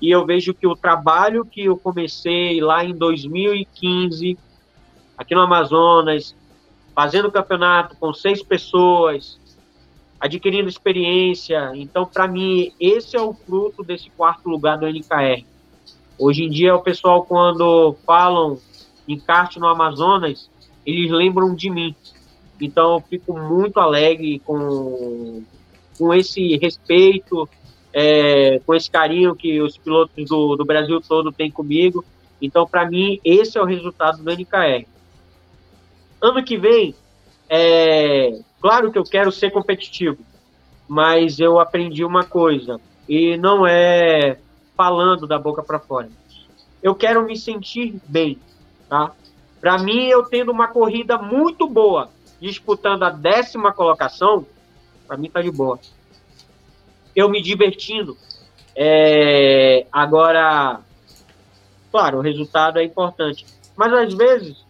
E 0.00 0.10
eu 0.10 0.26
vejo 0.26 0.52
que 0.52 0.66
o 0.66 0.76
trabalho 0.76 1.44
que 1.44 1.64
eu 1.64 1.76
comecei 1.76 2.60
lá 2.60 2.84
em 2.84 2.94
2015, 2.94 4.36
aqui 5.16 5.34
no 5.34 5.42
Amazonas, 5.42 6.34
fazendo 6.94 7.30
campeonato 7.30 7.96
com 7.96 8.12
seis 8.12 8.42
pessoas, 8.42 9.38
adquirindo 10.20 10.68
experiência. 10.68 11.72
Então, 11.74 12.06
para 12.06 12.26
mim, 12.26 12.72
esse 12.80 13.16
é 13.16 13.20
o 13.20 13.34
fruto 13.34 13.82
desse 13.82 14.10
quarto 14.10 14.48
lugar 14.48 14.78
do 14.78 14.86
NKR. 14.86 15.44
Hoje 16.18 16.44
em 16.44 16.50
dia, 16.50 16.74
o 16.74 16.82
pessoal, 16.82 17.24
quando 17.24 17.96
falam 18.06 18.58
em 19.08 19.18
kart 19.18 19.56
no 19.56 19.66
Amazonas, 19.66 20.48
eles 20.86 21.10
lembram 21.10 21.54
de 21.54 21.68
mim. 21.70 21.94
Então, 22.60 22.94
eu 22.94 23.00
fico 23.00 23.38
muito 23.38 23.78
alegre 23.80 24.40
com, 24.44 25.42
com 25.98 26.14
esse 26.14 26.56
respeito, 26.56 27.48
é, 27.92 28.60
com 28.64 28.74
esse 28.74 28.90
carinho 28.90 29.34
que 29.34 29.60
os 29.60 29.76
pilotos 29.76 30.28
do, 30.28 30.56
do 30.56 30.64
Brasil 30.64 31.00
todo 31.00 31.32
têm 31.32 31.50
comigo. 31.50 32.04
Então, 32.40 32.66
para 32.66 32.88
mim, 32.88 33.20
esse 33.24 33.58
é 33.58 33.60
o 33.60 33.66
resultado 33.66 34.22
do 34.22 34.30
NKR. 34.30 34.86
Ano 36.20 36.44
que 36.44 36.56
vem, 36.56 36.94
é, 37.48 38.38
claro 38.60 38.90
que 38.90 38.98
eu 38.98 39.04
quero 39.04 39.30
ser 39.32 39.50
competitivo, 39.50 40.18
mas 40.88 41.38
eu 41.38 41.58
aprendi 41.58 42.04
uma 42.04 42.24
coisa, 42.24 42.80
e 43.08 43.36
não 43.36 43.66
é 43.66 44.38
falando 44.76 45.26
da 45.26 45.38
boca 45.38 45.62
para 45.62 45.78
fora. 45.78 46.08
Eu 46.82 46.94
quero 46.94 47.24
me 47.24 47.36
sentir 47.36 48.00
bem, 48.06 48.38
tá? 48.88 49.12
Para 49.60 49.78
mim, 49.78 50.06
eu 50.06 50.22
tendo 50.24 50.52
uma 50.52 50.68
corrida 50.68 51.16
muito 51.16 51.66
boa, 51.66 52.10
disputando 52.40 53.04
a 53.04 53.10
décima 53.10 53.72
colocação, 53.72 54.46
para 55.06 55.16
mim 55.16 55.30
tá 55.30 55.40
de 55.40 55.50
boa. 55.50 55.78
Eu 57.16 57.28
me 57.28 57.40
divertindo. 57.40 58.16
É, 58.76 59.86
agora, 59.90 60.80
claro, 61.90 62.18
o 62.18 62.20
resultado 62.20 62.78
é 62.78 62.84
importante. 62.84 63.46
Mas 63.76 63.92
às 63.92 64.12
vezes, 64.12 64.64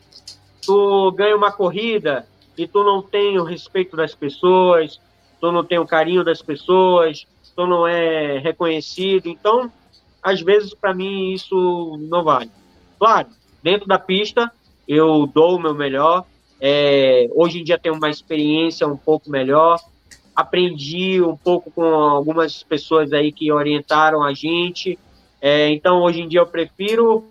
tu 0.64 1.10
ganha 1.12 1.36
uma 1.36 1.50
corrida 1.50 2.26
e 2.56 2.66
tu 2.66 2.84
não 2.84 3.02
tem 3.02 3.38
o 3.38 3.44
respeito 3.44 3.96
das 3.96 4.14
pessoas, 4.14 5.00
tu 5.40 5.50
não 5.50 5.64
tem 5.64 5.78
o 5.78 5.86
carinho 5.86 6.22
das 6.22 6.40
pessoas, 6.40 7.26
tu 7.56 7.66
não 7.66 7.86
é 7.86 8.38
reconhecido. 8.38 9.26
Então, 9.26 9.72
às 10.24 10.40
vezes, 10.40 10.72
para 10.74 10.94
mim, 10.94 11.32
isso 11.32 11.98
não 12.08 12.24
vale. 12.24 12.50
Claro, 12.98 13.28
dentro 13.62 13.86
da 13.86 13.98
pista, 13.98 14.50
eu 14.88 15.26
dou 15.26 15.56
o 15.56 15.60
meu 15.60 15.74
melhor, 15.74 16.24
é, 16.66 17.28
hoje 17.34 17.60
em 17.60 17.64
dia 17.64 17.78
tenho 17.78 17.94
uma 17.94 18.08
experiência 18.08 18.86
um 18.88 18.96
pouco 18.96 19.30
melhor. 19.30 19.78
Aprendi 20.34 21.20
um 21.20 21.36
pouco 21.36 21.70
com 21.70 21.84
algumas 21.84 22.62
pessoas 22.62 23.12
aí 23.12 23.30
que 23.30 23.52
orientaram 23.52 24.22
a 24.22 24.32
gente. 24.32 24.98
É, 25.42 25.68
então, 25.68 26.02
hoje 26.02 26.22
em 26.22 26.28
dia, 26.28 26.40
eu 26.40 26.46
prefiro 26.46 27.28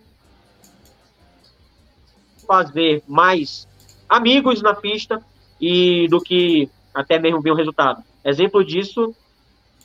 fazer 2.47 3.01
mais 3.07 3.67
amigos 4.07 4.61
na 4.61 4.75
pista 4.75 5.19
e 5.59 6.07
do 6.09 6.21
que 6.21 6.69
até 6.93 7.17
mesmo 7.17 7.41
ver 7.41 7.51
o 7.51 7.55
resultado. 7.55 8.03
Exemplo 8.23 8.63
disso 8.63 9.15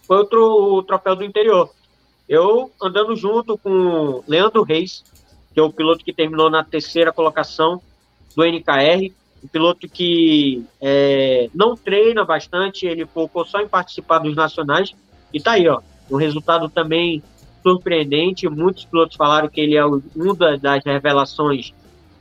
foi 0.07 0.27
o 0.31 0.83
troféu 0.83 1.17
do 1.17 1.25
interior. 1.25 1.71
Eu 2.29 2.71
andando 2.83 3.17
junto 3.17 3.57
com 3.57 4.23
Leandro 4.29 4.63
Reis, 4.63 5.03
que 5.53 5.61
é 5.61 5.63
o 5.63 5.73
piloto 5.73 6.05
que 6.05 6.13
terminou 6.13 6.51
na 6.51 6.63
terceira 6.63 7.13
colocação 7.13 7.81
do 8.37 8.45
NKR, 8.45 9.13
um 9.43 9.49
piloto 9.49 9.89
que 9.89 10.65
é, 10.81 11.49
não 11.55 11.77
treina 11.77 12.25
bastante, 12.25 12.87
ele 12.87 13.07
focou 13.07 13.45
só 13.47 13.61
em 13.61 13.69
participar 13.69 14.19
dos 14.19 14.37
nacionais, 14.37 14.95
e 15.33 15.41
tá 15.41 15.53
aí, 15.53 15.69
ó, 15.69 15.81
um 16.11 16.17
resultado 16.17 16.69
também 16.69 17.23
surpreendente, 17.63 18.49
muitos 18.49 18.85
pilotos 18.85 19.17
falaram 19.17 19.49
que 19.49 19.61
ele 19.61 19.77
é 19.77 19.85
uma 19.85 20.57
das 20.61 20.85
revelações 20.85 21.73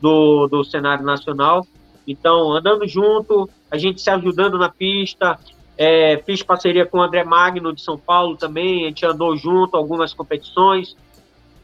do, 0.01 0.47
do 0.47 0.63
cenário 0.63 1.03
nacional, 1.03 1.65
então, 2.07 2.53
andando 2.53 2.87
junto, 2.87 3.49
a 3.69 3.77
gente 3.77 4.01
se 4.01 4.09
ajudando 4.09 4.57
na 4.57 4.69
pista, 4.69 5.37
é, 5.77 6.21
fiz 6.25 6.41
parceria 6.41 6.85
com 6.85 6.97
o 6.97 7.01
André 7.01 7.23
Magno 7.23 7.73
de 7.73 7.81
São 7.81 7.97
Paulo 7.97 8.35
também, 8.35 8.85
a 8.85 8.87
gente 8.87 9.05
andou 9.05 9.37
junto 9.37 9.77
algumas 9.77 10.13
competições, 10.13 10.95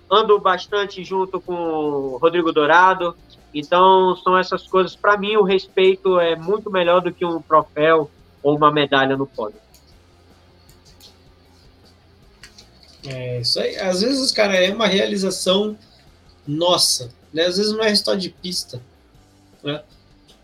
ando 0.09 0.39
bastante 0.39 1.03
junto 1.03 1.41
com 1.41 1.53
o 1.53 2.17
Rodrigo 2.17 2.51
Dourado, 2.51 3.15
então, 3.53 4.15
são 4.17 4.37
essas 4.37 4.65
coisas. 4.65 4.95
Para 4.95 5.15
mim, 5.15 5.35
o 5.35 5.43
respeito 5.43 6.19
é 6.19 6.35
muito 6.35 6.71
melhor 6.71 7.01
do 7.01 7.13
que 7.13 7.23
um 7.23 7.41
troféu 7.41 8.09
ou 8.41 8.57
uma 8.57 8.71
medalha 8.71 9.15
no 9.15 9.27
pódio. 9.27 9.61
É, 13.05 13.41
isso 13.41 13.59
aí. 13.59 13.75
Às 13.77 14.01
vezes, 14.01 14.31
cara, 14.31 14.55
é 14.55 14.73
uma 14.73 14.87
realização 14.87 15.77
nossa. 16.47 17.13
Né? 17.31 17.43
Às 17.43 17.57
vezes 17.57 17.71
não 17.71 17.83
é 17.83 17.89
resultado 17.89 18.19
de 18.19 18.29
pista. 18.29 18.81
Né? 19.61 19.83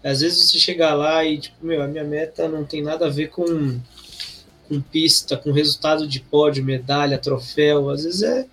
Às 0.03 0.21
vezes 0.21 0.47
você 0.47 0.59
chega 0.59 0.93
lá 0.93 1.25
e, 1.25 1.39
tipo, 1.39 1.65
meu, 1.65 1.81
a 1.81 1.87
minha 1.87 2.03
meta 2.03 2.47
não 2.47 2.63
tem 2.63 2.81
nada 2.81 3.07
a 3.07 3.09
ver 3.09 3.29
com, 3.29 3.79
com 4.67 4.81
pista, 4.81 5.35
com 5.35 5.51
resultado 5.51 6.07
de 6.07 6.19
pódio, 6.19 6.63
medalha, 6.63 7.17
troféu. 7.17 7.89
Às 7.89 8.03
vezes 8.03 8.23
é, 8.23 8.45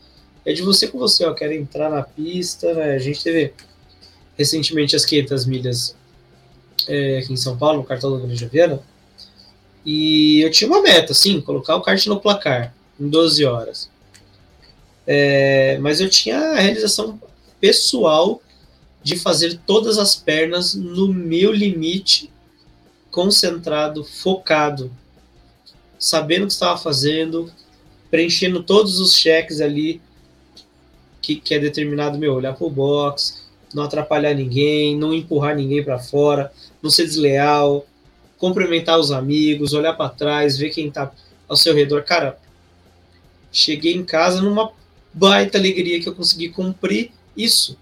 é 0.44 0.52
de 0.52 0.62
você 0.62 0.88
com 0.88 0.98
você. 0.98 1.24
Ó, 1.24 1.32
quero 1.34 1.52
entrar 1.52 1.88
na 1.88 2.02
pista. 2.02 2.74
Né? 2.74 2.94
A 2.94 2.98
gente 2.98 3.22
teve 3.22 3.52
recentemente 4.36 4.96
as 4.96 5.04
500 5.04 5.46
milhas 5.46 5.96
é, 6.88 7.18
aqui 7.18 7.32
em 7.32 7.36
São 7.36 7.56
Paulo, 7.56 7.78
no 7.78 7.84
cartão 7.84 8.12
da 8.12 8.24
Grande 8.24 8.46
Viana, 8.46 8.80
e 9.84 10.40
eu 10.40 10.50
tinha 10.50 10.68
uma 10.68 10.82
meta, 10.82 11.14
sim, 11.14 11.40
colocar 11.40 11.76
o 11.76 11.80
kart 11.80 12.04
no 12.06 12.20
placar 12.20 12.74
em 12.98 13.08
12 13.08 13.44
horas. 13.44 13.88
É, 15.06 15.78
mas 15.78 16.00
eu 16.00 16.10
tinha 16.10 16.38
a 16.38 16.60
realização 16.60 17.20
pessoal 17.60 18.42
de 19.06 19.16
fazer 19.16 19.60
todas 19.64 19.98
as 19.98 20.16
pernas 20.16 20.74
no 20.74 21.06
meu 21.06 21.52
limite, 21.52 22.28
concentrado, 23.08 24.02
focado, 24.02 24.90
sabendo 25.96 26.42
o 26.42 26.46
que 26.48 26.52
estava 26.52 26.76
fazendo, 26.76 27.48
preenchendo 28.10 28.64
todos 28.64 28.98
os 28.98 29.14
cheques 29.14 29.60
ali 29.60 30.02
que, 31.22 31.36
que 31.36 31.54
é 31.54 31.60
determinado 31.60 32.18
meu, 32.18 32.34
olhar 32.34 32.56
para 32.56 32.66
o 32.66 32.68
box, 32.68 33.44
não 33.72 33.84
atrapalhar 33.84 34.34
ninguém, 34.34 34.96
não 34.96 35.14
empurrar 35.14 35.54
ninguém 35.54 35.84
para 35.84 36.00
fora, 36.00 36.52
não 36.82 36.90
ser 36.90 37.04
desleal, 37.04 37.86
cumprimentar 38.36 38.98
os 38.98 39.12
amigos, 39.12 39.72
olhar 39.72 39.92
para 39.92 40.10
trás, 40.10 40.58
ver 40.58 40.70
quem 40.70 40.88
está 40.88 41.12
ao 41.48 41.56
seu 41.56 41.72
redor. 41.72 42.02
Cara, 42.02 42.36
cheguei 43.52 43.94
em 43.94 44.04
casa 44.04 44.42
numa 44.42 44.72
baita 45.14 45.58
alegria 45.58 46.00
que 46.00 46.08
eu 46.08 46.14
consegui 46.14 46.48
cumprir 46.48 47.12
isso. 47.36 47.78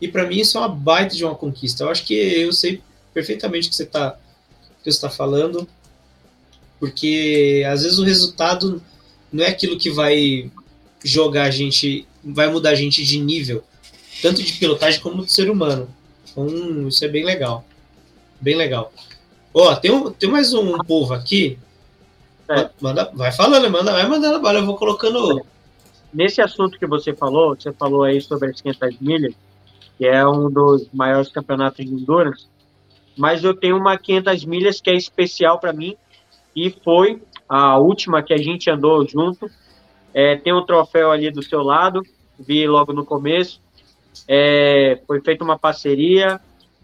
E 0.00 0.08
para 0.08 0.26
mim 0.26 0.40
isso 0.40 0.56
é 0.58 0.60
uma 0.60 0.68
baita 0.68 1.14
de 1.14 1.24
uma 1.24 1.34
conquista. 1.34 1.84
Eu 1.84 1.90
acho 1.90 2.04
que 2.04 2.14
eu 2.14 2.52
sei 2.52 2.82
perfeitamente 3.12 3.68
o 3.68 3.70
que 3.70 3.76
você 3.76 3.84
está 3.84 4.16
está 4.84 5.08
falando, 5.08 5.66
porque 6.78 7.64
às 7.66 7.82
vezes 7.82 7.98
o 7.98 8.04
resultado 8.04 8.82
não 9.32 9.42
é 9.42 9.48
aquilo 9.48 9.78
que 9.78 9.90
vai 9.90 10.50
jogar 11.02 11.44
a 11.44 11.50
gente, 11.50 12.06
vai 12.22 12.50
mudar 12.50 12.70
a 12.70 12.74
gente 12.74 13.02
de 13.02 13.18
nível 13.18 13.64
tanto 14.24 14.42
de 14.42 14.52
pilotagem 14.54 15.00
como 15.00 15.24
de 15.24 15.32
ser 15.32 15.50
humano. 15.50 15.88
Então, 16.30 16.88
isso 16.88 17.04
é 17.04 17.08
bem 17.08 17.24
legal. 17.24 17.64
Bem 18.40 18.56
legal. 18.56 18.92
Ó, 19.52 19.70
oh, 19.70 19.76
tem, 19.76 19.90
um, 19.90 20.10
tem 20.10 20.30
mais 20.30 20.52
um 20.54 20.78
povo 20.78 21.12
aqui. 21.12 21.58
É. 22.48 22.68
Manda, 22.80 23.10
vai 23.14 23.32
falando, 23.32 23.70
manda, 23.70 23.92
vai 23.92 24.08
mandando 24.08 24.40
bala, 24.40 24.60
eu 24.60 24.66
vou 24.66 24.76
colocando. 24.76 25.44
Nesse 26.12 26.40
assunto 26.40 26.78
que 26.78 26.86
você 26.86 27.14
falou, 27.14 27.54
você 27.54 27.72
falou 27.72 28.02
aí 28.02 28.20
sobre 28.20 28.50
as 28.50 28.60
500 28.60 28.98
milhas, 29.00 29.34
que 29.98 30.06
é 30.06 30.26
um 30.26 30.50
dos 30.50 30.88
maiores 30.92 31.30
campeonatos 31.30 31.84
de 31.84 31.92
endurance, 31.92 32.46
mas 33.16 33.44
eu 33.44 33.54
tenho 33.54 33.76
uma 33.76 33.96
500 33.96 34.44
milhas 34.44 34.80
que 34.80 34.90
é 34.90 34.94
especial 34.94 35.58
para 35.58 35.72
mim 35.72 35.96
e 36.54 36.70
foi 36.70 37.22
a 37.48 37.78
última 37.78 38.22
que 38.22 38.32
a 38.32 38.38
gente 38.38 38.70
andou 38.70 39.06
junto. 39.06 39.50
É, 40.12 40.36
tem 40.36 40.52
um 40.52 40.64
troféu 40.64 41.10
ali 41.10 41.30
do 41.30 41.42
seu 41.42 41.62
lado, 41.62 42.02
vi 42.38 42.66
logo 42.66 42.92
no 42.92 43.04
começo. 43.04 43.60
É, 44.28 45.00
foi 45.06 45.20
feita 45.20 45.44
uma 45.44 45.58
parceria, 45.58 46.40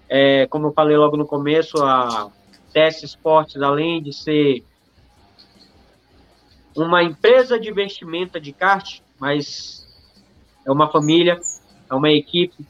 é, 0.09 0.47
como 0.47 0.69
eu 0.69 0.73
falei 0.73 0.97
logo 0.97 1.17
no 1.17 1.27
começo, 1.27 1.83
a 1.83 2.31
TS 2.73 3.05
Esportes, 3.05 3.63
além 3.63 4.03
de 4.03 4.13
ser 4.13 4.65
uma 6.77 7.03
empresa 7.03 7.59
de 7.59 7.69
investimento 7.69 8.41
de 8.41 8.53
kart, 8.53 9.01
mas 9.19 9.87
é 10.67 10.71
uma 10.71 10.91
família, 10.91 11.41
é 11.89 11.95
uma 11.95 12.11
equipe, 12.11 12.67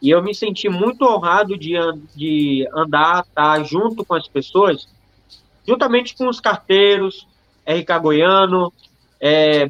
e 0.00 0.10
eu 0.10 0.22
me 0.22 0.34
senti 0.34 0.68
muito 0.68 1.04
honrado 1.04 1.56
de, 1.58 1.74
de 2.14 2.68
andar, 2.74 3.24
estar 3.26 3.56
tá, 3.58 3.62
junto 3.62 4.04
com 4.04 4.14
as 4.14 4.26
pessoas, 4.26 4.88
juntamente 5.66 6.16
com 6.16 6.28
os 6.28 6.40
carteiros, 6.40 7.26
RK 7.66 8.00
Goiano, 8.00 8.72
é, 9.20 9.68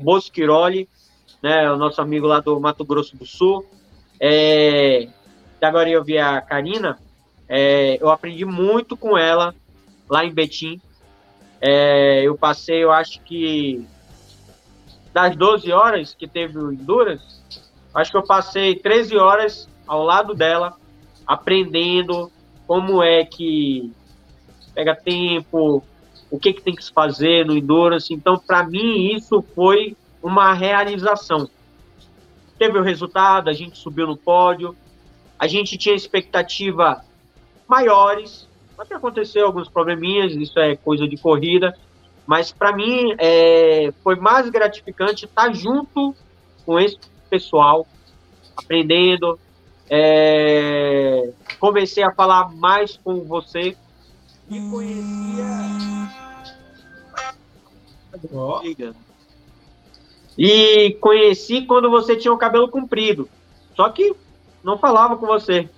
né, 1.42 1.72
o 1.72 1.76
nosso 1.76 2.00
amigo 2.00 2.26
lá 2.26 2.40
do 2.40 2.60
Mato 2.60 2.84
Grosso 2.84 3.16
do 3.16 3.26
Sul, 3.26 3.66
é, 4.20 5.08
agora 5.60 5.88
eu 5.88 6.04
vi 6.04 6.18
a 6.18 6.40
Karina, 6.40 6.98
É, 7.52 7.98
eu 8.00 8.08
aprendi 8.10 8.44
muito 8.44 8.96
com 8.96 9.18
ela 9.18 9.52
lá 10.08 10.24
em 10.24 10.32
Betim. 10.32 10.80
É, 11.60 12.22
eu 12.22 12.38
passei, 12.38 12.84
eu 12.84 12.92
acho 12.92 13.20
que 13.22 13.84
das 15.12 15.34
12 15.34 15.72
horas 15.72 16.14
que 16.14 16.28
teve 16.28 16.56
o 16.58 16.72
Endurance, 16.72 17.40
acho 17.92 18.12
que 18.12 18.16
eu 18.16 18.22
passei 18.22 18.76
13 18.76 19.16
horas 19.16 19.68
ao 19.90 20.04
lado 20.04 20.34
dela, 20.34 20.76
aprendendo 21.26 22.30
como 22.64 23.02
é 23.02 23.24
que 23.24 23.92
pega 24.72 24.94
tempo, 24.94 25.82
o 26.30 26.38
que, 26.38 26.52
que 26.52 26.62
tem 26.62 26.76
que 26.76 26.84
se 26.84 26.92
fazer 26.92 27.44
no 27.44 27.56
Endurance. 27.56 28.14
Então, 28.14 28.38
para 28.38 28.62
mim, 28.62 29.12
isso 29.12 29.42
foi 29.52 29.96
uma 30.22 30.52
realização. 30.52 31.50
Teve 32.56 32.78
o 32.78 32.82
resultado, 32.84 33.50
a 33.50 33.52
gente 33.52 33.76
subiu 33.78 34.06
no 34.06 34.16
pódio, 34.16 34.76
a 35.36 35.48
gente 35.48 35.76
tinha 35.76 35.96
expectativa 35.96 37.04
maiores, 37.66 38.48
até 38.78 38.94
aconteceu 38.94 39.44
alguns 39.44 39.68
probleminhas, 39.68 40.36
isso 40.36 40.56
é 40.60 40.76
coisa 40.76 41.08
de 41.08 41.16
corrida, 41.16 41.76
mas 42.24 42.52
para 42.52 42.72
mim 42.72 43.12
é, 43.18 43.92
foi 44.04 44.14
mais 44.14 44.48
gratificante 44.50 45.24
estar 45.24 45.52
junto 45.52 46.14
com 46.64 46.78
esse 46.78 46.96
pessoal, 47.28 47.88
aprendendo. 48.56 49.36
É, 49.92 51.32
comecei 51.58 52.04
a 52.04 52.14
falar 52.14 52.54
mais 52.54 52.96
com 52.96 53.24
você 53.24 53.76
e 54.48 54.70
conhecia. 54.70 56.10
Oh. 58.32 58.60
E 60.38 60.92
conheci 61.00 61.62
quando 61.62 61.90
você 61.90 62.14
tinha 62.14 62.32
o 62.32 62.38
cabelo 62.38 62.68
comprido. 62.68 63.28
Só 63.74 63.88
que 63.88 64.14
não 64.62 64.78
falava 64.78 65.16
com 65.16 65.26
você. 65.26 65.68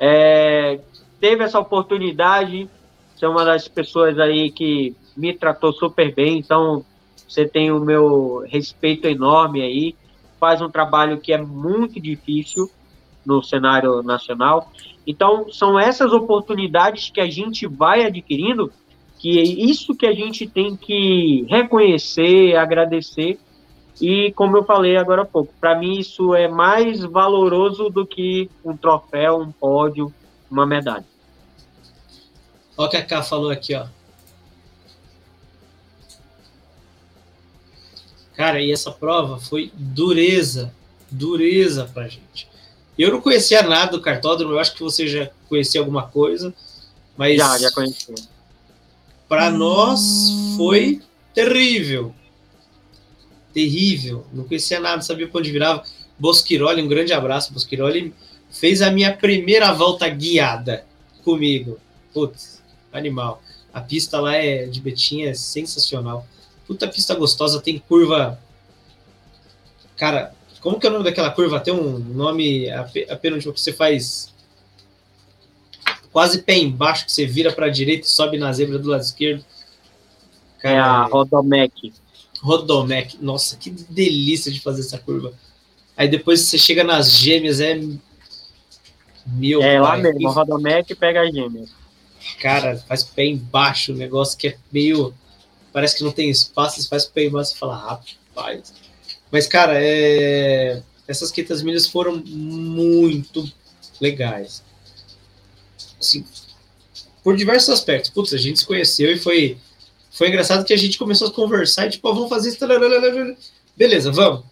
É, 0.00 0.80
teve 1.20 1.44
essa 1.44 1.58
oportunidade, 1.58 2.70
você 3.14 3.26
é 3.26 3.28
uma 3.28 3.44
das 3.44 3.68
pessoas 3.68 4.18
aí 4.18 4.50
que 4.50 4.96
me 5.14 5.34
tratou 5.34 5.72
super 5.72 6.14
bem, 6.14 6.38
então 6.38 6.84
você 7.28 7.46
tem 7.46 7.70
o 7.70 7.80
meu 7.80 8.44
respeito 8.46 9.06
enorme 9.06 9.62
aí, 9.62 9.94
faz 10.38 10.60
um 10.60 10.70
trabalho 10.70 11.20
que 11.20 11.32
é 11.32 11.38
muito 11.38 12.00
difícil 12.00 12.70
no 13.26 13.42
cenário 13.42 14.02
nacional. 14.02 14.70
Então, 15.06 15.52
são 15.52 15.78
essas 15.78 16.12
oportunidades 16.12 17.10
que 17.10 17.20
a 17.20 17.28
gente 17.28 17.66
vai 17.66 18.04
adquirindo, 18.04 18.72
que 19.18 19.38
é 19.38 19.42
isso 19.42 19.94
que 19.94 20.06
a 20.06 20.12
gente 20.12 20.46
tem 20.46 20.76
que 20.76 21.44
reconhecer, 21.48 22.56
agradecer. 22.56 23.38
E, 24.00 24.32
como 24.32 24.56
eu 24.56 24.64
falei 24.64 24.96
agora 24.96 25.22
há 25.22 25.26
pouco, 25.26 25.52
para 25.60 25.78
mim 25.78 25.98
isso 25.98 26.34
é 26.34 26.48
mais 26.48 27.02
valoroso 27.02 27.88
do 27.88 28.06
que 28.06 28.50
um 28.64 28.76
troféu, 28.76 29.40
um 29.40 29.50
pódio, 29.50 30.12
uma 30.50 30.66
medalha. 30.66 31.04
Olha 32.76 32.88
o 32.88 32.90
que 32.90 32.96
a 32.96 33.04
Ká 33.04 33.22
falou 33.22 33.50
aqui, 33.50 33.74
ó. 33.74 33.86
Cara, 38.34 38.60
e 38.60 38.70
essa 38.70 38.92
prova 38.92 39.38
foi 39.38 39.72
dureza, 39.74 40.74
dureza 41.10 41.90
pra 41.92 42.06
gente. 42.06 42.46
Eu 42.98 43.12
não 43.12 43.20
conhecia 43.20 43.62
nada 43.62 43.92
do 43.92 44.00
cartódromo, 44.00 44.54
eu 44.54 44.58
acho 44.58 44.74
que 44.74 44.82
você 44.82 45.06
já 45.06 45.30
conhecia 45.48 45.80
alguma 45.80 46.08
coisa, 46.08 46.54
mas. 47.16 47.36
Já, 47.36 47.58
já 47.58 47.70
conhecia. 47.70 48.14
Para 49.28 49.50
nós 49.50 50.00
foi 50.56 51.02
terrível. 51.34 52.14
Terrível. 53.52 54.26
Não 54.32 54.44
conhecia 54.44 54.80
nada, 54.80 54.96
não 54.96 55.02
sabia 55.02 55.28
para 55.28 55.40
onde 55.40 55.50
virava. 55.50 55.84
Bosquiroli, 56.18 56.80
um 56.80 56.88
grande 56.88 57.12
abraço. 57.12 57.52
Bosquiroli 57.52 58.14
fez 58.50 58.80
a 58.80 58.90
minha 58.90 59.14
primeira 59.14 59.72
volta 59.72 60.08
guiada 60.08 60.86
comigo. 61.24 61.78
Putz, 62.14 62.62
animal. 62.92 63.42
A 63.74 63.80
pista 63.80 64.18
lá 64.20 64.34
é 64.36 64.64
de 64.64 64.80
Betinha 64.80 65.30
é 65.30 65.34
sensacional. 65.34 66.26
Puta 66.66 66.88
pista 66.88 67.14
gostosa, 67.14 67.60
tem 67.60 67.78
curva. 67.78 68.40
Cara, 69.96 70.34
como 70.66 70.80
que 70.80 70.86
é 70.88 70.90
o 70.90 70.92
nome 70.94 71.04
daquela 71.04 71.30
curva? 71.30 71.60
Tem 71.60 71.72
um 71.72 71.96
nome 71.96 72.68
apenas 73.08 73.44
que 73.44 73.50
você 73.52 73.72
faz 73.72 74.34
quase 76.10 76.42
pé 76.42 76.58
embaixo, 76.58 77.06
que 77.06 77.12
você 77.12 77.24
vira 77.24 77.52
para 77.52 77.66
a 77.66 77.70
direita 77.70 78.04
e 78.04 78.10
sobe 78.10 78.36
na 78.36 78.52
zebra 78.52 78.76
do 78.76 78.88
lado 78.88 79.00
esquerdo. 79.00 79.44
Cara, 80.58 80.74
é 80.74 80.80
a 80.80 81.04
Rodomec. 81.04 81.92
Rodomec. 82.40 83.16
Nossa, 83.22 83.56
que 83.56 83.70
delícia 83.70 84.50
de 84.50 84.58
fazer 84.58 84.80
essa 84.80 84.98
curva. 84.98 85.32
Aí 85.96 86.08
depois 86.08 86.40
você 86.40 86.58
chega 86.58 86.82
nas 86.82 87.12
gêmeas, 87.12 87.60
é. 87.60 87.80
Meu 89.24 89.62
é 89.62 89.78
pai. 89.78 89.80
lá 89.80 89.96
mesmo, 89.98 90.30
Rodomec 90.30 90.92
pega 90.96 91.28
as 91.28 91.32
gêmeas. 91.32 91.70
Cara, 92.40 92.76
faz 92.88 93.04
pé 93.04 93.24
embaixo, 93.24 93.92
o 93.92 93.96
negócio 93.96 94.36
que 94.36 94.48
é 94.48 94.56
meio. 94.72 95.14
Parece 95.72 95.96
que 95.96 96.02
não 96.02 96.10
tem 96.10 96.28
espaço, 96.28 96.82
você 96.82 96.88
faz 96.88 97.04
pé 97.06 97.26
embaixo 97.26 97.54
e 97.54 97.56
fala, 97.56 97.76
rapaz. 97.76 98.85
Mas, 99.30 99.46
cara, 99.46 99.74
é... 99.76 100.82
essas 101.06 101.30
500 101.30 101.62
milhas 101.62 101.86
foram 101.86 102.22
muito 102.26 103.50
legais. 104.00 104.62
Assim, 106.00 106.24
por 107.22 107.36
diversos 107.36 107.70
aspectos. 107.70 108.10
Putz, 108.10 108.32
a 108.32 108.38
gente 108.38 108.60
se 108.60 108.66
conheceu 108.66 109.12
e 109.12 109.18
foi, 109.18 109.58
foi 110.12 110.28
engraçado 110.28 110.64
que 110.64 110.72
a 110.72 110.78
gente 110.78 110.96
começou 110.96 111.28
a 111.28 111.32
conversar 111.32 111.86
e, 111.86 111.90
tipo, 111.90 112.14
vamos 112.14 112.28
fazer 112.28 112.50
isso. 112.50 113.36
Beleza, 113.76 114.12
vamos. 114.12 114.44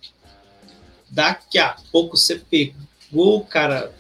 Daqui 1.09 1.59
a 1.59 1.77
pouco 1.93 2.17
você 2.17 2.35
pegou, 2.51 3.45
cara, 3.45 3.95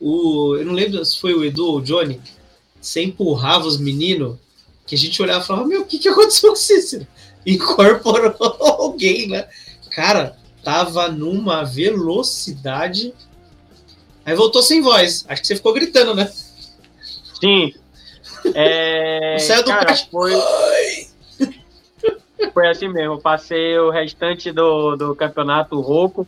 o. 0.00 0.54
Eu 0.56 0.64
não 0.64 0.72
lembro 0.72 1.04
se 1.04 1.18
foi 1.18 1.34
o 1.34 1.44
Edu 1.44 1.66
ou 1.66 1.78
o 1.78 1.82
Johnny. 1.82 2.20
Você 2.80 3.02
empurrava 3.02 3.66
os 3.66 3.78
meninos 3.78 4.36
que 4.86 4.94
a 4.94 4.98
gente 4.98 5.20
olhava 5.20 5.42
e 5.42 5.46
falava: 5.48 5.66
Meu, 5.66 5.82
o 5.82 5.84
que, 5.84 5.98
que 5.98 6.08
aconteceu 6.08 6.50
com 6.50 6.56
você? 6.56 7.06
Incorporou 7.44 8.36
alguém, 8.62 9.26
né? 9.26 9.48
Cara, 9.94 10.36
tava 10.64 11.08
numa 11.08 11.64
velocidade. 11.64 13.14
Aí 14.26 14.34
voltou 14.34 14.62
sem 14.62 14.82
voz. 14.82 15.24
Acho 15.28 15.40
que 15.40 15.46
você 15.46 15.56
ficou 15.56 15.72
gritando, 15.72 16.14
né? 16.14 16.30
Sim. 17.40 17.72
É, 18.54 19.36
do 19.62 19.64
cara, 19.64 19.94
foi, 20.10 20.32
foi 22.52 22.68
assim 22.68 22.88
mesmo. 22.88 23.20
Passei 23.20 23.78
o 23.78 23.90
restante 23.90 24.50
do, 24.50 24.96
do 24.96 25.14
campeonato 25.14 25.80
rouco. 25.80 26.26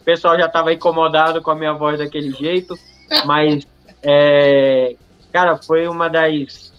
O 0.00 0.04
pessoal 0.04 0.38
já 0.38 0.46
estava 0.46 0.72
incomodado 0.72 1.40
com 1.40 1.50
a 1.50 1.56
minha 1.56 1.72
voz 1.72 1.98
daquele 1.98 2.32
jeito. 2.32 2.78
Mas, 3.24 3.66
é, 4.02 4.94
cara, 5.32 5.56
foi 5.56 5.88
uma 5.88 6.08
das 6.08 6.72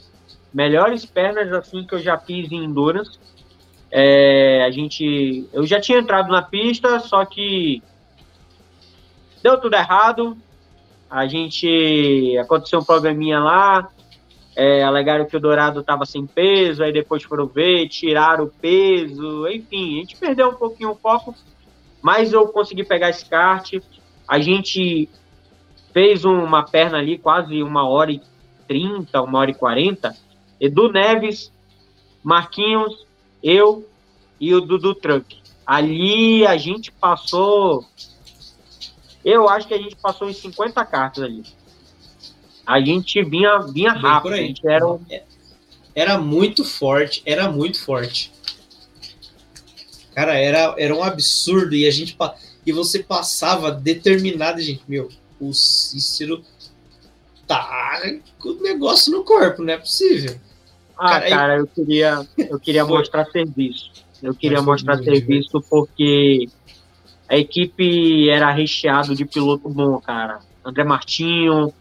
melhores 0.54 1.06
pernas 1.06 1.52
assim 1.52 1.86
que 1.86 1.96
eu 1.96 2.00
já 2.00 2.18
fiz 2.18 2.52
em 2.52 2.64
Endurance. 2.64 3.18
É, 3.90 4.64
a 4.66 4.72
gente, 4.72 5.48
eu 5.54 5.66
já 5.66 5.80
tinha 5.80 6.00
entrado 6.00 6.32
na 6.32 6.42
pista, 6.42 7.00
só 7.00 7.24
que 7.26 7.82
deu 9.42 9.60
tudo 9.60 9.76
errado. 9.76 10.38
A 11.10 11.26
gente 11.26 12.38
aconteceu 12.38 12.80
um 12.80 12.84
probleminha 12.84 13.40
lá. 13.40 13.90
É, 14.56 14.84
alegaram 14.84 15.26
que 15.26 15.38
o 15.38 15.40
Dourado 15.40 15.82
estava 15.82 16.04
sem 16.04 16.26
peso, 16.26 16.84
aí 16.84 16.92
depois 16.92 17.22
foram 17.22 17.46
ver, 17.46 17.88
tiraram 17.90 18.46
o 18.46 18.50
peso, 18.50 19.48
enfim, 19.48 19.98
a 19.98 20.00
gente 20.00 20.18
perdeu 20.18 20.50
um 20.50 20.56
pouquinho 20.56 20.90
o 20.90 20.96
foco, 20.96 21.36
mas 22.02 22.34
eu 22.34 22.48
consegui 22.48 22.84
pegar 22.84 23.12
esse 23.12 23.24
kart. 23.24 23.76
A 24.28 24.40
gente 24.40 25.08
fez 25.94 26.26
uma 26.26 26.64
perna 26.64 26.98
ali, 26.98 27.20
quase 27.20 27.62
uma 27.62 27.88
hora 27.88 28.12
e 28.12 28.22
trinta, 28.68 29.22
uma 29.22 29.40
hora 29.40 29.52
e 29.52 29.54
quarenta. 29.54 30.16
Edu 30.60 30.92
Neves, 30.92 31.54
Marquinhos, 32.24 33.07
eu 33.42 33.88
e 34.40 34.54
o 34.54 34.62
Dudu 34.62 34.96
Truck. 34.96 35.38
Ali 35.66 36.46
a 36.46 36.58
gente 36.58 36.92
passou. 36.92 37.86
Eu 39.24 39.50
acho 39.50 39.68
que 39.68 39.74
a 39.74 39.78
gente 39.78 39.96
passou 39.96 40.30
em 40.30 40.34
50 40.34 40.86
cartas 40.86 41.24
ali. 41.24 41.44
A 42.66 42.80
gente 42.80 43.22
vinha, 43.24 43.60
vinha 43.60 43.92
rápido. 43.92 44.34
A 44.34 44.38
gente 44.38 44.68
era, 44.68 44.88
um... 44.88 45.00
era 45.94 46.18
muito 46.18 46.64
forte, 46.64 47.22
era 47.26 47.52
muito 47.52 47.80
forte. 47.80 48.32
Cara, 50.14 50.36
era, 50.36 50.76
era 50.78 50.96
um 50.96 51.04
absurdo. 51.04 51.76
E 51.76 51.86
a 51.86 51.92
gente 51.92 52.18
e 52.66 52.72
você 52.74 53.02
passava 53.02 53.72
determinado, 53.72 54.60
gente. 54.60 54.84
Meu, 54.88 55.10
o 55.40 55.54
Cícero 55.54 56.44
tá 57.48 58.02
com 58.40 58.50
o 58.50 58.62
negócio 58.62 59.12
no 59.12 59.24
corpo, 59.24 59.64
não 59.64 59.74
é 59.74 59.78
possível. 59.78 60.38
Ah, 60.98 61.20
cara, 61.20 61.30
cara 61.30 61.58
eu 61.58 61.68
queria, 61.68 62.28
eu 62.38 62.60
queria 62.60 62.86
mostrar 62.86 63.26
serviço. 63.26 63.92
Eu 64.22 64.34
queria 64.34 64.62
mostrar 64.62 64.98
serviço 64.98 65.62
porque 65.70 66.50
a 67.30 67.38
equipe 67.38 68.30
era 68.30 68.52
recheado 68.52 69.16
de 69.16 69.26
piloto 69.26 69.70
bom, 69.70 70.00
cara. 70.00 70.40
André 70.66 70.84
Martinho, 70.84 71.74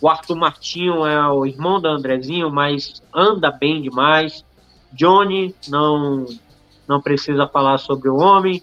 o 0.00 0.08
Arthur 0.08 0.36
Martinho 0.36 1.06
é 1.06 1.28
o 1.28 1.44
irmão 1.44 1.80
da 1.80 1.90
Andrezinho, 1.90 2.50
mas 2.50 3.02
anda 3.14 3.50
bem 3.50 3.82
demais. 3.82 4.44
Johnny, 4.92 5.54
não, 5.68 6.26
não 6.88 7.00
precisa 7.00 7.46
falar 7.46 7.78
sobre 7.78 8.08
o 8.08 8.16
homem. 8.16 8.62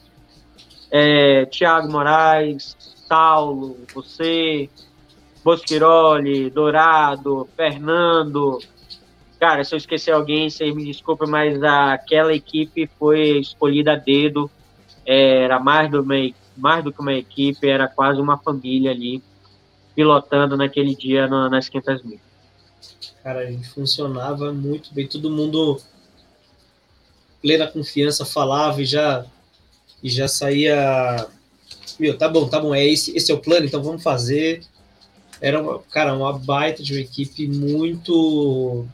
É, 0.91 1.45
Tiago 1.45 1.91
Moraes, 1.91 2.75
Saulo, 3.07 3.77
você, 3.93 4.69
Bosquiroli, 5.43 6.49
Dourado, 6.49 7.47
Fernando. 7.55 8.59
Cara, 9.39 9.63
se 9.63 9.73
eu 9.73 9.77
esquecer 9.77 10.11
alguém, 10.11 10.49
vocês 10.49 10.73
me 10.73 10.85
desculpem, 10.85 11.29
mas 11.29 11.61
aquela 11.61 12.33
equipe 12.33 12.89
foi 12.97 13.39
escolhida 13.39 13.93
a 13.93 13.95
dedo. 13.95 14.49
Era 15.05 15.59
mais 15.59 15.89
do, 15.91 16.01
uma, 16.01 16.15
mais 16.55 16.83
do 16.83 16.91
que 16.91 16.99
uma 16.99 17.13
equipe, 17.13 17.67
era 17.67 17.87
quase 17.87 18.19
uma 18.19 18.37
família 18.37 18.91
ali, 18.91 19.21
pilotando 19.95 20.57
naquele 20.57 20.95
dia 20.95 21.27
no, 21.27 21.49
nas 21.49 21.69
500 21.69 22.03
mil. 22.03 22.19
Cara, 23.23 23.41
a 23.41 23.45
gente 23.45 23.67
funcionava 23.69 24.51
muito 24.51 24.93
bem, 24.93 25.07
todo 25.07 25.29
mundo 25.29 25.79
plena 27.41 27.67
confiança 27.67 28.25
falava 28.25 28.81
e 28.81 28.85
já 28.85 29.25
e 30.01 30.09
já 30.09 30.27
saía 30.27 31.27
meu, 31.99 32.17
tá 32.17 32.29
bom, 32.29 32.47
tá 32.47 32.59
bom, 32.59 32.73
é 32.75 32.85
esse, 32.85 33.15
esse 33.15 33.31
é 33.31 33.35
o 33.35 33.39
plano, 33.39 33.65
então 33.65 33.81
vamos 33.81 34.03
fazer. 34.03 34.61
Era 35.41 35.61
uma, 35.61 35.79
cara, 35.91 36.13
uma 36.15 36.33
baita 36.33 36.83
de 36.83 36.93
uma 36.93 37.01
equipe 37.01 37.47
muito 37.47 38.87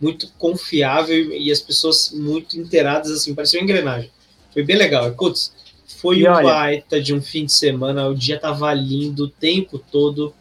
muito 0.00 0.28
confiável 0.38 1.32
e 1.32 1.50
as 1.50 1.60
pessoas 1.60 2.10
muito 2.12 2.58
inteiradas, 2.58 3.10
assim, 3.10 3.34
parecia 3.34 3.60
uma 3.60 3.64
engrenagem. 3.64 4.10
Foi 4.52 4.62
bem 4.62 4.76
legal. 4.76 5.12
Putz, 5.12 5.52
foi 5.86 6.18
e 6.18 6.28
um 6.28 6.32
olha, 6.32 6.44
baita 6.44 7.00
de 7.00 7.14
um 7.14 7.22
fim 7.22 7.46
de 7.46 7.52
semana, 7.52 8.08
o 8.08 8.14
dia 8.14 8.38
tava 8.38 8.72
lindo 8.74 9.24
o 9.24 9.28
tempo 9.28 9.78
todo. 9.78 10.34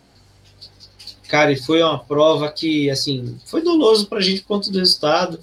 Cara, 1.27 1.51
e 1.51 1.55
foi 1.55 1.81
uma 1.81 1.97
prova 1.97 2.51
que, 2.51 2.89
assim, 2.89 3.37
foi 3.45 3.61
doloso 3.61 4.07
pra 4.07 4.21
gente 4.21 4.41
por 4.41 4.47
conta 4.47 4.69
do 4.69 4.79
resultado, 4.79 5.39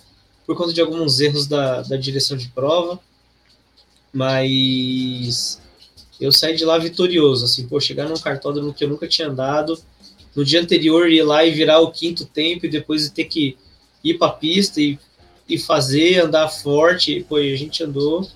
por 0.46 0.56
conta 0.56 0.72
de 0.72 0.80
alguns 0.80 1.20
erros 1.20 1.46
da, 1.46 1.82
da 1.82 1.96
direção 1.96 2.36
de 2.36 2.48
prova, 2.48 3.00
mas 4.12 5.60
eu 6.20 6.30
saí 6.30 6.54
de 6.54 6.64
lá 6.64 6.76
vitorioso, 6.76 7.44
assim, 7.44 7.66
pô, 7.66 7.80
chegar 7.80 8.08
num 8.08 8.16
cartódromo 8.16 8.74
que 8.74 8.84
eu 8.84 8.88
nunca 8.88 9.08
tinha 9.08 9.28
andado, 9.28 9.80
no 10.34 10.44
dia 10.44 10.60
anterior 10.60 11.10
ir 11.10 11.22
lá 11.22 11.44
e 11.44 11.50
virar 11.50 11.80
o 11.80 11.90
quinto 11.90 12.24
tempo 12.24 12.66
e 12.66 12.68
depois 12.68 13.08
ter 13.10 13.24
que 13.24 13.56
ir 14.02 14.18
para 14.18 14.28
a 14.28 14.32
pista 14.32 14.80
e, 14.80 14.98
e 15.48 15.58
fazer, 15.58 16.20
andar 16.20 16.48
forte, 16.48 17.24
pô, 17.28 17.36
a 17.36 17.56
gente 17.56 17.82
andou, 17.82 18.26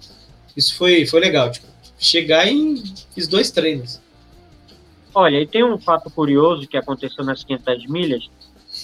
isso 0.57 0.77
foi, 0.77 1.07
foi 1.07 1.21
legal, 1.21 1.51
tipo, 1.51 1.67
chegar 1.99 2.47
em, 2.47 2.83
fiz 3.15 3.27
dois 3.27 3.51
treinos. 3.51 4.01
Olha, 5.15 5.41
e 5.41 5.47
tem 5.47 5.65
um 5.65 5.79
fato 5.79 6.11
curioso 6.11 6.67
que 6.67 6.77
aconteceu 6.77 7.25
nas 7.25 7.45
500 7.45 7.87
milhas, 7.87 8.31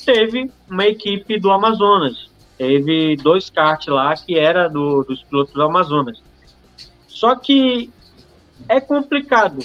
teve 0.04 0.50
uma 0.68 0.86
equipe 0.86 1.38
do 1.38 1.50
Amazonas, 1.50 2.30
teve 2.56 3.16
dois 3.16 3.50
kart 3.50 3.86
lá 3.88 4.14
que 4.14 4.38
era 4.38 4.68
do, 4.68 5.02
dos 5.02 5.22
pilotos 5.24 5.52
do 5.52 5.62
Amazonas. 5.62 6.22
Só 7.08 7.34
que 7.34 7.90
é 8.68 8.80
complicado. 8.80 9.58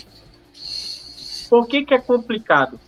Por 1.50 1.68
que, 1.68 1.86
que 1.86 1.94
é 1.94 2.00
complicado? 2.00 2.80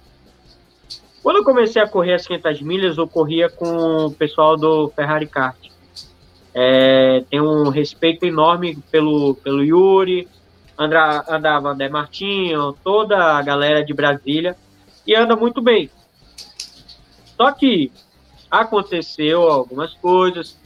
Quando 1.21 1.37
eu 1.37 1.43
comecei 1.43 1.81
a 1.81 1.87
correr 1.87 2.13
as 2.13 2.25
500 2.25 2.61
milhas, 2.61 2.97
eu 2.97 3.07
corria 3.07 3.49
com 3.49 4.05
o 4.05 4.11
pessoal 4.11 4.55
do 4.55 4.89
Ferrari 4.95 5.27
Kart. 5.27 5.57
É, 6.53 7.23
tenho 7.29 7.43
um 7.43 7.69
respeito 7.69 8.25
enorme 8.25 8.77
pelo, 8.89 9.35
pelo 9.35 9.63
Yuri, 9.63 10.27
andra, 10.77 11.23
andava 11.27 11.69
André 11.69 11.89
Martinho, 11.89 12.73
toda 12.83 13.37
a 13.37 13.41
galera 13.41 13.83
de 13.83 13.93
Brasília, 13.93 14.55
e 15.05 15.15
anda 15.15 15.35
muito 15.35 15.61
bem. 15.61 15.89
Só 17.35 17.51
que 17.51 17.91
aconteceu 18.49 19.43
algumas 19.43 19.93
coisas, 19.95 20.57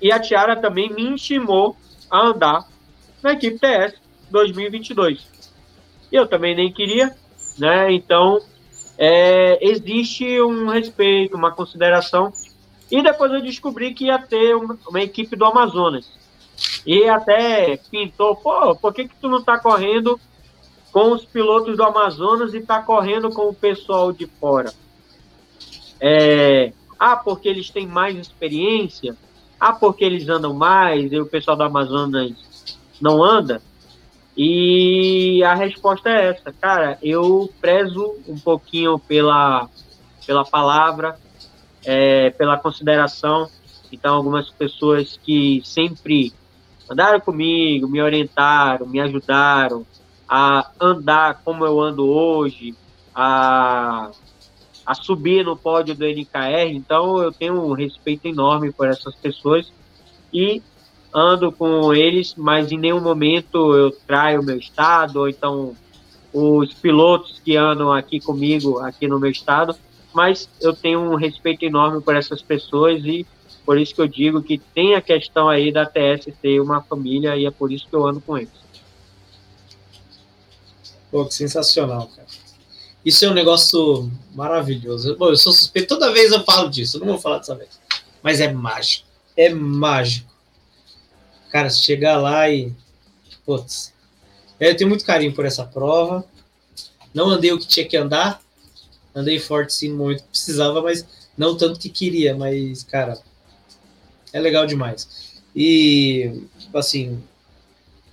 e 0.00 0.12
a 0.12 0.20
Tiara 0.20 0.54
também 0.54 0.90
me 0.90 1.02
intimou 1.02 1.76
a 2.10 2.26
andar 2.26 2.64
na 3.22 3.32
equipe 3.32 3.58
TS 3.58 3.94
2022. 4.30 5.26
E 6.10 6.16
eu 6.16 6.26
também 6.26 6.54
nem 6.54 6.72
queria, 6.72 7.14
né? 7.58 7.92
Então, 7.92 8.40
é, 8.98 9.58
existe 9.64 10.42
um 10.42 10.68
respeito, 10.68 11.36
uma 11.36 11.52
consideração. 11.52 12.32
E 12.90 13.00
depois 13.00 13.32
eu 13.32 13.40
descobri 13.40 13.94
que 13.94 14.06
ia 14.06 14.18
ter 14.18 14.56
uma, 14.56 14.76
uma 14.88 15.00
equipe 15.00 15.36
do 15.36 15.44
Amazonas. 15.44 16.10
E 16.84 17.08
até 17.08 17.76
pintou, 17.90 18.34
pô, 18.34 18.74
por 18.74 18.92
que, 18.92 19.06
que 19.06 19.14
tu 19.20 19.28
não 19.28 19.42
tá 19.42 19.56
correndo 19.58 20.18
com 20.90 21.12
os 21.12 21.24
pilotos 21.24 21.76
do 21.76 21.84
Amazonas 21.84 22.52
e 22.54 22.60
tá 22.60 22.82
correndo 22.82 23.30
com 23.30 23.48
o 23.48 23.54
pessoal 23.54 24.12
de 24.12 24.26
fora? 24.26 24.72
É, 26.00 26.72
ah, 26.98 27.16
porque 27.16 27.48
eles 27.48 27.70
têm 27.70 27.86
mais 27.86 28.16
experiência? 28.16 29.16
Ah, 29.60 29.72
porque 29.72 30.04
eles 30.04 30.28
andam 30.28 30.52
mais 30.52 31.12
e 31.12 31.20
o 31.20 31.26
pessoal 31.26 31.56
do 31.56 31.62
Amazonas 31.62 32.32
não 33.00 33.22
anda? 33.22 33.62
E 34.40 35.42
a 35.42 35.52
resposta 35.52 36.08
é 36.08 36.28
essa, 36.28 36.52
cara. 36.52 36.96
Eu 37.02 37.52
prezo 37.60 38.14
um 38.28 38.38
pouquinho 38.38 38.96
pela, 38.96 39.68
pela 40.24 40.44
palavra, 40.44 41.18
é, 41.84 42.30
pela 42.30 42.56
consideração. 42.56 43.50
Então, 43.90 44.14
algumas 44.14 44.48
pessoas 44.48 45.18
que 45.24 45.60
sempre 45.64 46.32
andaram 46.88 47.18
comigo, 47.18 47.88
me 47.88 48.00
orientaram, 48.00 48.86
me 48.86 49.00
ajudaram 49.00 49.84
a 50.28 50.70
andar 50.80 51.40
como 51.44 51.66
eu 51.66 51.80
ando 51.80 52.08
hoje, 52.08 52.76
a, 53.12 54.12
a 54.86 54.94
subir 54.94 55.44
no 55.44 55.56
pódio 55.56 55.96
do 55.96 56.04
NKR. 56.06 56.70
Então, 56.70 57.20
eu 57.20 57.32
tenho 57.32 57.60
um 57.60 57.72
respeito 57.72 58.28
enorme 58.28 58.70
por 58.70 58.86
essas 58.86 59.16
pessoas 59.16 59.72
e 60.32 60.62
ando 61.14 61.50
com 61.50 61.92
eles, 61.94 62.34
mas 62.36 62.70
em 62.70 62.78
nenhum 62.78 63.00
momento 63.00 63.74
eu 63.74 63.90
traio 63.90 64.40
o 64.40 64.44
meu 64.44 64.58
estado, 64.58 65.20
ou 65.20 65.28
então 65.28 65.74
os 66.32 66.72
pilotos 66.74 67.40
que 67.44 67.56
andam 67.56 67.92
aqui 67.92 68.20
comigo, 68.20 68.78
aqui 68.80 69.08
no 69.08 69.18
meu 69.18 69.30
estado, 69.30 69.74
mas 70.12 70.48
eu 70.60 70.74
tenho 70.74 71.00
um 71.00 71.14
respeito 71.14 71.64
enorme 71.64 72.00
por 72.00 72.14
essas 72.14 72.42
pessoas 72.42 73.02
e 73.04 73.26
por 73.64 73.78
isso 73.78 73.94
que 73.94 74.00
eu 74.00 74.08
digo 74.08 74.42
que 74.42 74.58
tem 74.58 74.94
a 74.94 75.00
questão 75.00 75.48
aí 75.48 75.70
da 75.70 75.84
TS 75.84 76.28
ser 76.40 76.60
uma 76.60 76.80
família 76.82 77.36
e 77.36 77.46
é 77.46 77.50
por 77.50 77.70
isso 77.70 77.86
que 77.88 77.94
eu 77.94 78.06
ando 78.06 78.20
com 78.20 78.36
eles. 78.36 78.50
Pô, 81.10 81.24
que 81.24 81.34
sensacional, 81.34 82.06
cara. 82.08 82.28
Isso 83.04 83.24
é 83.24 83.28
um 83.28 83.34
negócio 83.34 84.10
maravilhoso. 84.34 85.16
Bom, 85.16 85.28
eu 85.28 85.36
sou 85.36 85.52
suspeito, 85.52 85.88
toda 85.88 86.12
vez 86.12 86.32
eu 86.32 86.44
falo 86.44 86.68
disso, 86.68 86.96
eu 86.96 87.00
não 87.00 87.08
vou 87.08 87.18
falar 87.18 87.38
dessa 87.38 87.54
vez. 87.54 87.80
Mas 88.22 88.40
é 88.40 88.52
mágico. 88.52 89.06
É 89.36 89.48
mágico. 89.48 90.27
Cara, 91.50 91.70
chegar 91.70 92.18
lá 92.18 92.48
e. 92.50 92.72
Putz. 93.44 93.92
Eu 94.60 94.76
tenho 94.76 94.88
muito 94.88 95.04
carinho 95.04 95.34
por 95.34 95.44
essa 95.44 95.64
prova. 95.64 96.24
Não 97.14 97.28
andei 97.28 97.52
o 97.52 97.58
que 97.58 97.66
tinha 97.66 97.86
que 97.86 97.96
andar. 97.96 98.42
Andei 99.14 99.38
forte 99.38 99.72
sim 99.72 99.92
momento 99.92 100.22
que 100.22 100.28
precisava, 100.30 100.82
mas 100.82 101.06
não 101.36 101.56
tanto 101.56 101.78
que 101.78 101.88
queria. 101.88 102.34
Mas, 102.36 102.82
cara, 102.82 103.18
é 104.32 104.40
legal 104.40 104.66
demais. 104.66 105.38
E, 105.54 106.42
assim, 106.74 107.22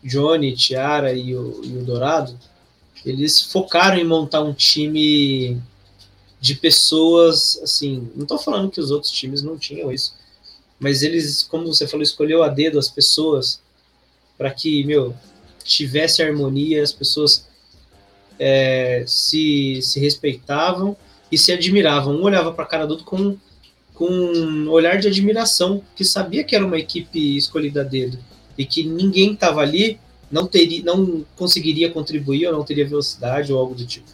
Johnny, 0.04 0.56
Tiara 0.56 1.14
e 1.14 1.36
o, 1.36 1.62
e 1.64 1.78
o 1.78 1.84
Dourado, 1.84 2.38
eles 3.06 3.42
focaram 3.42 3.98
em 3.98 4.04
montar 4.04 4.42
um 4.42 4.54
time 4.54 5.62
de 6.40 6.56
pessoas, 6.56 7.60
assim, 7.64 8.12
não 8.16 8.24
estou 8.24 8.38
falando 8.38 8.70
que 8.70 8.80
os 8.80 8.92
outros 8.92 9.12
times 9.12 9.42
não 9.42 9.58
tinham 9.58 9.92
isso, 9.92 10.14
mas 10.80 11.04
eles, 11.04 11.44
como 11.44 11.68
você 11.68 11.88
falou, 11.88 12.04
escolheu 12.04 12.44
a 12.44 12.50
dedo 12.50 12.78
as 12.78 12.90
pessoas 12.90 13.62
para 14.38 14.52
que, 14.52 14.84
meu, 14.84 15.16
tivesse 15.64 16.22
harmonia, 16.22 16.84
as 16.84 16.92
pessoas 16.92 17.48
é, 18.40 19.04
se, 19.08 19.80
se 19.82 20.00
respeitavam 20.00 20.96
e 21.32 21.38
se 21.38 21.52
admiravam. 21.52 22.16
Um 22.16 22.24
olhava 22.24 22.52
para 22.52 22.66
a 22.66 22.68
cara 22.68 22.86
do 22.86 22.92
outro 22.92 23.06
com, 23.06 23.38
com 23.94 24.08
um 24.08 24.70
olhar 24.70 25.00
de 25.00 25.08
admiração, 25.08 25.82
que 25.96 26.04
sabia 26.04 26.44
que 26.44 26.56
era 26.56 26.66
uma 26.66 26.78
equipe 26.78 27.38
escolhida 27.38 27.82
a 27.82 27.84
dedo 27.84 28.20
e 28.58 28.66
que 28.66 28.84
ninguém 28.84 29.34
estava 29.34 29.62
ali 29.62 30.00
não 30.32 30.48
teria, 30.48 30.84
não 30.84 31.26
conseguiria 31.36 31.92
contribuir 31.92 32.48
ou 32.48 32.54
não 32.54 32.64
teria 32.64 32.88
velocidade 32.88 33.54
ou 33.54 33.60
algo 33.60 33.76
do 33.76 33.86
tipo, 33.86 34.10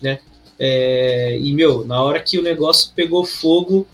né? 0.00 0.20
É, 0.58 1.38
e 1.38 1.52
meu, 1.52 1.84
na 1.84 2.02
hora 2.02 2.20
que 2.20 2.38
o 2.38 2.42
negócio 2.42 2.90
pegou 2.94 3.24
fogo, 3.24 3.86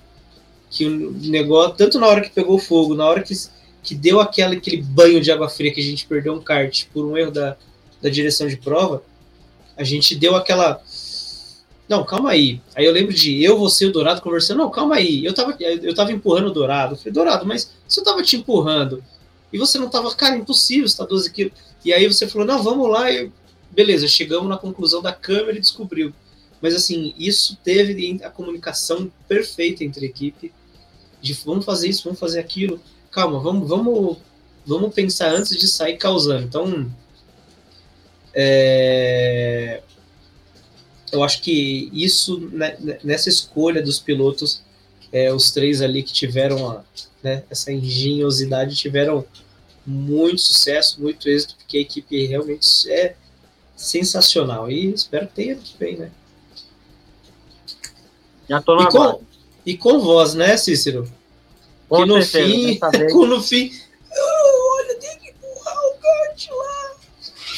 que 0.74 0.84
o 0.86 1.12
negócio, 1.12 1.76
tanto 1.76 2.00
na 2.00 2.08
hora 2.08 2.20
que 2.20 2.30
pegou 2.30 2.58
fogo, 2.58 2.96
na 2.96 3.06
hora 3.06 3.22
que, 3.22 3.32
que 3.80 3.94
deu 3.94 4.20
aquele, 4.20 4.56
aquele 4.56 4.82
banho 4.82 5.20
de 5.20 5.30
água 5.30 5.48
fria 5.48 5.72
que 5.72 5.80
a 5.80 5.84
gente 5.84 6.04
perdeu 6.04 6.34
um 6.34 6.40
kart 6.40 6.86
por 6.92 7.06
um 7.06 7.16
erro 7.16 7.30
da, 7.30 7.56
da 8.02 8.10
direção 8.10 8.48
de 8.48 8.56
prova, 8.56 9.04
a 9.76 9.84
gente 9.84 10.16
deu 10.16 10.34
aquela. 10.34 10.82
Não, 11.88 12.04
calma 12.04 12.30
aí. 12.30 12.60
Aí 12.74 12.84
eu 12.84 12.92
lembro 12.92 13.14
de 13.14 13.40
eu, 13.40 13.56
você 13.56 13.84
e 13.84 13.88
o 13.88 13.92
Dourado 13.92 14.20
conversando. 14.20 14.58
Não, 14.58 14.70
calma 14.70 14.96
aí. 14.96 15.24
Eu 15.24 15.32
tava, 15.32 15.56
eu 15.60 15.94
tava 15.94 16.10
empurrando 16.10 16.48
o 16.48 16.52
Dourado. 16.52 16.94
Eu 16.94 16.98
falei, 16.98 17.12
Dourado, 17.12 17.46
mas 17.46 17.70
se 17.86 18.00
eu 18.00 18.04
tava 18.04 18.20
te 18.22 18.36
empurrando 18.36 19.04
e 19.52 19.58
você 19.58 19.78
não 19.78 19.88
tava, 19.88 20.12
cara, 20.16 20.36
impossível, 20.36 20.88
você 20.88 20.96
tá 20.96 21.04
12 21.04 21.30
quilos. 21.30 21.52
E 21.84 21.92
aí 21.92 22.08
você 22.08 22.26
falou, 22.26 22.46
não, 22.46 22.62
vamos 22.64 22.90
lá. 22.90 23.12
E 23.12 23.30
beleza, 23.70 24.08
chegamos 24.08 24.48
na 24.48 24.56
conclusão 24.56 25.00
da 25.00 25.12
câmera 25.12 25.56
e 25.56 25.60
descobriu. 25.60 26.12
Mas 26.60 26.74
assim, 26.74 27.14
isso 27.16 27.56
teve 27.62 28.20
a 28.24 28.30
comunicação 28.30 29.12
perfeita 29.28 29.84
entre 29.84 30.06
a 30.06 30.08
equipe 30.08 30.52
de 31.24 31.32
vamos 31.32 31.64
fazer 31.64 31.88
isso, 31.88 32.04
vamos 32.04 32.20
fazer 32.20 32.38
aquilo. 32.38 32.78
Calma, 33.10 33.40
vamos, 33.40 33.66
vamos, 33.66 34.18
vamos 34.66 34.92
pensar 34.92 35.34
antes 35.34 35.58
de 35.58 35.66
sair 35.66 35.96
causando. 35.96 36.44
Então, 36.44 36.92
é, 38.34 39.80
eu 41.10 41.22
acho 41.24 41.40
que 41.40 41.88
isso, 41.94 42.38
né, 42.52 42.76
nessa 43.02 43.30
escolha 43.30 43.80
dos 43.80 43.98
pilotos, 43.98 44.62
é, 45.10 45.32
os 45.32 45.50
três 45.50 45.80
ali 45.80 46.02
que 46.02 46.12
tiveram 46.12 46.70
a, 46.70 46.84
né, 47.22 47.42
essa 47.48 47.72
engenhosidade 47.72 48.76
tiveram 48.76 49.24
muito 49.86 50.42
sucesso, 50.42 51.00
muito 51.00 51.26
êxito, 51.26 51.56
porque 51.56 51.78
a 51.78 51.80
equipe 51.80 52.26
realmente 52.26 52.90
é 52.90 53.16
sensacional. 53.74 54.70
E 54.70 54.92
espero 54.92 55.26
que 55.28 55.34
tenha 55.34 55.56
que 55.56 55.74
vem, 55.78 55.96
né? 55.96 56.10
Já 58.46 58.60
tô 58.60 58.76
com, 58.88 59.20
e 59.64 59.76
com 59.76 60.00
voz, 60.00 60.34
né, 60.34 60.56
Cícero? 60.56 61.10
Com 61.88 61.98
que 61.98 62.06
no 62.06 62.22
fim, 62.22 62.78
no 63.28 63.42
fim, 63.42 63.70
oh, 64.10 64.78
olha, 64.78 64.98
tem 64.98 65.18
que 65.18 65.30
empurrar 65.30 65.76
o 65.76 65.94
kart 65.98 66.48
lá. 66.50 66.94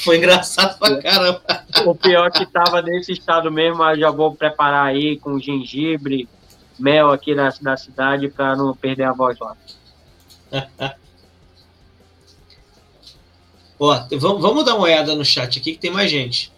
Foi 0.04 0.18
engraçado 0.18 0.78
pra 0.78 1.02
caramba. 1.02 1.42
O 1.84 1.94
pior 1.94 2.30
que 2.30 2.46
tava 2.46 2.80
nesse 2.82 3.12
estado 3.12 3.50
mesmo, 3.50 3.82
eu 3.82 3.98
já 3.98 4.10
vou 4.10 4.34
preparar 4.34 4.86
aí 4.86 5.18
com 5.18 5.40
gengibre, 5.40 6.28
mel 6.78 7.10
aqui 7.10 7.34
na, 7.34 7.52
na 7.60 7.76
cidade 7.76 8.28
para 8.28 8.54
não 8.54 8.74
perder 8.74 9.04
a 9.04 9.12
voz 9.12 9.38
lá. 9.38 9.56
Ó, 13.78 14.06
vamos, 14.12 14.40
vamos 14.40 14.64
dar 14.64 14.74
uma 14.74 14.84
olhada 14.84 15.14
no 15.14 15.24
chat 15.24 15.58
aqui 15.58 15.72
que 15.72 15.78
tem 15.78 15.90
mais 15.90 16.10
gente. 16.10 16.52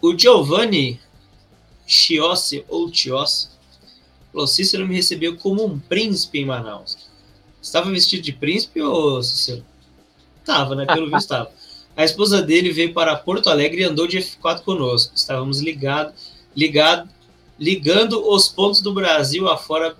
O 0.00 0.18
Giovanni 0.18 1.00
Chiossi 1.86 2.64
ou 2.68 2.92
Chiossi 2.92 3.48
falou: 4.32 4.46
Cícero 4.46 4.86
me 4.86 4.94
recebeu 4.94 5.36
como 5.36 5.64
um 5.64 5.78
príncipe 5.78 6.40
em 6.40 6.46
Manaus. 6.46 7.10
Estava 7.60 7.90
vestido 7.90 8.22
de 8.22 8.32
príncipe 8.32 8.80
ou 8.80 9.22
Cícero? 9.22 9.64
Tava, 10.44 10.74
né? 10.74 10.86
Pelo 10.86 11.06
visto 11.06 11.20
estava. 11.20 11.50
A 11.94 12.04
esposa 12.04 12.40
dele 12.40 12.72
veio 12.72 12.94
para 12.94 13.14
Porto 13.16 13.50
Alegre 13.50 13.82
e 13.82 13.84
andou 13.84 14.06
de 14.06 14.18
F4 14.18 14.62
conosco. 14.62 15.14
Estávamos 15.14 15.60
ligados, 15.60 16.32
ligado, 16.56 17.08
ligando 17.58 18.26
os 18.26 18.48
pontos 18.48 18.80
do 18.80 18.94
Brasil 18.94 19.46
afora. 19.46 19.94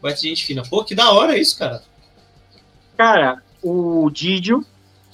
Vai 0.00 0.14
ter 0.14 0.28
gente 0.28 0.44
fina. 0.44 0.62
Pô, 0.62 0.84
que 0.84 0.94
da 0.94 1.10
hora 1.10 1.36
isso, 1.36 1.58
cara. 1.58 1.82
Cara, 2.96 3.42
o 3.60 4.08
Didio, 4.10 4.64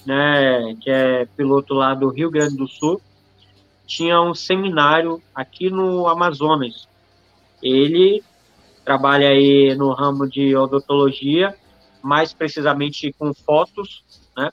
né, 0.05 0.75
que 0.81 0.89
é 0.89 1.25
piloto 1.35 1.73
lá 1.73 1.95
do 1.95 2.09
Rio 2.09 2.29
Grande 2.29 2.55
do 2.55 2.67
Sul, 2.67 3.01
tinha 3.89 4.21
um 4.21 4.35
seminário 4.35 5.19
aqui 5.33 5.71
no 5.71 6.07
Amazonas. 6.07 6.87
Ele 7.61 8.23
trabalha 8.85 9.29
aí 9.29 9.75
no 9.75 9.91
ramo 9.91 10.29
de 10.29 10.55
odontologia, 10.55 11.55
mais 12.01 12.31
precisamente 12.31 13.11
com 13.17 13.33
fotos, 13.33 14.03
né? 14.37 14.51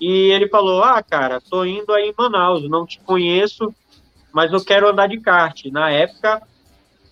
E 0.00 0.30
ele 0.30 0.48
falou: 0.48 0.84
Ah, 0.84 1.02
cara, 1.02 1.40
tô 1.40 1.64
indo 1.64 1.92
aí 1.92 2.10
em 2.10 2.14
Manaus, 2.16 2.62
não 2.70 2.86
te 2.86 3.00
conheço, 3.00 3.74
mas 4.32 4.52
eu 4.52 4.64
quero 4.64 4.88
andar 4.88 5.08
de 5.08 5.20
kart. 5.20 5.64
Na 5.66 5.90
época, 5.90 6.40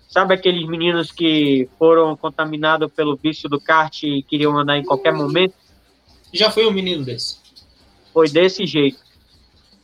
sabe 0.09 0.35
aqueles 0.35 0.67
meninos 0.67 1.11
que 1.11 1.69
foram 1.77 2.17
contaminados 2.17 2.91
pelo 2.93 3.17
vício 3.17 3.49
do 3.49 3.61
kart 3.61 4.05
e 4.05 4.23
queriam 4.23 4.57
andar 4.57 4.79
em 4.79 4.85
qualquer 4.85 5.13
momento? 5.13 5.55
Já 6.33 6.53
foi 6.53 6.67
um 6.67 6.71
menino 6.71 7.05
desse. 7.05 7.37
Foi 8.13 8.29
desse 8.29 8.65
jeito. 8.65 9.08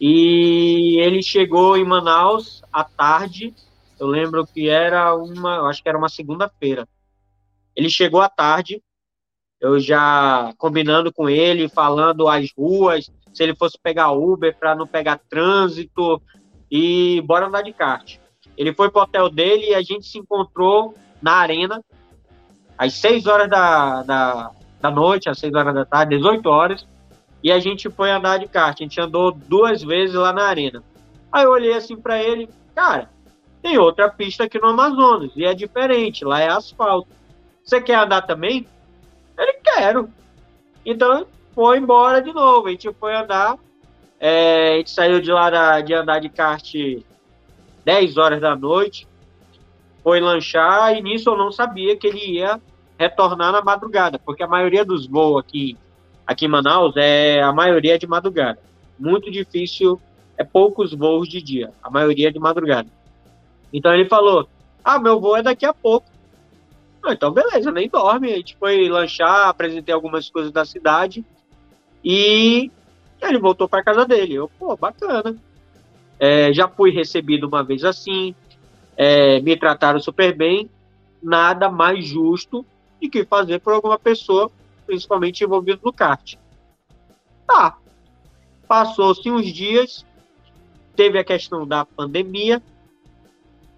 E 0.06 1.00
ele 1.00 1.22
chegou 1.22 1.78
em 1.78 1.84
Manaus 1.84 2.62
à 2.70 2.84
tarde. 2.84 3.54
Eu 3.98 4.06
lembro 4.06 4.46
que 4.46 4.68
era 4.68 5.14
uma, 5.14 5.66
acho 5.66 5.82
que 5.82 5.88
era 5.88 5.96
uma 5.96 6.10
segunda-feira. 6.10 6.86
Ele 7.74 7.88
chegou 7.88 8.20
à 8.20 8.28
tarde. 8.28 8.82
Eu 9.58 9.80
já 9.80 10.52
combinando 10.58 11.10
com 11.10 11.26
ele, 11.26 11.70
falando 11.70 12.28
as 12.28 12.52
ruas, 12.54 13.10
se 13.32 13.42
ele 13.42 13.56
fosse 13.56 13.78
pegar 13.82 14.12
Uber 14.12 14.54
para 14.54 14.74
não 14.74 14.86
pegar 14.86 15.22
trânsito 15.26 16.20
e 16.70 17.22
bora 17.22 17.46
andar 17.46 17.62
de 17.62 17.72
kart. 17.72 18.18
Ele 18.58 18.74
foi 18.74 18.90
pro 18.90 19.00
hotel 19.00 19.30
dele 19.30 19.70
e 19.70 19.74
a 19.74 19.80
gente 19.80 20.06
se 20.06 20.18
encontrou 20.18 20.94
na 21.22 21.32
arena 21.32 21.82
às 22.76 22.92
6 22.92 23.26
horas 23.26 23.48
da, 23.48 24.02
da, 24.02 24.50
da 24.82 24.90
noite, 24.90 25.30
às 25.30 25.38
6 25.38 25.54
horas 25.54 25.74
da 25.74 25.86
tarde, 25.86 26.18
18 26.18 26.46
horas, 26.46 26.86
e 27.44 27.52
a 27.52 27.58
gente 27.58 27.90
foi 27.90 28.10
andar 28.10 28.38
de 28.38 28.48
kart. 28.48 28.80
A 28.80 28.82
gente 28.82 28.98
andou 28.98 29.30
duas 29.30 29.82
vezes 29.82 30.16
lá 30.16 30.32
na 30.32 30.46
arena. 30.46 30.82
Aí 31.30 31.44
eu 31.44 31.50
olhei 31.50 31.74
assim 31.74 31.94
para 31.94 32.22
ele, 32.22 32.48
cara, 32.74 33.10
tem 33.60 33.76
outra 33.76 34.08
pista 34.08 34.44
aqui 34.44 34.58
no 34.58 34.68
Amazonas, 34.68 35.30
e 35.36 35.44
é 35.44 35.52
diferente, 35.52 36.24
lá 36.24 36.40
é 36.40 36.48
asfalto. 36.48 37.08
Você 37.62 37.82
quer 37.82 37.96
andar 37.96 38.22
também? 38.22 38.66
Ele 39.38 39.52
quero. 39.62 40.08
Então 40.86 41.26
foi 41.54 41.78
embora 41.78 42.22
de 42.22 42.32
novo. 42.32 42.68
A 42.68 42.70
gente 42.70 42.90
foi 42.94 43.14
andar. 43.14 43.58
É, 44.18 44.74
a 44.74 44.76
gente 44.78 44.90
saiu 44.90 45.20
de 45.20 45.30
lá 45.30 45.50
da, 45.50 45.80
de 45.80 45.92
andar 45.92 46.20
de 46.20 46.28
kart 46.28 46.72
10 47.84 48.16
horas 48.16 48.40
da 48.40 48.56
noite. 48.56 49.06
Foi 50.02 50.20
lanchar 50.20 50.96
e 50.96 51.02
nisso 51.02 51.30
eu 51.30 51.36
não 51.36 51.50
sabia 51.50 51.96
que 51.96 52.06
ele 52.06 52.38
ia 52.38 52.60
retornar 52.98 53.52
na 53.52 53.62
madrugada, 53.62 54.18
porque 54.18 54.42
a 54.42 54.46
maioria 54.46 54.84
dos 54.84 55.06
voos 55.06 55.40
aqui, 55.40 55.76
aqui 56.26 56.46
em 56.46 56.48
Manaus 56.48 56.94
é 56.96 57.42
a 57.42 57.52
maioria 57.52 57.94
é 57.94 57.98
de 57.98 58.06
madrugada. 58.06 58.58
Muito 58.98 59.30
difícil, 59.30 60.00
é 60.36 60.44
poucos 60.44 60.92
voos 60.92 61.28
de 61.28 61.42
dia, 61.42 61.72
a 61.82 61.90
maioria 61.90 62.28
é 62.28 62.32
de 62.32 62.38
madrugada. 62.38 62.88
Então 63.72 63.92
ele 63.92 64.06
falou: 64.06 64.48
Ah, 64.84 64.98
meu 64.98 65.20
voo 65.20 65.36
é 65.36 65.42
daqui 65.42 65.66
a 65.66 65.74
pouco. 65.74 66.06
Ah, 67.04 67.12
então 67.12 67.32
beleza, 67.32 67.70
nem 67.70 67.88
dorme. 67.88 68.32
A 68.32 68.36
gente 68.36 68.56
foi 68.56 68.88
lanchar, 68.88 69.48
apresentei 69.48 69.94
algumas 69.94 70.30
coisas 70.30 70.52
da 70.52 70.64
cidade 70.64 71.24
e 72.02 72.70
ele 73.20 73.38
voltou 73.38 73.68
para 73.68 73.82
casa 73.82 74.06
dele. 74.06 74.34
Eu, 74.34 74.48
pô, 74.58 74.76
bacana. 74.76 75.36
É, 76.18 76.52
já 76.52 76.68
fui 76.68 76.90
recebido 76.90 77.46
uma 77.46 77.64
vez 77.64 77.84
assim, 77.84 78.34
é, 78.96 79.40
me 79.40 79.56
trataram 79.56 79.98
super 79.98 80.34
bem. 80.34 80.70
Nada 81.22 81.70
mais 81.70 82.06
justo 82.06 82.64
e 83.00 83.08
que 83.08 83.24
fazer 83.24 83.60
por 83.60 83.72
alguma 83.72 83.98
pessoa, 83.98 84.50
principalmente 84.86 85.44
envolvida 85.44 85.80
no 85.82 85.92
kart. 85.92 86.36
Tá. 87.46 87.76
Passou-se 88.66 89.30
uns 89.30 89.46
dias, 89.46 90.04
teve 90.96 91.18
a 91.18 91.24
questão 91.24 91.66
da 91.66 91.84
pandemia. 91.84 92.62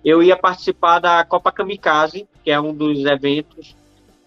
Eu 0.04 0.22
ia 0.22 0.36
participar 0.36 1.00
da 1.00 1.24
Copa 1.24 1.50
Kamikaze, 1.50 2.28
que 2.44 2.50
é 2.50 2.60
um 2.60 2.72
dos 2.72 3.04
eventos. 3.04 3.74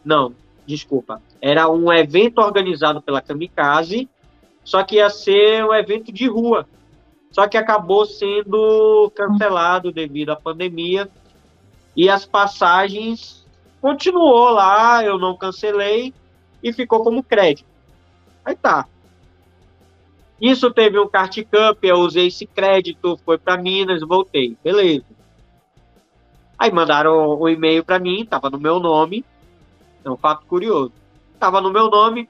Não, 0.03 0.33
desculpa. 0.65 1.21
Era 1.41 1.69
um 1.69 1.91
evento 1.91 2.39
organizado 2.39 3.01
pela 3.01 3.21
Kamikaze, 3.21 4.09
só 4.63 4.83
que 4.83 4.97
ia 4.97 5.09
ser 5.09 5.63
um 5.63 5.73
evento 5.73 6.11
de 6.11 6.27
rua. 6.27 6.67
Só 7.31 7.47
que 7.47 7.57
acabou 7.57 8.05
sendo 8.05 9.11
cancelado 9.15 9.91
devido 9.91 10.31
à 10.31 10.35
pandemia. 10.35 11.09
E 11.95 12.09
as 12.09 12.25
passagens 12.25 13.39
Continuou 13.81 14.49
lá, 14.49 15.03
eu 15.03 15.17
não 15.17 15.37
cancelei 15.37 16.13
e 16.63 16.73
ficou 16.73 17.03
como 17.03 17.23
crédito. 17.23 17.67
Aí 18.43 18.55
tá. 18.55 18.87
Isso 20.39 20.71
teve 20.71 20.99
um 20.99 21.07
kart 21.07 21.35
cup, 21.43 21.83
eu 21.83 21.97
usei 21.97 22.27
esse 22.27 22.45
crédito, 22.45 23.19
foi 23.25 23.37
para 23.37 23.57
Minas, 23.57 24.01
voltei. 24.01 24.57
Beleza. 24.63 25.05
Aí 26.57 26.71
mandaram 26.71 27.29
o 27.29 27.43
um 27.43 27.49
e-mail 27.49 27.83
para 27.83 27.99
mim, 27.99 28.25
tava 28.25 28.49
no 28.49 28.59
meu 28.59 28.79
nome. 28.79 29.25
É 30.03 30.09
um 30.09 30.17
fato 30.17 30.45
curioso. 30.45 30.93
Tava 31.39 31.61
no 31.61 31.71
meu 31.71 31.89
nome 31.89 32.29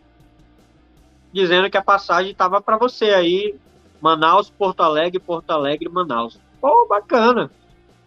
dizendo 1.32 1.70
que 1.70 1.78
a 1.78 1.84
passagem 1.84 2.34
tava 2.34 2.60
para 2.60 2.78
você 2.78 3.12
aí, 3.12 3.56
Manaus, 4.02 4.50
Porto 4.50 4.82
Alegre, 4.82 5.20
Porto 5.20 5.52
Alegre, 5.52 5.88
Manaus. 5.88 6.40
Pô, 6.60 6.88
bacana. 6.88 7.52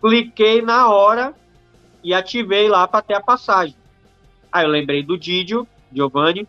Cliquei 0.00 0.60
na 0.60 0.88
hora, 0.88 1.32
e 2.02 2.12
ativei 2.12 2.68
lá 2.68 2.86
para 2.88 3.02
ter 3.02 3.14
a 3.14 3.20
passagem. 3.20 3.76
Aí 4.50 4.64
eu 4.64 4.70
lembrei 4.70 5.02
do 5.02 5.16
Didio, 5.16 5.66
Giovanni, 5.94 6.48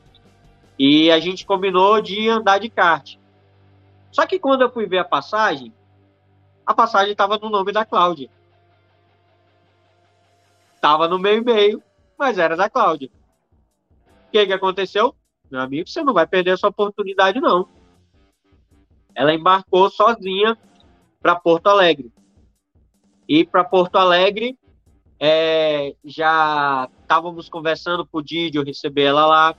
e 0.78 1.12
a 1.12 1.20
gente 1.20 1.46
combinou 1.46 2.02
de 2.02 2.30
andar 2.30 2.60
de 2.60 2.70
kart. 2.70 3.18
Só 4.12 4.26
que 4.26 4.40
quando 4.40 4.62
eu 4.62 4.72
fui 4.72 4.86
ver 4.86 5.00
a 5.00 5.06
passagem, 5.06 5.74
a 6.66 6.74
passagem 6.74 7.12
estava 7.12 7.38
no 7.38 7.50
nome 7.50 7.72
da 7.72 7.86
Cláudia. 7.86 8.30
Estava 10.76 11.08
no 11.08 11.20
meu 11.20 11.36
e-mail, 11.38 11.82
mas 12.18 12.38
era 12.38 12.56
da 12.56 12.70
Cláudia. 12.70 13.10
O 14.28 14.32
que, 14.32 14.46
que 14.46 14.54
aconteceu? 14.54 15.16
Meu 15.50 15.62
amigo, 15.62 15.88
você 15.88 16.04
não 16.04 16.14
vai 16.14 16.26
perder 16.26 16.52
essa 16.52 16.68
oportunidade, 16.68 17.40
não. 17.40 17.68
Ela 19.16 19.34
embarcou 19.34 19.90
sozinha 19.90 20.58
para 21.22 21.36
Porto 21.36 21.68
Alegre. 21.68 22.12
E 23.28 23.46
para 23.46 23.64
Porto 23.64 23.96
Alegre, 23.96 24.58
é, 25.26 25.96
já 26.04 26.90
estávamos 27.00 27.48
conversando 27.48 28.06
com 28.06 28.18
o 28.18 28.22
Didio 28.22 28.62
receber 28.62 29.04
ela 29.04 29.26
lá. 29.26 29.56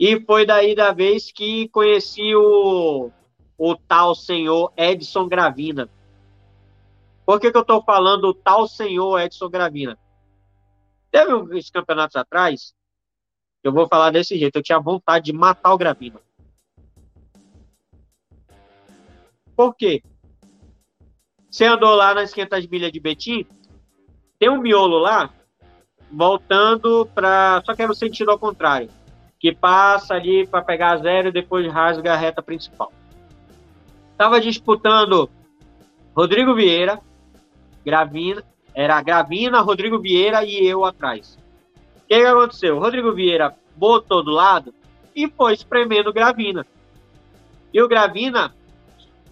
E 0.00 0.18
foi 0.24 0.46
daí 0.46 0.74
da 0.74 0.92
vez 0.92 1.30
que 1.30 1.68
conheci 1.68 2.34
o, 2.34 3.10
o 3.58 3.76
tal 3.76 4.14
senhor 4.14 4.72
Edson 4.74 5.28
Gravina. 5.28 5.90
Por 7.26 7.38
que, 7.38 7.50
que 7.50 7.56
eu 7.58 7.60
estou 7.60 7.82
falando 7.82 8.24
o 8.24 8.32
tal 8.32 8.66
senhor 8.66 9.20
Edson 9.20 9.50
Gravina? 9.50 9.98
Teve 11.10 11.34
uns 11.34 11.68
campeonatos 11.68 12.16
atrás, 12.16 12.72
eu 13.62 13.74
vou 13.74 13.86
falar 13.86 14.10
desse 14.10 14.38
jeito, 14.38 14.56
eu 14.56 14.62
tinha 14.62 14.80
vontade 14.80 15.26
de 15.26 15.34
matar 15.34 15.74
o 15.74 15.78
Gravina. 15.78 16.18
Por 19.54 19.74
quê? 19.74 20.02
Você 21.50 21.66
andou 21.66 21.94
lá 21.94 22.14
nas 22.14 22.32
500 22.32 22.66
milhas 22.68 22.90
de 22.90 22.98
Betim, 22.98 23.46
tem 24.42 24.50
um 24.50 24.60
miolo 24.60 24.98
lá, 24.98 25.30
voltando 26.10 27.08
para. 27.14 27.62
Só 27.64 27.76
que 27.76 27.82
era 27.82 27.92
o 27.92 27.94
sentido 27.94 28.32
ao 28.32 28.38
contrário. 28.40 28.88
Que 29.38 29.54
passa 29.54 30.14
ali 30.14 30.44
para 30.44 30.62
pegar 30.62 30.96
zero 30.96 31.28
e 31.28 31.32
depois 31.32 31.72
rasga 31.72 32.12
a 32.12 32.16
reta 32.16 32.42
principal. 32.42 32.92
Tava 34.18 34.40
disputando 34.40 35.30
Rodrigo 36.12 36.56
Vieira, 36.56 36.98
Gravina, 37.86 38.42
era 38.74 39.00
Gravina, 39.00 39.60
Rodrigo 39.60 40.00
Vieira 40.00 40.44
e 40.44 40.66
eu 40.66 40.84
atrás. 40.84 41.38
O 41.98 42.08
que, 42.08 42.18
que 42.18 42.26
aconteceu? 42.26 42.78
O 42.78 42.80
Rodrigo 42.80 43.12
Vieira 43.12 43.54
botou 43.76 44.24
do 44.24 44.32
lado 44.32 44.74
e 45.14 45.30
foi 45.30 45.52
espremendo 45.52 46.12
Gravina. 46.12 46.66
E 47.72 47.80
o 47.80 47.86
Gravina 47.86 48.52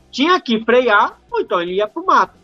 tinha 0.09 0.41
que 0.41 0.65
frear, 0.65 1.19
ou 1.33 1.41
então 1.41 1.61
ele 1.61 1.75
ia 1.75 1.89
pro 1.89 2.07
mato. 2.07 2.40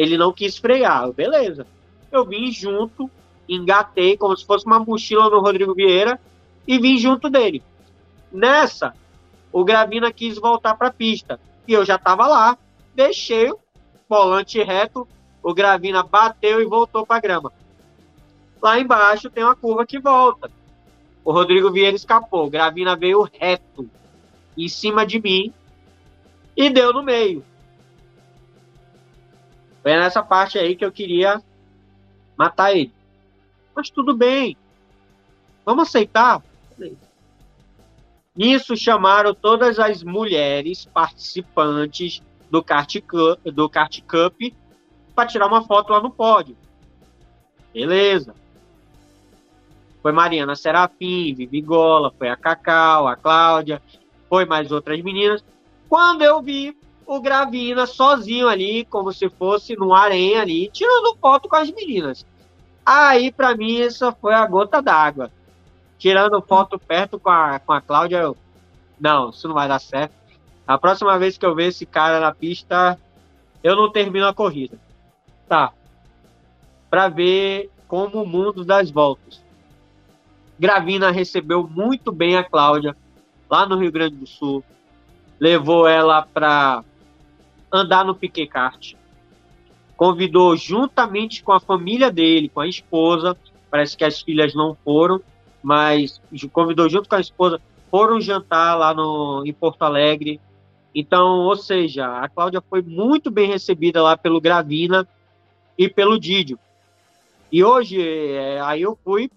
Ele 0.00 0.16
não 0.16 0.32
quis 0.32 0.56
frear, 0.56 1.12
beleza. 1.12 1.66
Eu 2.10 2.24
vim 2.24 2.50
junto, 2.50 3.10
engatei 3.46 4.16
como 4.16 4.34
se 4.34 4.46
fosse 4.46 4.64
uma 4.64 4.78
mochila 4.78 5.28
no 5.28 5.40
Rodrigo 5.40 5.74
Vieira 5.74 6.18
e 6.66 6.78
vim 6.78 6.96
junto 6.96 7.28
dele. 7.28 7.62
Nessa, 8.32 8.94
o 9.52 9.62
Gravina 9.62 10.10
quis 10.10 10.38
voltar 10.38 10.74
para 10.74 10.88
a 10.88 10.92
pista 10.92 11.38
e 11.68 11.74
eu 11.74 11.84
já 11.84 11.96
estava 11.96 12.26
lá. 12.26 12.56
Deixei 12.94 13.50
o 13.50 13.60
volante 14.08 14.62
reto, 14.62 15.06
o 15.42 15.52
Gravina 15.52 16.02
bateu 16.02 16.62
e 16.62 16.64
voltou 16.64 17.04
para 17.04 17.16
a 17.16 17.20
grama. 17.20 17.52
Lá 18.62 18.80
embaixo 18.80 19.28
tem 19.28 19.44
uma 19.44 19.54
curva 19.54 19.84
que 19.84 19.98
volta. 19.98 20.50
O 21.22 21.30
Rodrigo 21.30 21.70
Vieira 21.70 21.94
escapou. 21.94 22.46
O 22.46 22.50
Gravina 22.50 22.96
veio 22.96 23.28
reto 23.38 23.86
em 24.56 24.66
cima 24.66 25.04
de 25.04 25.20
mim 25.20 25.52
e 26.56 26.70
deu 26.70 26.90
no 26.90 27.02
meio. 27.02 27.44
Foi 29.82 29.92
nessa 29.92 30.22
parte 30.22 30.58
aí 30.58 30.76
que 30.76 30.84
eu 30.84 30.92
queria 30.92 31.42
matar 32.36 32.72
ele. 32.72 32.92
Mas 33.74 33.90
tudo 33.90 34.14
bem. 34.14 34.56
Vamos 35.64 35.88
aceitar? 35.88 36.42
Nisso 38.34 38.76
chamaram 38.76 39.34
todas 39.34 39.78
as 39.78 40.02
mulheres 40.02 40.84
participantes 40.86 42.22
do 42.50 42.62
Kart 42.62 42.96
Cup, 43.00 43.40
do 43.44 43.68
Kart 43.68 44.00
Cup 44.02 44.40
para 45.14 45.28
tirar 45.28 45.46
uma 45.46 45.62
foto 45.62 45.92
lá 45.92 46.00
no 46.00 46.10
pódio. 46.10 46.56
Beleza. 47.72 48.34
Foi 50.02 50.12
Mariana 50.12 50.56
Serafim, 50.56 51.34
Vivi 51.34 51.60
Gola, 51.60 52.12
foi 52.16 52.28
a 52.28 52.36
Cacau, 52.36 53.06
a 53.06 53.16
Cláudia, 53.16 53.82
foi 54.28 54.46
mais 54.46 54.72
outras 54.72 55.00
meninas. 55.02 55.44
Quando 55.88 56.22
eu 56.22 56.40
vi 56.40 56.76
o 57.10 57.20
Gravina 57.20 57.86
sozinho 57.86 58.46
ali, 58.46 58.84
como 58.84 59.12
se 59.12 59.28
fosse 59.28 59.74
no 59.74 59.92
arém 59.92 60.36
ali, 60.36 60.70
tirando 60.70 61.16
foto 61.16 61.48
com 61.48 61.56
as 61.56 61.68
meninas. 61.68 62.24
Aí, 62.86 63.32
para 63.32 63.56
mim, 63.56 63.80
isso 63.80 64.14
foi 64.20 64.32
a 64.32 64.46
gota 64.46 64.80
d'água. 64.80 65.28
Tirando 65.98 66.40
foto 66.40 66.78
perto 66.78 67.18
com 67.18 67.28
a, 67.28 67.58
com 67.58 67.72
a 67.72 67.80
Cláudia, 67.80 68.18
eu, 68.18 68.36
não, 69.00 69.30
isso 69.30 69.48
não 69.48 69.56
vai 69.56 69.66
dar 69.66 69.80
certo. 69.80 70.14
A 70.64 70.78
próxima 70.78 71.18
vez 71.18 71.36
que 71.36 71.44
eu 71.44 71.52
ver 71.52 71.66
esse 71.66 71.84
cara 71.84 72.20
na 72.20 72.32
pista, 72.32 72.96
eu 73.60 73.74
não 73.74 73.90
termino 73.90 74.28
a 74.28 74.32
corrida. 74.32 74.78
Tá. 75.48 75.72
Para 76.88 77.08
ver 77.08 77.72
como 77.88 78.22
o 78.22 78.26
mundo 78.26 78.64
das 78.64 78.88
voltas. 78.88 79.42
Gravina 80.60 81.10
recebeu 81.10 81.68
muito 81.68 82.12
bem 82.12 82.36
a 82.36 82.44
Cláudia 82.44 82.96
lá 83.50 83.66
no 83.66 83.76
Rio 83.76 83.90
Grande 83.90 84.14
do 84.14 84.28
Sul. 84.28 84.62
Levou 85.40 85.88
ela 85.88 86.22
para 86.22 86.84
andar 87.72 88.04
no 88.04 88.14
Piquet 88.14 88.46
Kart 88.46 88.94
convidou 89.96 90.56
juntamente 90.56 91.42
com 91.42 91.52
a 91.52 91.60
família 91.60 92.10
dele, 92.10 92.48
com 92.48 92.60
a 92.60 92.66
esposa, 92.66 93.36
parece 93.70 93.96
que 93.96 94.04
as 94.04 94.22
filhas 94.22 94.54
não 94.54 94.74
foram, 94.82 95.20
mas 95.62 96.20
convidou 96.52 96.88
junto 96.88 97.06
com 97.08 97.16
a 97.16 97.20
esposa, 97.20 97.60
foram 97.90 98.18
jantar 98.18 98.76
lá 98.76 98.94
no, 98.94 99.42
em 99.44 99.52
Porto 99.52 99.82
Alegre. 99.82 100.40
Então, 100.94 101.40
ou 101.40 101.54
seja, 101.54 102.06
a 102.18 102.28
Cláudia 102.28 102.62
foi 102.62 102.80
muito 102.80 103.30
bem 103.30 103.46
recebida 103.46 104.02
lá 104.02 104.16
pelo 104.16 104.40
Gravina 104.40 105.06
e 105.76 105.88
pelo 105.88 106.18
Didio. 106.18 106.58
E 107.52 107.62
hoje, 107.64 108.00
é, 108.00 108.60
aí 108.60 108.82
eu 108.82 108.98
fui 109.04 109.30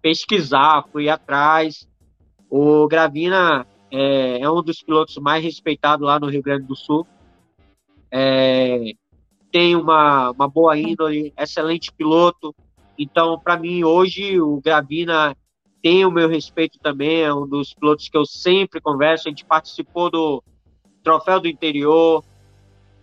pesquisar, 0.00 0.84
fui 0.90 1.08
atrás. 1.08 1.86
O 2.48 2.86
Gravina 2.88 3.66
é, 3.90 4.40
é, 4.40 4.50
um 4.50 4.62
dos 4.62 4.82
pilotos 4.82 5.16
mais 5.18 5.42
respeitados 5.42 6.06
lá 6.06 6.18
no 6.18 6.28
Rio 6.28 6.42
Grande 6.42 6.66
do 6.66 6.76
Sul. 6.76 7.06
É, 8.10 8.92
tem 9.52 9.76
uma, 9.76 10.30
uma 10.30 10.48
boa 10.48 10.78
índole, 10.78 11.32
excelente 11.36 11.92
piloto. 11.92 12.54
Então, 12.98 13.38
para 13.38 13.58
mim, 13.58 13.84
hoje, 13.84 14.40
o 14.40 14.60
Gravina 14.60 15.36
tem 15.82 16.04
o 16.04 16.10
meu 16.10 16.28
respeito 16.28 16.78
também, 16.78 17.22
é 17.22 17.32
um 17.32 17.46
dos 17.46 17.72
pilotos 17.72 18.08
que 18.08 18.16
eu 18.16 18.26
sempre 18.26 18.80
converso. 18.80 19.28
A 19.28 19.30
gente 19.30 19.44
participou 19.44 20.10
do 20.10 20.42
Troféu 21.02 21.40
do 21.40 21.48
Interior, 21.48 22.22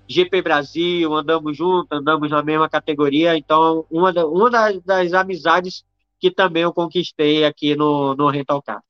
GP 0.08 0.42
Brasil, 0.42 1.14
andamos 1.14 1.58
juntos, 1.58 1.92
andamos 1.92 2.30
na 2.30 2.44
mesma 2.44 2.70
categoria. 2.70 3.38
Então, 3.38 3.86
uma, 3.90 4.14
da, 4.14 4.26
uma 4.26 4.50
das, 4.50 4.82
das 4.84 5.14
amizades 5.14 5.84
que 6.20 6.32
também 6.32 6.64
eu 6.64 6.74
conquistei 6.74 7.44
aqui 7.44 7.76
no, 7.76 8.16
no 8.16 8.30
Rental 8.30 8.62
Kart. 8.62 8.86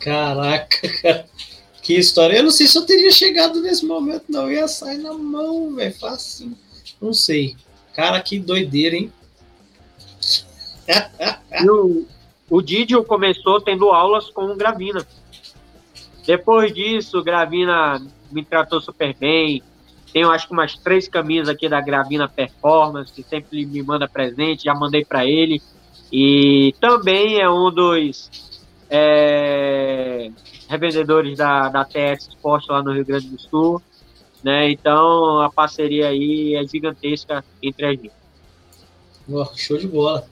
Caraca, 0.00 0.88
cara. 1.02 1.26
Que 1.84 1.98
história. 1.98 2.38
Eu 2.38 2.44
não 2.44 2.50
sei 2.50 2.66
se 2.66 2.78
eu 2.78 2.86
teria 2.86 3.10
chegado 3.10 3.60
nesse 3.60 3.84
momento, 3.84 4.24
não. 4.30 4.44
Eu 4.44 4.52
ia 4.52 4.68
sair 4.68 4.96
na 4.96 5.12
mão, 5.12 5.74
velho. 5.74 5.94
Fácil. 5.94 6.56
Não 6.98 7.12
sei. 7.12 7.54
Cara, 7.94 8.18
que 8.22 8.38
doideira, 8.38 8.96
hein? 8.96 9.12
o, 11.70 12.06
o 12.48 12.62
Didio 12.62 13.04
começou 13.04 13.60
tendo 13.60 13.90
aulas 13.90 14.30
com 14.30 14.56
Gravina. 14.56 15.06
Depois 16.26 16.72
disso, 16.72 17.22
Gravina 17.22 18.00
me 18.32 18.42
tratou 18.42 18.80
super 18.80 19.14
bem. 19.14 19.62
Tenho 20.10 20.30
acho 20.30 20.46
que 20.46 20.54
umas 20.54 20.78
três 20.78 21.06
camisas 21.06 21.50
aqui 21.50 21.68
da 21.68 21.82
Gravina 21.82 22.26
Performance, 22.26 23.12
que 23.12 23.22
sempre 23.22 23.66
me 23.66 23.82
manda 23.82 24.08
presente, 24.08 24.64
já 24.64 24.74
mandei 24.74 25.04
para 25.04 25.26
ele. 25.26 25.60
E 26.10 26.74
também 26.80 27.40
é 27.40 27.50
um 27.50 27.70
dos 27.70 28.30
é, 28.88 30.30
revendedores 30.68 31.38
da, 31.38 31.68
da 31.68 31.84
TS 31.84 32.28
Sport 32.28 32.68
lá 32.68 32.82
no 32.82 32.92
Rio 32.92 33.04
Grande 33.04 33.28
do 33.28 33.40
Sul, 33.40 33.82
né? 34.42 34.70
Então 34.70 35.40
a 35.40 35.50
parceria 35.50 36.08
aí 36.08 36.54
é 36.54 36.66
gigantesca 36.66 37.44
entre 37.62 37.86
a 37.86 37.90
gente. 37.90 38.12
Oh, 39.28 39.46
show 39.56 39.78
de 39.78 39.86
bola. 39.86 40.28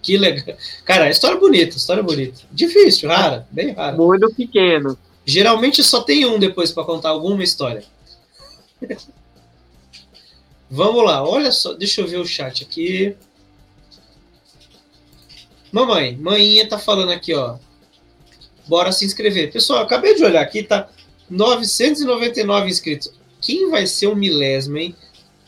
Que 0.00 0.16
legal. 0.18 0.56
Cara, 0.84 1.10
história 1.10 1.38
bonita, 1.38 1.76
história 1.76 2.02
bonita. 2.02 2.42
Difícil, 2.50 3.08
rara, 3.08 3.46
bem 3.50 3.72
rara. 3.72 3.96
Muito 3.96 4.34
pequeno. 4.34 4.98
Geralmente 5.24 5.82
só 5.82 6.02
tem 6.02 6.26
um 6.26 6.38
depois 6.38 6.70
para 6.70 6.84
contar 6.84 7.10
alguma 7.10 7.42
história. 7.42 7.84
Vamos 10.70 11.04
lá, 11.04 11.22
olha 11.22 11.52
só, 11.52 11.72
deixa 11.72 12.00
eu 12.00 12.06
ver 12.06 12.18
o 12.18 12.26
chat 12.26 12.64
aqui. 12.64 13.16
Mamãe, 15.70 16.16
maninha 16.16 16.68
tá 16.68 16.78
falando 16.78 17.10
aqui, 17.10 17.34
ó 17.34 17.56
bora 18.66 18.92
se 18.92 19.04
inscrever. 19.04 19.52
Pessoal, 19.52 19.82
acabei 19.82 20.14
de 20.14 20.24
olhar 20.24 20.42
aqui, 20.42 20.62
tá 20.62 20.88
999 21.28 22.68
inscritos. 22.68 23.12
Quem 23.40 23.70
vai 23.70 23.86
ser 23.86 24.06
o 24.06 24.16
milésimo, 24.16 24.78
hein? 24.78 24.94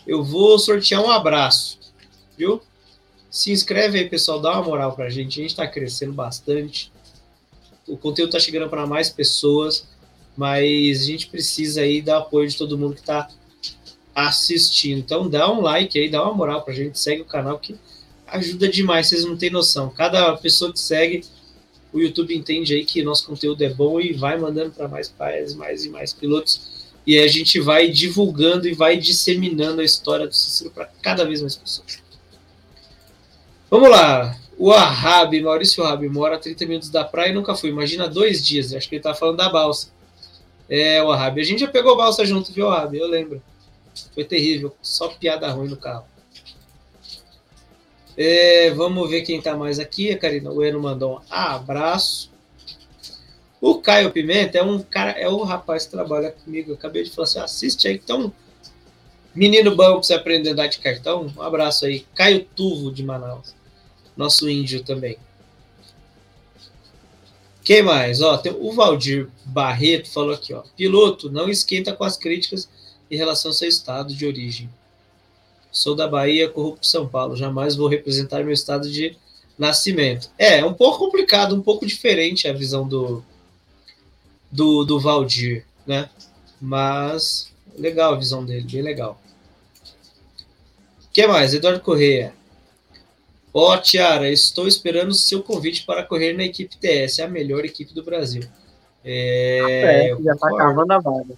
Eu 0.06 0.22
vou 0.22 0.59
sortear 0.59 1.02
um 1.02 1.10
abraço, 1.10 1.78
viu? 2.36 2.62
Se 3.30 3.51
inscreve 3.51 3.98
aí, 3.98 4.09
pessoal, 4.09 4.40
dá 4.40 4.52
uma 4.52 4.62
moral 4.62 4.94
pra 4.94 5.10
gente. 5.10 5.40
A 5.40 5.43
gente 5.43 5.56
tá 5.56 5.66
crescendo 5.66 6.12
bastante. 6.12 6.93
O 7.86 7.97
conteúdo 7.97 8.32
tá 8.32 8.40
chegando 8.40 8.68
para 8.68 8.86
mais 8.86 9.10
pessoas, 9.10 9.86
mas 10.36 11.02
a 11.02 11.05
gente 11.05 11.26
precisa 11.28 11.82
aí 11.82 12.02
dar 12.02 12.18
apoio 12.18 12.48
de 12.48 12.56
todo 12.56 12.78
mundo 12.78 12.94
que 12.94 13.02
tá 13.02 13.28
assistindo. 14.14 14.98
Então 14.98 15.28
dá 15.28 15.51
um 15.52 15.60
like 15.60 15.98
aí, 15.98 16.09
dá 16.09 16.22
uma 16.22 16.32
moral 16.32 16.62
pra 16.62 16.74
gente, 16.74 16.98
segue 16.98 17.22
o 17.22 17.26
canal 17.26 17.59
que 17.59 17.76
ajuda 18.26 18.68
demais, 18.68 19.09
vocês 19.09 19.24
não 19.24 19.36
têm 19.36 19.51
noção. 19.51 19.90
Cada 19.90 20.36
pessoa 20.36 20.72
que 20.72 20.80
segue 20.80 21.24
o 21.97 22.02
YouTube 22.02 22.36
entende 22.36 22.74
aí 22.74 22.85
que 22.85 23.02
nosso 23.02 23.27
conteúdo 23.27 23.62
é 23.62 23.70
bom 23.70 23.98
e 23.98 24.12
vai 24.12 24.39
mandando 24.39 24.70
para 24.70 24.86
mais 24.86 25.09
pais, 25.09 25.55
mais 25.55 25.85
e 25.85 25.89
mais 25.89 26.12
pilotos. 26.12 26.93
E 27.06 27.18
a 27.18 27.27
gente 27.27 27.59
vai 27.59 27.89
divulgando 27.89 28.68
e 28.68 28.74
vai 28.74 28.98
disseminando 28.98 29.81
a 29.81 29.85
história 29.85 30.27
do 30.27 30.35
Cícero 30.35 30.70
para 30.70 30.90
cada 31.01 31.24
vez 31.24 31.40
mais 31.40 31.56
pessoas. 31.56 32.02
Vamos 33.70 33.89
lá. 33.89 34.36
O 34.59 34.73
Arrabi, 34.73 35.40
Maurício 35.40 35.82
Arrabi, 35.85 36.09
mora 36.09 36.36
a 36.36 36.39
30 36.39 36.66
minutos 36.66 36.90
da 36.90 37.05
praia 37.05 37.31
e 37.31 37.35
nunca 37.35 37.55
foi. 37.55 37.70
Imagina 37.70 38.09
dois 38.09 38.44
dias. 38.44 38.74
Acho 38.74 38.89
que 38.89 38.97
ele 38.97 39.02
tá 39.02 39.14
falando 39.14 39.36
da 39.36 39.48
balsa. 39.48 39.89
É, 40.68 41.02
o 41.02 41.10
Arrabi. 41.10 41.40
A 41.40 41.44
gente 41.44 41.60
já 41.60 41.68
pegou 41.68 41.97
balsa 41.97 42.27
junto, 42.27 42.52
viu, 42.52 42.68
Arrabi? 42.68 42.98
Eu 42.98 43.09
lembro. 43.09 43.43
Foi 44.14 44.24
terrível. 44.24 44.77
Só 44.82 45.09
piada 45.09 45.48
ruim 45.51 45.68
no 45.68 45.77
carro. 45.77 46.05
É, 48.16 48.70
vamos 48.70 49.09
ver 49.10 49.22
quem 49.22 49.38
está 49.38 49.56
mais 49.56 49.78
aqui. 49.78 50.10
A 50.10 50.18
Karina 50.18 50.51
Ueno 50.51 50.80
mandou 50.80 51.16
um 51.16 51.20
abraço. 51.28 52.30
O 53.60 53.76
Caio 53.76 54.10
Pimenta 54.10 54.59
é 54.59 54.62
um 54.62 54.80
cara, 54.80 55.12
é 55.12 55.28
o 55.28 55.43
rapaz 55.43 55.84
que 55.84 55.90
trabalha 55.90 56.30
comigo. 56.30 56.70
Eu 56.70 56.74
acabei 56.74 57.02
de 57.02 57.10
falar 57.10 57.24
assim: 57.24 57.38
assiste 57.40 57.88
aí, 57.88 57.94
então 57.94 58.32
Menino 59.36 59.76
bom 59.76 59.93
pra 59.93 60.02
você 60.02 60.14
aprender 60.14 60.48
a 60.48 60.52
andar 60.52 60.66
de 60.68 60.78
cartão. 60.78 61.30
Um 61.36 61.43
abraço 61.43 61.84
aí. 61.84 62.06
Caio 62.14 62.47
Tuvo 62.56 62.90
de 62.90 63.02
Manaus. 63.02 63.55
Nosso 64.16 64.48
índio 64.48 64.82
também. 64.82 65.18
Quem 67.62 67.82
mais? 67.82 68.22
Ó, 68.22 68.38
tem 68.38 68.56
o 68.59 68.72
Valdir 68.72 69.28
Barreto 69.44 70.09
falou 70.09 70.32
aqui, 70.32 70.55
ó. 70.55 70.62
Piloto, 70.74 71.30
não 71.30 71.51
esquenta 71.51 71.93
com 71.93 72.02
as 72.02 72.16
críticas 72.16 72.66
em 73.10 73.16
relação 73.16 73.51
ao 73.51 73.55
seu 73.55 73.68
estado 73.68 74.14
de 74.14 74.24
origem. 74.24 74.70
Sou 75.76 75.94
da 75.94 76.08
Bahia, 76.08 76.48
corrupto 76.48 76.86
São 76.86 77.06
Paulo. 77.06 77.36
Jamais 77.36 77.76
vou 77.76 77.86
representar 77.86 78.42
meu 78.42 78.54
estado 78.54 78.90
de 78.90 79.14
nascimento. 79.58 80.30
É, 80.38 80.60
é 80.60 80.64
um 80.64 80.72
pouco 80.72 80.98
complicado, 80.98 81.54
um 81.54 81.60
pouco 81.60 81.84
diferente 81.84 82.48
a 82.48 82.52
visão 82.54 82.88
do, 82.88 83.22
do, 84.50 84.86
do 84.86 84.98
Valdir, 84.98 85.66
né? 85.86 86.08
Mas 86.58 87.52
legal 87.76 88.14
a 88.14 88.16
visão 88.16 88.42
dele, 88.42 88.66
bem 88.72 88.80
legal. 88.80 89.20
O 91.04 91.12
que 91.12 91.26
mais? 91.26 91.52
Eduardo 91.52 91.80
Correia. 91.80 92.32
Ó, 93.52 93.74
oh, 93.74 93.76
Tiara, 93.76 94.30
estou 94.30 94.66
esperando 94.66 95.10
o 95.10 95.14
seu 95.14 95.42
convite 95.42 95.84
para 95.84 96.02
correr 96.02 96.32
na 96.32 96.44
equipe 96.44 96.78
TS, 96.78 97.20
a 97.20 97.28
melhor 97.28 97.66
equipe 97.66 97.92
do 97.92 98.02
Brasil. 98.02 98.44
É, 99.04 100.08
é 100.10 100.22
já 100.22 100.32
está 100.32 100.56
cavando 100.56 100.94
a 100.94 100.98
vaga. 100.98 101.34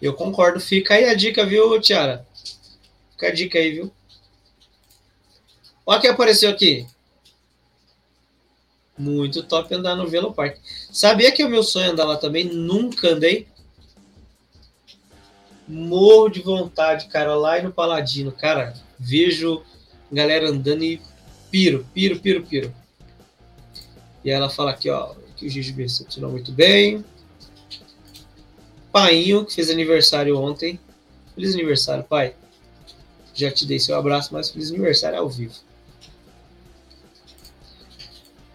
Eu 0.00 0.14
concordo. 0.14 0.60
Fica 0.60 0.94
aí 0.94 1.06
a 1.06 1.14
dica, 1.14 1.44
viu, 1.44 1.80
Tiara? 1.80 2.24
Fica 3.16 3.28
a 3.28 3.32
dica 3.32 3.58
aí, 3.58 3.72
viu? 3.72 3.90
Olha 5.86 6.00
quem 6.00 6.10
apareceu 6.10 6.50
aqui. 6.50 6.86
Muito 8.98 9.42
top 9.42 9.74
andar 9.74 9.96
no 9.96 10.06
Velo 10.06 10.34
Park. 10.34 10.58
Sabia 10.92 11.32
que 11.32 11.40
é 11.40 11.46
o 11.46 11.50
meu 11.50 11.62
sonho 11.62 11.90
andar 11.90 12.04
lá 12.04 12.16
também? 12.16 12.44
Nunca 12.44 13.08
andei. 13.08 13.48
Morro 15.66 16.28
de 16.28 16.42
vontade, 16.42 17.06
cara, 17.06 17.34
lá 17.34 17.60
no 17.62 17.72
Paladino. 17.72 18.30
Cara, 18.32 18.74
vejo 18.98 19.62
galera 20.12 20.50
andando 20.50 20.84
e 20.84 21.00
piro, 21.50 21.86
piro, 21.94 22.20
piro, 22.20 22.44
piro. 22.44 22.74
E 24.22 24.30
ela 24.30 24.50
fala 24.50 24.72
aqui, 24.72 24.90
ó, 24.90 25.14
que 25.36 25.46
o 25.46 25.48
Gigi 25.48 25.72
recepcionou 25.72 26.30
muito 26.30 26.52
bem. 26.52 27.04
Painho, 28.92 29.44
que 29.44 29.54
fez 29.54 29.70
aniversário 29.70 30.38
ontem. 30.38 30.78
Feliz 31.34 31.54
aniversário, 31.54 32.04
pai. 32.04 32.34
Já 33.36 33.50
te 33.50 33.66
dei 33.66 33.78
seu 33.78 33.94
abraço, 33.94 34.32
mas 34.32 34.50
feliz 34.50 34.70
aniversário 34.70 35.18
ao 35.18 35.28
vivo. 35.28 35.54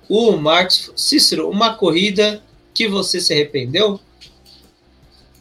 O 0.09 0.35
Marcos 0.35 0.91
Cícero, 0.95 1.47
uma 1.49 1.75
corrida 1.75 2.43
que 2.73 2.87
você 2.87 3.21
se 3.21 3.31
arrependeu? 3.31 3.99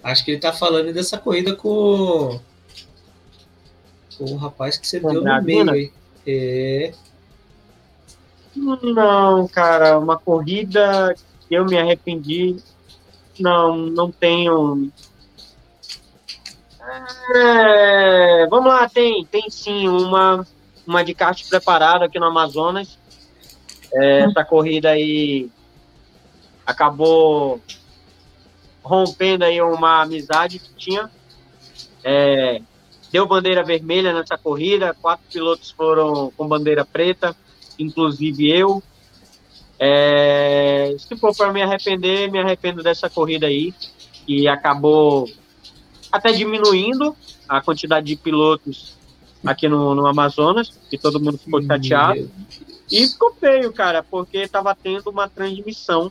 Acho 0.03 0.25
que 0.25 0.33
ele 0.33 0.41
tá 0.41 0.53
falando 0.53 0.93
dessa 0.93 1.19
corrida 1.19 1.57
com, 1.57 2.39
com 4.17 4.25
o 4.25 4.37
rapaz 4.37 4.77
que 4.77 4.87
você 4.87 5.01
deu 5.01 5.23
no 5.23 5.43
meio 5.43 5.71
aí. 5.71 5.93
É. 6.27 6.93
Não, 8.55 9.49
cara, 9.49 9.99
uma 9.99 10.19
corrida 10.19 11.15
que 11.49 11.55
eu 11.55 11.65
me 11.65 11.79
arrependi. 11.79 12.57
Não, 13.39 13.77
não 13.77 14.13
tenho 14.13 14.93
é, 17.35 18.47
vamos 18.49 18.73
lá, 18.73 18.89
tem, 18.89 19.25
tem 19.25 19.49
sim 19.49 19.89
uma, 19.89 20.47
uma 20.87 21.05
de 21.05 21.15
kart 21.15 21.49
preparada 21.49 22.05
aqui 22.05 22.19
no 22.19 22.27
Amazonas. 22.27 22.99
É, 23.93 24.21
essa 24.21 24.45
corrida 24.45 24.91
aí 24.91 25.51
acabou 26.67 27.61
rompendo 28.83 29.45
aí 29.45 29.61
uma 29.61 30.03
amizade 30.03 30.59
que 30.59 30.75
tinha. 30.75 31.11
É, 32.03 32.61
deu 33.13 33.27
bandeira 33.27 33.63
vermelha 33.63 34.13
nessa 34.13 34.39
corrida, 34.39 34.95
quatro 34.95 35.25
pilotos 35.31 35.71
foram 35.71 36.33
com 36.37 36.49
bandeira 36.49 36.85
preta, 36.85 37.37
inclusive 37.79 38.51
eu. 38.51 38.83
É, 39.79 40.95
se 40.99 41.17
for 41.17 41.35
para 41.35 41.53
me 41.53 41.63
arrepender, 41.63 42.31
me 42.31 42.39
arrependo 42.39 42.83
dessa 42.83 43.09
corrida 43.09 43.47
aí, 43.47 43.75
que 44.27 44.47
acabou 44.47 45.27
até 46.11 46.33
diminuindo 46.33 47.17
a 47.49 47.61
quantidade 47.61 48.07
de 48.07 48.17
pilotos 48.17 48.97
aqui 49.45 49.69
no, 49.69 49.95
no 49.95 50.07
Amazonas, 50.07 50.79
que 50.89 50.99
todo 50.99 51.21
mundo 51.21 51.39
ficou 51.39 51.63
chateado. 51.63 52.31
E 52.91 53.07
ficou 53.07 53.33
feio, 53.35 53.73
cara, 53.73 54.03
porque 54.03 54.39
estava 54.39 54.75
tendo 54.75 55.11
uma 55.11 55.29
transmissão 55.29 56.11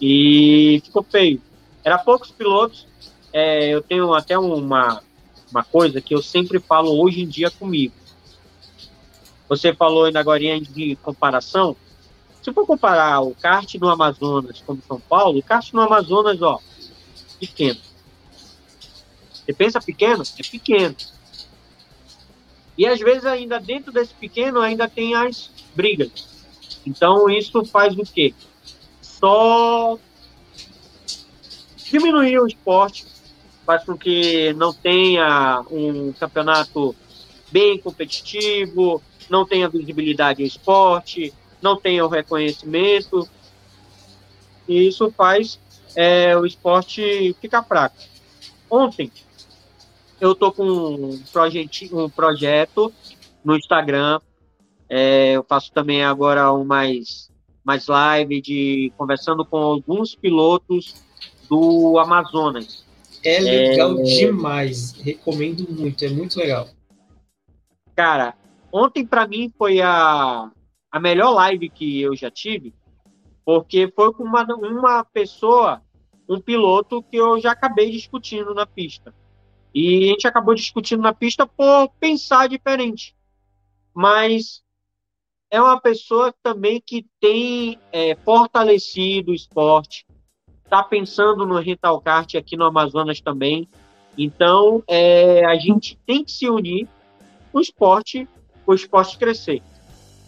e 0.00 0.80
ficou 0.84 1.02
feio. 1.02 1.42
Era 1.84 1.98
poucos 1.98 2.30
pilotos. 2.30 2.86
É, 3.32 3.68
eu 3.68 3.82
tenho 3.82 4.14
até 4.14 4.38
uma, 4.38 5.02
uma 5.50 5.64
coisa 5.64 6.00
que 6.00 6.14
eu 6.14 6.22
sempre 6.22 6.58
falo 6.60 7.02
hoje 7.02 7.22
em 7.22 7.26
dia 7.26 7.50
comigo. 7.50 7.94
Você 9.48 9.74
falou 9.74 10.04
ainda 10.04 10.20
agora 10.20 10.60
de 10.60 10.96
comparação. 11.02 11.76
Se 12.42 12.52
for 12.52 12.66
comparar 12.66 13.20
o 13.20 13.34
kart 13.34 13.74
no 13.74 13.88
Amazonas 13.88 14.62
com 14.64 14.78
São 14.86 15.00
Paulo, 15.00 15.38
o 15.38 15.42
kart 15.42 15.72
no 15.72 15.80
Amazonas, 15.80 16.40
ó, 16.40 16.60
pequeno. 17.40 17.80
Você 19.48 19.54
pensa 19.54 19.80
pequeno? 19.80 20.22
É 20.38 20.42
pequeno. 20.42 20.94
E 22.76 22.86
às 22.86 23.00
vezes 23.00 23.24
ainda 23.24 23.58
dentro 23.58 23.90
desse 23.90 24.12
pequeno 24.12 24.60
ainda 24.60 24.86
tem 24.86 25.14
as 25.14 25.50
brigas. 25.74 26.28
Então 26.86 27.30
isso 27.30 27.64
faz 27.64 27.96
o 27.96 28.02
quê? 28.02 28.34
Só 29.00 29.98
diminuir 31.90 32.38
o 32.40 32.46
esporte, 32.46 33.06
faz 33.64 33.84
com 33.84 33.96
que 33.96 34.52
não 34.52 34.74
tenha 34.74 35.64
um 35.70 36.12
campeonato 36.12 36.94
bem 37.50 37.78
competitivo, 37.78 39.02
não 39.30 39.46
tenha 39.46 39.66
visibilidade 39.66 40.42
ao 40.42 40.46
esporte, 40.46 41.32
não 41.62 41.80
tenha 41.80 42.04
o 42.04 42.08
reconhecimento. 42.08 43.26
E 44.68 44.88
isso 44.88 45.10
faz 45.16 45.58
é, 45.96 46.36
o 46.36 46.44
esporte 46.44 47.34
ficar 47.40 47.62
fraco. 47.62 47.96
Ontem, 48.70 49.10
eu 50.20 50.34
tô 50.34 50.52
com 50.52 50.64
um, 50.64 51.22
projet, 51.32 51.90
um 51.92 52.08
projeto 52.08 52.92
no 53.44 53.56
Instagram. 53.56 54.20
É, 54.88 55.32
eu 55.32 55.44
faço 55.44 55.72
também 55.72 56.04
agora 56.04 56.52
um 56.52 56.64
mais, 56.64 57.30
mais 57.64 57.86
live 57.86 58.40
de 58.40 58.92
conversando 58.96 59.44
com 59.44 59.58
alguns 59.58 60.14
pilotos 60.14 60.94
do 61.48 61.98
Amazonas. 61.98 62.86
É 63.24 63.40
legal 63.40 63.98
é, 63.98 64.02
demais, 64.02 64.92
recomendo 64.92 65.66
muito, 65.70 66.04
é 66.04 66.08
muito 66.08 66.38
legal. 66.38 66.68
Cara, 67.94 68.34
ontem 68.72 69.04
para 69.04 69.26
mim 69.26 69.52
foi 69.58 69.80
a, 69.80 70.50
a 70.90 71.00
melhor 71.00 71.30
live 71.30 71.68
que 71.68 72.00
eu 72.00 72.14
já 72.14 72.30
tive, 72.30 72.72
porque 73.44 73.92
foi 73.94 74.12
com 74.12 74.22
uma, 74.22 74.44
uma 74.44 75.04
pessoa, 75.04 75.82
um 76.28 76.40
piloto 76.40 77.02
que 77.02 77.16
eu 77.16 77.40
já 77.40 77.52
acabei 77.52 77.90
discutindo 77.90 78.54
na 78.54 78.66
pista. 78.66 79.12
E 79.80 80.06
a 80.06 80.08
gente 80.08 80.26
acabou 80.26 80.56
discutindo 80.56 81.02
na 81.02 81.14
pista 81.14 81.46
por 81.46 81.88
pensar 82.00 82.48
diferente. 82.48 83.14
Mas 83.94 84.60
é 85.48 85.62
uma 85.62 85.80
pessoa 85.80 86.34
também 86.42 86.82
que 86.84 87.06
tem 87.20 87.78
é, 87.92 88.16
fortalecido 88.16 89.30
o 89.30 89.34
esporte, 89.34 90.04
está 90.64 90.82
pensando 90.82 91.46
no 91.46 91.60
rental 91.60 92.00
kart 92.00 92.34
aqui 92.34 92.56
no 92.56 92.64
Amazonas 92.64 93.20
também. 93.20 93.68
Então, 94.18 94.82
é, 94.88 95.44
a 95.44 95.54
gente 95.54 95.96
tem 96.04 96.24
que 96.24 96.32
se 96.32 96.50
unir 96.50 96.88
o 97.52 97.60
esporte, 97.60 98.26
o 98.66 98.74
esporte 98.74 99.16
crescer. 99.16 99.62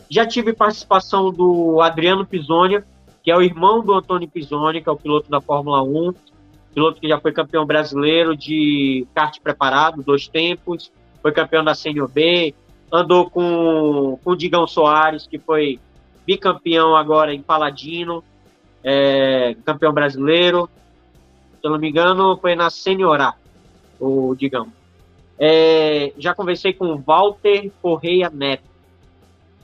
Já 0.09 0.25
tive 0.25 0.53
participação 0.53 1.33
do 1.33 1.81
Adriano 1.81 2.25
Pisonia, 2.25 2.87
que 3.21 3.33
é 3.33 3.37
o 3.37 3.43
irmão 3.43 3.85
do 3.85 3.95
Antônio 3.95 4.29
Pisonia, 4.29 4.81
que 4.81 4.89
é 4.89 4.93
o 4.93 4.97
piloto 4.97 5.29
da 5.29 5.41
Fórmula 5.41 5.83
1 5.83 6.30
piloto 6.75 7.01
que 7.01 7.09
já 7.09 7.21
foi 7.21 7.33
campeão 7.33 7.67
brasileiro 7.67 8.37
de 8.37 9.07
kart 9.15 9.39
preparado, 9.41 10.03
dois 10.03 10.29
tempos, 10.29 10.91
foi 11.21 11.33
campeão 11.33 11.65
da 11.65 11.75
Senior 11.75 12.09
B, 12.09 12.55
andou 12.93 13.29
com, 13.29 14.19
com 14.23 14.31
o 14.31 14.37
Digão 14.37 14.67
Soares, 14.67 15.27
que 15.27 15.39
foi 15.39 15.79
bicampeão 16.27 16.97
agora 16.97 17.35
em 17.35 17.43
Paladino, 17.43 18.23
é, 18.83 19.57
campeão 19.65 19.93
brasileiro, 19.93 20.69
se 21.61 21.67
eu 21.67 21.71
não 21.71 21.79
me 21.79 21.89
engano, 21.89 22.37
foi 22.37 22.55
na 22.55 22.71
Senior 22.71 23.21
A, 23.21 23.35
o 23.99 24.35
Digão. 24.35 24.73
É, 25.39 26.13
já 26.19 26.35
conversei 26.35 26.73
com 26.73 26.87
o 26.87 26.99
Walter 26.99 27.71
Correia 27.83 28.31
Neto, 28.31 28.69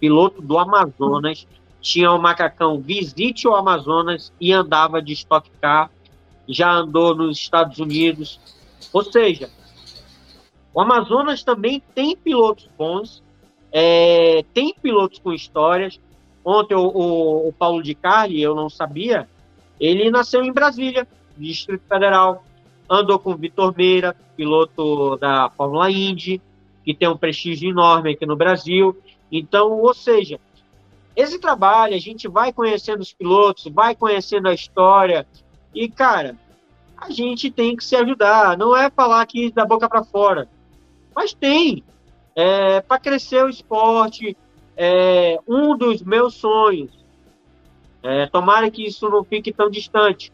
piloto 0.01 0.43
do 0.43 0.59
Amazonas, 0.59 1.47
tinha 1.81 2.11
o 2.11 2.20
macacão 2.20 2.81
Visite 2.81 3.47
o 3.47 3.55
Amazonas 3.55 4.33
e 4.41 4.53
andava 4.53 5.01
de 5.01 5.12
Stock 5.12 5.49
Car 5.61 5.91
já 6.48 6.73
andou 6.73 7.14
nos 7.14 7.39
Estados 7.39 7.78
Unidos. 7.78 8.40
Ou 8.93 9.02
seja, 9.05 9.51
o 10.73 10.81
Amazonas 10.81 11.43
também 11.43 11.82
tem 11.94 12.16
pilotos 12.16 12.68
bons, 12.77 13.23
é, 13.73 14.44
tem 14.52 14.74
pilotos 14.74 15.18
com 15.18 15.32
histórias. 15.32 16.01
Ontem 16.44 16.74
o, 16.74 16.86
o, 16.86 17.48
o, 17.48 17.52
Paulo 17.52 17.82
de 17.82 17.94
Carli, 17.94 18.40
eu 18.40 18.55
não 18.55 18.70
sabia, 18.70 19.28
ele 19.81 20.10
nasceu 20.10 20.44
em 20.44 20.52
Brasília, 20.52 21.06
Distrito 21.36 21.82
Federal. 21.89 22.44
andou 22.89 23.18
com 23.18 23.32
o 23.32 23.36
Vitor 23.36 23.74
Meira, 23.77 24.14
piloto 24.36 25.16
da 25.16 25.51
Fórmula 25.51 25.90
Indy, 25.90 26.40
que 26.85 26.94
tem 26.94 27.09
um 27.09 27.16
prestígio 27.16 27.70
enorme 27.70 28.12
aqui 28.12 28.24
no 28.24 28.36
Brasil. 28.36 28.97
Então, 29.31 29.73
ou 29.73 29.93
seja, 29.93 30.39
esse 31.16 31.39
trabalho, 31.39 31.94
a 31.94 31.98
gente 31.98 32.28
vai 32.28 32.52
conhecendo 32.52 33.01
os 33.01 33.12
pilotos, 33.12 33.66
vai 33.73 33.97
conhecendo 33.97 34.48
a 34.48 34.55
história, 34.55 35.27
e, 35.77 35.90
cara, 35.90 36.35
a 36.97 37.11
gente 37.11 37.51
tem 37.51 37.77
que 37.77 37.85
se 37.85 37.94
ajudar. 37.94 38.57
Não 38.57 38.74
é 38.74 38.89
falar 38.89 39.20
aqui 39.20 39.53
da 39.53 39.66
boca 39.66 39.86
para 39.86 40.03
fora, 40.03 40.48
mas 41.15 41.35
tem. 41.35 41.85
É, 42.35 42.81
para 42.81 42.98
crescer 42.98 43.44
o 43.44 43.48
esporte, 43.48 44.36
é, 44.74 45.39
um 45.47 45.77
dos 45.77 46.03
meus 46.03 46.35
sonhos, 46.35 46.90
é, 48.03 48.27
tomara 48.27 48.70
que 48.70 48.86
isso 48.86 49.09
não 49.11 49.23
fique 49.23 49.53
tão 49.53 49.70
distante, 49.70 50.32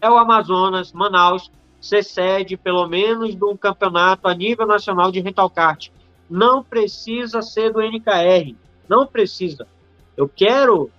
é 0.00 0.10
o 0.10 0.16
Amazonas, 0.16 0.92
Manaus, 0.92 1.50
ser 1.80 2.04
sede, 2.04 2.56
pelo 2.56 2.86
menos, 2.88 3.34
de 3.34 3.44
um 3.44 3.56
campeonato 3.56 4.28
a 4.28 4.34
nível 4.34 4.66
nacional 4.66 5.12
de 5.12 5.20
rental 5.20 5.50
kart. 5.50 5.88
Não 6.28 6.62
precisa 6.62 7.42
ser 7.42 7.72
do 7.72 7.80
NKR, 7.80 8.54
não 8.88 9.06
precisa. 9.06 9.66
Eu 10.16 10.28
quero 10.28 10.90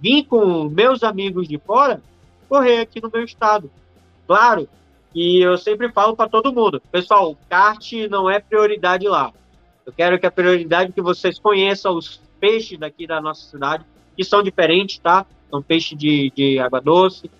vir 0.00 0.24
com 0.24 0.68
meus 0.68 1.02
amigos 1.02 1.48
de 1.48 1.58
fora 1.58 2.00
correr 2.48 2.80
aqui 2.80 3.00
no 3.00 3.10
meu 3.12 3.24
estado. 3.24 3.70
Claro, 4.26 4.68
e 5.14 5.40
eu 5.40 5.56
sempre 5.56 5.90
falo 5.90 6.16
para 6.16 6.28
todo 6.28 6.52
mundo, 6.52 6.80
pessoal, 6.90 7.30
o 7.30 7.38
kart 7.48 7.92
não 8.10 8.28
é 8.28 8.38
prioridade 8.40 9.06
lá. 9.08 9.32
Eu 9.84 9.92
quero 9.92 10.18
que 10.18 10.26
a 10.26 10.30
prioridade 10.30 10.92
que 10.92 11.00
vocês 11.00 11.38
conheçam 11.38 11.96
os 11.96 12.20
peixes 12.40 12.78
daqui 12.78 13.06
da 13.06 13.20
nossa 13.20 13.48
cidade, 13.48 13.84
que 14.16 14.24
são 14.24 14.42
diferentes, 14.42 14.98
tá? 14.98 15.24
São 15.50 15.62
peixes 15.62 15.96
de, 15.96 16.32
de 16.34 16.58
água 16.58 16.80
doce, 16.80 17.30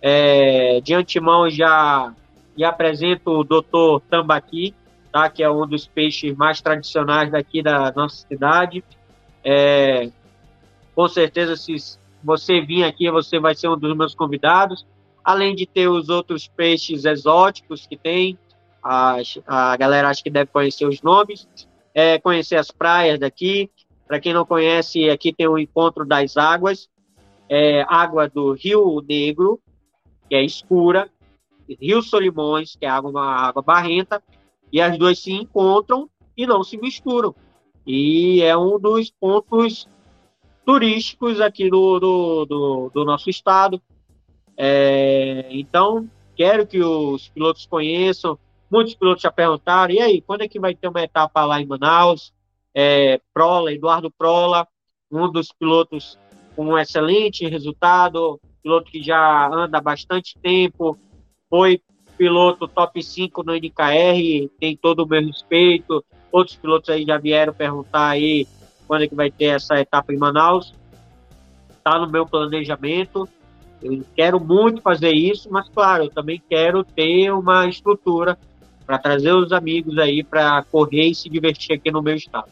é, 0.00 0.80
de 0.80 0.94
antemão, 0.94 1.48
já, 1.48 2.12
já 2.58 2.70
apresento 2.70 3.30
o 3.30 3.44
doutor 3.44 4.00
Tambaqui, 4.10 4.74
tá? 5.12 5.28
que 5.28 5.42
é 5.42 5.50
um 5.50 5.66
dos 5.66 5.86
peixes 5.86 6.34
mais 6.34 6.60
tradicionais 6.60 7.30
daqui 7.30 7.62
da 7.62 7.92
nossa 7.92 8.26
cidade. 8.26 8.82
É, 9.44 10.10
com 10.94 11.06
certeza, 11.08 11.56
se 11.56 11.76
você 12.22 12.60
vir 12.60 12.84
aqui, 12.84 13.10
você 13.10 13.38
vai 13.38 13.54
ser 13.54 13.68
um 13.68 13.78
dos 13.78 13.96
meus 13.96 14.14
convidados. 14.14 14.86
Além 15.24 15.54
de 15.54 15.66
ter 15.66 15.88
os 15.88 16.08
outros 16.08 16.48
peixes 16.48 17.04
exóticos 17.04 17.86
que 17.86 17.96
tem, 17.96 18.38
a, 18.82 19.76
galera 19.78 20.08
acho 20.08 20.22
que 20.22 20.30
deve 20.30 20.50
conhecer 20.50 20.86
os 20.86 21.00
nomes, 21.00 21.46
é, 21.94 22.18
conhecer 22.18 22.56
as 22.56 22.70
praias 22.70 23.18
daqui. 23.18 23.70
Para 24.06 24.20
quem 24.20 24.34
não 24.34 24.44
conhece, 24.44 25.08
aqui 25.08 25.32
tem 25.32 25.46
o 25.46 25.58
Encontro 25.58 26.04
das 26.04 26.36
Águas, 26.36 26.88
é, 27.48 27.82
água 27.88 28.28
do 28.28 28.52
Rio 28.52 29.02
Negro, 29.08 29.60
que 30.28 30.34
é 30.34 30.42
escura, 30.42 31.08
Rio 31.80 32.02
Solimões, 32.02 32.76
que 32.76 32.84
é 32.84 32.88
água, 32.88 33.10
uma 33.10 33.36
água 33.36 33.62
barrenta, 33.62 34.22
e 34.72 34.80
as 34.80 34.98
duas 34.98 35.18
se 35.18 35.32
encontram 35.32 36.10
e 36.36 36.46
não 36.46 36.62
se 36.64 36.76
misturam. 36.76 37.34
E 37.86 38.42
é 38.42 38.56
um 38.56 38.78
dos 38.78 39.10
pontos 39.10 39.86
turísticos 40.64 41.40
aqui 41.40 41.68
do, 41.68 41.98
do, 41.98 42.44
do, 42.44 42.90
do 42.94 43.04
nosso 43.04 43.28
estado. 43.28 43.80
É, 44.56 45.46
então, 45.50 46.08
quero 46.36 46.66
que 46.66 46.82
os 46.82 47.28
pilotos 47.28 47.66
conheçam. 47.66 48.38
Muitos 48.70 48.94
pilotos 48.94 49.22
já 49.22 49.30
perguntaram, 49.30 49.92
e 49.92 50.00
aí, 50.00 50.20
quando 50.22 50.42
é 50.42 50.48
que 50.48 50.58
vai 50.58 50.74
ter 50.74 50.88
uma 50.88 51.02
etapa 51.02 51.44
lá 51.44 51.60
em 51.60 51.66
Manaus? 51.66 52.32
É, 52.74 53.20
Prola, 53.34 53.72
Eduardo 53.72 54.10
Prola, 54.10 54.66
um 55.10 55.30
dos 55.30 55.52
pilotos 55.52 56.18
com 56.56 56.66
um 56.66 56.78
excelente 56.78 57.46
resultado, 57.46 58.40
piloto 58.62 58.90
que 58.90 59.02
já 59.02 59.48
anda 59.48 59.76
há 59.76 59.80
bastante 59.80 60.38
tempo, 60.38 60.98
foi 61.50 61.82
piloto 62.16 62.68
top 62.68 63.02
5 63.02 63.42
no 63.42 63.54
NKR, 63.54 64.48
tem 64.58 64.76
todo 64.76 65.00
o 65.00 65.06
meu 65.06 65.20
respeito. 65.20 66.04
Outros 66.30 66.56
pilotos 66.56 66.88
aí 66.88 67.04
já 67.04 67.18
vieram 67.18 67.52
perguntar 67.52 68.10
aí 68.10 68.46
quando 68.86 69.04
é 69.04 69.08
que 69.08 69.14
vai 69.14 69.30
ter 69.30 69.46
essa 69.46 69.78
etapa 69.80 70.12
em 70.12 70.18
Manaus. 70.18 70.74
Está 71.70 71.98
no 71.98 72.10
meu 72.10 72.26
planejamento. 72.26 73.28
Eu 73.82 74.04
quero 74.14 74.38
muito 74.38 74.80
fazer 74.80 75.12
isso, 75.12 75.48
mas 75.50 75.68
claro, 75.68 76.04
eu 76.04 76.10
também 76.10 76.40
quero 76.48 76.84
ter 76.84 77.32
uma 77.32 77.66
estrutura 77.66 78.38
para 78.86 78.98
trazer 78.98 79.32
os 79.32 79.52
amigos 79.52 79.98
aí 79.98 80.22
para 80.22 80.62
correr 80.64 81.08
e 81.08 81.14
se 81.14 81.28
divertir 81.28 81.74
aqui 81.74 81.90
no 81.90 82.02
meu 82.02 82.14
estado. 82.14 82.50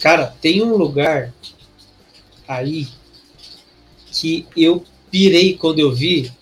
Cara, 0.00 0.34
tem 0.40 0.62
um 0.62 0.76
lugar 0.76 1.32
aí 2.48 2.88
que 4.10 4.46
eu 4.56 4.84
pirei 5.10 5.56
quando 5.56 5.78
eu 5.78 5.92
vi 5.92 6.32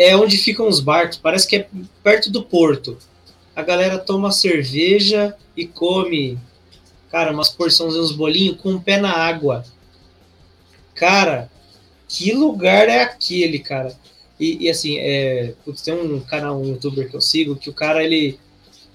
é 0.00 0.16
onde 0.16 0.38
ficam 0.38 0.66
os 0.66 0.80
barcos. 0.80 1.18
Parece 1.18 1.46
que 1.46 1.56
é 1.56 1.68
perto 2.02 2.30
do 2.30 2.42
porto. 2.42 2.96
A 3.60 3.62
galera 3.62 3.98
toma 3.98 4.32
cerveja 4.32 5.36
e 5.54 5.66
come, 5.66 6.38
cara, 7.10 7.30
umas 7.30 7.50
porções, 7.50 7.94
uns 7.94 8.10
bolinhos 8.10 8.56
com 8.56 8.72
o 8.72 8.80
pé 8.80 8.96
na 8.96 9.12
água. 9.12 9.66
Cara, 10.94 11.50
que 12.08 12.32
lugar 12.32 12.88
é 12.88 13.02
aquele, 13.02 13.58
cara? 13.58 13.94
E, 14.38 14.64
e 14.64 14.70
assim, 14.70 14.96
é, 14.96 15.52
tem 15.84 15.92
um 15.92 16.20
canal, 16.20 16.58
um 16.58 16.68
youtuber 16.68 17.10
que 17.10 17.14
eu 17.14 17.20
sigo, 17.20 17.54
que 17.54 17.68
o 17.68 17.74
cara, 17.74 18.02
ele, 18.02 18.40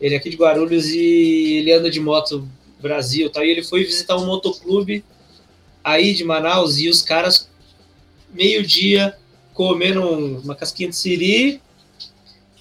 ele 0.01 0.15
é 0.15 0.17
aqui 0.17 0.31
de 0.31 0.35
Guarulhos 0.35 0.87
e 0.87 1.57
ele 1.57 1.71
anda 1.71 1.91
de 1.91 1.99
moto 1.99 2.49
Brasil, 2.81 3.29
tá? 3.29 3.45
E 3.45 3.51
ele 3.51 3.61
foi 3.61 3.83
visitar 3.83 4.17
um 4.17 4.25
motoclube 4.25 5.05
aí 5.83 6.11
de 6.15 6.23
Manaus 6.23 6.79
e 6.79 6.89
os 6.89 7.03
caras, 7.03 7.47
meio-dia, 8.33 9.15
comendo 9.53 10.01
uma 10.39 10.55
casquinha 10.55 10.89
de 10.89 10.95
siri, 10.95 11.61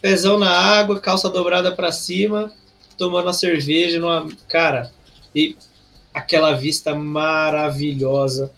pezão 0.05 0.39
na 0.39 0.51
água, 0.51 1.01
calça 1.01 1.31
dobrada 1.31 1.73
para 1.73 1.91
cima, 1.91 2.53
tomando 2.99 3.25
uma 3.25 3.33
cerveja 3.33 3.99
numa. 3.99 4.29
Cara, 4.51 4.93
e 5.35 5.57
aquela 6.13 6.53
vista 6.53 6.95
maravilhosa. 6.95 8.53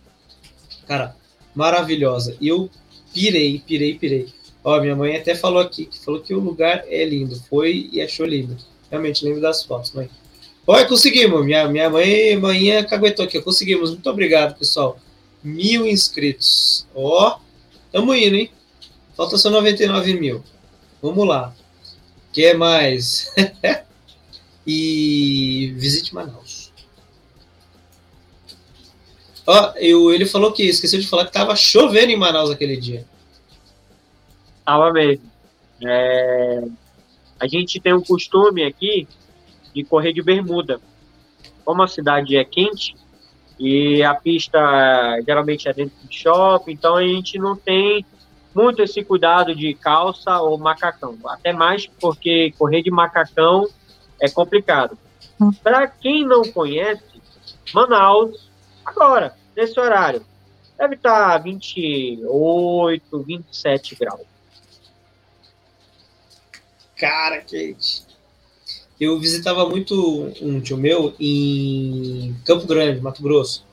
Cara, 0.89 1.15
maravilhosa. 1.55 2.37
Eu 2.43 2.69
pirei, 3.15 3.63
pirei, 3.65 3.95
pirei. 3.97 4.27
Ó, 4.65 4.81
minha 4.81 4.97
mãe 4.97 5.15
até 5.15 5.37
falou 5.37 5.61
aqui, 5.61 5.85
que 5.87 6.05
falou 6.05 6.21
que 6.21 6.35
o 6.35 6.41
lugar 6.41 6.83
é 6.89 7.05
lindo. 7.05 7.41
Foi 7.49 7.91
e 7.93 8.03
achou 8.03 8.27
lindo. 8.27 8.57
Realmente, 8.91 9.25
lembro 9.25 9.41
das 9.41 9.63
fotos, 9.63 9.93
mãe. 9.93 10.11
Olha, 10.67 10.85
conseguimos. 10.85 11.45
Minha, 11.45 11.69
minha 11.69 11.89
mãe, 11.89 12.37
manhã 12.37 12.83
caguetou 12.83 13.25
aqui. 13.25 13.41
Conseguimos. 13.41 13.91
Muito 13.91 14.11
obrigado, 14.11 14.59
pessoal. 14.59 14.99
Mil 15.45 15.87
inscritos. 15.87 16.89
Ó, 16.93 17.39
tamo 17.93 18.13
indo, 18.17 18.35
hein? 18.35 18.51
Falta 19.17 19.39
só 19.39 19.49
99 19.49 20.15
mil. 20.15 20.43
Vamos 21.07 21.25
lá. 21.25 21.55
Quer 22.33 22.59
mais? 22.59 23.33
e 24.67 25.73
visite 25.77 26.13
Manaus. 26.13 26.73
Ó, 29.47 29.73
eu, 29.77 30.13
ele 30.13 30.27
falou 30.27 30.53
que 30.53 30.65
esqueceu 30.65 30.99
de 30.99 31.07
falar 31.07 31.27
que 31.27 31.33
tava 31.33 31.55
chovendo 31.55 32.11
em 32.11 32.17
Manaus 32.17 32.51
aquele 32.51 32.77
dia. 32.77 33.07
Tava 34.65 34.93
mesmo. 34.93 35.31
É, 35.81 36.65
a 37.39 37.47
gente 37.47 37.79
tem 37.79 37.95
um 37.95 38.03
costume 38.03 38.65
aqui 38.65 39.07
de 39.73 39.85
correr 39.85 40.13
de 40.13 40.23
bermuda. 40.23 40.81
Como 41.65 41.85
a 41.85 41.87
cidade 41.87 42.37
é 42.37 42.45
quente 42.45 42.97
e 43.61 44.03
a 44.03 44.13
pista 44.13 44.59
geralmente 45.25 45.69
é 45.69 45.73
dentro 45.73 45.95
de 46.03 46.17
shopping, 46.19 46.73
então 46.73 46.97
a 46.97 47.07
gente 47.07 47.39
não 47.39 47.55
tem 47.55 48.05
muito 48.57 48.83
esse 48.83 49.05
cuidado 49.05 49.55
de 49.55 49.75
calça 49.75 50.41
ou 50.41 50.57
macacão. 50.57 51.17
Até 51.27 51.53
mais 51.53 51.87
porque 51.87 52.55
correr 52.59 52.83
de 52.83 52.91
macacão 52.91 53.69
é 54.21 54.29
complicado. 54.31 54.97
Hum. 55.41 55.53
Para 55.53 55.87
quem 55.87 56.25
não 56.25 56.43
conhece, 56.43 57.05
Manaus, 57.75 58.49
agora, 58.85 59.37
nesse 59.55 59.79
horário, 59.79 60.25
deve 60.79 60.95
estar 60.95 61.37
28, 61.39 63.19
27 63.23 63.95
graus. 63.97 64.27
Cara, 66.97 67.43
quente 67.43 68.07
eu 68.99 69.19
visitava 69.19 69.69
muito 69.69 70.33
um 70.41 70.61
tio 70.61 70.77
meu 70.77 71.15
em 71.21 72.35
Campo 72.45 72.67
Grande, 72.67 73.01
Mato 73.01 73.23
Grosso. 73.23 73.65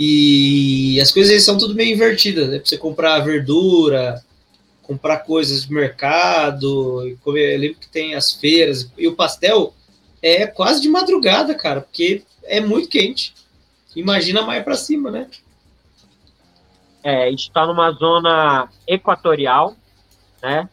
E 0.00 1.00
as 1.00 1.10
coisas 1.10 1.42
são 1.42 1.58
tudo 1.58 1.74
meio 1.74 1.92
invertidas, 1.92 2.48
né? 2.48 2.58
Pra 2.60 2.68
você 2.68 2.78
comprar 2.78 3.18
verdura, 3.18 4.22
comprar 4.84 5.18
coisas 5.18 5.66
de 5.66 5.72
mercado, 5.72 7.18
comer, 7.24 7.54
eu 7.54 7.58
lembro 7.58 7.80
que 7.80 7.88
tem 7.88 8.14
as 8.14 8.32
feiras, 8.32 8.88
e 8.96 9.08
o 9.08 9.16
pastel 9.16 9.74
é 10.22 10.46
quase 10.46 10.80
de 10.80 10.88
madrugada, 10.88 11.52
cara, 11.52 11.80
porque 11.80 12.22
é 12.44 12.60
muito 12.60 12.88
quente. 12.88 13.34
Imagina 13.96 14.42
mais 14.42 14.62
para 14.62 14.76
cima, 14.76 15.10
né? 15.10 15.28
É, 17.02 17.24
a 17.24 17.30
gente 17.30 17.48
está 17.48 17.66
numa 17.66 17.90
zona 17.90 18.68
equatorial, 18.86 19.76
né? 20.40 20.68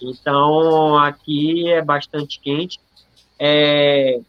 Então, 0.00 0.98
aqui 0.98 1.70
é 1.70 1.80
bastante 1.80 2.40
quente. 2.40 2.80
É, 3.38 4.20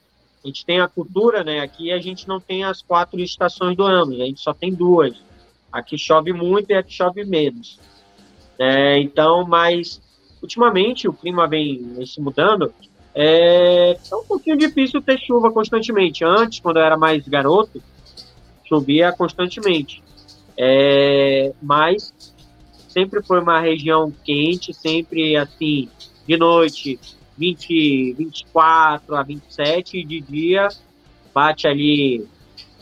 a 0.44 0.48
gente 0.48 0.66
tem 0.66 0.82
a 0.82 0.88
cultura, 0.88 1.44
né? 1.44 1.60
Aqui 1.62 1.92
a 1.92 2.00
gente 2.00 2.28
não 2.28 2.40
tem 2.40 2.64
as 2.64 2.82
quatro 2.82 3.20
estações 3.22 3.78
do 3.78 3.84
ano, 3.84 4.14
a 4.14 4.26
gente 4.26 4.42
só 4.42 4.54
tem 4.54 4.74
duas. 4.74 5.16
Aqui 5.72 5.98
chove 5.98 6.34
muito 6.34 6.70
e 6.70 6.76
aqui 6.76 6.94
chove 6.94 7.24
menos. 7.24 7.80
É, 8.60 9.00
então, 9.00 9.46
mas 9.48 10.02
ultimamente 10.42 11.08
o 11.08 11.14
clima 11.14 11.48
vem, 11.48 11.94
vem 11.96 12.06
se 12.06 12.20
mudando. 12.20 12.74
É, 13.16 13.98
é, 14.12 14.16
um 14.16 14.26
pouquinho 14.26 14.58
difícil 14.58 15.02
ter 15.02 15.18
chuva 15.20 15.52
constantemente. 15.52 16.26
Antes, 16.26 16.60
quando 16.60 16.78
eu 16.78 16.84
era 16.84 16.98
mais 16.98 17.28
garoto, 17.28 17.82
chovia 18.68 19.12
constantemente. 19.14 20.04
É, 20.58 21.54
mas 21.62 22.14
sempre 22.88 23.24
foi 23.24 23.40
uma 23.40 23.60
região 23.60 24.14
quente, 24.24 24.74
sempre 24.74 25.36
assim, 25.36 25.90
de 26.28 26.38
noite, 26.38 27.00
20, 27.38 28.14
24 28.14 29.16
a 29.16 29.24
27, 29.24 29.98
e 29.98 30.06
de 30.06 30.22
dia 30.22 30.70
bate 31.34 31.68
ali 31.68 32.28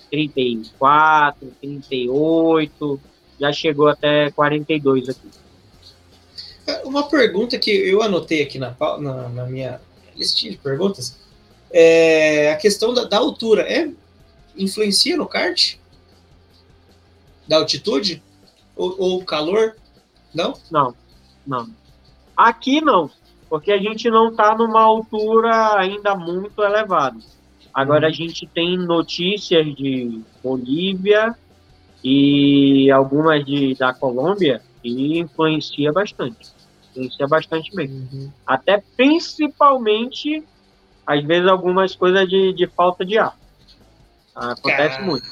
34, 0.10 1.52
38, 1.62 3.02
já 3.40 3.52
chegou 3.54 3.88
até 3.88 4.30
42 4.32 5.10
aqui. 5.10 5.30
É, 6.68 6.84
uma 6.84 7.08
pergunta 7.08 7.58
que 7.58 7.72
eu 7.72 8.02
anotei 8.02 8.44
aqui 8.44 8.60
na, 8.60 8.76
na, 9.00 9.30
na 9.30 9.46
minha 9.46 9.82
listinha 10.16 10.52
de 10.52 10.58
perguntas 10.58 11.20
é 11.72 12.52
a 12.52 12.58
questão 12.58 12.94
da, 12.94 13.06
da, 13.06 13.18
altura. 13.18 13.64
É, 13.64 13.90
influencia 14.56 15.16
no 15.16 15.26
kart? 15.26 15.76
Da 17.48 17.58
altitude? 17.58 18.22
Ou, 18.76 18.96
ou 19.00 19.26
calor? 19.26 19.76
Não? 20.34 20.54
Não, 20.70 20.94
não. 21.48 21.70
Aqui 22.36 22.82
não, 22.82 23.10
porque 23.52 23.70
a 23.70 23.78
gente 23.78 24.10
não 24.10 24.30
está 24.30 24.56
numa 24.56 24.82
altura 24.82 25.78
ainda 25.78 26.16
muito 26.16 26.64
elevada. 26.64 27.18
Agora 27.74 28.08
a 28.08 28.10
uhum. 28.10 28.16
gente 28.16 28.48
tem 28.48 28.78
notícias 28.78 29.76
de 29.76 30.22
Bolívia 30.42 31.36
e 32.02 32.90
algumas 32.90 33.46
de, 33.46 33.76
da 33.76 33.94
Colômbia 33.94 34.62
e 34.82 35.20
influencia 35.20 35.92
bastante. 35.92 36.50
Influencia 36.92 37.28
bastante 37.28 37.76
mesmo. 37.76 38.08
Uhum. 38.14 38.32
Até 38.48 38.82
principalmente, 38.96 40.42
às 41.06 41.22
vezes, 41.22 41.50
algumas 41.50 41.94
coisas 41.94 42.30
de, 42.30 42.54
de 42.54 42.68
falta 42.68 43.04
de 43.04 43.18
ar. 43.18 43.38
Acontece 44.34 45.02
muito. 45.02 45.28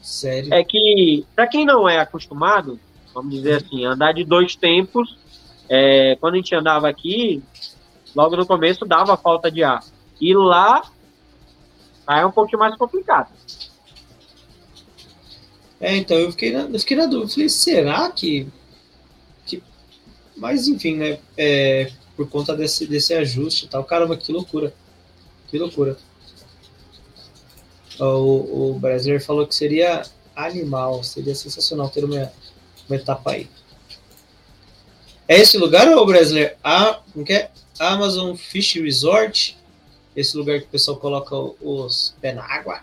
Sério? 0.00 0.54
É 0.54 0.62
que, 0.62 1.26
para 1.34 1.48
quem 1.48 1.66
não 1.66 1.88
é 1.88 1.98
acostumado, 1.98 2.78
vamos 3.12 3.34
dizer 3.34 3.54
assim, 3.54 3.84
andar 3.84 4.12
de 4.12 4.22
dois 4.22 4.54
tempos, 4.54 5.18
é, 5.68 6.16
quando 6.20 6.34
a 6.34 6.36
gente 6.36 6.54
andava 6.54 6.88
aqui, 6.88 7.42
logo 8.16 8.36
no 8.36 8.46
começo 8.46 8.84
dava 8.84 9.16
falta 9.16 9.50
de 9.50 9.62
ar. 9.62 9.84
E 10.20 10.34
lá 10.34 10.82
Aí 12.06 12.20
é 12.20 12.26
um 12.26 12.30
pouquinho 12.30 12.60
mais 12.60 12.76
complicado. 12.76 13.32
É, 15.80 15.96
então 15.96 16.16
eu 16.16 16.30
fiquei 16.30 16.52
na, 16.52 16.60
eu 16.60 16.78
fiquei 16.78 16.96
na 16.96 17.06
dúvida. 17.06 17.32
Falei, 17.32 17.48
será 17.48 18.10
que, 18.10 18.46
que. 19.44 19.62
Mas 20.36 20.68
enfim, 20.68 20.96
né? 20.96 21.18
É, 21.36 21.90
por 22.16 22.28
conta 22.28 22.54
desse, 22.54 22.86
desse 22.86 23.12
ajuste 23.12 23.66
e 23.66 23.68
tal. 23.68 23.82
Caramba, 23.84 24.16
que 24.16 24.32
loucura. 24.32 24.72
Que 25.48 25.58
loucura. 25.58 25.98
O, 27.98 28.70
o 28.70 28.78
brasileiro 28.78 29.22
falou 29.22 29.46
que 29.46 29.54
seria 29.54 30.02
animal, 30.34 31.02
seria 31.02 31.34
sensacional 31.34 31.88
ter 31.88 32.04
uma, 32.04 32.30
uma 32.88 32.96
etapa 32.96 33.32
aí. 33.32 33.48
É 35.26 35.40
esse 35.40 35.58
lugar, 35.58 35.88
ou 35.88 36.06
brasileiro? 36.06 36.54
Ah, 36.62 37.00
como 37.12 37.24
que 37.24 37.32
é? 37.32 37.50
Amazon 37.78 38.34
Fish 38.34 38.74
Resort 38.74 39.56
esse 40.16 40.36
lugar 40.36 40.58
que 40.60 40.66
o 40.66 40.70
pessoal 40.70 40.96
coloca 40.96 41.36
os 41.36 42.16
pés 42.20 42.34
na 42.34 42.42
água? 42.42 42.80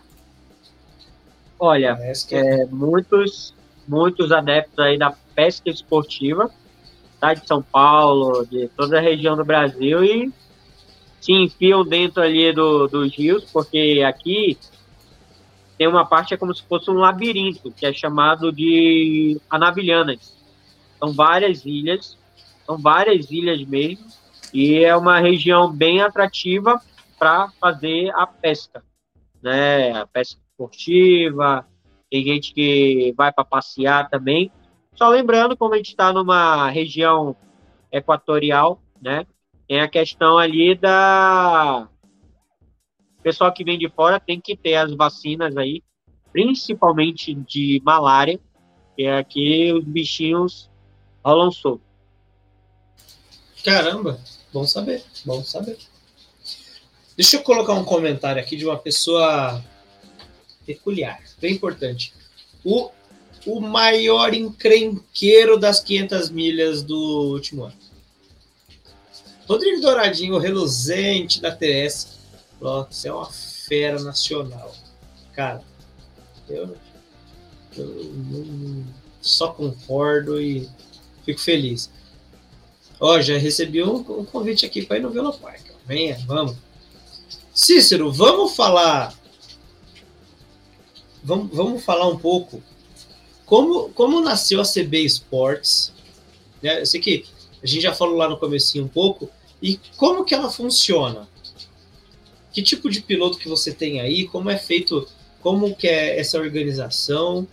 Olha, 1.59 1.97
é... 1.99 2.11
É, 2.31 2.65
muitos, 2.67 3.53
muitos 3.87 4.31
adeptos 4.31 4.77
aí 4.77 4.97
da 4.97 5.15
pesca 5.33 5.69
esportiva, 5.69 6.51
tá, 7.19 7.33
de 7.33 7.47
São 7.47 7.61
Paulo, 7.61 8.45
de 8.45 8.67
toda 8.77 8.99
a 8.99 9.01
região 9.01 9.35
do 9.35 9.43
Brasil 9.43 10.03
e 10.03 10.31
se 11.19 11.31
enfiam 11.31 11.83
dentro 11.83 12.21
ali 12.21 12.53
do, 12.53 12.87
dos 12.87 13.15
rios, 13.15 13.45
porque 13.45 14.03
aqui 14.05 14.57
tem 15.77 15.87
uma 15.87 16.05
parte 16.05 16.33
é 16.33 16.37
como 16.37 16.53
se 16.53 16.61
fosse 16.63 16.91
um 16.91 16.95
labirinto, 16.95 17.71
que 17.71 17.85
é 17.85 17.93
chamado 17.93 18.51
de 18.51 19.39
Anavilhanas. 19.49 20.35
São 20.99 21.13
várias 21.13 21.65
ilhas, 21.65 22.17
são 22.65 22.77
várias 22.77 23.31
ilhas 23.31 23.65
mesmo, 23.65 24.05
e 24.53 24.84
é 24.84 24.95
uma 24.95 25.19
região 25.19 25.71
bem 25.71 26.01
atrativa 26.01 26.80
para 27.17 27.49
fazer 27.59 28.11
a 28.15 28.27
pesca, 28.27 28.84
né? 29.41 29.91
A 29.93 30.05
pesca 30.05 30.39
esportiva, 30.51 31.65
tem 32.09 32.23
gente 32.23 32.53
que 32.53 33.13
vai 33.17 33.31
para 33.34 33.43
passear 33.43 34.09
também. 34.09 34.51
Só 34.93 35.09
lembrando, 35.09 35.57
como 35.57 35.73
a 35.73 35.77
gente 35.77 35.89
está 35.89 36.13
numa 36.13 36.69
região 36.69 37.35
equatorial, 37.91 38.80
né? 39.01 39.25
Tem 39.67 39.81
a 39.81 39.88
questão 39.88 40.38
ali 40.38 40.75
da 40.75 41.88
pessoal 43.23 43.51
que 43.53 43.63
vem 43.63 43.80
de 43.80 43.89
fora 43.89 44.19
tem 44.19 44.39
que 44.39 44.55
ter 44.55 44.75
as 44.75 44.93
vacinas 44.93 45.55
aí, 45.55 45.81
principalmente 46.31 47.34
de 47.34 47.81
malária, 47.84 48.39
que 48.95 49.03
é 49.03 49.17
aqui 49.17 49.71
os 49.73 49.85
bichinhos 49.85 50.69
rolam 51.23 51.49
solto. 51.49 51.81
Caramba, 53.63 54.19
bom 54.53 54.65
saber, 54.65 55.03
bom 55.25 55.43
saber. 55.43 55.77
Deixa 57.17 57.38
eu 57.38 57.43
colocar 57.43 57.73
um 57.73 57.84
comentário 57.84 58.41
aqui 58.41 58.55
de 58.55 58.65
uma 58.65 58.77
pessoa 58.77 59.63
peculiar, 60.65 61.21
bem 61.41 61.53
importante. 61.53 62.13
O, 62.63 62.89
o 63.45 63.59
maior 63.59 64.34
encrenqueiro 64.34 65.57
das 65.57 65.80
500 65.80 66.30
milhas 66.30 66.84
do 66.84 66.97
último 67.34 67.65
ano. 67.65 67.84
Rodrigo 69.47 69.81
Douradinho, 69.81 70.38
reluzente 70.38 71.41
da 71.41 71.51
TS. 71.53 72.19
Você 72.59 73.09
é 73.09 73.13
uma 73.13 73.30
fera 73.30 74.01
nacional. 74.01 74.73
Cara, 75.34 75.61
eu, 76.47 76.77
eu 77.75 78.84
só 79.21 79.49
concordo 79.49 80.41
e 80.41 80.69
fico 81.25 81.41
feliz. 81.41 81.89
Ó, 83.05 83.19
já 83.19 83.38
recebi 83.38 83.84
um, 83.84 83.95
um 83.95 84.23
convite 84.23 84.65
aqui 84.65 84.81
para 84.85 84.95
ir 84.97 85.01
no 85.01 85.09
Vila 85.09 85.34
Park. 85.34 85.59
Venha, 85.85 86.17
vamos. 86.25 86.55
Cícero, 87.53 88.09
vamos 88.09 88.55
falar. 88.55 89.13
Vamos, 91.21 91.53
vamos 91.53 91.84
falar 91.84 92.07
um 92.07 92.17
pouco 92.17 92.63
como, 93.45 93.89
como 93.89 94.21
nasceu 94.21 94.61
a 94.61 94.63
CB 94.63 95.01
Sports. 95.01 95.91
Né? 96.61 96.80
Eu 96.80 96.85
sei 96.85 97.01
que 97.01 97.25
a 97.61 97.67
gente 97.67 97.81
já 97.81 97.93
falou 97.93 98.15
lá 98.15 98.30
no 98.30 98.38
comecinho 98.38 98.85
um 98.85 98.88
pouco. 98.88 99.30
E 99.61 99.77
como 99.97 100.23
que 100.23 100.34
ela 100.34 100.49
funciona? 100.49 101.27
Que 102.53 102.63
tipo 102.63 102.89
de 102.89 103.01
piloto 103.01 103.38
que 103.38 103.49
você 103.49 103.73
tem 103.73 103.99
aí? 103.99 104.30
Como 104.30 104.49
é 104.49 104.57
feito? 104.57 105.05
Como 105.41 105.75
que 105.75 105.89
é 105.89 106.17
essa 106.17 106.39
organização? 106.39 107.45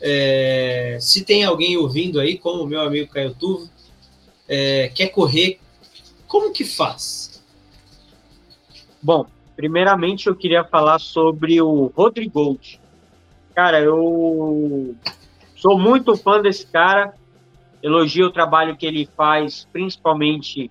É, 0.00 0.98
se 1.00 1.24
tem 1.24 1.44
alguém 1.44 1.76
ouvindo 1.76 2.18
aí, 2.18 2.36
como 2.36 2.64
o 2.64 2.66
meu 2.66 2.80
amigo 2.80 3.12
Caio 3.12 3.32
Tuvo, 3.32 3.70
é, 4.48 4.88
quer 4.88 5.08
correr, 5.08 5.60
como 6.26 6.52
que 6.52 6.64
faz? 6.64 7.42
Bom, 9.02 9.26
Primeiramente, 9.58 10.28
eu 10.28 10.36
queria 10.36 10.62
falar 10.62 11.00
sobre 11.00 11.60
o 11.60 11.90
Rodrigo. 11.96 12.56
Cara, 13.56 13.80
eu 13.80 14.94
sou 15.56 15.76
muito 15.76 16.16
fã 16.16 16.40
desse 16.40 16.64
cara, 16.64 17.12
elogio 17.82 18.26
o 18.26 18.30
trabalho 18.30 18.76
que 18.76 18.86
ele 18.86 19.08
faz, 19.16 19.66
principalmente 19.72 20.70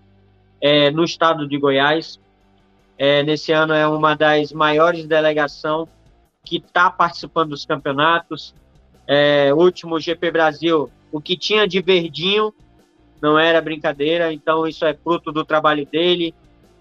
é, 0.61 0.89
no 0.89 1.03
estado 1.03 1.45
de 1.45 1.57
Goiás. 1.57 2.17
É, 2.97 3.23
nesse 3.23 3.51
ano 3.51 3.73
é 3.73 3.85
uma 3.85 4.15
das 4.15 4.53
maiores 4.53 5.05
delegações 5.05 5.89
que 6.45 6.55
está 6.55 6.89
participando 6.89 7.49
dos 7.49 7.65
campeonatos. 7.65 8.55
É, 9.05 9.53
último 9.53 9.99
GP 9.99 10.31
Brasil, 10.31 10.89
o 11.11 11.19
que 11.19 11.37
tinha 11.37 11.67
de 11.67 11.81
verdinho 11.81 12.53
não 13.21 13.37
era 13.37 13.61
brincadeira, 13.61 14.31
então 14.31 14.67
isso 14.67 14.85
é 14.85 14.93
fruto 14.93 15.31
do 15.31 15.43
trabalho 15.43 15.85
dele, 15.85 16.33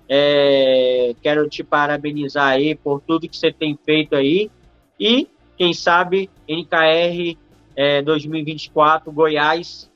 é, 0.09 1.15
quero 1.23 1.49
te 1.49 1.65
parabenizar 1.65 2.49
aí 2.49 2.75
por 2.75 3.01
tudo 3.01 3.29
que 3.29 3.37
você 3.37 3.53
tem 3.53 3.79
feito 3.85 4.15
aí. 4.15 4.51
E, 4.99 5.29
quem 5.57 5.75
sabe, 5.75 6.31
NKR 6.49 7.37
é, 7.75 8.03
2024, 8.03 9.11
Goiás, 9.11 9.91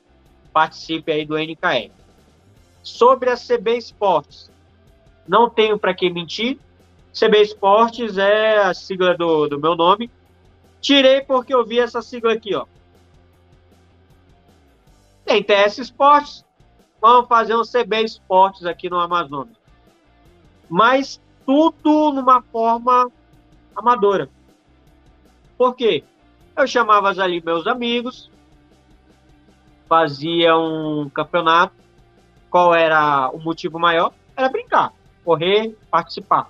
participe 0.51 1.11
aí 1.11 1.25
do 1.25 1.37
NKR. 1.37 1.91
Sobre 2.83 3.29
a 3.29 3.35
CB 3.35 3.77
Esportes, 3.77 4.49
não 5.27 5.49
tenho 5.49 5.77
para 5.77 5.93
que 5.93 6.09
mentir. 6.09 6.57
CB 7.13 7.41
Esportes 7.41 8.17
é 8.17 8.57
a 8.57 8.73
sigla 8.73 9.15
do, 9.15 9.47
do 9.47 9.59
meu 9.59 9.75
nome. 9.75 10.09
Tirei 10.81 11.21
porque 11.21 11.53
eu 11.53 11.65
vi 11.65 11.79
essa 11.79 12.01
sigla 12.01 12.33
aqui, 12.33 12.55
ó. 12.55 12.65
Tem 15.31 15.41
TS 15.41 15.77
Esportes, 15.77 16.43
vamos 16.99 17.29
fazer 17.29 17.55
um 17.55 17.61
CB 17.61 18.03
Esportes 18.03 18.65
aqui 18.65 18.89
no 18.89 18.99
Amazonas 18.99 19.61
mas 20.71 21.21
tudo 21.45 22.13
numa 22.13 22.41
forma 22.41 23.11
amadora. 23.75 24.29
Por 25.57 25.75
quê? 25.75 26.03
Eu 26.55 26.65
chamava 26.65 27.09
ali 27.09 27.43
meus 27.43 27.67
amigos, 27.67 28.31
fazia 29.87 30.57
um 30.57 31.09
campeonato. 31.09 31.75
Qual 32.49 32.73
era 32.73 33.29
o 33.31 33.39
motivo 33.39 33.77
maior? 33.77 34.13
Era 34.35 34.47
brincar, 34.47 34.93
correr, 35.25 35.77
participar. 35.89 36.49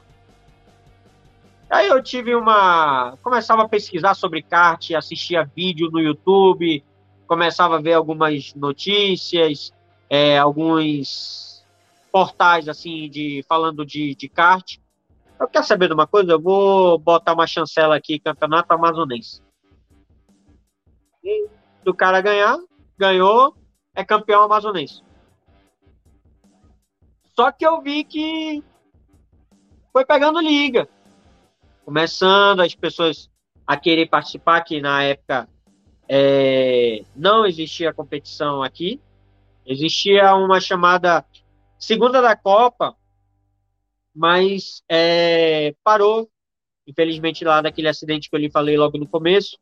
Aí 1.68 1.88
eu 1.88 2.02
tive 2.04 2.36
uma. 2.36 3.18
Começava 3.24 3.64
a 3.64 3.70
pesquisar 3.70 4.14
sobre 4.14 4.44
kart, 4.44 4.92
assistia 4.92 5.50
vídeo 5.56 5.90
no 5.92 6.00
YouTube, 6.00 6.84
começava 7.32 7.78
a 7.78 7.82
ver 7.82 7.94
algumas 7.94 8.54
notícias, 8.56 9.74
é, 10.10 10.38
alguns 10.38 11.66
portais 12.12 12.68
assim 12.68 13.10
de 13.10 13.42
falando 13.48 13.86
de, 13.86 14.14
de 14.16 14.28
kart. 14.28 14.78
Eu 15.40 15.48
quero 15.48 15.66
saber 15.66 15.88
de 15.88 15.94
uma 15.94 16.06
coisa, 16.06 16.34
eu 16.34 16.42
vou 16.42 17.00
botar 17.00 17.32
uma 17.32 17.48
chancela 17.48 17.96
aqui, 17.96 18.20
campeonato 18.20 18.74
amazonense. 18.74 19.42
E 21.24 21.48
do 21.86 21.94
cara 21.94 22.20
ganhar, 22.20 22.58
ganhou, 22.98 23.56
é 23.96 24.04
campeão 24.04 24.44
amazonense. 24.44 25.02
Só 27.34 27.50
que 27.50 27.66
eu 27.66 27.82
vi 27.82 28.04
que 28.04 28.62
foi 29.94 30.04
pegando 30.06 30.42
liga. 30.42 30.86
Começando 31.86 32.60
as 32.60 32.76
pessoas 32.76 33.32
a 33.66 33.78
querer 33.78 34.10
participar, 34.10 34.60
que 34.66 34.82
na 34.82 35.02
época 35.04 35.48
é, 36.14 37.06
não 37.16 37.46
existia 37.46 37.94
competição 37.94 38.62
aqui. 38.62 39.00
Existia 39.66 40.36
uma 40.36 40.60
chamada 40.60 41.24
Segunda 41.80 42.22
da 42.22 42.36
Copa, 42.36 42.94
mas 44.14 44.84
é, 44.92 45.74
parou, 45.82 46.30
infelizmente, 46.86 47.46
lá 47.46 47.62
daquele 47.62 47.88
acidente 47.88 48.30
que 48.30 48.36
eu 48.36 48.42
lhe 48.42 48.52
falei 48.52 48.76
logo 48.76 48.98
no 48.98 49.08
começo. 49.08 49.58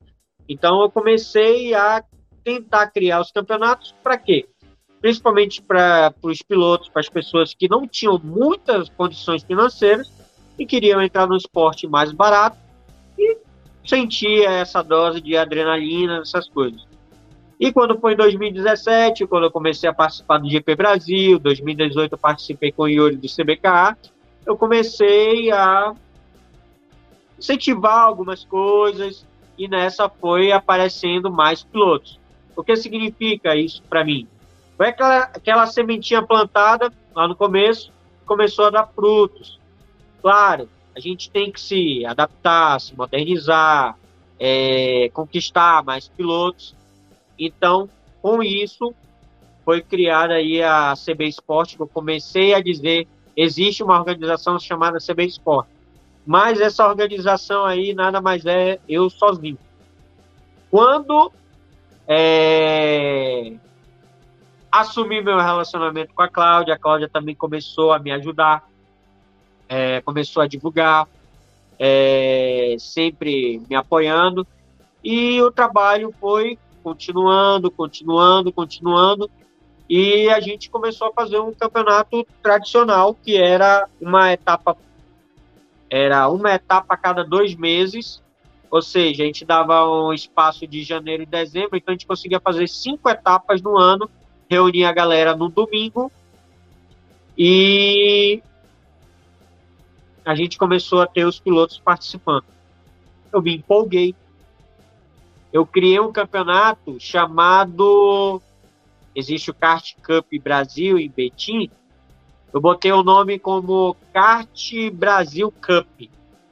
Então, 0.47 0.81
eu 0.81 0.89
comecei 0.89 1.75
a 1.75 2.03
tentar 2.43 2.87
criar 2.87 3.21
os 3.21 3.31
campeonatos 3.31 3.93
para 4.01 4.17
quê? 4.17 4.49
Principalmente 4.99 5.61
para 5.61 6.11
os 6.23 6.41
pilotos, 6.41 6.89
para 6.89 7.01
as 7.01 7.09
pessoas 7.09 7.53
que 7.53 7.69
não 7.69 7.87
tinham 7.87 8.17
muitas 8.17 8.89
condições 8.89 9.43
financeiras 9.43 10.11
e 10.57 10.65
queriam 10.65 10.99
entrar 10.99 11.27
no 11.27 11.37
esporte 11.37 11.87
mais 11.87 12.11
barato 12.11 12.57
sentia 13.89 14.51
essa 14.51 14.83
dose 14.83 15.19
de 15.19 15.35
adrenalina, 15.35 16.19
essas 16.19 16.47
coisas. 16.47 16.87
E 17.59 17.73
quando 17.73 17.99
foi 17.99 18.13
em 18.13 18.15
2017, 18.15 19.25
quando 19.25 19.45
eu 19.45 19.51
comecei 19.51 19.89
a 19.89 19.93
participar 19.93 20.37
do 20.37 20.49
GP 20.49 20.75
Brasil, 20.75 21.39
2018 21.39 22.13
eu 22.13 22.17
participei 22.17 22.71
com 22.71 22.83
o 22.83 22.87
Yuri 22.87 23.17
do 23.17 23.27
CBKA, 23.27 23.97
eu 24.45 24.55
comecei 24.55 25.51
a 25.51 25.93
incentivar 27.37 27.99
algumas 27.99 28.45
coisas 28.45 29.25
e 29.57 29.67
nessa 29.67 30.07
foi 30.07 30.51
aparecendo 30.51 31.29
mais 31.29 31.63
pilotos. 31.63 32.19
O 32.55 32.63
que 32.63 32.75
significa 32.77 33.55
isso 33.55 33.81
para 33.89 34.05
mim? 34.05 34.27
Foi 34.77 34.87
aquela, 34.87 35.23
aquela 35.23 35.65
sementinha 35.65 36.21
plantada 36.21 36.93
lá 37.13 37.27
no 37.27 37.35
começo, 37.35 37.91
começou 38.25 38.65
a 38.65 38.69
dar 38.69 38.87
frutos. 38.87 39.59
Claro, 40.21 40.69
a 40.99 41.01
gente 41.01 41.31
tem 41.31 41.49
que 41.49 41.61
se 41.61 42.05
adaptar, 42.05 42.79
se 42.81 42.93
modernizar, 42.93 43.97
é, 44.37 45.09
conquistar 45.13 45.81
mais 45.83 46.09
pilotos, 46.09 46.75
então, 47.39 47.89
com 48.21 48.43
isso, 48.43 48.93
foi 49.63 49.81
criada 49.81 50.33
aí 50.33 50.61
a 50.61 50.93
CB 50.93 51.29
Sport, 51.29 51.77
que 51.77 51.81
eu 51.81 51.87
comecei 51.87 52.53
a 52.53 52.61
dizer, 52.61 53.07
existe 53.35 53.81
uma 53.81 53.97
organização 53.97 54.59
chamada 54.59 54.97
CB 54.99 55.25
Sport. 55.27 55.67
Mas 56.27 56.59
essa 56.59 56.85
organização 56.85 57.65
aí 57.65 57.93
nada 57.93 58.19
mais 58.19 58.45
é 58.45 58.77
eu 58.89 59.09
sozinho. 59.09 59.57
Quando 60.69 61.31
é, 62.05 63.53
assumi 64.69 65.21
meu 65.21 65.37
relacionamento 65.37 66.13
com 66.13 66.21
a 66.21 66.27
Cláudia, 66.27 66.73
a 66.73 66.77
Cláudia 66.77 67.07
também 67.07 67.33
começou 67.33 67.93
a 67.93 67.99
me 67.99 68.11
ajudar, 68.11 68.68
é, 69.69 70.01
começou 70.01 70.41
a 70.41 70.47
divulgar, 70.47 71.07
é, 71.77 72.75
sempre 72.79 73.61
me 73.69 73.75
apoiando, 73.75 74.45
e 75.03 75.41
o 75.41 75.51
trabalho 75.51 76.13
foi 76.19 76.57
continuando, 76.83 77.69
continuando, 77.69 78.51
continuando. 78.51 79.29
E 79.87 80.29
a 80.29 80.39
gente 80.39 80.69
começou 80.69 81.07
a 81.07 81.13
fazer 81.13 81.39
um 81.39 81.53
campeonato 81.53 82.25
tradicional, 82.43 83.15
que 83.15 83.37
era 83.37 83.87
uma 84.01 84.31
etapa 84.31 84.75
era 85.89 86.29
uma 86.29 86.53
etapa 86.53 86.93
a 86.93 86.97
cada 86.97 87.23
dois 87.23 87.55
meses, 87.55 88.21
ou 88.69 88.79
seja, 88.79 89.23
a 89.23 89.25
gente 89.25 89.43
dava 89.43 89.89
um 89.89 90.13
espaço 90.13 90.67
de 90.67 90.83
janeiro 90.83 91.23
e 91.23 91.25
dezembro, 91.25 91.75
então 91.75 91.91
a 91.91 91.95
gente 91.95 92.05
conseguia 92.05 92.39
fazer 92.39 92.67
cinco 92.69 93.09
etapas 93.09 93.59
no 93.59 93.75
ano, 93.75 94.07
reunir 94.47 94.85
a 94.85 94.91
galera 94.91 95.35
no 95.35 95.49
domingo. 95.49 96.11
E 97.35 98.43
a 100.29 100.35
gente 100.35 100.59
começou 100.59 101.01
a 101.01 101.07
ter 101.07 101.25
os 101.25 101.39
pilotos 101.39 101.79
participando. 101.79 102.45
Eu 103.33 103.41
me 103.41 103.55
empolguei, 103.55 104.13
eu 105.51 105.65
criei 105.65 105.99
um 105.99 106.11
campeonato 106.11 106.99
chamado. 106.99 108.39
Existe 109.15 109.49
o 109.49 109.55
Kart 109.55 109.95
Cup 110.03 110.27
Brasil 110.39 110.99
em 110.99 111.09
Betim. 111.09 111.71
Eu 112.53 112.61
botei 112.61 112.91
o 112.91 113.01
nome 113.01 113.39
como 113.39 113.97
Kart 114.13 114.71
Brasil 114.93 115.51
Cup. 115.51 115.87
Se 115.99 116.09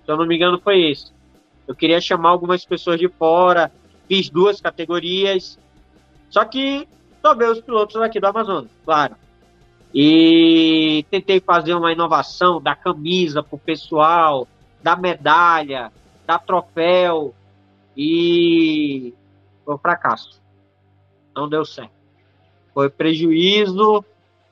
eu 0.07 0.17
não 0.17 0.25
me 0.25 0.35
engano, 0.35 0.59
foi 0.59 0.89
esse. 0.89 1.11
Eu 1.67 1.75
queria 1.75 2.01
chamar 2.01 2.29
algumas 2.29 2.65
pessoas 2.65 2.99
de 2.99 3.07
fora, 3.07 3.71
fiz 4.07 4.27
duas 4.27 4.59
categorias. 4.59 5.59
Só 6.31 6.43
que 6.43 6.87
só 7.21 7.35
ver 7.35 7.51
os 7.51 7.61
pilotos 7.61 7.95
aqui 7.97 8.19
do 8.19 8.25
Amazonas, 8.25 8.71
claro. 8.83 9.15
E 9.93 11.05
tentei 11.09 11.39
fazer 11.39 11.73
uma 11.73 11.91
inovação 11.91 12.61
da 12.61 12.75
camisa 12.75 13.41
para 13.41 13.55
o 13.55 13.59
pessoal, 13.59 14.47
da 14.83 14.95
medalha, 14.95 15.91
da 16.25 16.37
troféu, 16.37 17.33
e 17.95 19.13
foi 19.65 19.75
um 19.75 19.77
fracasso. 19.77 20.41
Não 21.35 21.49
deu 21.49 21.65
certo. 21.65 21.91
Foi 22.73 22.89
prejuízo, 22.89 24.05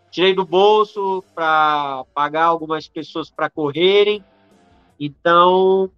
tirei 0.10 0.34
do 0.34 0.46
bolso 0.46 1.24
para 1.36 2.04
pagar 2.14 2.46
algumas 2.46 2.88
pessoas 2.88 3.30
para 3.30 3.50
correrem. 3.50 4.24
Então, 5.00 5.92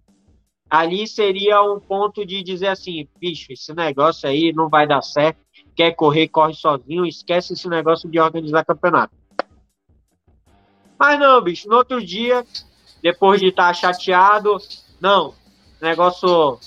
ali 0.68 1.06
seria 1.06 1.62
um 1.62 1.80
ponto 1.80 2.26
de 2.26 2.42
dizer 2.42 2.68
assim, 2.68 3.08
bicho, 3.18 3.52
esse 3.52 3.72
negócio 3.72 4.28
aí 4.28 4.52
não 4.52 4.68
vai 4.68 4.86
dar 4.86 5.00
certo. 5.00 5.38
Quer 5.74 5.92
correr, 5.92 6.28
corre 6.28 6.52
sozinho, 6.54 7.06
esquece 7.06 7.54
esse 7.54 7.68
negócio 7.68 8.10
de 8.10 8.20
organizar 8.20 8.64
campeonato. 8.64 9.17
Mas 10.98 11.18
não, 11.18 11.40
bicho, 11.40 11.68
no 11.68 11.76
outro 11.76 12.04
dia, 12.04 12.44
depois 13.02 13.40
de 13.40 13.48
estar 13.48 13.72
chateado, 13.74 14.56
não, 15.00 15.34
negócio 15.80 16.58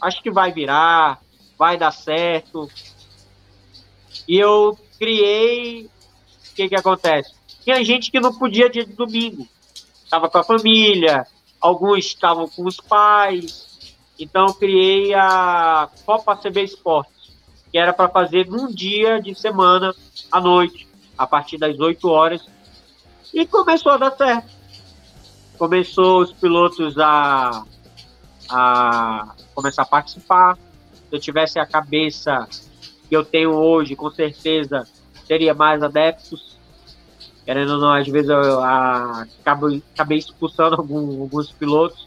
acho 0.00 0.22
que 0.22 0.30
vai 0.30 0.52
virar, 0.52 1.20
vai 1.58 1.76
dar 1.76 1.92
certo. 1.92 2.70
E 4.28 4.36
eu 4.38 4.78
criei. 4.98 5.84
O 5.84 6.54
que, 6.54 6.68
que 6.68 6.76
acontece? 6.76 7.34
Tinha 7.62 7.82
gente 7.84 8.10
que 8.10 8.20
não 8.20 8.32
podia 8.32 8.70
dia 8.70 8.84
de 8.84 8.92
domingo. 8.92 9.48
Estava 10.04 10.28
com 10.28 10.38
a 10.38 10.44
família, 10.44 11.26
alguns 11.60 12.06
estavam 12.06 12.48
com 12.48 12.64
os 12.66 12.76
pais. 12.76 13.96
Então 14.18 14.46
eu 14.46 14.54
criei 14.54 15.12
a 15.14 15.88
Copa 16.06 16.36
CB 16.36 16.62
Esportes, 16.62 17.32
que 17.72 17.78
era 17.78 17.92
para 17.92 18.08
fazer 18.08 18.46
num 18.46 18.68
dia 18.68 19.20
de 19.20 19.34
semana 19.34 19.94
à 20.30 20.40
noite, 20.40 20.86
a 21.18 21.26
partir 21.26 21.58
das 21.58 21.78
8 21.78 22.08
horas. 22.08 22.46
E 23.34 23.44
começou 23.46 23.92
a 23.92 23.96
dar 23.96 24.12
certo. 24.12 24.48
Começou 25.58 26.22
os 26.22 26.32
pilotos 26.32 26.96
a 26.98 27.64
a 28.48 29.34
começar 29.54 29.82
a 29.82 29.86
participar. 29.86 30.56
Se 30.56 31.16
eu 31.16 31.18
tivesse 31.18 31.58
a 31.58 31.66
cabeça 31.66 32.46
que 33.08 33.16
eu 33.16 33.24
tenho 33.24 33.50
hoje, 33.50 33.96
com 33.96 34.10
certeza 34.10 34.86
teria 35.26 35.54
mais 35.54 35.82
adeptos. 35.82 36.58
Querendo 37.44 37.74
ou 37.74 37.78
não, 37.78 37.92
às 37.92 38.06
vezes 38.06 38.30
eu 38.30 38.60
a, 38.60 39.26
acabei 39.44 40.18
expulsando 40.18 40.76
algum, 40.76 41.22
alguns 41.22 41.50
pilotos 41.50 42.06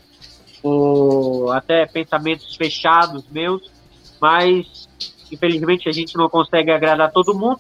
por 0.62 1.52
até 1.52 1.86
pensamentos 1.86 2.56
fechados 2.56 3.24
meus, 3.30 3.72
mas 4.20 4.88
infelizmente 5.32 5.88
a 5.88 5.91
gente 5.91 6.16
não 6.18 6.28
consegue 6.28 6.72
agradar 6.72 7.12
todo 7.12 7.38
mundo. 7.38 7.60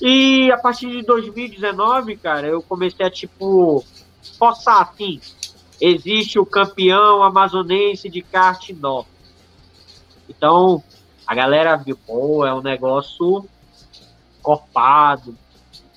E 0.00 0.50
a 0.52 0.56
partir 0.56 0.90
de 0.90 1.02
2019, 1.02 2.16
cara, 2.16 2.46
eu 2.46 2.62
comecei 2.62 3.04
a 3.04 3.10
tipo 3.10 3.84
forçar 4.38 4.82
assim, 4.82 5.20
existe 5.80 6.38
o 6.38 6.46
campeão 6.46 7.22
amazonense 7.22 8.08
de 8.08 8.22
kart 8.22 8.68
indoor. 8.68 9.06
Então, 10.28 10.82
a 11.26 11.34
galera 11.34 11.76
viu, 11.76 11.96
pô, 12.06 12.46
é 12.46 12.54
um 12.54 12.62
negócio 12.62 13.44
corpado, 14.42 15.36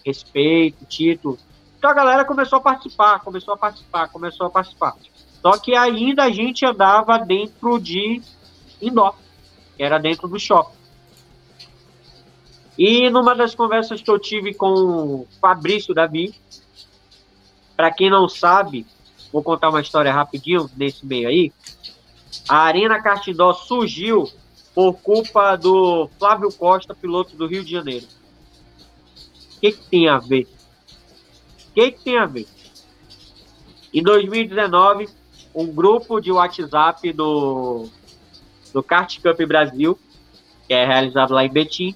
respeito, 0.06 0.86
título. 0.86 1.38
Então 1.78 1.90
a 1.90 1.94
galera 1.94 2.26
começou 2.26 2.58
a 2.58 2.62
participar, 2.62 3.20
começou 3.20 3.54
a 3.54 3.58
participar, 3.58 4.08
começou 4.10 4.48
a 4.48 4.50
participar. 4.50 4.96
Só 5.42 5.58
que 5.58 5.76
ainda 5.76 6.26
a 6.26 6.30
gente 6.30 6.66
andava 6.66 7.18
dentro 7.18 7.80
de 7.80 8.22
indoor, 8.82 9.16
que 9.76 9.84
era 9.84 9.98
dentro 9.98 10.28
do 10.28 10.40
shopping. 10.40 10.81
E 12.84 13.12
numa 13.12 13.36
das 13.36 13.54
conversas 13.54 14.02
que 14.02 14.10
eu 14.10 14.18
tive 14.18 14.56
com 14.56 14.74
o 14.74 15.28
Fabrício 15.40 15.94
Davi, 15.94 16.34
para 17.78 17.92
quem 17.92 18.10
não 18.10 18.28
sabe, 18.28 18.88
vou 19.32 19.44
contar 19.44 19.70
uma 19.70 19.82
história 19.82 20.12
rapidinho 20.12 20.68
nesse 20.76 21.06
meio 21.06 21.28
aí. 21.28 21.54
A 22.50 22.58
Arena 22.58 23.00
Cartindó 23.00 23.54
surgiu 23.54 24.28
por 24.74 24.94
culpa 24.94 25.56
do 25.56 26.10
Flávio 26.18 26.52
Costa, 26.52 26.96
piloto 26.96 27.36
do 27.36 27.46
Rio 27.46 27.64
de 27.64 27.70
Janeiro. 27.70 28.08
O 29.58 29.60
que, 29.60 29.74
que 29.74 29.86
tem 29.88 30.10
a 30.10 30.18
ver? 30.18 30.48
O 31.70 31.74
que, 31.76 31.92
que 31.92 32.04
tem 32.04 32.18
a 32.18 32.26
ver? 32.26 32.48
Em 33.94 34.02
2019, 34.02 35.08
um 35.54 35.68
grupo 35.68 36.20
de 36.20 36.32
WhatsApp 36.32 37.14
do, 37.14 37.88
do 38.74 38.82
Kart 38.82 39.20
Cup 39.22 39.40
Brasil, 39.48 40.00
que 40.68 40.74
é 40.74 40.84
realizado 40.84 41.32
lá 41.32 41.46
em 41.46 41.52
Betim, 41.52 41.96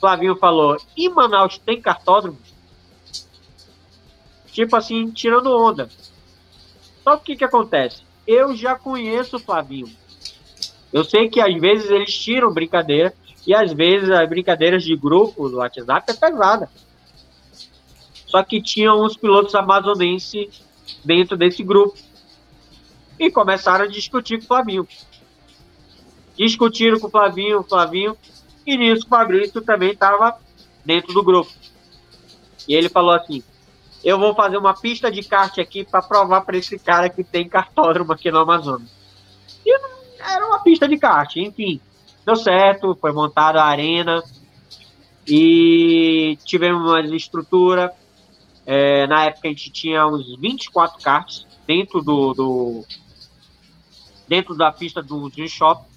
Flavinho 0.00 0.34
falou: 0.36 0.78
e 0.96 1.08
Manaus 1.08 1.58
tem 1.58 1.80
cartódromo? 1.80 2.38
Tipo 4.50 4.76
assim, 4.76 5.10
tirando 5.10 5.54
onda. 5.54 5.88
Só 7.04 7.16
que 7.16 7.34
o 7.34 7.36
que 7.36 7.44
acontece? 7.44 8.02
Eu 8.26 8.56
já 8.56 8.74
conheço 8.74 9.36
o 9.36 9.40
Flavinho. 9.40 9.88
Eu 10.92 11.04
sei 11.04 11.28
que 11.28 11.40
às 11.40 11.54
vezes 11.60 11.90
eles 11.90 12.12
tiram 12.16 12.52
brincadeira 12.52 13.14
e 13.46 13.54
às 13.54 13.72
vezes 13.72 14.10
as 14.10 14.28
brincadeiras 14.28 14.82
de 14.82 14.96
grupo 14.96 15.48
do 15.48 15.58
WhatsApp 15.58 16.10
é 16.10 16.14
pesada. 16.14 16.68
Só 18.26 18.42
que 18.42 18.62
tinham 18.62 19.04
uns 19.04 19.16
pilotos 19.16 19.54
amazonenses 19.54 20.62
dentro 21.04 21.36
desse 21.36 21.62
grupo. 21.62 21.96
E 23.18 23.30
começaram 23.30 23.84
a 23.84 23.88
discutir 23.88 24.38
com 24.38 24.44
o 24.44 24.46
Flavinho. 24.46 24.88
Discutiram 26.36 26.98
com 26.98 27.06
o 27.06 27.10
Flavinho, 27.10 27.62
Flavinho, 27.62 28.16
e 28.66 28.76
nisso 28.76 29.06
o 29.06 29.08
Fabrício 29.08 29.60
também 29.62 29.90
estava 29.90 30.38
dentro 30.84 31.12
do 31.12 31.22
grupo. 31.22 31.50
E 32.68 32.74
ele 32.74 32.88
falou 32.88 33.12
assim: 33.12 33.42
Eu 34.04 34.18
vou 34.18 34.34
fazer 34.34 34.56
uma 34.56 34.74
pista 34.74 35.10
de 35.10 35.22
kart 35.22 35.58
aqui 35.58 35.84
para 35.84 36.02
provar 36.02 36.42
para 36.42 36.56
esse 36.56 36.78
cara 36.78 37.08
que 37.08 37.24
tem 37.24 37.48
cartódromo 37.48 38.12
aqui 38.12 38.30
no 38.30 38.38
Amazonas. 38.38 38.90
E 39.64 39.74
era 40.18 40.46
uma 40.46 40.62
pista 40.62 40.86
de 40.86 40.98
kart, 40.98 41.36
enfim. 41.36 41.80
Deu 42.24 42.36
certo, 42.36 42.96
foi 43.00 43.12
montada 43.12 43.62
a 43.62 43.66
arena 43.66 44.22
e 45.26 46.38
tivemos 46.44 46.82
uma 46.82 47.00
estrutura. 47.16 47.92
É, 48.66 49.06
na 49.06 49.24
época 49.24 49.48
a 49.48 49.50
gente 49.50 49.70
tinha 49.70 50.06
uns 50.06 50.36
24 50.38 51.02
karts 51.02 51.46
dentro 51.66 52.02
do, 52.02 52.34
do 52.34 52.84
dentro 54.28 54.54
da 54.56 54.70
pista 54.70 55.02
do 55.02 55.28
Dream 55.30 55.48
Shop. 55.48 55.89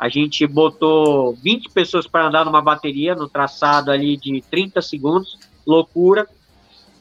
A 0.00 0.08
gente 0.08 0.46
botou 0.46 1.34
20 1.34 1.68
pessoas 1.68 2.06
para 2.06 2.26
andar 2.26 2.46
numa 2.46 2.62
bateria 2.62 3.14
no 3.14 3.28
traçado 3.28 3.90
ali 3.90 4.16
de 4.16 4.42
30 4.50 4.80
segundos. 4.80 5.38
Loucura. 5.66 6.26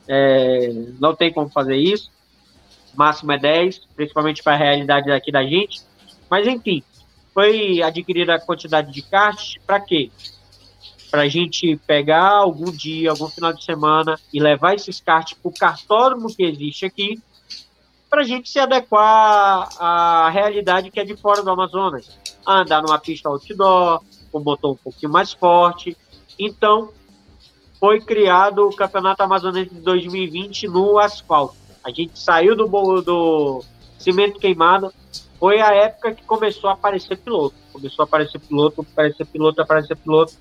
É, 0.05 0.73
não 0.99 1.15
tem 1.15 1.31
como 1.31 1.47
fazer 1.49 1.77
isso. 1.77 2.11
Máximo 2.93 3.31
é 3.31 3.37
10, 3.37 3.83
principalmente 3.95 4.43
para 4.43 4.55
a 4.55 4.57
realidade 4.57 5.09
aqui 5.09 5.31
da 5.31 5.43
gente. 5.43 5.81
Mas 6.29 6.45
enfim, 6.45 6.83
foi 7.33 7.81
adquirida 7.81 8.35
a 8.35 8.39
quantidade 8.39 8.91
de 8.91 9.01
cartas 9.01 9.55
para 9.65 9.79
quê? 9.79 10.11
Para 11.09 11.21
a 11.21 11.29
gente 11.29 11.77
pegar 11.87 12.27
algum 12.27 12.69
dia, 12.69 13.11
algum 13.11 13.29
final 13.29 13.53
de 13.53 13.63
semana 13.63 14.19
e 14.33 14.41
levar 14.41 14.75
esses 14.75 14.99
cartas 14.99 15.35
para 15.35 15.49
o 15.49 15.53
cartódromo 15.53 16.35
que 16.35 16.43
existe 16.43 16.85
aqui, 16.85 17.17
para 18.09 18.21
a 18.21 18.25
gente 18.25 18.49
se 18.49 18.59
adequar 18.59 19.69
à 19.79 20.29
realidade 20.29 20.91
que 20.91 20.99
é 20.99 21.05
de 21.05 21.15
fora 21.15 21.41
do 21.41 21.49
Amazonas 21.49 22.09
andar 22.47 22.81
numa 22.81 22.99
pista 22.99 23.29
outdoor, 23.29 24.01
com 24.31 24.39
motor 24.39 24.71
um 24.71 24.75
pouquinho 24.75 25.11
mais 25.11 25.33
forte. 25.33 25.95
Então, 26.37 26.89
foi 27.79 28.01
criado 28.01 28.67
o 28.67 28.75
Campeonato 28.75 29.23
Amazonense 29.23 29.73
de 29.73 29.81
2020 29.81 30.67
no 30.67 30.99
asfalto. 30.99 31.55
A 31.83 31.89
gente 31.91 32.19
saiu 32.19 32.55
do, 32.55 32.67
do 33.01 33.63
cimento 33.97 34.39
queimado. 34.39 34.93
Foi 35.39 35.61
a 35.61 35.73
época 35.73 36.13
que 36.13 36.23
começou 36.23 36.69
a 36.69 36.73
aparecer 36.73 37.17
piloto. 37.17 37.55
Começou 37.71 38.03
a 38.03 38.05
aparecer 38.05 38.39
piloto, 38.39 38.81
aparecer 38.81 39.25
piloto, 39.25 39.61
aparecer 39.61 39.95
piloto. 39.95 40.33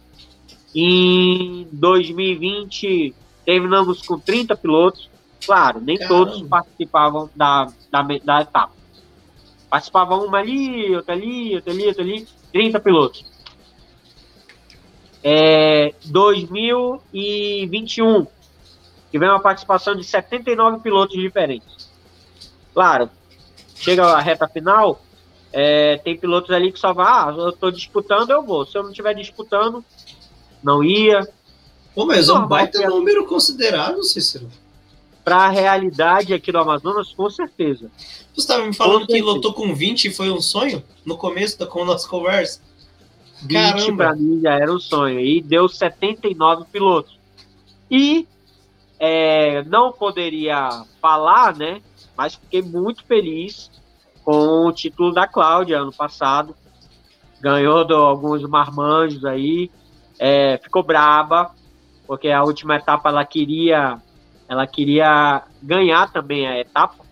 Em 0.75 1.69
2020, 1.73 3.15
terminamos 3.45 4.03
com 4.03 4.19
30 4.19 4.57
pilotos. 4.57 5.09
Claro, 5.47 5.81
nem 5.81 5.97
Caramba. 5.97 6.27
todos 6.27 6.43
participavam 6.49 7.31
da, 7.35 7.69
da, 7.91 8.03
da 8.03 8.43
etapa. 8.43 8.73
Participava 9.69 10.17
uma 10.17 10.39
ali, 10.39 10.97
outra 10.97 11.15
ali, 11.15 11.55
outra 11.55 11.73
ali, 11.73 11.87
outra 11.87 12.03
ali, 12.03 12.27
30 12.53 12.81
pilotos. 12.81 13.25
É, 15.23 15.95
2021, 16.05 18.27
tivemos 19.11 19.35
uma 19.35 19.43
participação 19.43 19.95
de 19.95 20.05
79 20.05 20.81
pilotos 20.81 21.17
diferentes. 21.17 21.89
Claro, 22.73 23.11
chega 23.75 24.07
a 24.07 24.21
reta 24.21 24.49
final, 24.49 25.03
é, 25.53 25.99
tem 25.99 26.17
pilotos 26.17 26.51
ali 26.51 26.73
que 26.73 26.79
só 26.79 26.93
vai, 26.93 27.07
ah, 27.07 27.35
eu 27.37 27.51
estou 27.51 27.71
disputando, 27.71 28.31
eu 28.31 28.43
vou. 28.43 28.65
Se 28.65 28.79
eu 28.79 28.83
não 28.83 28.91
estiver 28.91 29.15
disputando, 29.15 29.85
não 30.63 30.83
ia. 30.83 31.29
Pô, 31.95 32.07
mas 32.07 32.29
é 32.29 32.33
um 32.33 32.47
baita 32.47 32.89
número 32.89 33.27
considerável, 33.27 34.03
Cícero 34.03 34.49
para 35.29 35.45
a 35.45 35.49
realidade 35.51 36.33
aqui 36.33 36.51
do 36.51 36.57
Amazonas, 36.57 37.13
com 37.13 37.29
certeza. 37.29 37.91
Você 38.33 38.41
estava 38.41 38.65
me 38.65 38.75
falando 38.75 39.07
que 39.07 39.21
lotou 39.21 39.53
com 39.53 39.75
20 39.75 40.07
e 40.07 40.11
foi 40.11 40.31
um 40.31 40.41
sonho? 40.41 40.83
No 41.05 41.19
começo 41.19 41.59
da 41.59 41.67
com 41.67 41.85
nossa 41.85 42.09
conversa? 42.09 42.63
20 43.43 43.93
para 43.93 44.15
mim 44.17 44.41
já 44.41 44.55
era 44.55 44.73
um 44.73 44.81
sonho. 44.81 45.21
E 45.21 45.43
deu 45.43 45.69
79 45.69 46.65
pilotos. 46.73 47.19
E 47.91 48.27
é, 48.99 49.63
não 49.65 49.93
poderia 49.93 50.83
falar, 50.99 51.55
né? 51.55 51.83
Mas 52.17 52.37
fiquei 52.37 52.63
muito 52.63 53.05
feliz 53.05 53.71
com 54.25 54.67
o 54.67 54.73
título 54.73 55.13
da 55.13 55.27
Cláudia 55.27 55.81
ano 55.81 55.93
passado. 55.93 56.57
Ganhou 57.39 57.85
do, 57.85 57.97
alguns 57.97 58.41
marmanjos 58.45 59.27
aí. 59.27 59.71
É, 60.19 60.57
ficou 60.57 60.83
braba, 60.83 61.55
porque 62.07 62.31
a 62.31 62.43
última 62.43 62.77
etapa 62.77 63.11
ela 63.11 63.27
queria 63.27 64.01
ela 64.49 64.67
queria 64.67 65.43
ganhar 65.63 66.11
também 66.11 66.49
a 66.49 66.59
etapa, 66.59 67.05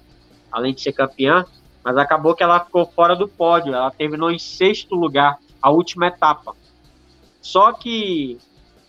além 0.50 0.72
de 0.72 0.80
ser 0.80 0.92
campeã, 0.92 1.44
mas 1.84 1.96
acabou 1.98 2.34
que 2.34 2.42
ela 2.42 2.60
ficou 2.60 2.86
fora 2.86 3.14
do 3.14 3.28
pódio. 3.28 3.74
Ela 3.74 3.90
terminou 3.90 4.30
em 4.30 4.38
sexto 4.38 4.94
lugar, 4.94 5.38
a 5.60 5.70
última 5.70 6.06
etapa. 6.06 6.54
Só 7.40 7.72
que 7.72 8.38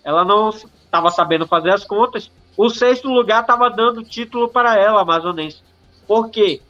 ela 0.03 0.23
não 0.23 0.49
estava 0.49 1.11
sabendo 1.11 1.45
fazer 1.45 1.71
as 1.71 1.83
contas. 1.85 2.31
O 2.55 2.69
sexto 2.69 3.07
lugar 3.09 3.41
estava 3.41 3.69
dando 3.69 4.03
título 4.03 4.49
para 4.49 4.79
ela, 4.79 5.01
amazonense. 5.01 5.61
Por 6.07 6.29
quê? 6.29 6.61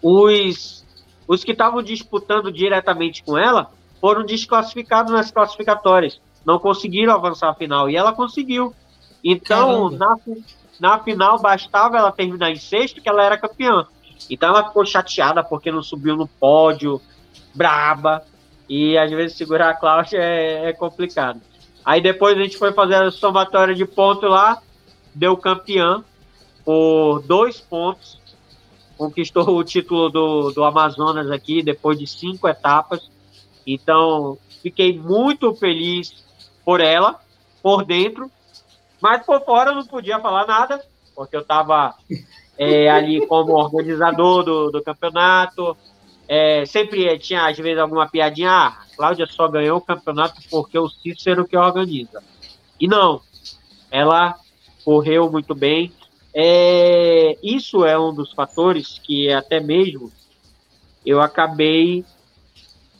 Os, 0.00 0.84
os 1.26 1.44
que 1.44 1.52
estavam 1.52 1.82
disputando 1.82 2.52
diretamente 2.52 3.22
com 3.22 3.36
ela 3.36 3.70
foram 4.00 4.24
desclassificados 4.24 5.12
nas 5.12 5.30
classificatórias. 5.30 6.20
Não 6.46 6.58
conseguiram 6.58 7.12
avançar 7.12 7.50
a 7.50 7.54
final. 7.54 7.90
E 7.90 7.96
ela 7.96 8.12
conseguiu. 8.12 8.72
Então, 9.22 9.90
na, 9.90 10.16
na 10.80 10.98
final 10.98 11.38
bastava 11.40 11.96
ela 11.96 12.12
terminar 12.12 12.50
em 12.50 12.56
sexto 12.56 13.00
que 13.00 13.08
ela 13.08 13.24
era 13.24 13.38
campeã. 13.38 13.86
Então 14.30 14.50
ela 14.50 14.66
ficou 14.66 14.84
chateada 14.84 15.42
porque 15.42 15.70
não 15.70 15.82
subiu 15.82 16.16
no 16.16 16.26
pódio, 16.26 17.00
braba. 17.54 18.24
E 18.68 18.98
às 18.98 19.10
vezes 19.10 19.36
segurar 19.36 19.70
a 19.70 19.74
Cláudia 19.74 20.18
é, 20.18 20.68
é 20.68 20.72
complicado. 20.72 21.40
Aí 21.84 22.00
depois 22.00 22.36
a 22.36 22.42
gente 22.42 22.58
foi 22.58 22.72
fazer 22.72 22.96
a 22.96 23.10
somatória 23.10 23.74
de 23.74 23.86
pontos 23.86 24.28
lá, 24.28 24.60
deu 25.14 25.36
campeã 25.36 26.04
por 26.64 27.22
dois 27.22 27.60
pontos, 27.60 28.20
conquistou 28.98 29.56
o 29.56 29.64
título 29.64 30.10
do, 30.10 30.50
do 30.50 30.64
Amazonas 30.64 31.30
aqui 31.30 31.62
depois 31.62 31.98
de 31.98 32.06
cinco 32.06 32.46
etapas. 32.46 33.10
Então 33.66 34.36
fiquei 34.62 34.98
muito 34.98 35.54
feliz 35.54 36.24
por 36.62 36.80
ela, 36.80 37.18
por 37.62 37.86
dentro, 37.86 38.30
mas 39.00 39.24
por 39.24 39.44
fora 39.44 39.70
eu 39.70 39.76
não 39.76 39.86
podia 39.86 40.20
falar 40.20 40.46
nada, 40.46 40.82
porque 41.14 41.36
eu 41.36 41.40
estava 41.40 41.94
é, 42.58 42.90
ali 42.90 43.24
como 43.26 43.52
organizador 43.52 44.42
do, 44.42 44.70
do 44.70 44.82
campeonato. 44.82 45.76
É, 46.26 46.66
sempre 46.66 47.18
tinha, 47.18 47.46
às 47.46 47.56
vezes, 47.56 47.78
alguma 47.78 48.08
piadinha. 48.08 48.50
Ah, 48.50 48.82
Cláudia 48.96 49.26
só 49.26 49.48
ganhou 49.48 49.78
o 49.78 49.80
campeonato 49.80 50.40
porque 50.50 50.78
o 50.78 50.88
Cícero 50.88 51.46
que 51.46 51.56
organiza. 51.56 52.22
E 52.78 52.86
não, 52.86 53.20
ela 53.90 54.36
correu 54.84 55.30
muito 55.30 55.54
bem. 55.54 55.92
É, 56.34 57.36
isso 57.42 57.84
é 57.84 57.98
um 57.98 58.12
dos 58.12 58.32
fatores 58.32 59.00
que 59.02 59.32
até 59.32 59.60
mesmo 59.60 60.12
eu 61.04 61.20
acabei 61.20 62.04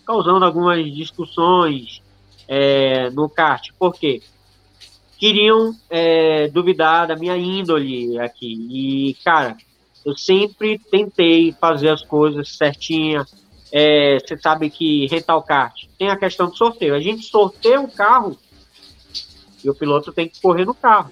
causando 0.07 0.45
algumas 0.45 0.83
discussões 0.95 2.03
é, 2.49 3.11
no 3.11 3.29
kart. 3.29 3.71
Por 3.79 3.93
quê? 3.95 4.23
Queriam 5.19 5.75
é, 5.91 6.49
duvidar 6.49 7.09
da 7.09 7.17
minha 7.17 7.37
índole 7.37 8.19
aqui. 8.19 8.55
E, 8.71 9.15
cara, 9.25 9.57
eu 10.05 10.17
sempre 10.17 10.79
tentei 10.79 11.53
fazer 11.53 11.91
as 11.91 12.03
coisas 12.03 12.57
certinha. 12.57 13.27
É, 13.71 14.19
você 14.19 14.39
sabe 14.39 14.71
que 14.71 15.07
rental 15.09 15.43
kart 15.43 15.75
tem 15.99 16.09
a 16.09 16.17
questão 16.17 16.49
do 16.49 16.57
sorteio. 16.57 16.95
A 16.95 17.01
gente 17.01 17.25
sorteia 17.25 17.81
um 17.81 17.89
carro 17.89 18.39
e 19.63 19.69
o 19.69 19.75
piloto 19.75 20.13
tem 20.13 20.29
que 20.29 20.41
correr 20.41 20.65
no 20.65 20.75
carro. 20.75 21.11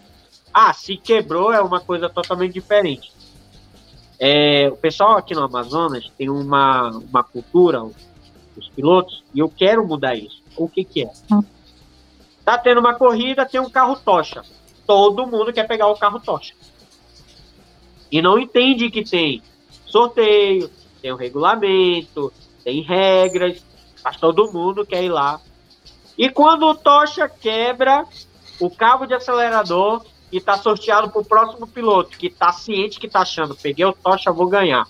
Ah, 0.55 0.73
se 0.73 0.97
quebrou 0.97 1.53
é 1.53 1.61
uma 1.61 1.81
coisa 1.81 2.09
totalmente 2.09 2.55
diferente. 2.55 3.13
É, 4.19 4.69
o 4.73 4.77
pessoal 4.77 5.19
aqui 5.19 5.35
no 5.35 5.43
Amazonas 5.43 6.11
tem 6.17 6.31
uma, 6.31 6.89
uma 6.89 7.23
cultura, 7.23 7.83
os 7.83 8.69
pilotos, 8.75 9.23
e 9.35 9.41
eu 9.41 9.49
quero 9.51 9.87
mudar 9.87 10.15
isso. 10.15 10.43
O 10.57 10.67
que, 10.67 10.83
que 10.85 11.03
é? 11.03 11.11
Tá 12.47 12.57
tendo 12.57 12.79
uma 12.79 12.95
corrida, 12.95 13.45
tem 13.45 13.61
um 13.61 13.69
carro 13.69 13.97
tocha. 13.97 14.45
Todo 14.87 15.27
mundo 15.27 15.53
quer 15.53 15.67
pegar 15.67 15.89
o 15.89 15.97
carro 15.97 16.21
tocha. 16.21 16.55
E 18.11 18.23
não 18.23 18.39
entende 18.39 18.89
que 18.89 19.03
tem 19.03 19.43
sorteio, 19.85 20.71
tem 21.03 21.13
um 21.13 21.17
regulamento, 21.17 22.33
tem 22.63 22.83
regras, 22.83 23.67
mas 24.05 24.17
todo 24.19 24.53
mundo 24.53 24.87
quer 24.87 25.03
ir 25.03 25.09
lá. 25.09 25.41
E 26.17 26.31
quando 26.31 26.67
o 26.67 26.75
tocha 26.77 27.29
quebra 27.29 28.07
o 28.61 28.71
cabo 28.71 29.07
de 29.07 29.15
acelerador 29.15 30.07
e 30.31 30.41
tá 30.41 30.57
sorteado 30.57 31.11
pro 31.11 31.25
próximo 31.25 31.67
piloto, 31.67 32.17
que 32.17 32.31
tá 32.31 32.53
ciente 32.53 33.01
que 33.01 33.09
tá 33.09 33.23
achando, 33.23 33.57
peguei 33.57 33.85
o 33.85 33.93
tocha, 33.93 34.31
vou 34.31 34.47
ganhar. 34.47 34.87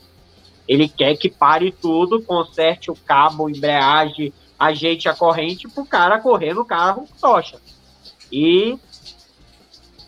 Ele 0.68 0.90
quer 0.90 1.16
que 1.16 1.30
pare 1.30 1.72
tudo, 1.72 2.22
conserte 2.22 2.90
o 2.90 2.94
cabo, 2.94 3.48
embreagem, 3.48 4.30
ajeite 4.58 5.08
a 5.08 5.14
corrente 5.14 5.68
pro 5.68 5.84
cara 5.84 6.20
correr 6.20 6.54
no 6.54 6.64
carro 6.64 7.06
tocha. 7.20 7.60
E 8.30 8.78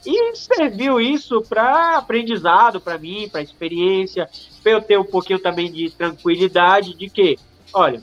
e 0.07 0.35
serviu 0.37 1.01
isso 1.01 1.43
para 1.43 1.99
aprendizado 1.99 2.81
para 2.81 2.97
mim, 2.97 3.29
para 3.29 3.43
experiência, 3.43 4.29
para 4.62 4.73
eu 4.73 4.81
ter 4.81 4.99
um 4.99 5.05
pouquinho 5.05 5.39
também 5.39 5.70
de 5.70 5.91
tranquilidade 5.91 6.95
de 6.95 7.11
que, 7.11 7.39
olha, 7.75 8.01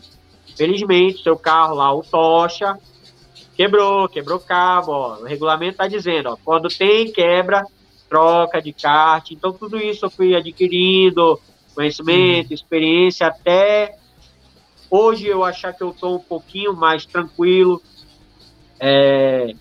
felizmente 0.56 1.24
seu 1.24 1.38
carro 1.38 1.76
lá 1.76 1.94
o 1.94 2.04
tocha 2.04 2.78
quebrou, 3.56 4.08
quebrou 4.10 4.40
cabo, 4.40 4.92
ó, 4.92 5.18
o 5.20 5.24
regulamento 5.24 5.72
está 5.72 5.88
dizendo, 5.88 6.30
ó, 6.30 6.38
quando 6.44 6.68
tem 6.68 7.12
quebra, 7.12 7.66
troca 8.10 8.62
de 8.62 8.74
kart, 8.74 9.32
então 9.32 9.54
tudo 9.54 9.78
isso 9.78 10.06
eu 10.06 10.10
fui 10.10 10.36
adquirindo 10.36 11.40
conhecimento, 11.74 12.50
uhum. 12.50 12.54
experiência 12.54 13.28
até 13.28 13.98
Hoje 14.90 15.28
eu 15.28 15.44
achar 15.44 15.74
que 15.74 15.84
eu 15.84 15.90
estou 15.90 16.16
um 16.16 16.20
pouquinho 16.20 16.76
mais 16.76 17.06
tranquilo. 17.06 17.82
É, 18.80 19.56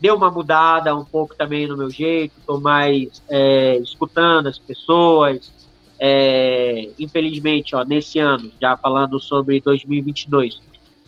deu 0.00 0.16
uma 0.16 0.30
mudada 0.30 0.94
um 0.96 1.04
pouco 1.04 1.34
também 1.34 1.66
no 1.66 1.76
meu 1.76 1.90
jeito, 1.90 2.34
estou 2.38 2.60
mais 2.60 3.22
é, 3.28 3.76
escutando 3.78 4.48
as 4.48 4.58
pessoas. 4.58 5.52
É, 5.98 6.90
infelizmente, 6.98 7.76
ó, 7.76 7.84
nesse 7.84 8.18
ano, 8.18 8.50
já 8.60 8.76
falando 8.76 9.20
sobre 9.20 9.60
2022, 9.60 10.60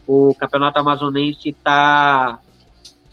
o 0.07 0.35
Campeonato 0.35 0.79
Amazonense 0.79 1.49
está. 1.49 2.39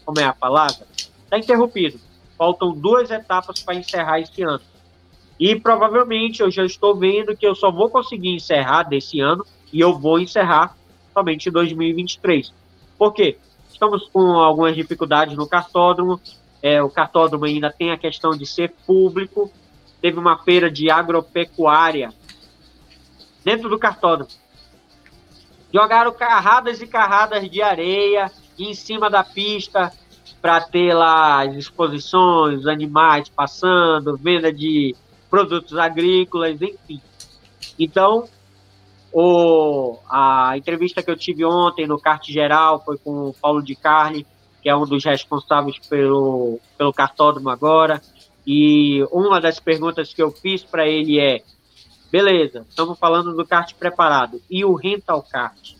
Como 0.04 0.20
é 0.20 0.24
a 0.24 0.32
palavra? 0.32 0.86
Está 0.96 1.38
interrompido. 1.38 1.98
Faltam 2.36 2.72
duas 2.72 3.10
etapas 3.10 3.60
para 3.60 3.74
encerrar 3.74 4.20
esse 4.20 4.42
ano. 4.42 4.60
E 5.38 5.56
provavelmente 5.58 6.40
eu 6.40 6.50
já 6.50 6.64
estou 6.64 6.94
vendo 6.94 7.36
que 7.36 7.46
eu 7.46 7.54
só 7.54 7.70
vou 7.70 7.88
conseguir 7.88 8.28
encerrar 8.28 8.84
desse 8.84 9.18
ano 9.20 9.44
e 9.72 9.80
eu 9.80 9.98
vou 9.98 10.18
encerrar 10.18 10.76
somente 11.12 11.48
em 11.48 11.52
2023. 11.52 12.52
Por 12.98 13.12
quê? 13.12 13.38
Estamos 13.72 14.08
com 14.08 14.20
algumas 14.38 14.74
dificuldades 14.74 15.36
no 15.36 15.46
cartódromo. 15.46 16.20
É, 16.62 16.82
o 16.82 16.90
cartódromo 16.90 17.44
ainda 17.44 17.70
tem 17.70 17.90
a 17.90 17.98
questão 17.98 18.36
de 18.36 18.46
ser 18.46 18.72
público. 18.86 19.50
Teve 20.00 20.18
uma 20.18 20.38
feira 20.38 20.70
de 20.70 20.90
agropecuária 20.90 22.12
dentro 23.44 23.68
do 23.68 23.78
cartódromo. 23.78 24.30
Jogaram 25.72 26.12
carradas 26.12 26.80
e 26.82 26.86
carradas 26.86 27.50
de 27.50 27.62
areia 27.62 28.30
em 28.58 28.74
cima 28.74 29.08
da 29.08 29.24
pista 29.24 29.92
para 30.40 30.60
ter 30.60 30.92
lá 30.92 31.42
as 31.42 31.54
exposições, 31.54 32.60
os 32.60 32.66
animais 32.66 33.28
passando, 33.28 34.16
venda 34.16 34.52
de 34.52 34.94
produtos 35.30 35.78
agrícolas, 35.78 36.60
enfim. 36.60 37.00
Então, 37.78 38.28
o, 39.12 39.98
a 40.10 40.56
entrevista 40.56 41.02
que 41.02 41.10
eu 41.10 41.16
tive 41.16 41.44
ontem 41.44 41.86
no 41.86 42.00
Kart 42.00 42.26
Geral 42.26 42.82
foi 42.82 42.96
com 42.96 43.28
o 43.28 43.34
Paulo 43.34 43.62
de 43.62 43.74
Carne, 43.74 44.26
que 44.62 44.68
é 44.68 44.76
um 44.76 44.86
dos 44.86 45.04
responsáveis 45.04 45.78
pelo, 45.78 46.58
pelo 46.78 46.92
cartódromo 46.92 47.50
agora. 47.50 48.00
E 48.46 49.02
uma 49.10 49.40
das 49.40 49.60
perguntas 49.60 50.14
que 50.14 50.22
eu 50.22 50.30
fiz 50.30 50.64
para 50.64 50.86
ele 50.86 51.20
é: 51.20 51.42
beleza, 52.10 52.64
estamos 52.68 52.98
falando 52.98 53.34
do 53.34 53.46
kart 53.46 53.74
preparado. 53.74 54.40
E 54.50 54.64
o 54.64 54.74
rental 54.74 55.22
kart? 55.22 55.74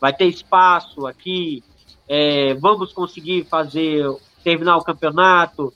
Vai 0.00 0.14
ter 0.14 0.26
espaço 0.26 1.06
aqui? 1.06 1.62
É, 2.08 2.54
vamos 2.54 2.92
conseguir 2.92 3.44
fazer, 3.44 4.04
terminar 4.42 4.78
o 4.78 4.84
campeonato? 4.84 5.72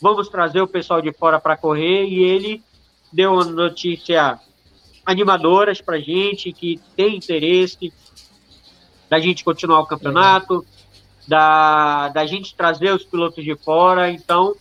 Vamos 0.00 0.28
trazer 0.28 0.60
o 0.60 0.68
pessoal 0.68 1.02
de 1.02 1.12
fora 1.12 1.40
para 1.40 1.56
correr? 1.56 2.04
E 2.04 2.22
ele 2.22 2.62
deu 3.12 3.32
uma 3.32 3.44
notícia 3.44 4.38
animadoras 5.04 5.80
para 5.80 5.98
gente, 5.98 6.52
que 6.52 6.80
tem 6.96 7.16
interesse 7.16 7.92
da 9.08 9.18
gente 9.18 9.44
continuar 9.44 9.80
o 9.80 9.86
campeonato, 9.86 10.64
da, 11.26 12.08
da 12.08 12.26
gente 12.26 12.54
trazer 12.54 12.92
os 12.92 13.04
pilotos 13.04 13.44
de 13.44 13.54
fora. 13.56 14.10
Então, 14.10 14.54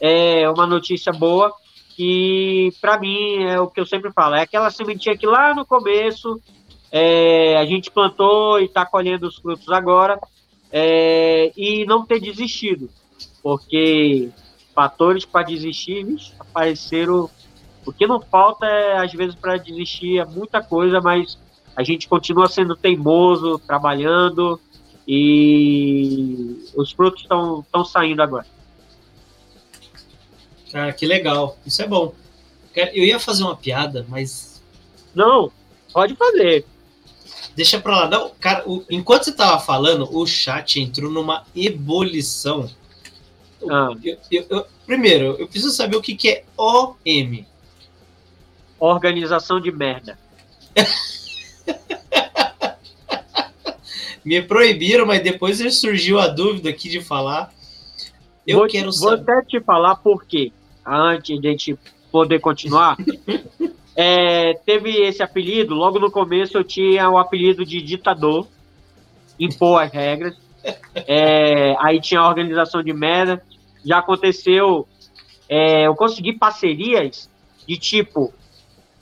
é 0.00 0.48
uma 0.50 0.66
notícia 0.66 1.12
boa 1.12 1.52
que, 1.96 2.72
para 2.80 2.98
mim, 2.98 3.44
é 3.44 3.60
o 3.60 3.68
que 3.68 3.80
eu 3.80 3.86
sempre 3.86 4.12
falo: 4.12 4.34
é 4.34 4.42
aquela 4.42 4.70
sementinha 4.70 5.16
que 5.16 5.26
lá 5.26 5.54
no 5.54 5.64
começo 5.64 6.40
é, 6.90 7.56
a 7.56 7.64
gente 7.64 7.90
plantou 7.90 8.60
e 8.60 8.64
está 8.64 8.84
colhendo 8.84 9.26
os 9.26 9.36
frutos 9.36 9.68
agora, 9.68 10.18
é, 10.70 11.52
e 11.56 11.84
não 11.86 12.04
ter 12.04 12.20
desistido, 12.20 12.90
porque 13.42 14.30
fatores 14.74 15.24
para 15.24 15.46
desistir 15.46 16.04
apareceram 16.38 17.30
o 17.86 17.92
que 17.92 18.06
não 18.06 18.20
falta 18.20 18.66
é, 18.66 18.98
às 18.98 19.12
vezes, 19.12 19.34
para 19.34 19.56
desistir 19.56 20.18
é 20.18 20.24
muita 20.24 20.62
coisa, 20.62 21.00
mas 21.00 21.38
a 21.76 21.82
gente 21.82 22.08
continua 22.08 22.48
sendo 22.48 22.76
teimoso, 22.76 23.58
trabalhando 23.58 24.60
e 25.06 26.64
os 26.74 26.92
frutos 26.92 27.22
estão 27.22 27.84
saindo 27.84 28.22
agora. 28.22 28.46
Cara, 30.72 30.92
que 30.92 31.06
legal. 31.06 31.56
Isso 31.66 31.82
é 31.82 31.86
bom. 31.86 32.14
Eu 32.74 33.04
ia 33.04 33.20
fazer 33.20 33.44
uma 33.44 33.56
piada, 33.56 34.04
mas. 34.08 34.62
Não, 35.14 35.52
pode 35.92 36.16
fazer. 36.16 36.66
Deixa 37.54 37.80
pra 37.80 37.96
lá. 38.00 38.08
Não, 38.08 38.30
cara, 38.40 38.68
o, 38.68 38.84
enquanto 38.90 39.24
você 39.24 39.32
tava 39.32 39.60
falando, 39.60 40.08
o 40.10 40.26
chat 40.26 40.80
entrou 40.80 41.10
numa 41.10 41.44
ebulição. 41.54 42.68
Ah. 43.70 43.90
Eu, 44.02 44.18
eu, 44.30 44.46
eu, 44.50 44.66
primeiro, 44.84 45.36
eu 45.38 45.46
preciso 45.46 45.72
saber 45.72 45.96
o 45.96 46.02
que, 46.02 46.16
que 46.16 46.28
é 46.28 46.44
OM 46.56 47.44
organização 48.92 49.60
de 49.60 49.70
merda. 49.70 50.18
Me 54.24 54.40
proibiram, 54.40 55.04
mas 55.04 55.22
depois 55.22 55.58
surgiu 55.78 56.18
a 56.18 56.26
dúvida 56.28 56.70
aqui 56.70 56.88
de 56.88 57.02
falar. 57.02 57.52
Eu 58.46 58.58
vou 58.58 58.68
quero 58.68 58.90
te, 58.90 58.96
saber. 58.96 59.22
Vou 59.22 59.34
até 59.34 59.46
te 59.46 59.60
falar 59.60 59.96
por 59.96 60.24
quê, 60.24 60.50
antes 60.84 61.38
de 61.40 61.46
a 61.46 61.50
gente 61.50 61.78
poder 62.10 62.40
continuar. 62.40 62.96
é, 63.94 64.54
teve 64.64 64.90
esse 65.02 65.22
apelido, 65.22 65.74
logo 65.74 65.98
no 65.98 66.10
começo 66.10 66.56
eu 66.56 66.64
tinha 66.64 67.08
o 67.10 67.18
apelido 67.18 67.66
de 67.66 67.82
ditador, 67.82 68.46
impor 69.38 69.82
as 69.82 69.92
regras. 69.92 70.34
É, 70.94 71.76
aí 71.78 72.00
tinha 72.00 72.20
a 72.20 72.28
organização 72.28 72.82
de 72.82 72.92
merda. 72.92 73.42
Já 73.84 73.98
aconteceu, 73.98 74.88
é, 75.48 75.86
eu 75.86 75.94
consegui 75.94 76.32
parcerias 76.32 77.28
de 77.66 77.76
tipo, 77.76 78.32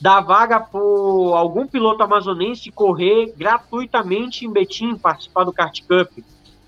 dar 0.03 0.20
vaga 0.20 0.59
para 0.59 0.81
algum 0.81 1.65
piloto 1.65 2.03
amazonense 2.03 2.73
correr 2.73 3.33
gratuitamente 3.37 4.45
em 4.45 4.51
Betim, 4.51 4.97
participar 4.97 5.45
do 5.45 5.53
Kart 5.53 5.81
Cup. 5.83 6.11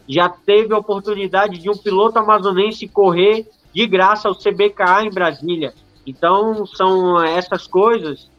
Já 0.08 0.28
teve 0.28 0.72
a 0.72 0.78
oportunidade 0.78 1.58
de 1.58 1.68
um 1.68 1.76
piloto 1.76 2.16
amazonense 2.16 2.86
correr 2.86 3.50
de 3.74 3.88
graça 3.88 4.28
ao 4.28 4.36
CBKA 4.36 5.02
em 5.02 5.10
Brasília. 5.10 5.74
Então, 6.06 6.64
são 6.64 7.20
essas 7.24 7.66
coisas 7.66 8.30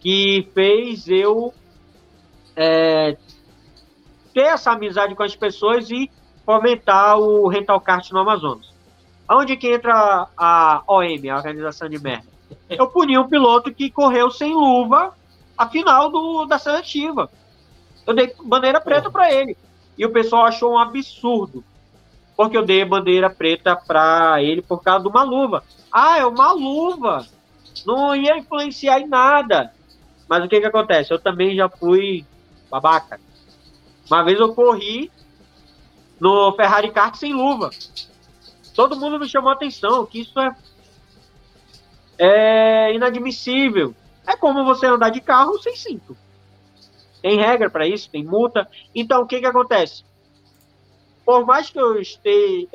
que 0.00 0.46
fez 0.52 1.08
eu 1.08 1.54
é, 2.54 3.16
ter 4.34 4.42
essa 4.42 4.72
amizade 4.72 5.14
com 5.14 5.22
as 5.22 5.34
pessoas 5.34 5.90
e 5.90 6.10
fomentar 6.44 7.18
o 7.18 7.48
rental 7.48 7.80
kart 7.80 8.10
no 8.10 8.18
Amazonas. 8.18 8.70
Aonde 9.26 9.56
que 9.56 9.72
entra 9.72 10.28
a 10.36 10.82
OM, 10.86 11.30
a 11.30 11.36
organização 11.36 11.88
de 11.88 11.98
merda? 11.98 12.31
Eu 12.68 12.86
puni 12.88 13.18
um 13.18 13.28
piloto 13.28 13.72
que 13.72 13.90
correu 13.90 14.30
sem 14.30 14.54
luva 14.54 15.14
a 15.56 15.68
final 15.68 16.10
do, 16.10 16.44
da 16.46 16.58
seletiva. 16.58 17.30
Eu 18.06 18.14
dei 18.14 18.34
bandeira 18.44 18.80
preta 18.80 19.10
para 19.10 19.32
ele. 19.32 19.56
E 19.96 20.04
o 20.04 20.12
pessoal 20.12 20.46
achou 20.46 20.72
um 20.72 20.78
absurdo. 20.78 21.64
Porque 22.36 22.56
eu 22.56 22.64
dei 22.64 22.84
bandeira 22.84 23.30
preta 23.30 23.76
para 23.76 24.42
ele 24.42 24.62
por 24.62 24.82
causa 24.82 25.02
de 25.02 25.08
uma 25.08 25.22
luva. 25.22 25.62
Ah, 25.92 26.18
é 26.18 26.26
uma 26.26 26.52
luva. 26.52 27.26
Não 27.86 28.14
ia 28.16 28.38
influenciar 28.38 29.00
em 29.00 29.06
nada. 29.06 29.72
Mas 30.28 30.44
o 30.44 30.48
que 30.48 30.60
que 30.60 30.66
acontece? 30.66 31.12
Eu 31.12 31.20
também 31.20 31.54
já 31.54 31.68
fui 31.68 32.24
babaca. 32.70 33.20
Uma 34.10 34.22
vez 34.24 34.40
eu 34.40 34.54
corri 34.54 35.10
no 36.18 36.52
Ferrari 36.52 36.90
Kart 36.90 37.14
sem 37.16 37.32
luva. 37.32 37.70
Todo 38.74 38.96
mundo 38.96 39.18
me 39.18 39.28
chamou 39.28 39.50
atenção 39.50 40.06
que 40.06 40.20
isso 40.20 40.38
é, 40.40 40.54
é 42.24 42.94
inadmissível. 42.94 43.92
É 44.24 44.36
como 44.36 44.64
você 44.64 44.86
andar 44.86 45.10
de 45.10 45.20
carro 45.20 45.60
sem 45.60 45.74
cinto. 45.74 46.16
Tem 47.20 47.36
regra 47.36 47.68
para 47.68 47.86
isso, 47.86 48.08
tem 48.08 48.24
multa. 48.24 48.68
Então, 48.94 49.22
o 49.22 49.26
que, 49.26 49.40
que 49.40 49.46
acontece? 49.46 50.04
Por 51.24 51.44
mais 51.44 51.68
que 51.68 51.80
eu 51.80 52.00
esteja, 52.00 52.68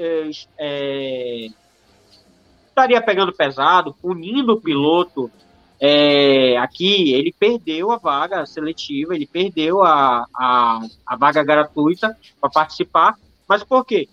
é, 0.57 1.47
estaria 2.67 3.01
pegando 3.01 3.31
pesado, 3.33 3.95
punindo 4.01 4.53
o 4.53 4.61
piloto 4.61 5.31
é, 5.79 6.57
aqui, 6.57 7.13
ele 7.13 7.33
perdeu 7.37 7.91
a 7.91 7.97
vaga 7.97 8.45
seletiva, 8.45 9.15
ele 9.15 9.27
perdeu 9.27 9.81
a, 9.81 10.25
a, 10.35 10.79
a 11.05 11.15
vaga 11.15 11.41
gratuita 11.43 12.17
para 12.41 12.49
participar. 12.49 13.17
Mas 13.47 13.63
por 13.63 13.85
quê? 13.85 14.09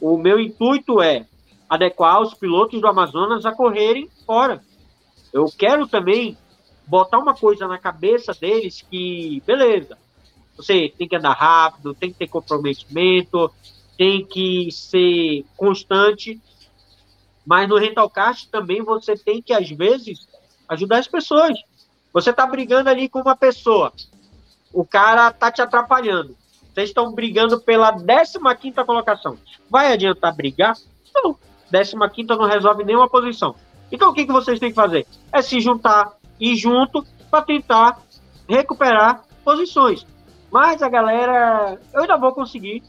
O 0.00 0.16
meu 0.16 0.40
intuito 0.40 1.02
é 1.02 1.26
adequar 1.68 2.22
os 2.22 2.32
pilotos 2.32 2.80
do 2.80 2.86
Amazonas 2.86 3.44
a 3.44 3.52
correrem 3.52 4.08
fora. 4.24 4.62
Eu 5.38 5.52
quero 5.56 5.86
também 5.86 6.36
botar 6.84 7.18
uma 7.18 7.34
coisa 7.34 7.68
na 7.68 7.78
cabeça 7.78 8.32
deles 8.34 8.84
que, 8.90 9.40
beleza, 9.46 9.96
você 10.56 10.92
tem 10.98 11.06
que 11.06 11.14
andar 11.14 11.32
rápido, 11.32 11.94
tem 11.94 12.10
que 12.10 12.18
ter 12.18 12.26
comprometimento, 12.26 13.48
tem 13.96 14.24
que 14.24 14.72
ser 14.72 15.44
constante, 15.56 16.40
mas 17.46 17.68
no 17.68 17.78
rental 17.78 18.10
kart 18.10 18.46
também 18.50 18.82
você 18.82 19.16
tem 19.16 19.40
que, 19.40 19.52
às 19.52 19.70
vezes, 19.70 20.26
ajudar 20.68 20.98
as 20.98 21.06
pessoas. 21.06 21.56
Você 22.12 22.30
está 22.30 22.44
brigando 22.44 22.90
ali 22.90 23.08
com 23.08 23.20
uma 23.20 23.36
pessoa, 23.36 23.92
o 24.72 24.84
cara 24.84 25.30
tá 25.30 25.52
te 25.52 25.62
atrapalhando. 25.62 26.36
Vocês 26.74 26.90
estão 26.90 27.12
brigando 27.12 27.60
pela 27.60 27.92
15 27.92 28.38
colocação. 28.84 29.38
Vai 29.70 29.92
adiantar 29.92 30.34
brigar? 30.34 30.76
Não. 31.14 31.36
15 31.70 32.28
não 32.28 32.46
resolve 32.46 32.82
nenhuma 32.82 33.08
posição. 33.08 33.54
Então 33.90 34.10
o 34.10 34.14
que, 34.14 34.26
que 34.26 34.32
vocês 34.32 34.58
têm 34.58 34.70
que 34.70 34.74
fazer? 34.74 35.06
É 35.32 35.40
se 35.42 35.60
juntar, 35.60 36.12
e 36.40 36.54
junto 36.56 37.04
para 37.30 37.42
tentar 37.42 38.00
recuperar 38.48 39.24
posições. 39.44 40.06
Mas 40.50 40.82
a 40.82 40.88
galera, 40.88 41.78
eu 41.92 42.02
ainda 42.02 42.16
vou 42.16 42.32
conseguir 42.32 42.82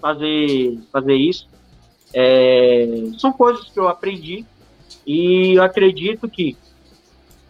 fazer, 0.00 0.78
fazer 0.90 1.14
isso. 1.14 1.48
É, 2.14 2.86
são 3.18 3.32
coisas 3.32 3.68
que 3.70 3.78
eu 3.78 3.88
aprendi 3.88 4.44
e 5.06 5.54
eu 5.56 5.62
acredito 5.62 6.28
que 6.28 6.56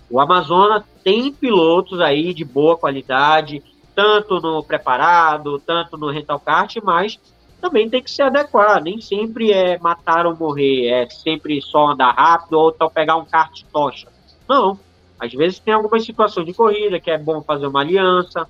o 0.09 0.21
Amazonas 0.21 0.85
tem 1.03 1.33
pilotos 1.33 2.01
aí 2.01 2.33
de 2.33 2.45
boa 2.45 2.77
qualidade, 2.77 3.63
tanto 3.95 4.41
no 4.41 4.63
preparado, 4.63 5.59
tanto 5.61 5.97
no 5.97 6.11
rental 6.11 6.39
kart, 6.39 6.77
mas 6.83 7.19
também 7.63 7.89
tem 7.89 8.03
que 8.03 8.11
se 8.11 8.21
adequar. 8.21 8.83
Nem 8.83 9.01
sempre 9.01 9.53
é 9.53 9.79
matar 9.79 10.27
ou 10.27 10.37
morrer, 10.37 10.89
é 10.89 11.09
sempre 11.09 11.63
só 11.63 11.93
andar 11.93 12.11
rápido 12.11 12.59
ou 12.59 12.71
então 12.75 12.91
pegar 12.91 13.17
um 13.17 13.25
kart 13.25 13.63
tocha. 13.73 14.09
Não, 14.49 14.79
às 15.19 15.33
vezes 15.33 15.61
tem 15.61 15.73
algumas 15.73 16.05
situações 16.05 16.45
de 16.45 16.53
corrida 16.53 16.99
que 16.99 17.11
é 17.11 17.17
bom 17.17 17.41
fazer 17.41 17.69
uma 17.69 17.81
aliança, 17.81 18.47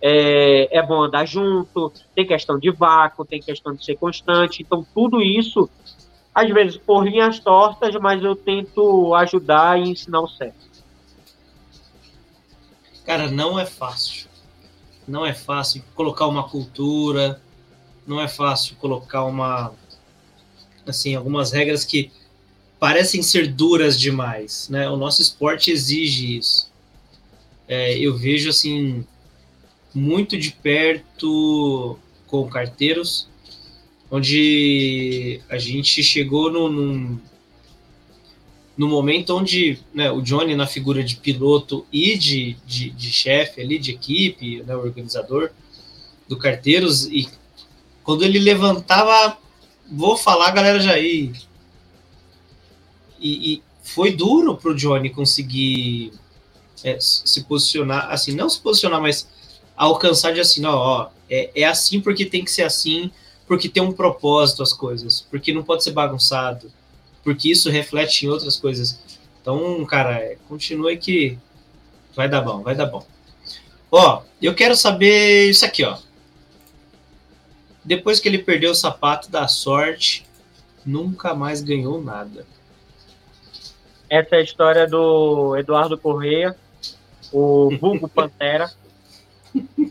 é, 0.00 0.78
é 0.78 0.80
bom 0.80 1.02
andar 1.02 1.26
junto, 1.26 1.92
tem 2.14 2.24
questão 2.24 2.56
de 2.58 2.70
vácuo, 2.70 3.24
tem 3.24 3.42
questão 3.42 3.74
de 3.74 3.84
ser 3.84 3.96
constante. 3.96 4.62
Então, 4.62 4.86
tudo 4.94 5.20
isso, 5.20 5.68
às 6.32 6.48
vezes 6.48 6.76
por 6.76 7.04
linhas 7.04 7.40
tortas, 7.40 7.92
mas 7.96 8.22
eu 8.22 8.36
tento 8.36 9.12
ajudar 9.16 9.80
e 9.80 9.90
ensinar 9.90 10.20
o 10.20 10.28
certo. 10.28 10.70
Cara, 13.04 13.28
não 13.28 13.58
é 13.58 13.66
fácil. 13.66 14.30
Não 15.06 15.26
é 15.26 15.34
fácil 15.34 15.82
colocar 15.96 16.28
uma 16.28 16.48
cultura, 16.48 17.40
não 18.06 18.20
é 18.20 18.28
fácil 18.28 18.76
colocar 18.76 19.24
uma 19.24 19.72
assim 20.86 21.14
algumas 21.14 21.52
regras 21.52 21.84
que 21.84 22.10
parecem 22.78 23.22
ser 23.22 23.46
duras 23.46 23.98
demais, 23.98 24.68
né? 24.68 24.88
O 24.88 24.96
nosso 24.96 25.22
esporte 25.22 25.70
exige 25.70 26.38
isso. 26.38 26.70
É, 27.68 27.96
eu 27.96 28.16
vejo 28.16 28.50
assim 28.50 29.06
muito 29.94 30.36
de 30.36 30.50
perto 30.50 31.96
com 32.26 32.48
carteiros, 32.48 33.28
onde 34.10 35.40
a 35.48 35.58
gente 35.58 36.02
chegou 36.02 36.50
no, 36.50 36.68
num, 36.68 37.20
no 38.76 38.88
momento 38.88 39.36
onde 39.36 39.78
né, 39.94 40.10
o 40.10 40.20
Johnny, 40.20 40.56
na 40.56 40.66
figura 40.66 41.04
de 41.04 41.16
piloto 41.16 41.86
e 41.92 42.16
de, 42.16 42.56
de, 42.66 42.90
de 42.90 43.12
chefe 43.12 43.60
ali, 43.60 43.78
de 43.78 43.92
equipe, 43.92 44.62
né, 44.62 44.74
organizador 44.74 45.50
do 46.28 46.36
Carteiros, 46.36 47.06
e 47.06 47.28
quando 48.04 48.24
ele 48.24 48.38
levantava, 48.38 49.36
vou 49.90 50.16
falar, 50.16 50.50
galera 50.50 50.80
já 50.80 50.98
ia 50.98 51.32
e, 53.22 53.54
e 53.54 53.62
foi 53.82 54.12
duro 54.12 54.56
para 54.56 54.72
o 54.72 54.74
Johnny 54.74 55.08
conseguir 55.08 56.12
é, 56.82 56.98
se 57.00 57.44
posicionar, 57.44 58.10
assim, 58.10 58.32
não 58.32 58.48
se 58.48 58.60
posicionar, 58.60 59.00
mas 59.00 59.28
alcançar 59.76 60.32
de 60.32 60.40
assim, 60.40 60.60
não, 60.60 60.74
ó, 60.74 61.08
é, 61.30 61.50
é 61.54 61.64
assim 61.64 62.00
porque 62.00 62.26
tem 62.26 62.44
que 62.44 62.50
ser 62.50 62.64
assim, 62.64 63.10
porque 63.46 63.68
tem 63.68 63.82
um 63.82 63.92
propósito 63.92 64.62
as 64.62 64.72
coisas, 64.72 65.24
porque 65.30 65.52
não 65.52 65.62
pode 65.62 65.84
ser 65.84 65.92
bagunçado, 65.92 66.70
porque 67.22 67.50
isso 67.50 67.70
reflete 67.70 68.26
em 68.26 68.28
outras 68.28 68.56
coisas. 68.56 68.98
Então, 69.40 69.84
cara, 69.86 70.16
é, 70.16 70.36
continue 70.48 70.96
que 70.96 71.38
vai 72.16 72.28
dar 72.28 72.40
bom, 72.40 72.62
vai 72.62 72.74
dar 72.74 72.86
bom. 72.86 73.06
Ó, 73.90 74.22
eu 74.40 74.54
quero 74.54 74.74
saber 74.74 75.48
isso 75.50 75.64
aqui, 75.64 75.84
ó. 75.84 75.96
Depois 77.84 78.20
que 78.20 78.28
ele 78.28 78.38
perdeu 78.38 78.70
o 78.70 78.74
sapato 78.74 79.30
da 79.30 79.48
sorte, 79.48 80.24
nunca 80.84 81.34
mais 81.34 81.60
ganhou 81.62 82.00
nada. 82.02 82.46
Essa 84.08 84.36
é 84.36 84.38
a 84.38 84.42
história 84.42 84.86
do 84.86 85.56
Eduardo 85.56 85.98
Correia, 85.98 86.56
o 87.32 87.70
vulgo 87.80 88.06
Pantera. 88.10 88.70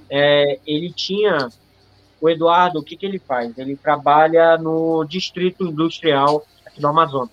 É, 0.09 0.59
ele 0.65 0.91
tinha. 0.91 1.49
O 2.19 2.29
Eduardo, 2.29 2.79
o 2.79 2.83
que, 2.83 2.95
que 2.95 3.05
ele 3.05 3.17
faz? 3.17 3.57
Ele 3.57 3.75
trabalha 3.75 4.55
no 4.57 5.03
Distrito 5.05 5.65
Industrial 5.65 6.45
aqui 6.63 6.79
do 6.79 6.87
Amazonas, 6.87 7.31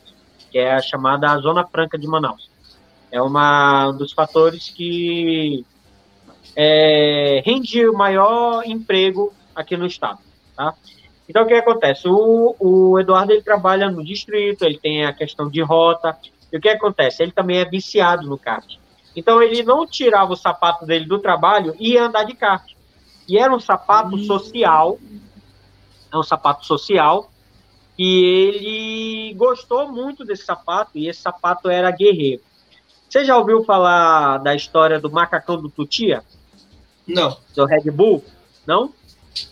que 0.51 0.59
é 0.59 0.73
a 0.73 0.81
chamada 0.81 1.37
Zona 1.39 1.67
Franca 1.67 1.99
de 1.99 2.07
Manaus. 2.07 2.49
É 3.13 3.21
uma, 3.21 3.89
um 3.91 3.97
dos 3.99 4.13
fatores 4.13 4.71
que 4.71 5.65
é, 6.57 7.43
rende 7.45 7.87
o 7.87 7.93
maior 7.93 8.63
emprego 8.67 9.33
aqui 9.55 9.77
no 9.77 9.87
estado. 9.87 10.21
Tá? 10.59 10.75
Então, 11.29 11.45
o 11.45 11.47
que 11.47 11.55
acontece? 11.55 12.09
O, 12.09 12.57
o 12.59 12.99
Eduardo 12.99 13.31
ele 13.31 13.43
trabalha 13.43 13.89
no 13.89 14.05
distrito, 14.05 14.65
ele 14.65 14.77
tem 14.77 15.05
a 15.05 15.13
questão 15.13 15.49
de 15.49 15.63
rota, 15.63 16.19
e 16.53 16.57
o 16.57 16.61
que 16.61 16.69
acontece? 16.69 17.23
Ele 17.23 17.31
também 17.31 17.59
é 17.59 17.65
viciado 17.65 18.27
no 18.27 18.37
kart. 18.37 18.77
Então 19.15 19.41
ele 19.41 19.63
não 19.63 19.87
tirava 19.87 20.33
o 20.33 20.37
sapato 20.37 20.85
dele 20.85 21.05
do 21.05 21.21
trabalho 21.21 21.77
e 21.79 21.93
ia 21.93 22.07
andar 22.07 22.25
de 22.25 22.35
kart. 22.35 22.73
E 23.29 23.39
era 23.39 23.55
um 23.55 23.61
sapato 23.61 24.19
social, 24.19 24.99
é 26.13 26.17
um 26.17 26.25
sapato 26.25 26.67
social, 26.67 27.31
e 27.97 28.25
ele 28.25 29.35
gostou 29.35 29.93
muito 29.93 30.25
desse 30.25 30.45
sapato, 30.45 30.91
e 30.97 31.09
esse 31.09 31.21
sapato 31.21 31.69
era 31.69 31.89
guerreiro. 31.93 32.43
Você 33.09 33.25
já 33.25 33.39
ouviu 33.39 33.63
falar 33.63 34.39
da 34.39 34.57
história 34.57 34.99
do 34.99 35.09
macacão 35.09 35.57
do 35.57 35.69
Tutia? 35.69 36.25
Não. 37.07 37.37
Do 37.55 37.65
Red 37.65 37.91
Bull? 37.93 38.25
Não? 38.67 38.93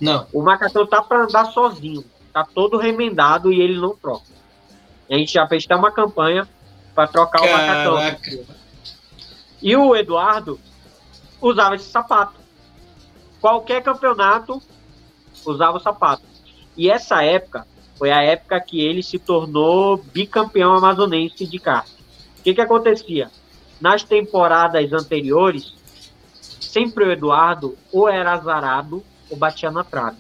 Não. 0.00 0.26
O 0.32 0.42
macacão 0.42 0.86
tá 0.86 1.02
para 1.02 1.24
andar 1.24 1.46
sozinho, 1.46 2.04
tá 2.32 2.44
todo 2.44 2.76
remendado 2.76 3.52
e 3.52 3.60
ele 3.60 3.78
não 3.78 3.94
troca. 3.96 4.26
A 5.10 5.14
gente 5.14 5.32
já 5.32 5.46
fez 5.46 5.64
até 5.64 5.76
uma 5.76 5.92
campanha 5.92 6.48
para 6.94 7.08
trocar 7.08 7.40
Caraca. 7.40 7.90
o 7.90 7.94
macacão. 7.94 8.44
E 9.62 9.76
o 9.76 9.94
Eduardo 9.94 10.58
usava 11.40 11.74
esse 11.76 11.90
sapato. 11.90 12.34
Qualquer 13.40 13.82
campeonato 13.82 14.60
usava 15.44 15.76
o 15.76 15.80
sapato. 15.80 16.22
E 16.76 16.90
essa 16.90 17.22
época 17.22 17.66
foi 17.96 18.10
a 18.10 18.22
época 18.22 18.60
que 18.60 18.80
ele 18.80 19.02
se 19.02 19.18
tornou 19.18 19.96
bicampeão 19.96 20.74
amazonense 20.74 21.46
de 21.46 21.58
kart. 21.58 21.88
O 22.38 22.42
que, 22.42 22.54
que 22.54 22.60
acontecia? 22.60 23.30
Nas 23.80 24.02
temporadas 24.02 24.92
anteriores, 24.92 25.74
sempre 26.60 27.04
o 27.04 27.12
Eduardo 27.12 27.76
ou 27.92 28.08
era 28.08 28.32
azarado 28.32 29.02
ou 29.31 29.36
batia 29.36 29.70
na 29.70 29.85
trave. 29.85 30.19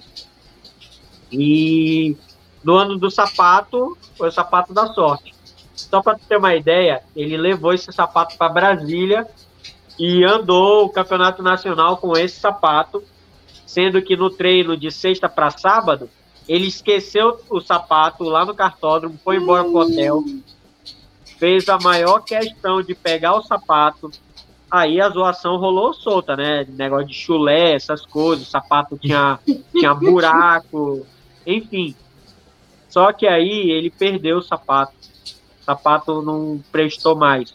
E 1.30 2.16
no 2.62 2.74
ano 2.74 2.98
do 2.98 3.10
sapato, 3.10 3.96
foi 4.16 4.28
o 4.28 4.32
sapato 4.32 4.72
da 4.72 4.92
sorte. 4.92 5.34
Só 5.74 6.02
para 6.02 6.18
ter 6.18 6.36
uma 6.36 6.54
ideia, 6.54 7.02
ele 7.14 7.36
levou 7.36 7.72
esse 7.72 7.92
sapato 7.92 8.36
para 8.36 8.48
Brasília 8.48 9.26
e 9.98 10.24
andou 10.24 10.84
o 10.84 10.88
campeonato 10.88 11.42
nacional 11.42 11.96
com 11.96 12.16
esse 12.16 12.40
sapato, 12.40 13.02
sendo 13.66 14.00
que 14.02 14.16
no 14.16 14.30
treino 14.30 14.76
de 14.76 14.90
sexta 14.90 15.28
para 15.28 15.50
sábado, 15.50 16.08
ele 16.48 16.66
esqueceu 16.66 17.40
o 17.50 17.60
sapato 17.60 18.24
lá 18.24 18.44
no 18.44 18.54
cartódromo, 18.54 19.18
foi 19.22 19.36
embora 19.36 19.64
pro 19.64 19.78
hotel, 19.78 20.24
fez 21.38 21.68
a 21.68 21.78
maior 21.78 22.20
questão 22.20 22.82
de 22.82 22.94
pegar 22.94 23.34
o 23.34 23.42
sapato. 23.42 24.10
Aí 24.70 25.00
a 25.00 25.08
zoação 25.08 25.56
rolou 25.58 25.94
solta, 25.94 26.36
né? 26.36 26.66
Negócio 26.68 27.06
de 27.06 27.14
chulé, 27.14 27.74
essas 27.74 28.04
coisas, 28.04 28.46
o 28.46 28.50
sapato 28.50 28.98
tinha, 28.98 29.38
tinha 29.72 29.94
buraco, 29.94 31.06
enfim. 31.46 31.94
Só 32.88 33.12
que 33.12 33.26
aí 33.26 33.70
ele 33.70 33.90
perdeu 33.90 34.38
o 34.38 34.42
sapato. 34.42 34.92
O 35.60 35.64
sapato 35.64 36.22
não 36.22 36.60
prestou 36.72 37.14
mais. 37.14 37.54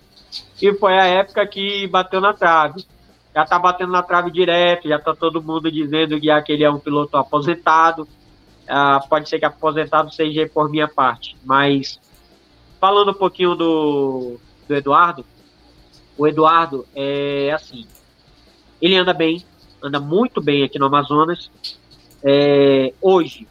E 0.62 0.74
foi 0.74 0.98
a 0.98 1.06
época 1.06 1.46
que 1.48 1.88
bateu 1.88 2.22
na 2.22 2.34
trave. 2.34 2.86
Já 3.34 3.46
tá 3.46 3.58
batendo 3.58 3.92
na 3.92 4.04
trave 4.04 4.30
direto, 4.30 4.88
já 4.88 5.00
tá 5.00 5.16
todo 5.16 5.42
mundo 5.42 5.72
dizendo 5.72 6.20
que 6.20 6.30
aquele 6.30 6.64
é 6.64 6.70
um 6.70 6.80
piloto 6.80 7.18
aposentado. 7.18 8.08
Ah, 8.68 9.04
pode 9.10 9.28
ser 9.28 9.40
que 9.40 9.46
aposentado 9.46 10.14
seja 10.14 10.50
por 10.54 10.70
minha 10.70 10.88
parte. 10.88 11.36
Mas 11.44 12.00
falando 12.80 13.12
um 13.12 13.16
pouquinho 13.16 13.56
do, 13.56 14.38
do 14.68 14.76
Eduardo, 14.76 15.26
o 16.18 16.28
Eduardo 16.28 16.86
é 16.96 17.52
assim, 17.52 17.86
ele 18.82 18.96
anda 18.96 19.14
bem, 19.14 19.44
anda 19.82 20.00
muito 20.00 20.42
bem 20.42 20.64
aqui 20.64 20.80
no 20.80 20.86
Amazonas. 20.86 21.50
É, 22.24 22.94
hoje, 23.02 23.48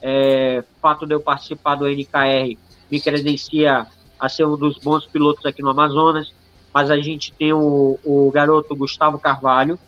é, 0.00 0.62
fato 0.80 1.06
de 1.06 1.14
eu 1.14 1.20
participar 1.20 1.74
do 1.74 1.86
NKR 1.86 2.56
me 2.90 3.00
credencia 3.00 3.86
a 4.18 4.28
ser 4.28 4.46
um 4.46 4.56
dos 4.56 4.78
bons 4.78 5.06
pilotos 5.06 5.44
aqui 5.46 5.62
no 5.62 5.70
Amazonas, 5.70 6.32
mas 6.72 6.90
a 6.90 6.96
gente 6.98 7.32
tem 7.32 7.52
o, 7.52 7.98
o 8.04 8.30
garoto 8.32 8.74
Gustavo 8.74 9.18
Carvalho, 9.18 9.78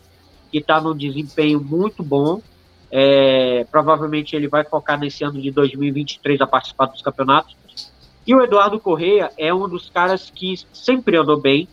que 0.51 0.59
está 0.59 0.79
num 0.79 0.95
desempenho 0.95 1.59
muito 1.61 2.03
bom. 2.03 2.41
É, 2.93 3.65
provavelmente 3.71 4.35
ele 4.35 4.49
vai 4.49 4.65
focar 4.65 4.99
nesse 4.99 5.23
ano 5.23 5.41
de 5.41 5.49
2023 5.51 6.41
a 6.41 6.47
participar 6.47 6.87
dos 6.87 7.01
campeonatos. 7.01 7.55
E 8.27 8.35
o 8.35 8.41
Eduardo 8.43 8.79
Correia 8.79 9.31
é 9.37 9.53
um 9.53 9.67
dos 9.67 9.89
caras 9.89 10.29
que 10.29 10.55
sempre 10.73 11.17
andou 11.17 11.39
bem 11.39 11.67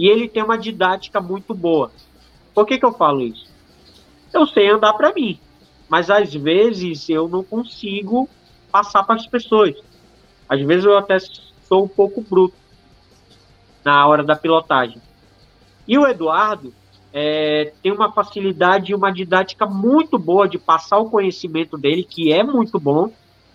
e 0.00 0.08
ele 0.08 0.26
tem 0.26 0.42
uma 0.42 0.56
didática 0.56 1.20
muito 1.20 1.52
boa. 1.52 1.92
Por 2.54 2.64
que, 2.64 2.78
que 2.78 2.84
eu 2.86 2.92
falo 2.92 3.20
isso? 3.20 3.46
Eu 4.32 4.46
sei 4.46 4.70
andar 4.70 4.94
para 4.94 5.12
mim, 5.12 5.38
mas 5.90 6.08
às 6.08 6.32
vezes 6.32 7.06
eu 7.10 7.28
não 7.28 7.44
consigo 7.44 8.26
passar 8.72 9.02
para 9.02 9.16
as 9.16 9.26
pessoas. 9.26 9.76
Às 10.48 10.62
vezes 10.62 10.86
eu 10.86 10.96
até 10.96 11.18
sou 11.18 11.84
um 11.84 11.88
pouco 11.88 12.22
bruto 12.22 12.54
na 13.84 14.06
hora 14.06 14.24
da 14.24 14.34
pilotagem. 14.34 15.02
E 15.86 15.98
o 15.98 16.06
Eduardo 16.06 16.72
é, 17.12 17.74
tem 17.82 17.92
uma 17.92 18.10
facilidade 18.10 18.92
e 18.92 18.94
uma 18.94 19.12
didática 19.12 19.66
muito 19.66 20.18
boa 20.18 20.48
de 20.48 20.58
passar 20.58 20.96
o 20.96 21.10
conhecimento 21.10 21.76
dele, 21.76 22.04
que 22.04 22.32
é 22.32 22.42
muito 22.42 22.80
bom, 22.80 23.12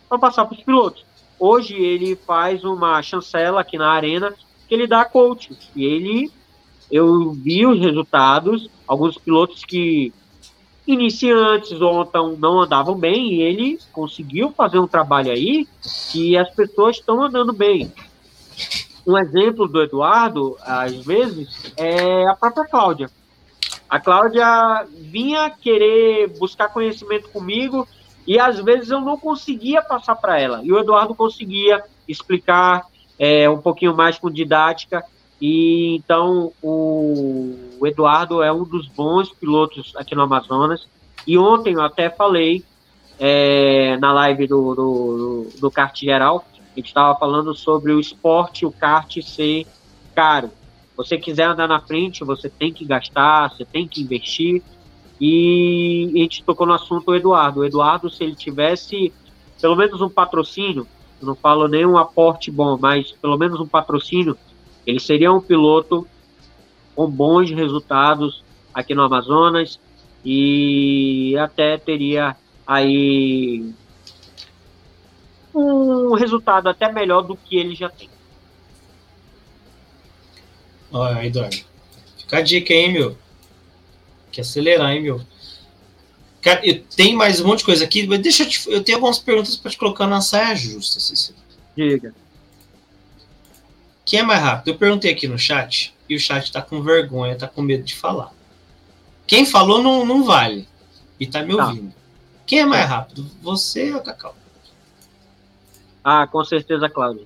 para 0.07 0.19
passar 0.19 0.45
para 0.45 0.55
os 0.55 0.63
pilotos. 0.63 1.03
Hoje 1.39 1.73
ele 1.73 2.15
faz 2.15 2.63
uma 2.63 3.01
chancela 3.01 3.61
aqui 3.61 3.79
na 3.79 3.89
arena 3.89 4.31
que 4.67 4.73
ele 4.73 4.87
dá 4.87 5.05
coach. 5.05 5.57
E 5.75 5.85
ele, 5.85 6.31
eu 6.91 7.31
vi 7.31 7.65
os 7.65 7.79
resultados, 7.79 8.69
alguns 8.87 9.17
pilotos 9.17 9.63
que 9.63 10.13
iniciantes 10.87 11.81
ontem 11.81 12.37
não 12.37 12.61
andavam 12.61 12.95
bem 12.95 13.33
e 13.33 13.41
ele 13.41 13.79
conseguiu 13.91 14.51
fazer 14.51 14.77
um 14.77 14.87
trabalho 14.87 15.31
aí 15.31 15.67
que 16.11 16.37
as 16.37 16.49
pessoas 16.51 16.97
estão 16.97 17.23
andando 17.23 17.51
bem. 17.51 17.91
Um 19.05 19.17
exemplo 19.17 19.67
do 19.67 19.81
Eduardo, 19.81 20.57
às 20.61 20.95
vezes, 21.05 21.73
é 21.77 22.27
a 22.27 22.35
própria 22.35 22.65
Cláudia. 22.65 23.09
A 23.89 23.99
Cláudia 23.99 24.85
vinha 24.89 25.49
querer 25.49 26.27
buscar 26.39 26.69
conhecimento 26.69 27.29
comigo 27.29 27.87
e 28.27 28.39
às 28.39 28.59
vezes 28.59 28.89
eu 28.89 28.99
não 28.99 29.17
conseguia 29.17 29.81
passar 29.81 30.15
para 30.15 30.39
ela. 30.39 30.61
E 30.63 30.71
o 30.71 30.79
Eduardo 30.79 31.13
conseguia 31.13 31.83
explicar 32.07 32.83
é, 33.17 33.49
um 33.49 33.57
pouquinho 33.57 33.95
mais 33.95 34.17
com 34.17 34.29
didática. 34.29 35.03
E 35.41 35.95
então 35.95 36.51
o, 36.61 37.55
o 37.79 37.87
Eduardo 37.87 38.41
é 38.41 38.51
um 38.51 38.63
dos 38.63 38.87
bons 38.87 39.29
pilotos 39.29 39.93
aqui 39.95 40.15
no 40.15 40.21
Amazonas. 40.21 40.87
E 41.27 41.37
ontem 41.37 41.73
eu 41.73 41.81
até 41.81 42.09
falei 42.09 42.63
é, 43.19 43.97
na 43.97 44.13
live 44.13 44.47
do, 44.47 44.75
do, 44.75 45.47
do 45.59 45.71
kart 45.71 45.97
geral, 45.97 46.45
a 46.75 46.79
gente 46.79 46.87
estava 46.87 47.17
falando 47.17 47.55
sobre 47.55 47.93
o 47.93 47.99
esporte, 47.99 48.65
o 48.65 48.71
kart 48.71 49.21
ser 49.21 49.65
caro. 50.13 50.51
Você 50.97 51.17
quiser 51.17 51.45
andar 51.45 51.67
na 51.67 51.79
frente, 51.79 52.23
você 52.23 52.49
tem 52.49 52.71
que 52.71 52.85
gastar, 52.85 53.49
você 53.51 53.65
tem 53.65 53.87
que 53.87 54.01
investir. 54.01 54.61
E 55.19 56.11
a 56.13 56.17
gente 56.19 56.43
tocou 56.43 56.67
no 56.67 56.73
assunto 56.73 57.05
do 57.05 57.15
Eduardo. 57.15 57.61
O 57.61 57.65
Eduardo, 57.65 58.09
se 58.09 58.23
ele 58.23 58.35
tivesse 58.35 59.13
pelo 59.61 59.75
menos 59.75 60.01
um 60.01 60.09
patrocínio, 60.09 60.85
não 61.25 61.35
falo 61.35 61.67
nem 61.67 61.85
um 61.85 61.97
aporte 61.97 62.51
bom, 62.51 62.77
mas 62.79 63.11
pelo 63.11 63.37
menos 63.37 63.59
um 63.59 63.67
patrocínio, 63.67 64.37
ele 64.85 64.99
seria 64.99 65.31
um 65.31 65.41
piloto 65.41 66.07
com 66.95 67.09
bons 67.09 67.51
resultados 67.51 68.43
aqui 68.73 68.93
no 68.93 69.03
Amazonas 69.03 69.79
e 70.23 71.35
até 71.37 71.77
teria 71.77 72.35
aí 72.65 73.73
um 75.53 76.13
resultado 76.13 76.67
até 76.67 76.91
melhor 76.91 77.21
do 77.21 77.35
que 77.35 77.57
ele 77.57 77.75
já 77.75 77.89
tem. 77.89 78.09
Olha, 80.91 81.25
Eduardo, 81.25 81.57
fica 82.17 82.37
a 82.37 82.41
dica 82.41 82.73
aí, 82.73 82.91
meu 82.91 83.17
que 84.35 84.41
acelerar, 84.41 84.91
hein, 84.91 85.01
meu? 85.01 85.21
Cara, 86.45 86.61
eu 86.63 86.79
tenho 86.95 87.17
mais 87.17 87.41
um 87.41 87.47
monte 87.47 87.59
de 87.59 87.65
coisa 87.65 87.83
aqui, 87.83 88.05
mas 88.05 88.19
deixa 88.19 88.43
eu, 88.43 88.47
te, 88.47 88.69
eu 88.69 88.83
tenho 88.83 88.99
algumas 88.99 89.17
perguntas 89.17 89.55
para 89.55 89.71
te 89.71 89.77
colocar 89.79 90.05
na 90.05 90.21
saia 90.21 90.55
justa, 90.55 90.99
Cecília. 90.99 91.41
Diga. 91.75 92.13
Quem 94.05 94.19
é 94.19 94.21
mais 94.21 94.39
rápido? 94.43 94.67
Eu 94.67 94.77
perguntei 94.77 95.11
aqui 95.11 95.27
no 95.27 95.39
chat 95.39 95.91
e 96.07 96.15
o 96.15 96.19
chat 96.19 96.51
tá 96.51 96.61
com 96.61 96.83
vergonha, 96.83 97.35
tá 97.35 97.47
com 97.47 97.63
medo 97.63 97.83
de 97.83 97.95
falar. 97.95 98.31
Quem 99.25 99.43
falou 99.43 99.81
não, 99.81 100.05
não 100.05 100.23
vale 100.23 100.67
e 101.19 101.25
tá 101.25 101.41
me 101.41 101.57
tá. 101.57 101.65
ouvindo. 101.65 101.89
Tá. 101.89 101.97
Quem 102.45 102.59
é 102.59 102.65
mais 102.67 102.83
é. 102.83 102.85
rápido? 102.85 103.27
Você 103.41 103.91
ou 103.91 104.01
Cacau? 104.01 104.35
Ah, 106.03 106.27
com 106.27 106.43
certeza, 106.43 106.87
Cláudio. 106.87 107.25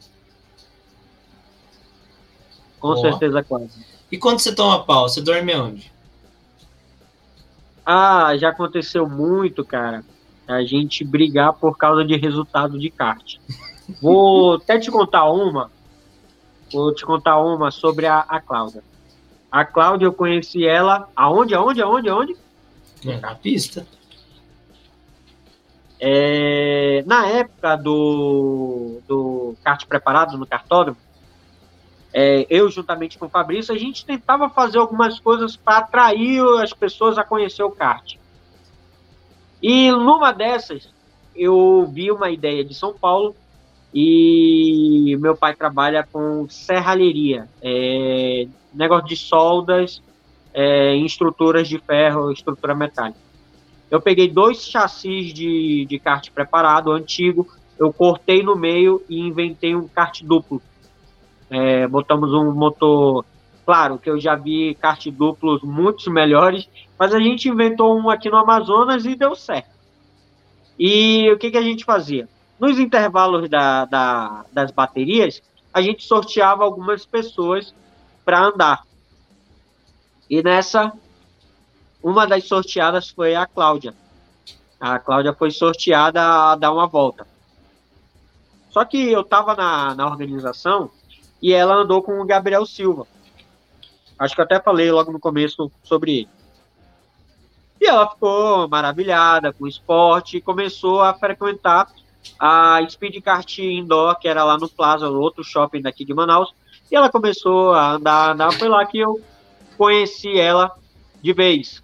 Com 2.80 2.96
certeza, 2.96 3.44
Cláudio. 3.44 3.70
E 4.10 4.18
quando 4.18 4.40
você 4.40 4.56
toma 4.56 4.86
pau, 4.86 5.10
você 5.10 5.20
dorme 5.20 5.54
onde? 5.54 5.91
Ah, 7.91 8.38
já 8.38 8.49
aconteceu 8.49 9.10
muito, 9.10 9.66
cara. 9.66 10.03
A 10.48 10.61
gente 10.61 11.03
brigar 11.03 11.53
por 11.53 11.76
causa 11.76 12.06
de 12.06 12.16
resultado 12.16 12.78
de 12.78 12.91
kart. 12.91 13.38
Vou 13.99 14.57
até 14.57 14.78
te 14.78 14.91
contar 14.91 15.28
uma. 15.32 15.72
Vou 16.72 16.94
te 16.94 17.03
contar 17.03 17.40
uma 17.40 17.72
sobre 17.72 18.06
a, 18.06 18.20
a 18.20 18.40
Cláudia. 18.40 18.84
A 19.52 19.66
Cláudia, 19.66 20.06
eu 20.06 20.14
conheci 20.14 20.68
ela 20.68 21.10
aonde, 21.16 21.56
aonde, 21.56 21.82
aonde, 21.82 22.10
aonde? 22.10 22.38
É, 23.07 23.20
na 23.20 23.34
pista. 23.34 23.88
É, 25.99 27.03
na 27.07 27.26
época 27.26 27.76
do, 27.76 29.02
do 29.07 29.56
kart 29.64 29.84
preparado 29.88 30.38
no 30.38 30.45
cartódromo, 30.45 30.99
é, 32.14 32.45
eu 32.49 32.69
juntamente 32.69 33.18
com 33.18 33.27
o 33.27 33.30
Fabrício, 33.30 33.73
a 33.73 33.77
gente 33.77 34.06
tentava 34.06 34.49
fazer 34.49 34.80
algumas 34.80 35.19
coisas 35.19 35.56
para 35.56 35.77
atrair 35.77 36.41
as 36.61 36.73
pessoas 36.73 37.18
a 37.18 37.23
conhecer 37.23 37.64
o 37.64 37.72
kart. 37.72 38.15
E 39.61 39.91
numa 39.91 40.31
dessas, 40.31 40.90
eu 41.36 41.88
vi 41.91 42.11
uma 42.11 42.30
ideia 42.30 42.64
de 42.64 42.73
São 42.73 42.94
Paulo 42.94 43.36
e 43.94 45.18
meu 45.19 45.36
pai 45.36 45.56
trabalha 45.56 46.07
com 46.11 46.48
serralheria, 46.49 47.48
é, 47.61 48.48
negócio 48.73 49.07
de 49.07 49.15
soldas 49.15 50.02
é, 50.53 50.94
em 50.94 51.06
estruturas 51.06 51.68
de 51.68 51.77
ferro, 51.77 52.31
estrutura 52.31 52.73
metálica. 52.73 53.19
Eu 53.90 54.02
peguei 54.02 54.30
dois 54.30 54.64
chassis 54.68 55.34
de, 55.34 55.86
de 55.86 55.99
kart 55.99 56.30
preparado, 56.31 56.91
antigo, 56.91 57.48
eu 57.77 57.91
cortei 57.94 58.44
no 58.44 58.56
meio 58.56 59.03
e 59.10 59.19
inventei 59.19 59.76
um 59.76 59.88
kart 59.88 60.22
duplo 60.23 60.61
é, 61.49 61.88
botamos 61.88 62.31
um 62.34 62.53
motor, 62.53 63.26
claro 63.65 63.97
que 63.97 64.09
eu 64.09 64.19
já 64.19 64.35
vi 64.35 64.76
kart 64.76 65.07
duplos 65.07 65.61
muitos 65.63 66.07
melhores, 66.07 66.69
mas 66.97 67.13
a 67.13 67.19
gente 67.19 67.49
inventou 67.49 67.97
um 67.97 68.09
aqui 68.09 68.30
no 68.30 68.38
Amazonas 68.38 69.05
e 69.05 69.15
deu 69.15 69.35
certo. 69.35 69.69
E 70.77 71.30
o 71.31 71.38
que, 71.38 71.51
que 71.51 71.57
a 71.57 71.61
gente 71.61 71.84
fazia? 71.84 72.27
Nos 72.59 72.77
intervalos 72.80 73.49
da, 73.49 73.85
da, 73.85 74.45
das 74.51 74.71
baterias, 74.71 75.41
a 75.73 75.81
gente 75.81 76.03
sorteava 76.03 76.63
algumas 76.63 77.05
pessoas 77.05 77.73
para 78.23 78.45
andar. 78.45 78.84
E 80.30 80.43
nessa, 80.43 80.93
uma 82.03 82.27
das 82.27 82.45
sorteadas 82.45 83.09
foi 83.09 83.35
a 83.35 83.45
Cláudia. 83.45 83.93
A 84.80 84.99
Cláudia 84.99 85.34
foi 85.34 85.51
sorteada 85.51 86.21
a 86.21 86.55
dar 86.55 86.71
uma 86.71 86.88
volta. 86.88 87.27
Só 88.69 88.85
que 88.85 89.11
eu 89.11 89.21
estava 89.21 89.55
na, 89.55 89.95
na 89.95 90.05
organização 90.05 90.91
e 91.41 91.53
ela 91.53 91.76
andou 91.76 92.02
com 92.02 92.20
o 92.20 92.26
Gabriel 92.26 92.66
Silva. 92.66 93.07
Acho 94.18 94.36
que 94.36 94.41
até 94.41 94.60
falei 94.60 94.91
logo 94.91 95.11
no 95.11 95.20
começo 95.20 95.72
sobre 95.84 96.20
ele. 96.20 96.30
E 97.80 97.88
ela 97.88 98.10
ficou 98.10 98.68
maravilhada 98.68 99.53
com 99.53 99.64
o 99.64 99.68
esporte 99.68 100.38
e 100.38 100.41
começou 100.41 101.02
a 101.02 101.14
frequentar 101.14 101.90
a 102.38 102.80
Speed 102.90 103.24
Kart 103.24 103.60
Indoor, 103.60 104.20
que 104.20 104.28
era 104.28 104.44
lá 104.44 104.57
no 104.57 104.68
Plaza, 104.68 105.07
outro 105.07 105.44
shopping 105.44 105.82
daqui 105.82 106.03
de 106.03 106.14
Manaus. 106.14 106.53
E 106.91 106.95
ela 106.95 107.10
começou 107.10 107.74
a 107.74 107.94
andar, 107.94 108.32
andar. 108.32 108.52
Foi 108.52 108.68
lá 108.68 108.86
que 108.86 108.99
eu 108.99 109.22
conheci 109.78 110.38
ela 110.38 110.72
de 111.22 111.32
vez. 111.32 111.82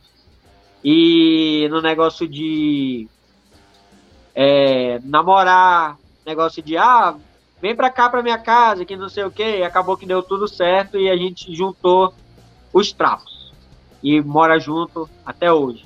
E 0.83 1.67
no 1.69 1.81
negócio 1.81 2.27
de 2.27 3.07
é, 4.33 4.99
namorar, 5.03 5.97
negócio 6.25 6.61
de, 6.61 6.77
ah, 6.77 7.15
vem 7.65 7.75
pra 7.75 7.89
cá 7.89 8.07
pra 8.07 8.21
minha 8.21 8.37
casa, 8.37 8.85
que 8.85 8.95
não 8.95 9.09
sei 9.09 9.23
o 9.23 9.31
que, 9.31 9.63
acabou 9.63 9.97
que 9.97 10.05
deu 10.05 10.21
tudo 10.21 10.47
certo 10.47 10.99
e 10.99 11.09
a 11.09 11.17
gente 11.17 11.51
juntou 11.55 12.13
os 12.71 12.91
trapos. 12.91 13.51
E 14.03 14.21
mora 14.21 14.59
junto 14.59 15.09
até 15.25 15.51
hoje. 15.51 15.83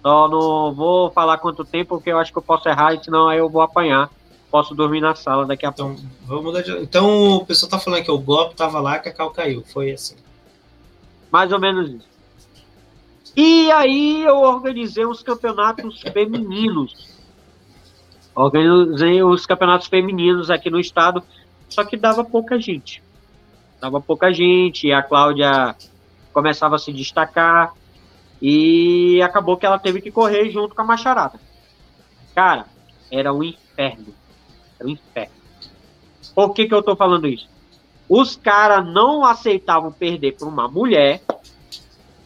Só 0.00 0.26
não 0.26 0.72
vou 0.72 1.10
falar 1.10 1.36
quanto 1.36 1.66
tempo, 1.66 1.96
porque 1.96 2.10
eu 2.10 2.18
acho 2.18 2.32
que 2.32 2.38
eu 2.38 2.42
posso 2.42 2.66
errar, 2.66 2.98
senão 3.04 3.28
aí 3.28 3.38
eu 3.38 3.48
vou 3.50 3.60
apanhar. 3.60 4.10
Posso 4.50 4.74
dormir 4.74 5.02
na 5.02 5.14
sala 5.14 5.44
daqui 5.44 5.66
a 5.66 5.68
Então, 5.68 5.88
pouco. 5.94 6.02
vamos 6.24 6.44
mudar 6.44 6.62
de... 6.62 6.72
então 6.78 7.36
o 7.36 7.44
pessoal 7.44 7.68
tá 7.68 7.78
falando 7.78 8.02
que 8.04 8.10
o 8.10 8.18
golpe 8.18 8.54
tava 8.54 8.80
lá, 8.80 8.98
que 8.98 9.10
a 9.10 9.12
Cal 9.12 9.30
caiu. 9.30 9.62
Foi 9.70 9.90
assim. 9.90 10.16
Mais 11.30 11.52
ou 11.52 11.60
menos 11.60 11.90
isso. 11.90 12.08
E 13.36 13.70
aí 13.70 14.22
eu 14.24 14.38
organizei 14.40 15.04
os 15.04 15.22
campeonatos 15.22 16.00
femininos. 16.00 17.11
Organizei 18.34 19.22
os 19.22 19.44
campeonatos 19.44 19.88
femininos 19.88 20.50
aqui 20.50 20.70
no 20.70 20.80
estado, 20.80 21.22
só 21.68 21.84
que 21.84 21.96
dava 21.96 22.24
pouca 22.24 22.60
gente. 22.60 23.02
Dava 23.80 24.00
pouca 24.00 24.32
gente, 24.32 24.86
e 24.86 24.92
a 24.92 25.02
Cláudia 25.02 25.74
começava 26.32 26.76
a 26.76 26.78
se 26.78 26.92
destacar, 26.92 27.74
e 28.40 29.20
acabou 29.22 29.56
que 29.56 29.66
ela 29.66 29.78
teve 29.78 30.00
que 30.00 30.10
correr 30.10 30.50
junto 30.50 30.74
com 30.74 30.82
a 30.82 30.84
macharada. 30.84 31.38
Cara, 32.34 32.66
era 33.10 33.32
um 33.32 33.42
inferno. 33.42 34.14
Era 34.78 34.88
um 34.88 34.92
inferno. 34.92 35.34
Por 36.34 36.54
que, 36.54 36.66
que 36.66 36.74
eu 36.74 36.82
tô 36.82 36.96
falando 36.96 37.28
isso? 37.28 37.48
Os 38.08 38.36
caras 38.36 38.84
não 38.84 39.24
aceitavam 39.24 39.92
perder 39.92 40.32
por 40.32 40.48
uma 40.48 40.66
mulher 40.66 41.22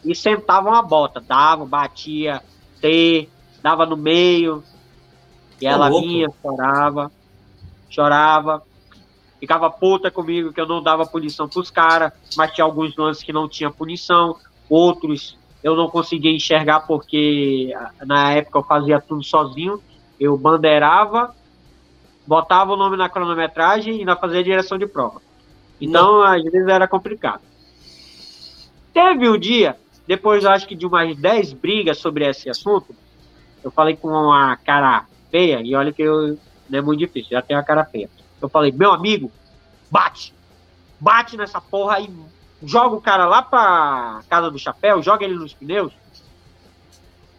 e 0.03 0.15
sentavam 0.15 0.73
a 0.73 0.81
bota. 0.81 1.19
Dava, 1.19 1.65
batia, 1.65 2.41
T, 2.81 3.29
dava 3.61 3.85
no 3.85 3.97
meio. 3.97 4.63
E 5.61 5.65
ela 5.65 5.87
louco. 5.87 6.07
vinha, 6.07 6.27
chorava, 6.41 7.11
chorava. 7.89 8.63
Ficava 9.39 9.69
puta 9.69 10.09
comigo 10.09 10.51
que 10.51 10.59
eu 10.59 10.65
não 10.65 10.81
dava 10.81 11.05
punição 11.05 11.47
pros 11.47 11.69
caras, 11.69 12.11
mas 12.35 12.51
tinha 12.51 12.65
alguns 12.65 12.95
lances 12.95 13.23
que 13.23 13.31
não 13.31 13.47
tinha 13.47 13.69
punição, 13.69 14.35
outros 14.67 15.37
eu 15.63 15.75
não 15.75 15.89
conseguia 15.89 16.31
enxergar 16.31 16.81
porque 16.81 17.73
na 18.05 18.31
época 18.33 18.59
eu 18.59 18.63
fazia 18.63 19.01
tudo 19.01 19.23
sozinho. 19.23 19.81
Eu 20.19 20.37
bandeirava, 20.37 21.35
botava 22.25 22.73
o 22.73 22.77
nome 22.77 22.97
na 22.97 23.09
cronometragem 23.09 23.95
e 23.95 23.99
ainda 23.99 24.15
fazia 24.15 24.43
direção 24.43 24.77
de 24.77 24.87
prova. 24.87 25.21
Então, 25.79 26.23
às 26.23 26.43
vezes 26.43 26.67
era 26.67 26.87
complicado. 26.87 27.41
Teve 28.93 29.29
um 29.29 29.37
dia, 29.37 29.77
depois 30.07 30.43
acho 30.45 30.67
que 30.67 30.73
de 30.73 30.85
umas 30.85 31.15
10 31.15 31.53
brigas 31.53 31.97
sobre 31.99 32.25
esse 32.25 32.49
assunto, 32.49 32.95
eu 33.63 33.69
falei 33.69 33.95
com 33.95 34.07
uma 34.07 34.55
cara 34.57 35.05
feia, 35.37 35.61
e 35.63 35.75
olha 35.75 35.93
que 35.93 36.01
eu, 36.01 36.39
não 36.67 36.79
é 36.79 36.81
muito 36.81 36.99
difícil, 36.99 37.29
já 37.31 37.41
tenho 37.43 37.59
a 37.59 37.63
cara 37.63 37.85
feia. 37.85 38.09
Eu 38.41 38.49
falei, 38.49 38.71
meu 38.71 38.91
amigo, 38.91 39.31
bate! 39.91 40.33
Bate 40.99 41.37
nessa 41.37 41.61
porra 41.61 41.99
e 41.99 42.09
joga 42.63 42.95
o 42.95 43.01
cara 43.01 43.27
lá 43.27 43.43
pra 43.43 44.23
casa 44.27 44.49
do 44.49 44.57
chapéu, 44.57 45.03
joga 45.03 45.23
ele 45.23 45.35
nos 45.35 45.53
pneus. 45.53 45.93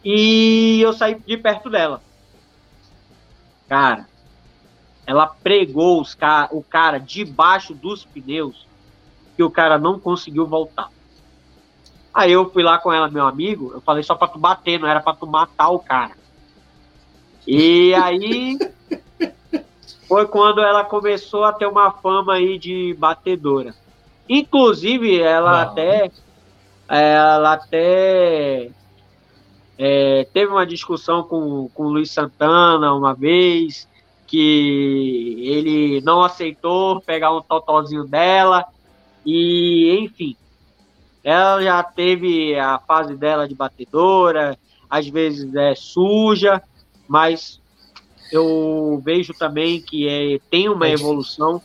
E 0.05 0.81
eu 0.81 0.93
saí 0.93 1.17
de 1.17 1.37
perto 1.37 1.69
dela. 1.69 2.01
Cara, 3.69 4.07
ela 5.05 5.27
pregou 5.27 6.01
os 6.01 6.15
ca 6.15 6.49
o 6.53 6.63
cara 6.63 6.99
debaixo 6.99 7.75
dos 7.75 8.05
pneus 8.05 8.65
que 9.37 9.43
o 9.43 9.51
cara 9.51 9.77
não 9.77 9.99
conseguiu 9.99 10.47
voltar. 10.47 10.89
Aí 12.15 12.31
eu 12.31 12.49
fui 12.51 12.63
lá 12.63 12.79
com 12.79 12.93
ela, 12.93 13.11
meu 13.11 13.27
amigo, 13.27 13.73
eu 13.75 13.81
falei 13.81 14.05
só 14.05 14.15
pra 14.15 14.29
tu 14.29 14.39
bater, 14.39 14.79
não 14.79 14.89
era 14.89 15.01
pra 15.01 15.15
tu 15.15 15.27
matar 15.27 15.71
o 15.71 15.81
cara. 15.81 16.18
E 17.51 17.95
aí 17.95 18.59
foi 20.07 20.27
quando 20.27 20.61
ela 20.61 20.85
começou 20.85 21.45
a 21.45 21.53
ter 21.55 21.67
uma 21.67 21.91
fama 21.91 22.35
aí 22.35 22.59
de 22.59 22.95
batedora. 22.99 23.75
Inclusive, 24.29 25.19
ela 25.19 25.53
Uau. 25.53 25.63
até 25.63 26.11
ela 26.87 27.55
até 27.55 28.71
é, 29.79 30.29
teve 30.31 30.53
uma 30.53 30.67
discussão 30.67 31.23
com, 31.23 31.71
com 31.73 31.85
o 31.85 31.89
Luiz 31.89 32.11
Santana 32.11 32.93
uma 32.93 33.15
vez, 33.15 33.89
que 34.27 35.39
ele 35.41 36.03
não 36.03 36.23
aceitou 36.23 37.01
pegar 37.01 37.35
um 37.35 37.41
totozinho 37.41 38.05
dela, 38.05 38.63
e 39.25 39.99
enfim. 40.03 40.37
Ela 41.25 41.63
já 41.63 41.83
teve 41.83 42.59
a 42.59 42.79
fase 42.79 43.17
dela 43.17 43.49
de 43.49 43.55
batedora, 43.55 44.59
às 44.91 45.09
vezes 45.09 45.55
é 45.55 45.75
suja, 45.75 46.63
mas 47.09 47.61
eu 48.31 49.01
vejo 49.03 49.33
também 49.33 49.81
que 49.81 50.07
é, 50.07 50.39
tem 50.51 50.69
uma 50.69 50.87
É 50.87 50.93
evolução. 50.93 51.61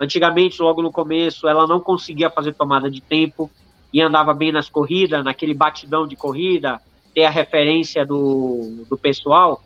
Antigamente, 0.00 0.62
logo 0.62 0.80
no 0.80 0.90
começo, 0.90 1.46
ela 1.46 1.66
não 1.66 1.80
conseguia 1.80 2.30
fazer 2.30 2.54
tomada 2.54 2.90
de 2.90 3.00
tempo 3.00 3.50
e 3.92 4.00
andava 4.00 4.32
bem 4.32 4.52
nas 4.52 4.68
corridas, 4.68 5.24
naquele 5.24 5.54
batidão 5.54 6.06
de 6.06 6.16
corrida, 6.16 6.80
ter 7.14 7.24
a 7.24 7.30
referência 7.30 8.06
do, 8.06 8.84
do 8.88 8.96
pessoal. 8.96 9.62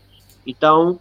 Então, 0.46 0.98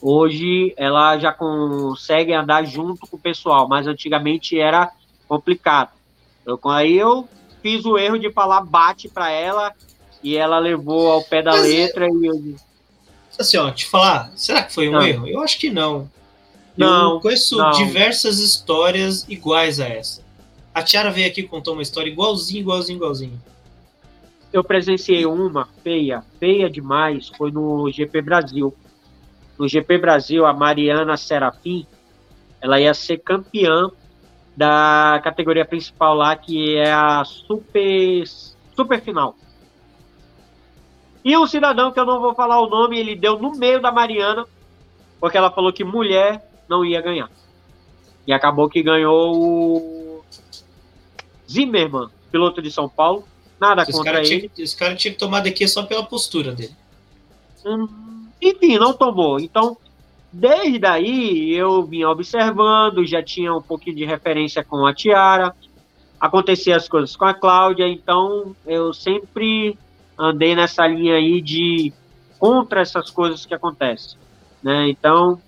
hoje 0.00 0.72
ela 0.76 1.18
já 1.18 1.32
consegue 1.32 2.32
andar 2.32 2.64
junto 2.64 3.06
com 3.06 3.16
o 3.16 3.20
pessoal, 3.20 3.68
mas 3.68 3.86
antigamente 3.86 4.58
era 4.58 4.90
complicado. 5.28 5.90
Eu, 6.46 6.58
aí 6.64 6.96
eu 6.96 7.28
fiz 7.62 7.84
o 7.84 7.98
erro 7.98 8.18
de 8.18 8.32
falar 8.32 8.62
bate 8.62 9.08
para 9.08 9.30
ela 9.30 9.72
e 10.22 10.36
ela 10.36 10.58
levou 10.58 11.12
ao 11.12 11.22
pé 11.22 11.42
da 11.42 11.52
Mas 11.52 11.62
letra 11.62 12.08
e 12.08 12.26
eu 12.26 12.56
Assim, 13.40 13.56
ó, 13.56 13.70
te 13.70 13.86
falar, 13.86 14.30
será 14.36 14.62
que 14.62 14.72
foi 14.72 14.88
um 14.88 14.92
Não. 14.92 15.02
erro? 15.02 15.26
Eu 15.26 15.40
acho 15.40 15.58
que 15.58 15.70
não. 15.70 16.10
Não, 16.76 17.14
eu 17.14 17.20
conheço 17.20 17.56
não. 17.56 17.70
diversas 17.72 18.38
histórias 18.38 19.26
iguais 19.28 19.80
a 19.80 19.88
essa. 19.88 20.22
A 20.74 20.82
Tiara 20.82 21.10
veio 21.10 21.26
aqui 21.26 21.40
e 21.40 21.48
contou 21.48 21.72
uma 21.74 21.82
história 21.82 22.10
igualzinho, 22.10 22.60
igualzinho, 22.60 22.96
igualzinho. 22.96 23.40
eu 24.52 24.62
presenciei 24.64 25.24
uma 25.26 25.66
feia, 25.82 26.22
feia 26.38 26.68
demais, 26.68 27.30
foi 27.36 27.50
no 27.50 27.90
GP 27.90 28.20
Brasil. 28.22 28.74
No 29.58 29.66
GP 29.68 29.98
Brasil, 29.98 30.44
a 30.46 30.52
Mariana 30.52 31.16
Serafim, 31.16 31.86
ela 32.60 32.80
ia 32.80 32.92
ser 32.94 33.18
campeã 33.18 33.90
da 34.56 35.20
categoria 35.24 35.64
principal 35.64 36.14
lá, 36.14 36.34
que 36.36 36.76
é 36.76 36.92
a 36.92 37.24
super, 37.24 38.24
super 38.76 39.00
final. 39.00 39.34
E 41.24 41.36
um 41.36 41.46
cidadão, 41.46 41.92
que 41.92 42.00
eu 42.00 42.06
não 42.06 42.20
vou 42.20 42.34
falar 42.34 42.60
o 42.60 42.68
nome, 42.68 42.98
ele 42.98 43.14
deu 43.14 43.38
no 43.38 43.52
meio 43.52 43.80
da 43.80 43.92
Mariana, 43.92 44.46
porque 45.20 45.36
ela 45.36 45.50
falou 45.50 45.72
que 45.72 45.84
mulher 45.84 46.42
não 46.68 46.84
ia 46.84 47.00
ganhar. 47.00 47.30
E 48.26 48.32
acabou 48.32 48.68
que 48.68 48.82
ganhou 48.82 49.36
o 49.36 50.24
Zimmermann, 51.50 52.08
piloto 52.30 52.62
de 52.62 52.70
São 52.70 52.88
Paulo. 52.88 53.24
Nada 53.60 53.82
Esse 53.82 53.92
contra 53.92 54.12
cara, 54.12 54.24
ele. 54.24 54.48
tinha, 54.48 54.64
esse 54.64 54.76
cara 54.76 54.94
tinha 54.94 55.12
que 55.12 55.18
tomar 55.18 55.40
daqui 55.40 55.66
só 55.68 55.82
pela 55.82 56.04
postura 56.04 56.52
dele. 56.52 56.74
Hum, 57.66 58.28
enfim, 58.40 58.78
não 58.78 58.94
tomou. 58.94 59.38
Então, 59.38 59.76
desde 60.32 60.86
aí 60.86 61.52
eu 61.52 61.82
vinha 61.84 62.08
observando, 62.08 63.04
já 63.04 63.22
tinha 63.22 63.54
um 63.54 63.60
pouquinho 63.60 63.96
de 63.96 64.04
referência 64.04 64.64
com 64.64 64.86
a 64.86 64.94
Tiara, 64.94 65.54
acontecia 66.18 66.76
as 66.76 66.88
coisas 66.88 67.14
com 67.16 67.24
a 67.24 67.34
Cláudia, 67.34 67.86
então 67.86 68.56
eu 68.66 68.94
sempre 68.94 69.76
andei 70.20 70.54
nessa 70.54 70.86
linha 70.86 71.14
aí 71.14 71.40
de 71.40 71.92
contra 72.38 72.80
essas 72.80 73.10
coisas 73.10 73.46
que 73.46 73.54
acontecem, 73.54 74.18
né? 74.62 74.88
Então, 74.88 75.40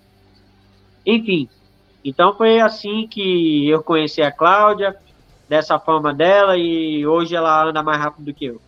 enfim, 1.05 1.47
então 2.03 2.35
foi 2.35 2.59
assim 2.59 3.07
que 3.07 3.67
eu 3.69 3.83
conheci 3.83 4.21
a 4.21 4.31
Cláudia, 4.31 4.97
dessa 5.47 5.77
forma 5.79 6.13
dela 6.13 6.57
e 6.57 7.05
hoje 7.05 7.35
ela 7.35 7.65
anda 7.65 7.83
mais 7.83 7.99
rápido 7.99 8.25
do 8.25 8.33
que 8.33 8.45
eu. 8.45 8.61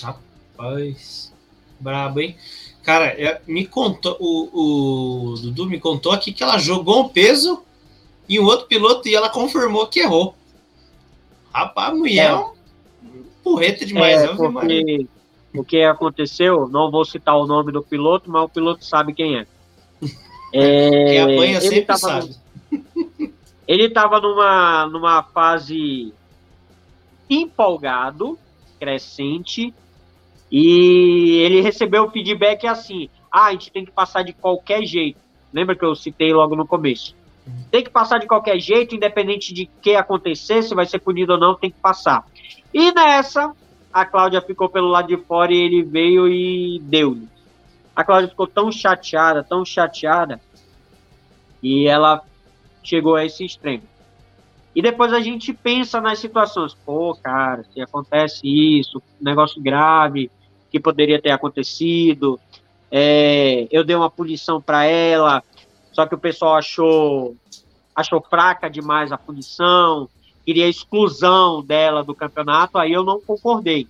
Rapaz, 0.00 1.32
brabo, 1.80 2.20
hein? 2.20 2.36
Cara, 2.82 3.06
é, 3.06 3.40
me 3.46 3.66
contou, 3.66 4.16
o, 4.20 5.32
o 5.32 5.34
Dudu 5.36 5.66
me 5.66 5.78
contou 5.78 6.12
aqui 6.12 6.32
que 6.32 6.42
ela 6.42 6.58
jogou 6.58 7.04
um 7.04 7.08
peso 7.08 7.62
e 8.28 8.38
um 8.38 8.44
outro 8.44 8.66
piloto 8.66 9.08
e 9.08 9.14
ela 9.14 9.28
confirmou 9.28 9.86
que 9.86 10.00
errou. 10.00 10.34
Rapaz, 11.52 11.90
a 11.90 11.94
mulher 11.94 12.30
é, 12.30 12.34
É. 12.34 12.61
porreta 13.42 13.84
demais, 13.84 14.22
É, 14.22 14.32
Maria. 14.48 14.50
porque 14.52 15.06
o 15.54 15.64
que 15.64 15.82
aconteceu, 15.82 16.68
não 16.68 16.90
vou 16.90 17.04
citar 17.04 17.36
o 17.36 17.46
nome 17.46 17.72
do 17.72 17.82
piloto, 17.82 18.30
mas 18.30 18.42
o 18.44 18.48
piloto 18.48 18.84
sabe 18.84 19.12
quem 19.14 19.36
é. 19.38 19.46
É, 20.52 20.90
Quem 21.12 21.20
apanha 21.20 21.56
ele 21.58 21.60
sempre 21.60 21.82
tava 21.82 21.98
sabe. 21.98 22.34
no- 22.70 23.32
ele 23.68 23.84
estava 23.84 24.20
numa, 24.20 24.86
numa 24.86 25.22
fase 25.22 26.12
empolgado, 27.28 28.38
crescente, 28.78 29.72
e 30.50 31.38
ele 31.42 31.60
recebeu 31.60 32.04
o 32.04 32.10
feedback 32.10 32.66
assim: 32.66 33.08
ah, 33.30 33.46
a 33.46 33.52
gente 33.52 33.70
tem 33.70 33.84
que 33.84 33.90
passar 33.92 34.22
de 34.22 34.32
qualquer 34.32 34.84
jeito. 34.84 35.18
Lembra 35.52 35.74
que 35.76 35.84
eu 35.84 35.94
citei 35.94 36.32
logo 36.32 36.56
no 36.56 36.66
começo? 36.66 37.14
Tem 37.70 37.82
que 37.82 37.90
passar 37.90 38.18
de 38.18 38.26
qualquer 38.26 38.58
jeito, 38.60 38.94
independente 38.94 39.52
de 39.52 39.66
que 39.80 39.94
acontecer, 39.96 40.62
se 40.62 40.74
vai 40.74 40.86
ser 40.86 40.98
punido 41.00 41.32
ou 41.32 41.38
não, 41.40 41.54
tem 41.54 41.70
que 41.70 41.78
passar. 41.80 42.24
E 42.72 42.92
nessa, 42.92 43.54
a 43.92 44.04
Cláudia 44.04 44.40
ficou 44.40 44.68
pelo 44.68 44.88
lado 44.88 45.08
de 45.08 45.16
fora 45.16 45.52
e 45.52 45.56
ele 45.56 45.82
veio 45.82 46.28
e 46.28 46.78
deu-lhe. 46.80 47.28
A 47.94 48.02
Cláudia 48.02 48.28
ficou 48.28 48.46
tão 48.46 48.72
chateada, 48.72 49.44
tão 49.44 49.64
chateada, 49.64 50.40
e 51.62 51.86
ela 51.86 52.22
chegou 52.82 53.16
a 53.16 53.24
esse 53.24 53.44
extremo. 53.44 53.84
E 54.74 54.80
depois 54.80 55.12
a 55.12 55.20
gente 55.20 55.52
pensa 55.52 56.00
nas 56.00 56.18
situações, 56.18 56.74
pô, 56.74 57.14
cara, 57.14 57.62
se 57.64 57.80
acontece 57.80 58.40
isso, 58.44 59.02
negócio 59.20 59.60
grave 59.60 60.30
que 60.70 60.80
poderia 60.80 61.20
ter 61.20 61.30
acontecido, 61.30 62.40
é, 62.90 63.68
eu 63.70 63.84
dei 63.84 63.94
uma 63.94 64.10
punição 64.10 64.60
para 64.60 64.86
ela, 64.86 65.42
só 65.92 66.06
que 66.06 66.14
o 66.14 66.18
pessoal 66.18 66.56
achou 66.56 67.36
achou 67.94 68.22
fraca 68.22 68.70
demais 68.70 69.12
a 69.12 69.18
punição, 69.18 70.08
queria 70.44 70.68
exclusão 70.68 71.62
dela 71.62 72.02
do 72.02 72.14
campeonato, 72.14 72.78
aí 72.78 72.92
eu 72.92 73.04
não 73.04 73.20
concordei. 73.20 73.86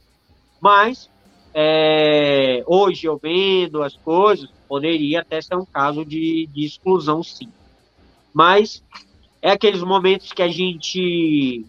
Mas 0.61 1.09
é, 1.55 2.63
hoje 2.67 3.07
eu 3.07 3.19
vendo 3.19 3.83
as 3.83 3.95
coisas, 3.97 4.49
poderia 4.69 5.21
até 5.21 5.41
ser 5.41 5.57
um 5.57 5.65
caso 5.65 6.05
de, 6.05 6.49
de 6.53 6.65
exclusão, 6.65 7.23
sim. 7.23 7.49
Mas 8.33 8.83
é 9.41 9.51
aqueles 9.51 9.83
momentos 9.83 10.33
que 10.33 10.43
a 10.43 10.49
gente 10.49 11.65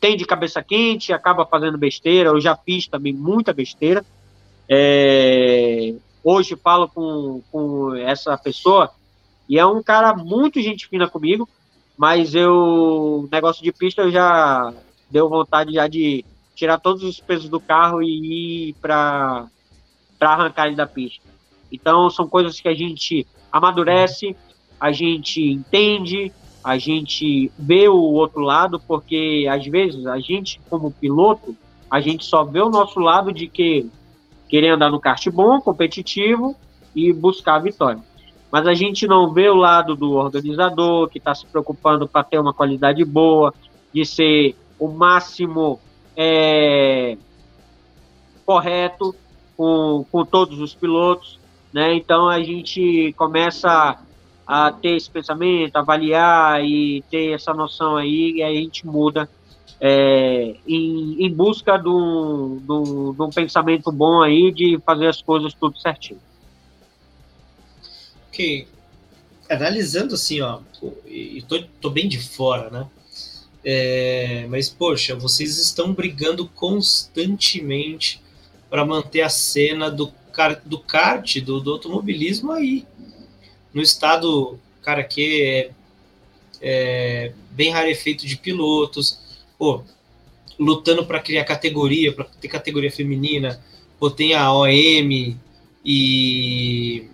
tem 0.00 0.16
de 0.16 0.24
cabeça 0.24 0.62
quente, 0.62 1.12
acaba 1.12 1.44
fazendo 1.44 1.76
besteira. 1.76 2.30
Eu 2.30 2.40
já 2.40 2.56
fiz 2.56 2.86
também 2.86 3.12
muita 3.12 3.52
besteira. 3.52 4.04
É, 4.68 5.94
hoje 6.22 6.56
falo 6.56 6.88
com, 6.88 7.42
com 7.50 7.94
essa 7.96 8.36
pessoa 8.38 8.90
e 9.48 9.58
é 9.58 9.66
um 9.66 9.82
cara 9.82 10.14
muito 10.14 10.60
gente 10.60 10.86
fina 10.86 11.08
comigo, 11.08 11.48
mas 12.00 12.34
eu 12.34 13.28
negócio 13.30 13.62
de 13.62 13.70
pista 13.70 14.00
eu 14.00 14.10
já 14.10 14.72
deu 15.10 15.28
vontade 15.28 15.74
já 15.74 15.86
de 15.86 16.24
tirar 16.54 16.78
todos 16.78 17.02
os 17.02 17.20
pesos 17.20 17.50
do 17.50 17.60
carro 17.60 18.02
e 18.02 18.70
ir 18.70 18.74
para 18.80 19.46
para 20.18 20.30
arrancar 20.30 20.66
ele 20.66 20.76
da 20.76 20.86
pista. 20.86 21.22
Então 21.70 22.08
são 22.08 22.26
coisas 22.26 22.58
que 22.58 22.68
a 22.68 22.74
gente 22.74 23.26
amadurece, 23.52 24.34
a 24.80 24.90
gente 24.92 25.42
entende, 25.42 26.32
a 26.64 26.78
gente 26.78 27.52
vê 27.58 27.86
o 27.86 28.00
outro 28.00 28.40
lado, 28.40 28.80
porque 28.80 29.46
às 29.50 29.66
vezes 29.66 30.06
a 30.06 30.18
gente 30.18 30.58
como 30.70 30.90
piloto, 30.90 31.54
a 31.90 32.00
gente 32.00 32.24
só 32.24 32.44
vê 32.44 32.62
o 32.62 32.70
nosso 32.70 32.98
lado 32.98 33.30
de 33.30 33.46
que 33.46 33.90
querer 34.48 34.70
andar 34.70 34.90
no 34.90 35.00
kart 35.00 35.28
bom, 35.28 35.60
competitivo 35.60 36.56
e 36.96 37.12
buscar 37.12 37.56
a 37.56 37.58
vitória. 37.58 38.09
Mas 38.50 38.66
a 38.66 38.74
gente 38.74 39.06
não 39.06 39.32
vê 39.32 39.48
o 39.48 39.54
lado 39.54 39.94
do 39.94 40.12
organizador 40.12 41.08
que 41.08 41.18
está 41.18 41.34
se 41.34 41.46
preocupando 41.46 42.08
para 42.08 42.24
ter 42.24 42.38
uma 42.38 42.52
qualidade 42.52 43.04
boa, 43.04 43.54
de 43.92 44.04
ser 44.04 44.56
o 44.78 44.88
máximo 44.88 45.80
é, 46.16 47.16
correto 48.44 49.14
com, 49.56 50.04
com 50.10 50.24
todos 50.24 50.58
os 50.58 50.74
pilotos, 50.74 51.38
né? 51.72 51.94
Então 51.94 52.28
a 52.28 52.42
gente 52.42 53.12
começa 53.16 53.98
a 54.46 54.72
ter 54.72 54.96
esse 54.96 55.08
pensamento, 55.08 55.76
avaliar 55.76 56.64
e 56.64 57.04
ter 57.08 57.34
essa 57.34 57.54
noção 57.54 57.96
aí, 57.96 58.32
e 58.36 58.42
aí 58.42 58.58
a 58.58 58.60
gente 58.60 58.84
muda 58.84 59.28
é, 59.80 60.56
em, 60.66 61.24
em, 61.24 61.32
busca 61.32 61.78
de 61.78 61.88
um, 61.88 63.30
pensamento 63.34 63.92
bom 63.92 64.20
aí 64.20 64.52
de 64.52 64.78
fazer 64.84 65.06
as 65.06 65.22
coisas 65.22 65.54
tudo 65.54 65.78
certinho. 65.78 66.20
Ok. 68.40 68.66
Analisando 69.50 70.14
assim, 70.14 70.40
ó, 70.40 70.60
e 71.06 71.42
tô, 71.42 71.60
tô 71.80 71.90
bem 71.90 72.08
de 72.08 72.18
fora, 72.18 72.70
né? 72.70 72.86
É, 73.64 74.46
mas, 74.48 74.70
poxa, 74.70 75.14
vocês 75.14 75.58
estão 75.58 75.92
brigando 75.92 76.46
constantemente 76.46 78.22
para 78.70 78.86
manter 78.86 79.22
a 79.22 79.28
cena 79.28 79.90
do, 79.90 80.12
do 80.64 80.78
kart, 80.78 81.40
do, 81.40 81.60
do 81.60 81.72
automobilismo 81.72 82.52
aí. 82.52 82.86
No 83.74 83.82
estado, 83.82 84.58
cara, 84.82 85.02
que 85.02 85.42
é, 85.42 85.70
é 86.62 87.32
bem 87.50 87.70
rarefeito 87.70 88.26
de 88.26 88.36
pilotos, 88.36 89.18
pô, 89.58 89.82
lutando 90.58 91.04
para 91.04 91.20
criar 91.20 91.44
categoria, 91.44 92.12
para 92.12 92.24
ter 92.24 92.48
categoria 92.48 92.90
feminina, 92.90 93.60
pô, 93.98 94.08
tem 94.08 94.32
a 94.32 94.52
OM 94.52 95.36
e 95.84 97.10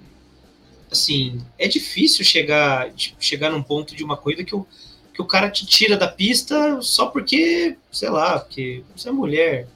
assim, 0.96 1.40
é 1.58 1.68
difícil 1.68 2.24
chegar, 2.24 2.90
tipo, 2.92 3.16
chegar 3.22 3.50
num 3.50 3.62
ponto 3.62 3.94
de 3.94 4.02
uma 4.02 4.16
corrida 4.16 4.44
que 4.44 4.54
o, 4.54 4.66
que 5.12 5.22
o 5.22 5.26
cara 5.26 5.50
te 5.50 5.66
tira 5.66 5.96
da 5.96 6.08
pista 6.08 6.80
só 6.82 7.06
porque, 7.06 7.76
sei 7.90 8.10
lá, 8.10 8.38
porque 8.38 8.82
você 8.94 9.08
é 9.08 9.12
mulher, 9.12 9.68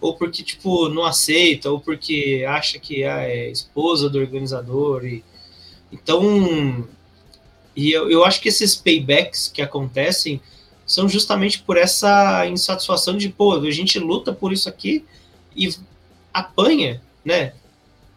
ou 0.00 0.14
porque, 0.14 0.42
tipo, 0.42 0.88
não 0.88 1.04
aceita, 1.04 1.70
ou 1.70 1.80
porque 1.80 2.44
acha 2.48 2.78
que 2.78 3.04
ah, 3.04 3.22
é 3.22 3.50
esposa 3.50 4.08
do 4.08 4.18
organizador. 4.18 5.04
E, 5.04 5.24
então, 5.92 6.86
e 7.74 7.90
eu, 7.90 8.10
eu 8.10 8.24
acho 8.24 8.40
que 8.40 8.48
esses 8.48 8.74
paybacks 8.74 9.48
que 9.48 9.62
acontecem 9.62 10.40
são 10.86 11.08
justamente 11.08 11.60
por 11.60 11.76
essa 11.76 12.46
insatisfação 12.46 13.16
de, 13.16 13.28
pô, 13.28 13.54
a 13.54 13.70
gente 13.70 13.98
luta 13.98 14.32
por 14.32 14.52
isso 14.52 14.68
aqui 14.68 15.04
e 15.54 15.68
apanha, 16.32 17.00
né? 17.24 17.52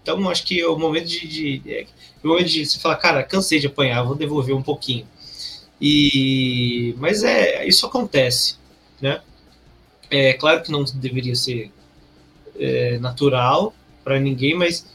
Então, 0.01 0.29
acho 0.29 0.43
que 0.43 0.59
é 0.59 0.67
o 0.67 0.77
momento 0.77 1.07
de, 1.07 1.27
de, 1.27 1.61
é, 1.71 1.85
o 2.23 2.27
momento 2.27 2.49
de 2.49 2.65
se 2.65 2.79
falar, 2.79 2.95
cara, 2.97 3.23
cansei 3.23 3.59
de 3.59 3.67
apanhar, 3.67 4.03
vou 4.03 4.15
devolver 4.15 4.55
um 4.55 4.61
pouquinho. 4.61 5.07
E, 5.79 6.95
mas 6.97 7.23
é, 7.23 7.67
isso 7.67 7.85
acontece, 7.85 8.55
né? 9.01 9.21
É 10.09 10.33
claro 10.33 10.61
que 10.61 10.71
não 10.71 10.83
deveria 10.83 11.35
ser 11.35 11.71
é, 12.59 12.99
natural 12.99 13.73
para 14.03 14.19
ninguém, 14.19 14.53
mas 14.53 14.85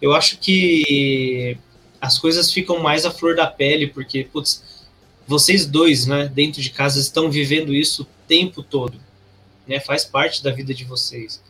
eu 0.00 0.12
acho 0.14 0.38
que 0.38 1.58
as 2.00 2.18
coisas 2.18 2.52
ficam 2.52 2.78
mais 2.78 3.04
à 3.04 3.10
flor 3.10 3.34
da 3.34 3.46
pele, 3.46 3.86
porque, 3.86 4.24
putz, 4.24 4.62
vocês 5.26 5.66
dois, 5.66 6.06
né, 6.06 6.28
dentro 6.32 6.62
de 6.62 6.70
casa, 6.70 6.98
estão 6.98 7.30
vivendo 7.30 7.74
isso 7.74 8.02
o 8.02 8.06
tempo 8.26 8.62
todo, 8.62 8.98
né? 9.66 9.78
Faz 9.78 10.04
parte 10.04 10.42
da 10.42 10.50
vida 10.50 10.72
de 10.72 10.84
vocês. 10.84 11.42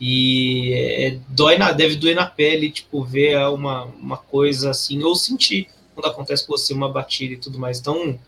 E 0.00 0.72
é, 0.72 1.18
dói 1.28 1.58
na, 1.58 1.72
deve 1.72 1.96
doer 1.96 2.14
na 2.14 2.26
pele, 2.26 2.70
tipo, 2.70 3.02
ver 3.02 3.36
uma, 3.48 3.84
uma 3.84 4.16
coisa 4.16 4.70
assim, 4.70 5.02
ou 5.02 5.14
sentir 5.16 5.68
quando 5.94 6.06
acontece 6.06 6.46
com 6.46 6.56
você 6.56 6.72
uma 6.72 6.88
batida 6.88 7.34
e 7.34 7.38
tudo 7.38 7.58
mais. 7.58 7.80
Então, 7.80 8.18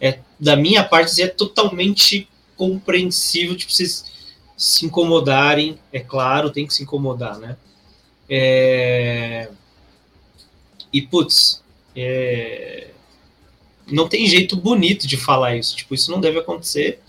é, 0.00 0.18
da 0.38 0.54
minha 0.54 0.84
parte, 0.84 1.20
é 1.22 1.26
totalmente 1.26 2.28
compreensível, 2.56 3.56
tipo, 3.56 3.72
vocês 3.72 4.04
se 4.56 4.84
incomodarem, 4.84 5.78
é 5.92 6.00
claro, 6.00 6.50
tem 6.50 6.66
que 6.66 6.74
se 6.74 6.82
incomodar, 6.82 7.38
né? 7.38 7.56
É... 8.28 9.48
E, 10.92 11.00
putz, 11.00 11.62
é... 11.96 12.88
não 13.86 14.08
tem 14.08 14.26
jeito 14.26 14.56
bonito 14.56 15.06
de 15.06 15.16
falar 15.16 15.56
isso, 15.56 15.76
tipo, 15.76 15.94
isso 15.94 16.10
não 16.10 16.20
deve 16.20 16.40
acontecer. 16.40 17.00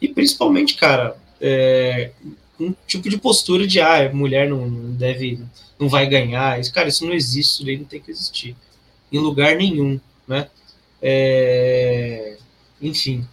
E 0.00 0.08
principalmente, 0.08 0.74
cara, 0.74 1.16
é... 1.40 2.12
um 2.60 2.74
tipo 2.86 3.08
de 3.08 3.16
postura 3.16 3.66
de, 3.66 3.80
ah, 3.80 4.10
mulher 4.12 4.48
não 4.48 4.68
deve, 4.92 5.40
não 5.78 5.88
vai 5.88 6.06
ganhar, 6.06 6.60
isso, 6.60 6.72
cara, 6.72 6.88
isso 6.88 7.06
não 7.06 7.14
existe, 7.14 7.54
isso 7.54 7.64
daí 7.64 7.78
não 7.78 7.84
tem 7.84 8.00
que 8.00 8.10
existir 8.10 8.54
em 9.10 9.18
lugar 9.18 9.56
nenhum, 9.56 9.98
né? 10.28 10.48
É... 11.02 12.36
Enfim. 12.80 13.26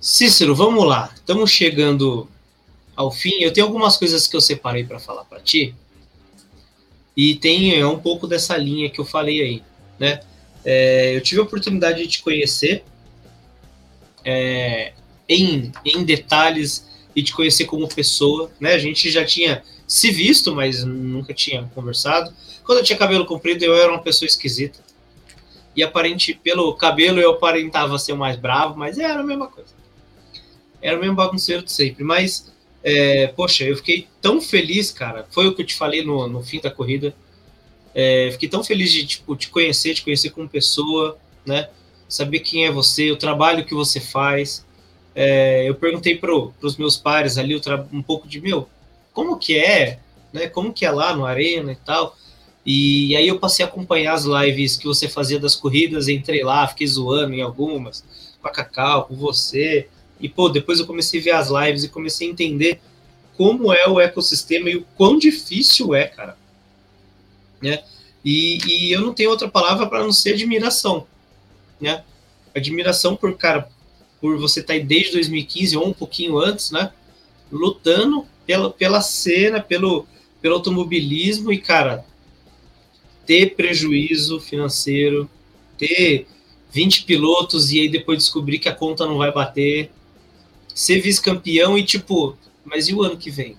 Cícero, 0.00 0.54
vamos 0.54 0.84
lá. 0.84 1.12
Estamos 1.14 1.50
chegando 1.50 2.28
ao 2.94 3.10
fim. 3.10 3.40
Eu 3.40 3.52
tenho 3.52 3.66
algumas 3.66 3.96
coisas 3.96 4.26
que 4.26 4.36
eu 4.36 4.40
separei 4.40 4.84
para 4.84 4.98
falar 4.98 5.24
para 5.24 5.40
ti. 5.40 5.74
E 7.16 7.36
tem 7.36 7.78
é 7.78 7.86
um 7.86 7.98
pouco 7.98 8.26
dessa 8.26 8.56
linha 8.56 8.90
que 8.90 8.98
eu 8.98 9.04
falei 9.04 9.42
aí, 9.42 9.62
né? 9.98 10.20
É, 10.64 11.14
eu 11.14 11.20
tive 11.20 11.40
a 11.40 11.44
oportunidade 11.44 12.02
de 12.02 12.08
te 12.08 12.22
conhecer 12.22 12.84
é, 14.24 14.92
em, 15.28 15.72
em 15.84 16.04
detalhes 16.04 16.88
e 17.14 17.22
te 17.22 17.32
conhecer 17.32 17.64
como 17.64 17.88
pessoa, 17.88 18.50
né? 18.60 18.72
A 18.72 18.78
gente 18.78 19.10
já 19.10 19.24
tinha 19.24 19.62
se 19.86 20.10
visto, 20.10 20.54
mas 20.54 20.84
nunca 20.84 21.34
tinha 21.34 21.70
conversado. 21.74 22.32
Quando 22.64 22.78
eu 22.78 22.84
tinha 22.84 22.98
cabelo 22.98 23.26
comprido, 23.26 23.64
eu 23.64 23.74
era 23.74 23.90
uma 23.90 24.02
pessoa 24.02 24.26
esquisita. 24.26 24.78
E 25.74 25.82
aparente, 25.82 26.34
pelo 26.34 26.74
cabelo, 26.74 27.20
eu 27.20 27.32
aparentava 27.32 27.98
ser 27.98 28.14
mais 28.14 28.36
bravo, 28.36 28.78
mas 28.78 28.98
era 28.98 29.20
a 29.20 29.22
mesma 29.22 29.48
coisa. 29.48 29.70
Era 30.80 30.96
o 30.96 31.00
mesmo 31.00 31.14
bagunceiro 31.14 31.62
de 31.62 31.72
sempre. 31.72 32.04
Mas, 32.04 32.52
é, 32.82 33.28
poxa, 33.28 33.64
eu 33.64 33.76
fiquei 33.76 34.08
tão 34.20 34.40
feliz, 34.40 34.90
cara. 34.90 35.26
Foi 35.30 35.46
o 35.46 35.54
que 35.54 35.62
eu 35.62 35.66
te 35.66 35.74
falei 35.74 36.04
no, 36.04 36.26
no 36.26 36.42
fim 36.42 36.60
da 36.60 36.70
corrida. 36.70 37.14
É, 37.94 38.30
fiquei 38.32 38.48
tão 38.48 38.64
feliz 38.64 38.90
de 38.90 39.06
tipo, 39.06 39.36
te 39.36 39.48
conhecer, 39.48 39.94
te 39.94 40.02
conhecer 40.02 40.30
como 40.30 40.48
pessoa, 40.48 41.18
né? 41.44 41.68
Saber 42.08 42.40
quem 42.40 42.66
é 42.66 42.70
você, 42.70 43.10
o 43.10 43.16
trabalho 43.16 43.64
que 43.64 43.74
você 43.74 44.00
faz. 44.00 44.64
É, 45.14 45.68
eu 45.68 45.74
perguntei 45.74 46.16
para 46.16 46.34
os 46.34 46.76
meus 46.76 46.96
pares 46.96 47.36
ali 47.36 47.60
um 47.92 48.02
pouco 48.02 48.26
de 48.26 48.40
meu, 48.40 48.68
como 49.12 49.38
que 49.38 49.58
é, 49.58 49.98
né? 50.32 50.48
Como 50.48 50.72
que 50.72 50.86
é 50.86 50.90
lá 50.90 51.14
no 51.14 51.26
Arena 51.26 51.72
e 51.72 51.76
tal. 51.76 52.16
E 52.64 53.16
aí 53.16 53.26
eu 53.26 53.38
passei 53.38 53.64
a 53.64 53.68
acompanhar 53.68 54.14
as 54.14 54.24
lives 54.24 54.76
que 54.76 54.86
você 54.86 55.08
fazia 55.08 55.38
das 55.38 55.54
corridas, 55.54 56.08
entrei 56.08 56.42
lá, 56.42 56.66
fiquei 56.66 56.86
zoando 56.86 57.34
em 57.34 57.42
algumas, 57.42 58.04
com 58.40 58.48
a 58.48 58.50
Cacau, 58.50 59.04
com 59.04 59.16
você. 59.16 59.88
E, 60.20 60.28
pô, 60.28 60.48
depois 60.48 60.78
eu 60.78 60.86
comecei 60.86 61.20
a 61.20 61.22
ver 61.24 61.30
as 61.32 61.48
lives 61.50 61.84
e 61.84 61.88
comecei 61.88 62.28
a 62.28 62.30
entender 62.30 62.80
como 63.36 63.72
é 63.72 63.88
o 63.88 64.00
ecossistema 64.00 64.70
e 64.70 64.76
o 64.76 64.86
quão 64.96 65.18
difícil 65.18 65.94
é, 65.94 66.06
cara. 66.06 66.36
Né? 67.60 67.82
E, 68.24 68.58
e 68.66 68.92
eu 68.92 69.00
não 69.00 69.12
tenho 69.12 69.30
outra 69.30 69.48
palavra 69.48 69.86
para 69.86 70.00
não 70.00 70.12
ser 70.12 70.34
admiração, 70.34 71.06
né? 71.80 72.04
Admiração 72.54 73.16
por, 73.16 73.36
cara, 73.36 73.68
por 74.22 74.38
você 74.38 74.60
estar 74.60 74.72
tá 74.72 74.78
aí 74.78 74.84
desde 74.84 75.14
2015 75.14 75.76
ou 75.76 75.88
um 75.88 75.92
pouquinho 75.92 76.38
antes, 76.38 76.70
né? 76.70 76.92
Lutando 77.50 78.24
pela, 78.46 78.70
pela 78.70 79.00
cena, 79.00 79.60
pelo, 79.60 80.06
pelo 80.40 80.54
automobilismo 80.54 81.52
e, 81.52 81.58
cara, 81.58 82.04
ter 83.26 83.56
prejuízo 83.56 84.38
financeiro, 84.38 85.28
ter 85.76 86.28
20 86.70 87.02
pilotos 87.02 87.72
e 87.72 87.80
aí 87.80 87.88
depois 87.88 88.18
descobrir 88.18 88.60
que 88.60 88.68
a 88.68 88.74
conta 88.74 89.04
não 89.06 89.18
vai 89.18 89.32
bater, 89.32 89.90
ser 90.72 91.00
vice-campeão 91.00 91.76
e 91.76 91.82
tipo, 91.82 92.36
mas 92.64 92.88
e 92.88 92.94
o 92.94 93.02
ano 93.02 93.16
que 93.16 93.30
vem? 93.30 93.56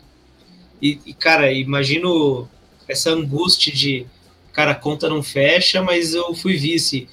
E, 0.82 0.98
e, 1.06 1.14
cara, 1.14 1.52
imagino 1.52 2.48
essa 2.88 3.10
angústia 3.10 3.74
de, 3.74 4.06
cara, 4.54 4.72
a 4.72 4.76
conta 4.76 5.10
não 5.10 5.22
fecha, 5.22 5.84
mas 5.84 6.14
eu 6.14 6.34
fui 6.34 6.56
vice. 6.56 7.10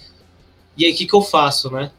E 0.77 0.87
aí, 0.87 0.93
o 0.93 0.97
que, 0.97 1.07
que 1.07 1.15
eu 1.15 1.23
faço, 1.23 1.69
né? 1.69 1.91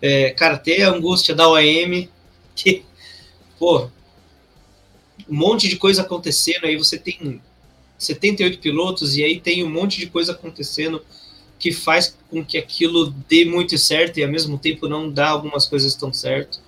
É, 0.00 0.30
cara, 0.30 0.62
a 0.64 0.90
angústia 0.90 1.34
da 1.34 1.48
OEM, 1.48 2.08
que, 2.54 2.84
pô, 3.58 3.88
um 5.28 5.36
monte 5.36 5.68
de 5.68 5.76
coisa 5.76 6.02
acontecendo, 6.02 6.64
aí 6.64 6.76
você 6.76 6.98
tem 6.98 7.40
78 7.98 8.58
pilotos 8.60 9.16
e 9.16 9.24
aí 9.24 9.40
tem 9.40 9.64
um 9.64 9.70
monte 9.70 9.98
de 9.98 10.06
coisa 10.06 10.32
acontecendo 10.32 11.02
que 11.58 11.72
faz 11.72 12.16
com 12.30 12.44
que 12.44 12.56
aquilo 12.56 13.10
dê 13.28 13.44
muito 13.44 13.76
certo 13.76 14.18
e 14.18 14.24
ao 14.24 14.30
mesmo 14.30 14.56
tempo 14.58 14.88
não 14.88 15.10
dá 15.10 15.28
algumas 15.28 15.66
coisas 15.66 15.94
tão 15.94 16.12
certo. 16.12 16.60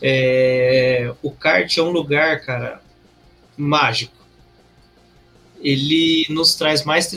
É, 0.00 1.12
o 1.20 1.30
kart 1.30 1.76
é 1.76 1.82
um 1.82 1.90
lugar, 1.90 2.40
cara, 2.44 2.80
mágico. 3.56 4.14
Ele 5.60 6.24
nos 6.30 6.54
traz 6.54 6.84
mais 6.84 7.08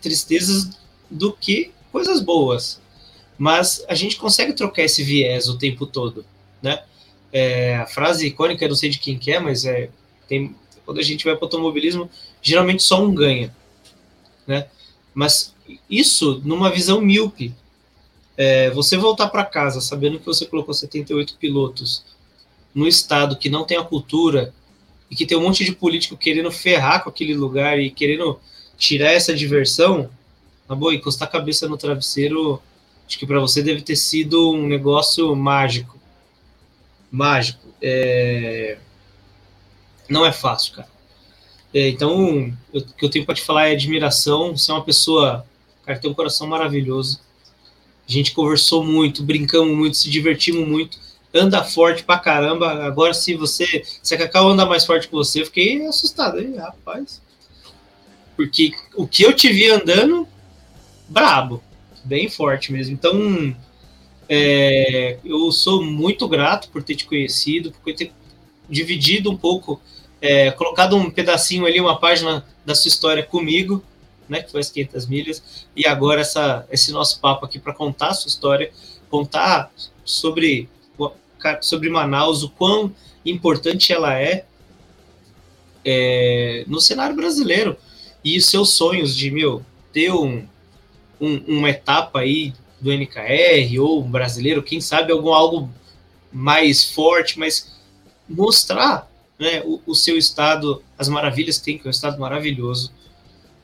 tristezas 0.00 0.70
do 1.10 1.32
que 1.32 1.70
coisas 1.92 2.20
boas. 2.20 2.80
Mas 3.38 3.84
a 3.88 3.94
gente 3.94 4.16
consegue 4.16 4.52
trocar 4.52 4.82
esse 4.82 5.02
viés 5.02 5.48
o 5.48 5.58
tempo 5.58 5.86
todo, 5.86 6.24
né? 6.60 6.82
É, 7.32 7.76
a 7.76 7.86
frase 7.86 8.26
icônica, 8.26 8.64
eu 8.64 8.68
não 8.68 8.76
sei 8.76 8.90
de 8.90 8.98
quem 8.98 9.18
que 9.18 9.32
é, 9.32 9.40
mas 9.40 9.64
é, 9.64 9.88
tem, 10.28 10.54
quando 10.84 10.98
a 10.98 11.02
gente 11.02 11.24
vai 11.24 11.34
para 11.34 11.44
o 11.44 11.46
automobilismo, 11.46 12.10
geralmente 12.42 12.82
só 12.82 13.02
um 13.02 13.14
ganha, 13.14 13.54
né? 14.46 14.66
Mas 15.14 15.54
isso 15.88 16.40
numa 16.44 16.70
visão 16.70 17.00
míope. 17.00 17.54
É, 18.36 18.70
você 18.70 18.96
voltar 18.96 19.28
para 19.28 19.44
casa 19.44 19.80
sabendo 19.80 20.18
que 20.18 20.24
você 20.24 20.46
colocou 20.46 20.72
78 20.72 21.36
pilotos 21.36 22.02
no 22.74 22.88
estado 22.88 23.36
que 23.36 23.50
não 23.50 23.64
tem 23.64 23.76
a 23.76 23.84
cultura 23.84 24.54
e 25.10 25.14
que 25.14 25.26
tem 25.26 25.36
um 25.36 25.42
monte 25.42 25.64
de 25.64 25.72
político 25.72 26.16
querendo 26.16 26.50
ferrar 26.50 27.04
com 27.04 27.10
aquele 27.10 27.34
lugar 27.34 27.78
e 27.78 27.90
querendo 27.90 28.40
tirar 28.78 29.12
essa 29.12 29.34
diversão, 29.34 30.08
na 30.66 30.74
boa, 30.74 30.94
encostar 30.94 31.28
a 31.28 31.30
cabeça 31.30 31.68
no 31.68 31.76
travesseiro, 31.76 32.60
acho 33.06 33.18
que 33.18 33.26
para 33.26 33.40
você 33.40 33.62
deve 33.62 33.82
ter 33.82 33.96
sido 33.96 34.52
um 34.52 34.66
negócio 34.66 35.34
mágico. 35.34 35.98
Mágico. 37.10 37.68
É... 37.80 38.78
Não 40.08 40.24
é 40.24 40.32
fácil, 40.32 40.74
cara. 40.74 40.92
É, 41.74 41.88
então, 41.88 42.52
o 42.72 42.80
que 42.82 43.04
eu 43.04 43.10
tenho 43.10 43.24
para 43.24 43.34
te 43.34 43.42
falar 43.42 43.68
é 43.68 43.72
admiração. 43.72 44.56
Você 44.56 44.70
é 44.70 44.74
uma 44.74 44.84
pessoa, 44.84 45.46
cara, 45.84 45.98
tem 45.98 46.10
um 46.10 46.14
coração 46.14 46.46
maravilhoso. 46.46 47.20
A 48.06 48.12
gente 48.12 48.32
conversou 48.32 48.84
muito, 48.84 49.22
brincamos 49.22 49.74
muito, 49.74 49.96
se 49.96 50.10
divertimos 50.10 50.68
muito. 50.68 50.98
Anda 51.34 51.64
forte 51.64 52.02
pra 52.02 52.18
caramba. 52.18 52.84
Agora, 52.84 53.14
se 53.14 53.34
você. 53.34 53.82
Se 54.02 54.14
a 54.14 54.18
Cacau 54.18 54.48
anda 54.48 54.66
mais 54.66 54.84
forte 54.84 55.08
que 55.08 55.14
você, 55.14 55.40
eu 55.40 55.46
fiquei 55.46 55.86
assustado, 55.86 56.38
hein, 56.38 56.56
rapaz. 56.56 57.22
Porque 58.36 58.72
o 58.94 59.06
que 59.06 59.22
eu 59.22 59.32
te 59.32 59.50
vi 59.50 59.70
andando, 59.70 60.28
brabo. 61.08 61.62
Bem 62.04 62.28
forte 62.28 62.72
mesmo. 62.72 62.94
Então, 62.94 63.54
é, 64.28 65.18
eu 65.24 65.50
sou 65.52 65.84
muito 65.84 66.26
grato 66.28 66.68
por 66.68 66.82
ter 66.82 66.96
te 66.96 67.04
conhecido, 67.06 67.72
por 67.72 67.94
ter 67.94 68.12
dividido 68.68 69.30
um 69.30 69.36
pouco 69.36 69.80
é, 70.20 70.50
colocado 70.52 70.96
um 70.96 71.10
pedacinho 71.10 71.66
ali, 71.66 71.80
uma 71.80 71.98
página 71.98 72.46
da 72.64 72.74
sua 72.74 72.88
história 72.88 73.22
comigo, 73.22 73.82
né, 74.28 74.40
que 74.40 74.50
foi 74.50 74.60
as 74.60 74.70
500 74.70 75.06
milhas, 75.06 75.66
e 75.76 75.86
agora 75.86 76.20
essa, 76.20 76.66
esse 76.70 76.92
nosso 76.92 77.20
papo 77.20 77.44
aqui 77.44 77.58
para 77.58 77.74
contar 77.74 78.08
a 78.08 78.14
sua 78.14 78.28
história, 78.28 78.72
contar 79.10 79.70
sobre, 80.04 80.68
sobre 81.60 81.90
Manaus, 81.90 82.42
o 82.42 82.48
quão 82.48 82.94
importante 83.26 83.92
ela 83.92 84.18
é, 84.18 84.44
é 85.84 86.64
no 86.66 86.80
cenário 86.80 87.16
brasileiro, 87.16 87.76
e 88.24 88.38
os 88.38 88.46
seus 88.46 88.70
sonhos 88.70 89.14
de, 89.16 89.30
meu, 89.30 89.62
ter 89.92 90.12
um, 90.12 90.46
um, 91.22 91.58
uma 91.58 91.70
etapa 91.70 92.18
aí 92.18 92.52
do 92.80 92.90
NKR, 92.92 93.78
ou 93.80 94.02
brasileiro, 94.02 94.60
quem 94.60 94.80
sabe 94.80 95.12
algum 95.12 95.32
algo 95.32 95.70
mais 96.32 96.84
forte, 96.84 97.38
mas 97.38 97.72
mostrar 98.28 99.08
né, 99.38 99.62
o, 99.64 99.80
o, 99.86 99.94
seu 99.94 100.18
estado, 100.18 100.82
as 100.98 101.08
maravilhas 101.08 101.58
que 101.58 101.64
tem, 101.64 101.78
que 101.78 101.86
é 101.86 101.88
um 101.88 101.90
estado 101.90 102.18
maravilhoso. 102.18 102.92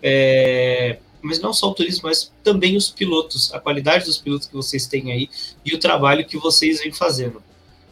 É, 0.00 0.98
mas 1.20 1.40
não 1.40 1.52
só 1.52 1.68
o 1.68 1.74
turismo, 1.74 2.02
mas 2.04 2.32
também 2.44 2.76
os 2.76 2.90
pilotos, 2.90 3.52
a 3.52 3.58
qualidade 3.58 4.04
dos 4.04 4.18
pilotos 4.18 4.46
que 4.46 4.54
vocês 4.54 4.86
têm 4.86 5.10
aí 5.10 5.28
e 5.64 5.74
o 5.74 5.78
trabalho 5.78 6.24
que 6.24 6.38
vocês 6.38 6.78
vêm 6.80 6.92
fazendo. 6.92 7.42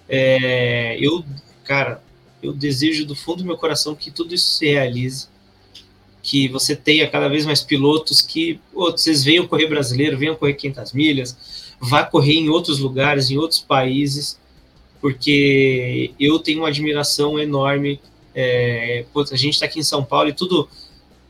É, 0.08 0.96
eu, 1.00 1.24
cara, 1.64 2.00
eu 2.40 2.52
desejo 2.52 3.04
do 3.04 3.16
fundo 3.16 3.38
do 3.38 3.46
meu 3.46 3.56
coração 3.56 3.96
que 3.96 4.12
tudo 4.12 4.32
isso 4.32 4.48
se 4.52 4.66
realize, 4.66 5.26
que 6.26 6.48
você 6.48 6.74
tenha 6.74 7.08
cada 7.08 7.28
vez 7.28 7.46
mais 7.46 7.62
pilotos 7.62 8.20
que 8.20 8.58
vocês 8.74 9.22
venham 9.22 9.46
correr 9.46 9.68
brasileiro, 9.68 10.18
venham 10.18 10.34
correr 10.34 10.54
500 10.54 10.92
milhas, 10.92 11.38
vá 11.80 12.02
correr 12.02 12.34
em 12.34 12.48
outros 12.48 12.80
lugares, 12.80 13.30
em 13.30 13.38
outros 13.38 13.60
países, 13.60 14.36
porque 15.00 16.10
eu 16.18 16.40
tenho 16.40 16.62
uma 16.62 16.68
admiração 16.68 17.38
enorme. 17.38 18.00
É, 18.34 19.04
a 19.14 19.36
gente 19.36 19.54
está 19.54 19.66
aqui 19.66 19.78
em 19.78 19.84
São 19.84 20.04
Paulo 20.04 20.28
e 20.28 20.32
tudo, 20.32 20.68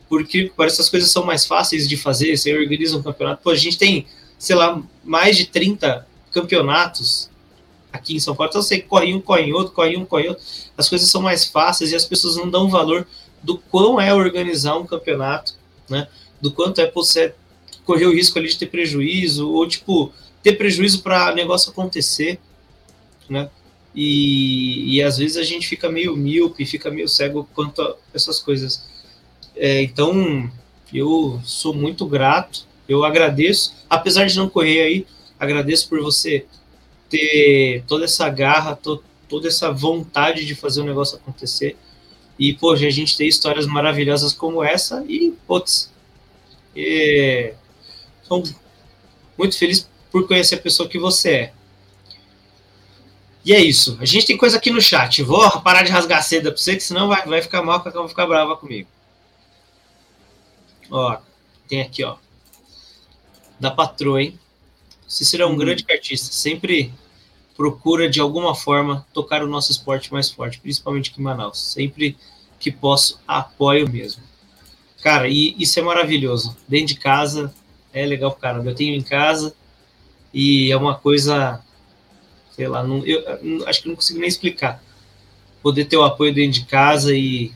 porque 0.09 0.51
parece 0.57 0.77
que 0.77 0.81
as 0.81 0.89
coisas 0.89 1.11
são 1.11 1.23
mais 1.23 1.45
fáceis 1.45 1.87
de 1.87 1.95
fazer, 1.95 2.35
você 2.35 2.57
organiza 2.57 2.97
um 2.97 3.03
campeonato. 3.03 3.43
Pô, 3.43 3.51
a 3.51 3.55
gente 3.55 3.77
tem, 3.77 4.07
sei 4.39 4.55
lá, 4.55 4.81
mais 5.03 5.37
de 5.37 5.45
30 5.45 6.07
campeonatos 6.31 7.29
aqui 7.93 8.15
em 8.15 8.19
São 8.19 8.35
Paulo, 8.35 8.49
então 8.49 8.63
você 8.63 8.79
corre 8.79 9.13
um, 9.13 9.21
corre 9.21 9.53
outro, 9.53 9.75
corre 9.75 9.95
um, 9.95 10.05
corre 10.05 10.29
outro. 10.29 10.43
As 10.75 10.89
coisas 10.89 11.07
são 11.07 11.21
mais 11.21 11.45
fáceis 11.45 11.91
e 11.91 11.95
as 11.95 12.03
pessoas 12.03 12.35
não 12.35 12.49
dão 12.49 12.67
valor 12.67 13.05
do 13.47 13.57
quão 13.57 13.99
é 13.99 14.13
organizar 14.13 14.75
um 14.77 14.85
campeonato, 14.85 15.53
né? 15.89 16.09
Do 16.41 16.51
quanto 16.51 16.81
é 16.81 16.91
você 16.91 17.33
correr 17.85 18.05
o 18.05 18.13
risco 18.13 18.37
ali 18.37 18.49
de 18.49 18.57
ter 18.57 18.65
prejuízo, 18.65 19.49
ou 19.49 19.65
tipo, 19.65 20.11
ter 20.43 20.57
prejuízo 20.57 21.01
para 21.01 21.33
negócio 21.33 21.71
acontecer, 21.71 22.41
né? 23.29 23.49
E, 23.95 24.97
e 24.97 25.01
às 25.01 25.17
vezes 25.17 25.37
a 25.37 25.43
gente 25.43 25.65
fica 25.65 25.89
meio 25.89 26.13
míope, 26.17 26.65
fica 26.65 26.91
meio 26.91 27.07
cego 27.07 27.47
quanto 27.55 27.81
a 27.81 27.95
essas 28.13 28.41
coisas. 28.41 28.83
É, 29.55 29.81
então, 29.81 30.51
eu 30.93 31.39
sou 31.45 31.73
muito 31.73 32.05
grato, 32.05 32.67
eu 32.87 33.05
agradeço, 33.05 33.73
apesar 33.89 34.25
de 34.25 34.35
não 34.35 34.49
correr 34.49 34.81
aí, 34.81 35.07
agradeço 35.39 35.87
por 35.87 36.01
você 36.01 36.45
ter 37.09 37.81
toda 37.87 38.03
essa 38.03 38.27
garra, 38.27 38.75
to, 38.75 39.01
toda 39.29 39.47
essa 39.47 39.71
vontade 39.71 40.45
de 40.45 40.53
fazer 40.53 40.81
o 40.81 40.85
negócio 40.85 41.15
acontecer. 41.15 41.77
E, 42.39 42.53
pô, 42.53 42.71
a 42.71 42.75
gente 42.75 43.17
tem 43.17 43.27
histórias 43.27 43.65
maravilhosas 43.65 44.33
como 44.33 44.63
essa 44.63 45.03
e, 45.07 45.33
putz, 45.47 45.91
é, 46.75 47.55
sou 48.23 48.43
muito 49.37 49.57
feliz 49.57 49.89
por 50.11 50.27
conhecer 50.27 50.55
a 50.55 50.59
pessoa 50.59 50.87
que 50.87 50.99
você 50.99 51.31
é. 51.31 51.53
E 53.43 53.53
é 53.53 53.61
isso. 53.61 53.97
A 54.01 54.05
gente 54.05 54.25
tem 54.25 54.37
coisa 54.37 54.57
aqui 54.57 54.69
no 54.69 54.81
chat. 54.81 55.23
Vou 55.23 55.49
parar 55.61 55.81
de 55.81 55.91
rasgar 55.91 56.21
seda 56.21 56.51
para 56.51 56.61
você, 56.61 56.75
que 56.75 56.83
senão 56.83 57.07
vai, 57.07 57.25
vai 57.25 57.41
ficar 57.41 57.63
mal, 57.63 57.81
vai 57.81 58.07
ficar 58.07 58.27
brava 58.27 58.57
comigo. 58.57 58.89
Ó, 60.91 61.17
tem 61.67 61.81
aqui, 61.81 62.03
ó. 62.03 62.17
Da 63.59 63.71
patroa, 63.71 64.21
hein? 64.21 64.37
Cícero 65.07 65.43
é 65.43 65.45
um 65.45 65.51
hum. 65.51 65.57
grande 65.57 65.85
artista. 65.89 66.31
Sempre 66.33 66.93
procura, 67.57 68.09
de 68.09 68.21
alguma 68.21 68.55
forma, 68.55 69.05
tocar 69.11 69.43
o 69.43 69.47
nosso 69.47 69.71
esporte 69.71 70.13
mais 70.13 70.29
forte, 70.29 70.59
principalmente 70.59 71.09
aqui 71.09 71.19
em 71.19 71.23
Manaus. 71.23 71.59
Sempre 71.73 72.15
que 72.59 72.71
posso, 72.71 73.19
apoio 73.27 73.89
mesmo. 73.89 74.23
Cara, 75.01 75.27
e 75.27 75.55
isso 75.57 75.79
é 75.79 75.81
maravilhoso. 75.81 76.55
Dentro 76.67 76.87
de 76.87 76.95
casa, 76.95 77.53
é 77.91 78.05
legal 78.05 78.31
caramba. 78.31 78.69
Eu 78.69 78.75
tenho 78.75 78.95
em 78.95 79.01
casa 79.01 79.55
e 80.33 80.71
é 80.71 80.77
uma 80.77 80.95
coisa 80.95 81.61
sei 82.57 82.67
lá, 82.67 82.83
não, 82.83 83.05
eu, 83.05 83.21
eu, 83.21 83.67
acho 83.67 83.83
que 83.83 83.87
não 83.87 83.95
consigo 83.95 84.19
nem 84.19 84.27
explicar. 84.27 84.83
Poder 85.61 85.85
ter 85.85 85.95
o 85.95 86.03
apoio 86.03 86.33
dentro 86.33 86.59
de 86.59 86.65
casa 86.65 87.15
e 87.15 87.51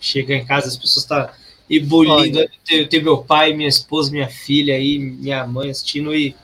chegar 0.00 0.34
em 0.34 0.46
casa, 0.46 0.68
as 0.68 0.76
pessoas 0.78 1.04
estão 1.04 1.26
tá 1.26 1.34
ebulindo. 1.68 2.48
Ter, 2.64 2.88
ter 2.88 3.02
meu 3.02 3.18
pai, 3.18 3.52
minha 3.52 3.68
esposa, 3.68 4.10
minha 4.10 4.28
filha 4.28 4.74
aí, 4.74 4.98
minha 4.98 5.46
mãe 5.46 5.68
assistindo 5.68 6.14
e 6.14 6.34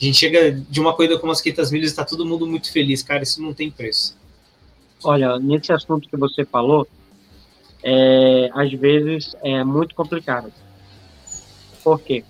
a 0.00 0.04
gente 0.04 0.16
chega 0.16 0.50
de 0.52 0.80
uma 0.80 0.94
corrida 0.94 1.18
como 1.18 1.30
as 1.30 1.40
500 1.42 1.70
milhas 1.70 1.88
e 1.88 1.92
está 1.92 2.04
todo 2.04 2.24
mundo 2.24 2.46
muito 2.46 2.72
feliz, 2.72 3.02
cara, 3.02 3.22
isso 3.22 3.42
não 3.42 3.52
tem 3.52 3.70
preço. 3.70 4.16
Olha, 5.04 5.38
nesse 5.38 5.72
assunto 5.72 6.08
que 6.08 6.16
você 6.16 6.44
falou, 6.44 6.88
é, 7.82 8.50
às 8.54 8.72
vezes 8.72 9.36
é 9.42 9.62
muito 9.62 9.94
complicado. 9.94 10.52
Por 11.84 12.00
quê? 12.00 12.24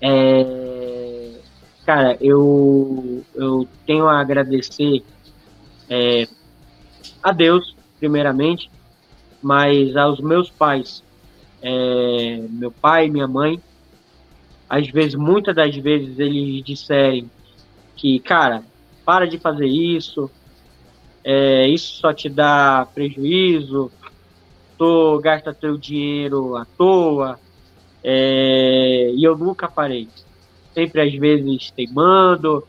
É, 0.00 1.32
cara, 1.86 2.16
eu, 2.20 3.24
eu 3.34 3.68
tenho 3.86 4.08
a 4.08 4.20
agradecer 4.20 5.04
é, 5.88 6.26
a 7.22 7.30
Deus, 7.30 7.76
primeiramente, 7.98 8.68
mas 9.40 9.96
aos 9.96 10.20
meus 10.20 10.50
pais, 10.50 11.02
é, 11.60 12.42
meu 12.50 12.72
pai 12.72 13.08
minha 13.08 13.28
mãe, 13.28 13.60
às 14.72 14.88
vezes, 14.88 15.14
muitas 15.14 15.54
das 15.54 15.76
vezes, 15.76 16.18
eles 16.18 16.64
disserem 16.64 17.30
que, 17.94 18.18
cara, 18.20 18.64
para 19.04 19.26
de 19.26 19.36
fazer 19.36 19.66
isso, 19.66 20.30
é, 21.22 21.68
isso 21.68 22.00
só 22.00 22.10
te 22.10 22.26
dá 22.26 22.88
prejuízo, 22.94 23.92
tu 24.78 25.20
gasta 25.22 25.52
teu 25.52 25.76
dinheiro 25.76 26.56
à 26.56 26.64
toa, 26.64 27.38
é, 28.02 29.12
e 29.14 29.22
eu 29.22 29.36
nunca 29.36 29.68
parei. 29.68 30.08
Sempre, 30.72 31.02
às 31.02 31.12
vezes, 31.12 31.70
teimando, 31.70 32.66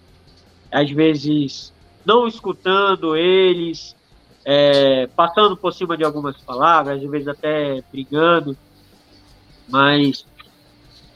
às 0.70 0.92
vezes 0.92 1.72
não 2.06 2.28
escutando 2.28 3.16
eles, 3.16 3.96
é, 4.44 5.08
passando 5.16 5.56
por 5.56 5.74
cima 5.74 5.96
de 5.96 6.04
algumas 6.04 6.36
palavras, 6.42 7.02
às 7.02 7.10
vezes 7.10 7.30
até 7.30 7.82
brigando, 7.90 8.58
mas 9.70 10.26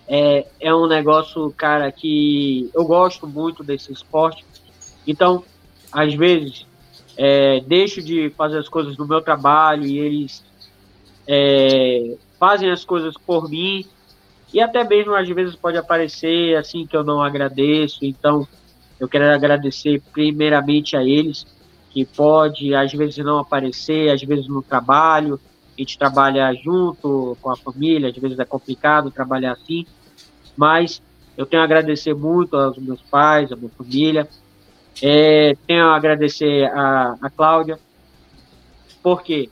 é, 0.07 0.47
é 0.61 0.73
um 0.73 0.87
negócio, 0.87 1.53
cara, 1.57 1.91
que 1.91 2.71
eu 2.73 2.85
gosto 2.85 3.27
muito 3.27 3.63
desse 3.63 3.91
esporte. 3.91 4.45
Então, 5.05 5.43
às 5.91 6.13
vezes, 6.13 6.65
é, 7.17 7.59
deixo 7.59 8.01
de 8.01 8.29
fazer 8.29 8.57
as 8.59 8.69
coisas 8.69 8.97
no 8.97 9.05
meu 9.05 9.21
trabalho 9.21 9.85
e 9.85 9.99
eles 9.99 10.43
é, 11.27 12.15
fazem 12.39 12.71
as 12.71 12.85
coisas 12.85 13.15
por 13.17 13.49
mim. 13.49 13.85
E 14.53 14.61
até 14.61 14.81
mesmo, 14.85 15.13
às 15.13 15.27
vezes, 15.27 15.55
pode 15.55 15.77
aparecer 15.77 16.55
assim 16.55 16.87
que 16.87 16.95
eu 16.95 17.03
não 17.03 17.21
agradeço. 17.21 18.05
Então, 18.05 18.47
eu 18.97 19.09
quero 19.09 19.25
agradecer 19.25 20.01
primeiramente 20.13 20.95
a 20.95 21.03
eles, 21.03 21.45
que 21.91 22.05
pode, 22.05 22.73
às 22.73 22.93
vezes, 22.93 23.17
não 23.17 23.39
aparecer, 23.39 24.09
às 24.09 24.23
vezes 24.23 24.47
no 24.47 24.61
trabalho. 24.61 25.37
A 25.77 25.81
gente 25.81 25.97
trabalha 25.97 26.53
junto 26.53 27.37
com 27.41 27.51
a 27.51 27.57
família, 27.57 28.09
às 28.09 28.15
vezes 28.15 28.39
é 28.39 28.45
complicado 28.45 29.11
trabalhar 29.11 29.51
assim 29.51 29.85
mas 30.57 31.01
eu 31.37 31.45
tenho 31.45 31.61
a 31.61 31.65
agradecer 31.65 32.15
muito 32.15 32.57
aos 32.57 32.77
meus 32.79 33.01
pais, 33.01 33.51
à 33.51 33.55
minha 33.55 33.69
família. 33.69 34.27
É, 35.01 35.55
tenho 35.67 35.85
a 35.85 35.95
agradecer 35.95 36.65
a, 36.71 37.15
a 37.21 37.29
Cláudia, 37.29 37.79
porque 39.03 39.49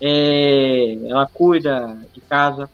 é, 0.00 0.98
ela 1.06 1.26
cuida 1.26 1.96
de 2.12 2.20
casa, 2.20 2.68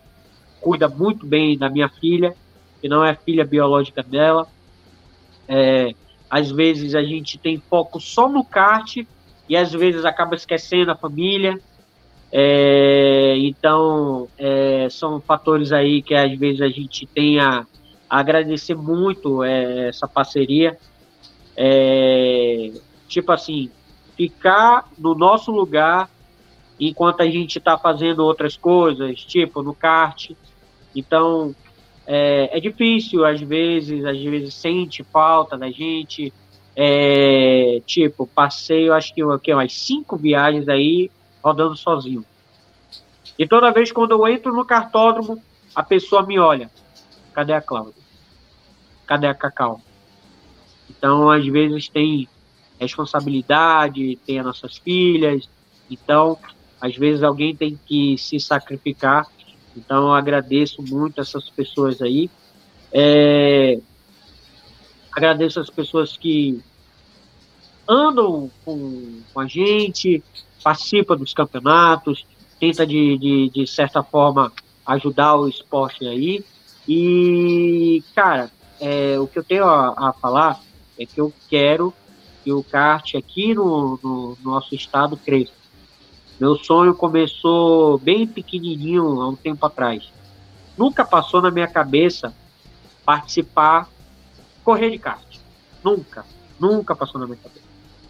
cuida 0.60 0.88
muito 0.88 1.26
bem 1.26 1.58
da 1.58 1.68
minha 1.68 1.90
filha, 1.90 2.34
que 2.80 2.88
não 2.88 3.04
é 3.04 3.14
filha 3.14 3.44
biológica 3.44 4.02
dela. 4.02 4.48
É, 5.46 5.94
às 6.30 6.50
vezes 6.50 6.94
a 6.94 7.02
gente 7.02 7.36
tem 7.38 7.58
foco 7.58 8.00
só 8.00 8.28
no 8.28 8.42
kart 8.42 8.96
e 9.48 9.56
às 9.56 9.72
vezes 9.72 10.04
acaba 10.06 10.34
esquecendo 10.34 10.90
a 10.90 10.96
família. 10.96 11.60
É, 12.30 13.34
então, 13.38 14.28
é, 14.36 14.88
são 14.90 15.20
fatores 15.20 15.72
aí 15.72 16.02
que 16.02 16.14
às 16.14 16.36
vezes 16.38 16.60
a 16.60 16.68
gente 16.68 17.06
tem 17.06 17.40
a, 17.40 17.66
agradecer 18.08 18.74
muito 18.74 19.42
é, 19.42 19.88
essa 19.88 20.06
parceria. 20.06 20.78
É, 21.56 22.72
tipo 23.08 23.32
assim, 23.32 23.70
ficar 24.16 24.88
no 24.98 25.14
nosso 25.14 25.50
lugar 25.50 26.08
enquanto 26.78 27.22
a 27.22 27.26
gente 27.26 27.58
está 27.58 27.76
fazendo 27.76 28.24
outras 28.24 28.56
coisas, 28.56 29.20
tipo 29.24 29.62
no 29.62 29.74
kart. 29.74 30.30
Então, 30.94 31.54
é, 32.06 32.56
é, 32.56 32.60
difícil 32.60 33.24
às 33.24 33.40
vezes, 33.40 34.04
às 34.04 34.18
vezes 34.18 34.54
sente 34.54 35.02
falta 35.04 35.56
da 35.56 35.70
gente. 35.70 36.32
É, 36.80 37.82
tipo, 37.86 38.24
passei, 38.26 38.88
eu 38.88 38.94
acho 38.94 39.12
que, 39.12 39.20
que 39.42 39.52
umas 39.52 39.72
cinco 39.72 40.16
viagens 40.16 40.68
aí 40.68 41.10
rodando 41.48 41.76
sozinho. 41.76 42.24
E 43.38 43.46
toda 43.46 43.72
vez 43.72 43.90
quando 43.90 44.12
eu 44.12 44.28
entro 44.28 44.52
no 44.52 44.64
cartódromo, 44.64 45.42
a 45.74 45.82
pessoa 45.82 46.26
me 46.26 46.38
olha. 46.38 46.70
Cadê 47.32 47.52
a 47.52 47.60
Cláudia? 47.60 48.02
Cadê 49.06 49.26
a 49.26 49.34
Cacau? 49.34 49.80
Então, 50.90 51.30
às 51.30 51.46
vezes 51.46 51.88
tem 51.88 52.28
responsabilidade, 52.78 54.18
tem 54.26 54.38
as 54.38 54.44
nossas 54.44 54.76
filhas. 54.78 55.48
Então, 55.90 56.38
às 56.80 56.96
vezes 56.96 57.22
alguém 57.22 57.56
tem 57.56 57.78
que 57.86 58.18
se 58.18 58.38
sacrificar. 58.38 59.26
Então, 59.76 60.08
eu 60.08 60.14
agradeço 60.14 60.82
muito 60.82 61.20
essas 61.20 61.48
pessoas 61.48 62.02
aí. 62.02 62.28
É, 62.92 63.78
agradeço 65.12 65.60
as 65.60 65.70
pessoas 65.70 66.16
que 66.16 66.62
andam 67.88 68.50
com, 68.64 69.20
com 69.32 69.40
a 69.40 69.46
gente, 69.46 70.22
participa 70.62 71.16
dos 71.16 71.32
campeonatos, 71.32 72.26
tenta 72.60 72.86
de, 72.86 73.16
de, 73.18 73.50
de 73.50 73.66
certa 73.66 74.02
forma 74.02 74.52
ajudar 74.84 75.36
o 75.36 75.48
esporte 75.48 76.06
aí. 76.06 76.44
E, 76.86 78.02
cara, 78.14 78.50
é, 78.80 79.18
o 79.18 79.26
que 79.26 79.38
eu 79.38 79.44
tenho 79.44 79.64
a, 79.64 80.08
a, 80.08 80.12
falar 80.12 80.60
é 80.98 81.06
que 81.06 81.20
eu 81.20 81.32
quero 81.48 81.92
que 82.44 82.52
o 82.52 82.62
kart 82.62 83.14
aqui 83.14 83.54
no, 83.54 83.98
no, 84.02 84.36
no 84.42 84.50
nosso 84.52 84.74
estado 84.74 85.16
cresça. 85.16 85.52
Meu 86.40 86.56
sonho 86.56 86.94
começou 86.94 87.98
bem 87.98 88.26
pequenininho 88.26 89.20
há 89.20 89.28
um 89.28 89.36
tempo 89.36 89.64
atrás. 89.66 90.10
Nunca 90.76 91.04
passou 91.04 91.42
na 91.42 91.50
minha 91.50 91.66
cabeça 91.66 92.32
participar, 93.04 93.88
correr 94.64 94.90
de 94.90 94.98
kart. 94.98 95.38
Nunca, 95.82 96.24
nunca 96.58 96.94
passou 96.94 97.20
na 97.20 97.26
minha 97.26 97.38
cabeça. 97.38 97.67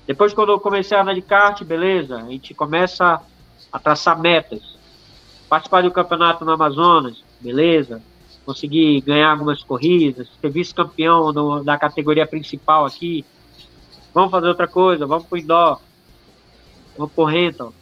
Depois, 0.09 0.33
quando 0.33 0.53
eu 0.53 0.59
comecei 0.59 0.97
a 0.97 1.03
andar 1.03 1.13
de 1.13 1.21
kart, 1.21 1.63
beleza, 1.63 2.17
a 2.17 2.31
gente 2.31 2.55
começa 2.55 3.21
a 3.71 3.79
traçar 3.79 4.19
metas. 4.19 4.79
Participar 5.51 5.83
do 5.83 5.91
campeonato 5.91 6.47
no 6.47 6.53
Amazonas, 6.53 7.23
beleza. 7.39 8.01
Conseguir 8.47 9.03
ganhar 9.03 9.31
algumas 9.31 9.63
corridas, 9.63 10.27
ser 10.41 10.49
vice-campeão 10.49 11.63
da 11.63 11.77
categoria 11.77 12.27
principal 12.27 12.87
aqui. 12.87 13.23
Vamos 14.15 14.31
fazer 14.31 14.49
outra 14.49 14.67
coisa, 14.67 15.07
vamos 15.07 15.27
pro 15.27 15.37
indoor, 15.37 15.79
vamos 16.97 17.13
pro 17.13 17.25
rental, 17.25 17.75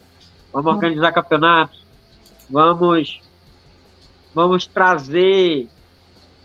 vamos 0.51 0.73
organizar 0.73 1.13
campeonatos, 1.13 1.85
vamos, 2.49 3.21
vamos 4.35 4.67
trazer 4.67 5.69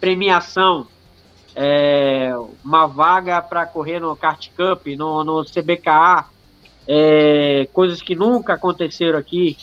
premiação 0.01 0.87
é, 1.55 2.33
uma 2.65 2.87
vaga 2.87 3.41
para 3.43 3.67
correr 3.67 4.01
no 4.01 4.17
Kart 4.17 4.49
Cup, 4.57 4.87
no, 4.97 5.23
no 5.25 5.45
CBKA, 5.45 6.27
é, 6.87 7.69
coisas 7.73 8.01
que 8.01 8.15
nunca 8.15 8.55
aconteceram 8.55 9.19
aqui. 9.19 9.57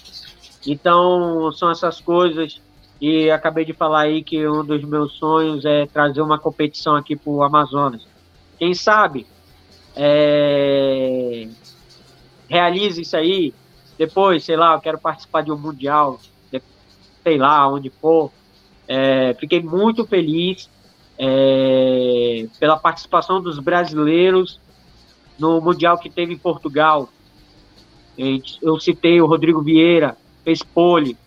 Então, 0.66 1.52
são 1.52 1.72
essas 1.72 2.00
coisas. 2.00 2.62
E 3.02 3.32
acabei 3.32 3.64
de 3.64 3.74
falar 3.74 4.02
aí 4.02 4.22
que 4.22 4.46
um 4.48 4.64
dos 4.64 4.84
meus 4.84 5.14
sonhos 5.14 5.64
é 5.64 5.86
trazer 5.86 6.22
uma 6.22 6.38
competição 6.38 6.96
aqui 6.96 7.16
para 7.16 7.32
o 7.32 7.44
Amazonas. 7.44 8.06
Quem 8.58 8.74
sabe 8.74 9.26
é, 9.96 11.48
realize 12.50 13.02
isso 13.02 13.16
aí. 13.16 13.54
Depois, 13.98 14.44
sei 14.44 14.58
lá, 14.58 14.74
eu 14.74 14.82
quero 14.82 14.98
participar 14.98 15.44
de 15.44 15.52
um 15.52 15.58
Mundial, 15.58 16.20
sei 17.24 17.38
lá, 17.38 17.68
onde 17.70 17.90
for. 17.90 18.32
É, 18.88 19.34
fiquei 19.36 19.62
muito 19.62 20.06
feliz 20.06 20.70
é, 21.22 22.48
pela 22.58 22.78
participação 22.78 23.42
dos 23.42 23.60
brasileiros 23.60 24.58
no 25.38 25.60
Mundial 25.60 25.98
que 25.98 26.10
teve 26.10 26.34
em 26.34 26.38
Portugal. 26.38 27.10
Eu 28.62 28.80
citei 28.80 29.22
o 29.22 29.26
Rodrigo 29.26 29.62
Vieira, 29.62 30.18
fez 30.44 30.64
pole. 30.64 31.18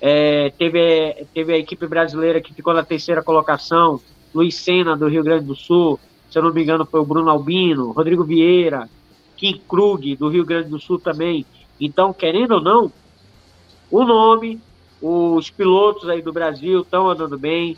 É, 0.00 0.50
teve, 0.58 1.26
teve 1.32 1.52
a 1.52 1.58
equipe 1.58 1.86
brasileira 1.86 2.40
que 2.40 2.52
ficou 2.52 2.74
na 2.74 2.84
terceira 2.84 3.22
colocação, 3.22 4.00
Luiz 4.34 4.56
Sena, 4.56 4.96
do 4.96 5.08
Rio 5.08 5.22
Grande 5.22 5.44
do 5.44 5.54
Sul, 5.54 5.98
se 6.28 6.36
eu 6.36 6.42
não 6.42 6.52
me 6.52 6.62
engano 6.62 6.84
foi 6.84 7.00
o 7.00 7.04
Bruno 7.04 7.30
Albino, 7.30 7.92
Rodrigo 7.92 8.24
Vieira, 8.24 8.88
Kim 9.36 9.60
Krug, 9.68 10.16
do 10.16 10.28
Rio 10.28 10.44
Grande 10.44 10.68
do 10.68 10.80
Sul 10.80 10.98
também. 10.98 11.46
Então, 11.80 12.12
querendo 12.12 12.52
ou 12.52 12.60
não, 12.60 12.92
o 13.90 14.04
nome, 14.04 14.60
os 15.00 15.50
pilotos 15.50 16.08
aí 16.08 16.20
do 16.20 16.32
Brasil 16.32 16.80
estão 16.80 17.08
andando 17.08 17.38
bem, 17.38 17.76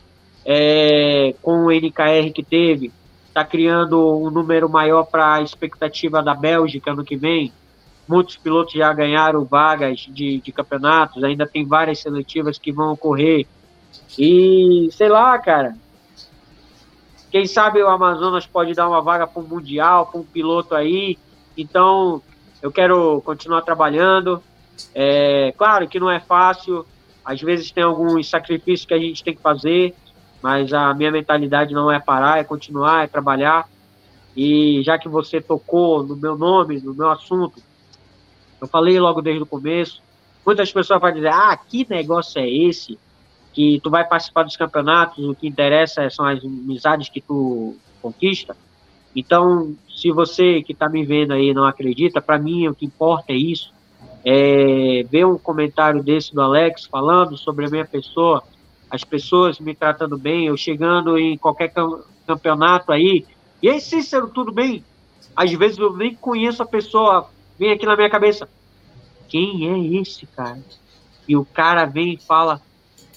é, 0.51 1.35
com 1.43 1.67
o 1.67 1.71
NKR 1.71 2.33
que 2.35 2.43
teve, 2.43 2.91
está 3.27 3.45
criando 3.45 4.19
um 4.19 4.31
número 4.31 4.67
maior 4.67 5.05
para 5.05 5.35
a 5.35 5.43
expectativa 5.43 6.23
da 6.23 6.35
Bélgica 6.35 6.95
no 6.95 7.05
que 7.05 7.17
vem. 7.17 7.53
Muitos 8.09 8.39
pilotos 8.39 8.73
já 8.73 8.91
ganharam 8.95 9.45
vagas 9.45 10.09
de, 10.09 10.41
de 10.41 10.51
campeonatos, 10.51 11.23
ainda 11.23 11.47
tem 11.47 11.67
várias 11.67 11.99
seletivas 11.99 12.57
que 12.57 12.73
vão 12.73 12.93
ocorrer. 12.93 13.47
E 14.19 14.89
sei 14.91 15.11
lá, 15.11 15.39
cara. 15.39 15.77
Quem 17.31 17.47
sabe 17.47 17.83
o 17.83 17.89
Amazonas 17.89 18.47
pode 18.47 18.73
dar 18.73 18.89
uma 18.89 19.03
vaga 19.03 19.27
para 19.27 19.43
o 19.43 19.47
Mundial, 19.47 20.07
para 20.07 20.19
um 20.19 20.25
piloto 20.25 20.75
aí. 20.75 21.19
Então, 21.59 22.23
eu 22.63 22.73
quero 22.73 23.21
continuar 23.21 23.61
trabalhando. 23.61 24.43
É, 24.95 25.53
claro 25.59 25.87
que 25.87 26.01
não 26.01 26.11
é 26.11 26.21
fácil, 26.21 26.87
às 27.23 27.43
vezes 27.43 27.71
tem 27.71 27.85
alguns 27.85 28.31
sacrifícios 28.31 28.87
que 28.87 28.95
a 28.95 28.99
gente 28.99 29.23
tem 29.23 29.35
que 29.35 29.43
fazer, 29.43 29.95
mas 30.43 30.73
a 30.73 30.95
minha 30.95 31.11
mentalidade 31.11 31.75
não 31.75 31.91
é 31.91 31.99
parar, 31.99 32.39
é 32.39 32.45
continuar, 32.45 33.05
é 33.05 33.07
trabalhar. 33.07 33.69
E 34.37 34.83
já 34.85 34.99
que 34.99 35.09
você 35.09 35.41
tocou 35.41 36.03
no 36.03 36.17
meu 36.17 36.37
nome, 36.37 36.81
no 36.81 36.95
meu 36.95 37.11
assunto, 37.11 37.61
eu 38.61 38.69
falei 38.69 38.99
logo 38.99 39.21
desde 39.21 39.43
o 39.43 39.47
começo, 39.47 40.01
muitas 40.45 40.73
pessoas 40.73 41.01
vão 41.01 41.13
dizer, 41.13 41.33
ah, 41.33 41.57
que 41.57 41.87
negócio 41.89 42.41
é 42.41 42.49
esse? 42.49 42.99
Que 43.53 43.81
tu 43.83 43.91
vai 43.91 44.07
participar 44.07 44.45
dos 44.45 44.57
campeonatos, 44.57 45.25
o 45.25 45.35
que 45.35 45.49
interessa 45.49 46.09
são 46.11 46.25
as 46.25 46.45
amizades 46.45 47.09
que 47.09 47.21
tu 47.21 47.77
conquista. 48.01 48.57
Então, 49.15 49.75
se 49.95 50.13
você 50.13 50.63
que 50.63 50.73
está 50.73 50.89
me 50.89 51.05
vendo 51.05 51.33
aí 51.33 51.53
não 51.53 51.65
acredita, 51.65 52.21
para 52.21 52.39
mim 52.39 52.69
o 52.69 52.75
que 52.75 52.87
importa 52.87 53.33
é 53.33 53.37
isso. 53.37 53.73
É 54.25 55.05
ver 55.11 55.27
um 55.27 55.39
comentário 55.39 56.03
desse 56.03 56.35
do 56.35 56.41
Alex 56.41 56.87
falando 56.87 57.37
sobre 57.37 57.67
a 57.67 57.71
minha 57.71 57.85
pessoa, 57.85 58.43
as 58.91 59.05
pessoas 59.05 59.61
me 59.61 59.75
tratando 59.75 60.17
bem, 60.17 60.47
eu 60.47 60.57
chegando 60.57 61.19
em 61.19 61.37
qualquer 61.37 61.73
campeonato 62.27 62.93
aí. 62.93 63.27
E 63.63 63.69
aí, 63.69 63.81
Cícero, 63.81 64.29
tudo 64.29 64.53
bem? 64.53 64.85
Às 65.37 65.53
vezes 65.53 65.79
eu 65.79 65.97
nem 65.97 66.15
conheço 66.15 66.63
a 66.63 66.67
pessoa, 66.67 67.29
vem 67.59 67.73
aqui 67.73 67.87
na 67.87 67.97
minha 67.97 68.11
cabeça. 68.11 68.49
Quem 69.29 69.69
é 69.69 70.01
esse 70.01 70.27
cara? 70.27 70.63
E 71.27 71.37
o 71.37 71.45
cara 71.45 71.85
vem 71.85 72.15
e 72.15 72.19
fala: 72.19 72.63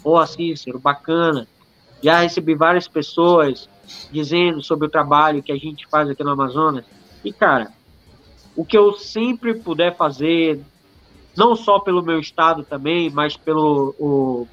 Ó, 0.03 0.21
oh, 0.21 0.25
Cícero, 0.25 0.79
bacana. 0.79 1.47
Já 2.03 2.19
recebi 2.19 2.55
várias 2.55 2.87
pessoas 2.87 3.69
dizendo 4.11 4.61
sobre 4.61 4.87
o 4.87 4.89
trabalho 4.89 5.43
que 5.43 5.51
a 5.51 5.57
gente 5.57 5.87
faz 5.87 6.09
aqui 6.09 6.23
no 6.23 6.31
Amazonas. 6.31 6.85
E, 7.23 7.31
cara, 7.31 7.71
o 8.55 8.65
que 8.65 8.77
eu 8.77 8.93
sempre 8.93 9.53
puder 9.53 9.95
fazer, 9.95 10.59
não 11.37 11.55
só 11.55 11.79
pelo 11.79 12.01
meu 12.01 12.19
estado 12.19 12.63
também, 12.63 13.09
mas 13.09 13.37
pelo 13.37 13.95
o, 13.99 14.47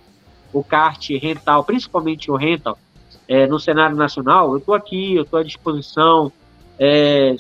o 0.53 0.63
kart 0.63 1.11
rental, 1.21 1.65
principalmente 1.65 2.31
o 2.31 2.37
rental, 2.37 2.79
é, 3.27 3.47
no 3.47 3.59
cenário 3.59 3.97
nacional, 3.97 4.53
eu 4.53 4.59
estou 4.59 4.75
aqui, 4.75 5.15
eu 5.15 5.23
estou 5.23 5.39
à 5.39 5.43
disposição. 5.43 6.33
É, 6.79 7.37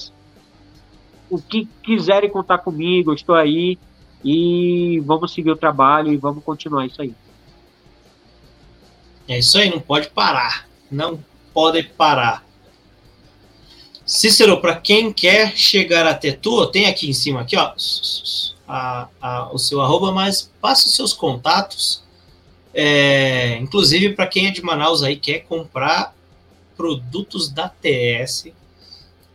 o 1.30 1.38
que 1.38 1.66
quiserem 1.82 2.30
contar 2.30 2.58
comigo, 2.58 3.10
eu 3.10 3.14
estou 3.14 3.34
aí 3.34 3.78
e 4.24 5.00
vamos 5.04 5.32
seguir 5.32 5.50
o 5.50 5.56
trabalho 5.56 6.12
e 6.12 6.16
vamos 6.16 6.44
continuar 6.44 6.86
isso 6.86 7.00
aí. 7.00 7.14
É 9.26 9.38
isso 9.38 9.58
aí, 9.58 9.70
não 9.70 9.80
pode 9.80 10.08
parar. 10.10 10.66
Não 10.90 11.22
podem 11.52 11.84
parar. 11.84 12.44
Cícero, 14.06 14.58
para 14.60 14.76
quem 14.76 15.12
quer 15.12 15.54
chegar 15.54 16.06
até 16.06 16.32
tu, 16.32 16.66
tem 16.66 16.86
aqui 16.86 17.10
em 17.10 17.12
cima 17.12 17.42
aqui, 17.42 17.56
ó, 17.56 17.74
a, 18.66 19.08
a, 19.20 19.52
o 19.52 19.58
seu 19.58 19.82
arroba, 19.82 20.10
mas 20.12 20.50
passe 20.62 20.86
os 20.86 20.94
seus 20.94 21.12
contatos. 21.12 22.02
É, 22.74 23.56
inclusive 23.56 24.14
para 24.14 24.26
quem 24.26 24.46
é 24.46 24.50
de 24.50 24.62
Manaus 24.62 25.02
aí 25.02 25.16
quer 25.16 25.40
comprar 25.40 26.14
produtos 26.76 27.48
da 27.48 27.68
TS, 27.68 28.52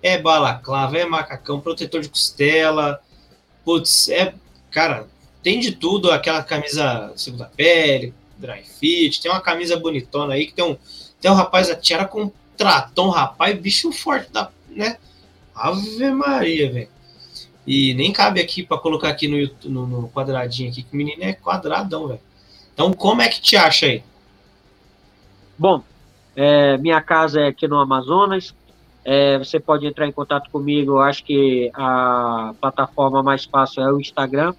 é 0.01 0.18
balaclava, 0.18 0.97
é 0.97 1.05
macacão, 1.05 1.60
protetor 1.60 2.01
de 2.01 2.10
costela, 2.10 3.01
putz, 3.65 4.10
é, 4.10 4.34
cara, 4.72 5.07
tem 5.41 5.60
de 5.60 5.72
tudo, 5.72 6.11
aquela 6.11 6.43
camisa 6.43 7.11
segunda 7.15 7.51
pele, 7.55 8.14
dry 8.38 8.64
fit, 8.64 9.22
tem 9.22 9.31
uma 9.31 9.41
camisa 9.41 9.77
bonitona 9.77 10.34
aí 10.35 10.47
que 10.47 10.53
tem 10.53 10.64
um 10.64 10.77
tem 11.23 11.31
um 11.31 11.35
rapaz, 11.35 11.69
a 11.69 11.76
Tiara 11.76 12.05
contratou 12.05 13.07
um 13.07 13.10
rapaz, 13.10 13.57
bicho 13.57 13.93
forte, 13.93 14.30
da, 14.30 14.51
né? 14.68 14.97
Ave 15.55 16.11
Maria, 16.11 16.69
velho. 16.69 16.89
E 17.65 17.93
nem 17.93 18.11
cabe 18.11 18.41
aqui 18.41 18.61
para 18.61 18.77
colocar 18.77 19.07
aqui 19.07 19.30
no, 19.30 19.69
no, 19.69 19.88
no, 19.88 20.10
quadradinho 20.10 20.69
aqui, 20.69 20.84
que 20.84 20.93
o 20.93 20.97
menino 20.97 21.23
é 21.23 21.31
quadradão, 21.31 22.10
velho. 22.10 22.19
Então, 22.73 22.91
como 22.93 23.21
é 23.21 23.29
que 23.29 23.41
te 23.41 23.55
acha 23.55 23.85
aí? 23.85 24.03
Bom, 25.57 25.83
é, 26.35 26.77
minha 26.77 27.01
casa 27.01 27.41
é 27.41 27.47
aqui 27.47 27.67
no 27.67 27.79
Amazonas. 27.79 28.55
É, 29.05 29.37
você 29.37 29.59
pode 29.59 29.85
entrar 29.85 30.07
em 30.07 30.11
contato 30.11 30.49
comigo. 30.49 30.93
Eu 30.93 31.01
acho 31.01 31.23
que 31.23 31.69
a 31.73 32.53
plataforma 32.59 33.21
mais 33.21 33.45
fácil 33.45 33.83
é 33.83 33.91
o 33.91 33.99
Instagram. 33.99 34.53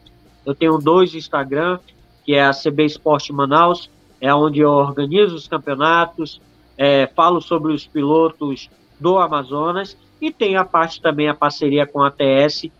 Eu 0.46 0.54
tenho 0.54 0.78
dois 0.78 1.14
Instagram, 1.14 1.78
que 2.24 2.34
é 2.34 2.44
a 2.44 2.52
CB 2.52 2.84
Esporte 2.84 3.32
Manaus, 3.32 3.90
é 4.20 4.34
onde 4.34 4.60
eu 4.60 4.70
organizo 4.70 5.34
os 5.34 5.48
campeonatos, 5.48 6.40
é, 6.76 7.06
falo 7.14 7.40
sobre 7.40 7.72
os 7.72 7.86
pilotos 7.86 8.70
do 9.00 9.18
Amazonas 9.18 9.96
e 10.20 10.30
tem 10.30 10.56
a 10.56 10.64
parte 10.64 11.00
também, 11.00 11.28
a 11.28 11.34
parceria 11.34 11.86
com 11.86 12.02
a 12.02 12.10
TS, 12.10 12.70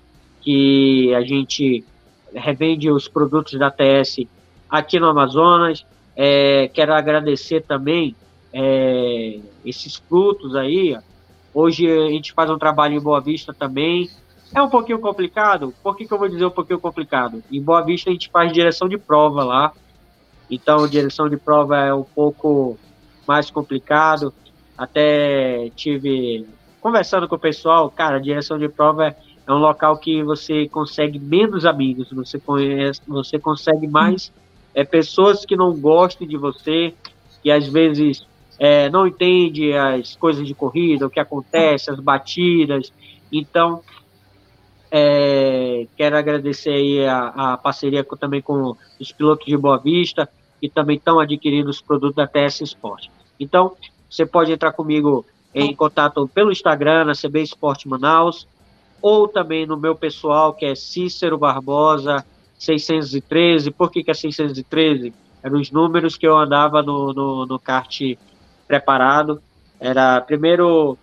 que 0.41 1.15
a 1.15 1.23
gente 1.23 1.85
revende 2.35 2.91
os 2.91 3.09
produtos 3.09 3.59
da 3.59 3.71
TS 3.71 4.27
aqui 4.75 4.99
no 4.99 5.07
Amazonas. 5.09 5.87
É, 6.17 6.69
quero 6.75 6.93
agradecer 6.93 7.63
também 7.63 8.15
é, 8.53 9.39
esses 9.65 9.97
frutos 9.97 10.57
aí. 10.57 10.99
Hoje 11.53 11.89
a 11.89 12.09
gente 12.09 12.33
faz 12.33 12.51
um 12.51 12.59
trabalho 12.59 12.97
em 12.97 13.01
Boa 13.01 13.21
Vista 13.21 13.55
também. 13.55 14.11
É 14.55 14.61
um 14.61 14.69
pouquinho 14.69 14.99
complicado. 14.99 15.73
Por 15.83 15.97
que, 15.97 16.07
que 16.07 16.13
eu 16.13 16.19
vou 16.19 16.29
dizer 16.29 16.45
um 16.45 16.51
pouquinho 16.51 16.81
complicado? 16.81 17.43
Em 17.51 17.63
Boa 17.63 17.83
Vista 17.83 18.11
a 18.11 18.13
gente 18.13 18.29
faz 18.31 18.53
direção 18.53 18.89
de 18.89 18.99
prova 18.99 19.45
lá. 19.45 19.73
Então, 20.51 20.87
direção 20.89 21.29
de 21.29 21.37
prova 21.37 21.79
é 21.79 21.95
um 21.95 22.03
pouco 22.03 22.77
mais 23.27 23.51
complicado. 23.51 24.35
Até 24.77 25.71
tive 25.77 26.47
conversando 26.81 27.27
com 27.29 27.37
o 27.37 27.39
pessoal, 27.39 27.91
cara, 27.91 28.21
direção 28.21 28.59
de 28.59 28.69
prova 28.69 29.07
é, 29.07 29.17
é 29.47 29.53
um 29.53 29.59
local 29.59 29.97
que 29.97 30.23
você 30.23 30.69
consegue 30.69 31.19
menos 31.19 31.65
amigos, 31.65 32.11
você 32.13 32.39
conhece, 32.39 33.01
você 33.07 33.39
consegue 33.39 33.87
mais 33.87 34.31
é, 34.75 34.85
pessoas 34.85 35.45
que 35.47 35.57
não 35.57 35.79
gostam 35.79 36.27
de 36.27 36.37
você, 36.37 36.93
que 37.43 37.51
às 37.51 37.67
vezes 37.69 38.27
é, 38.59 38.89
não 38.91 39.07
entende 39.07 39.73
as 39.73 40.17
coisas 40.17 40.47
de 40.47 40.55
corrida, 40.55 41.07
o 41.07 41.11
que 41.11 41.21
acontece, 41.21 41.91
as 41.91 42.01
batidas. 42.01 42.93
Então, 43.33 43.83
é, 44.91 45.87
quero 45.97 46.17
agradecer 46.17 46.71
aí 46.71 47.07
a, 47.07 47.53
a 47.53 47.57
parceria 47.57 48.03
com, 48.03 48.17
também 48.17 48.41
com 48.41 48.77
os 48.99 49.13
pilotos 49.13 49.47
de 49.47 49.57
Boa 49.57 49.79
Vista, 49.79 50.29
que 50.61 50.69
também 50.69 50.97
estão 50.97 51.19
adquirindo 51.21 51.71
os 51.71 51.81
produtos 51.81 52.17
da 52.17 52.27
TS 52.27 52.63
Sport. 52.63 53.09
Então, 53.39 53.77
você 54.09 54.25
pode 54.25 54.53
entrar 54.53 54.73
comigo 54.73 55.27
em 55.55 55.75
contato 55.75 56.29
pelo 56.29 56.51
Instagram, 56.51 57.05
na 57.05 57.13
CB 57.13 57.43
Esporte 57.43 57.89
Manaus, 57.89 58.47
ou 59.01 59.29
também 59.29 59.67
no 59.67 59.77
meu 59.77 59.95
pessoal, 59.95 60.53
que 60.53 60.65
é 60.65 60.75
Cícero 60.75 61.39
Barbosa 61.39 62.25
613. 62.59 63.71
Por 63.71 63.91
que, 63.91 64.03
que 64.03 64.11
é 64.11 64.15
613? 64.15 65.13
Eram 65.43 65.61
os 65.61 65.71
números 65.71 66.17
que 66.17 66.27
eu 66.27 66.37
andava 66.37 66.83
no, 66.83 67.13
no, 67.13 67.47
no 67.47 67.59
kart 67.59 68.01
preparado. 68.67 69.43
Era, 69.79 70.21
primeiro, 70.21 70.97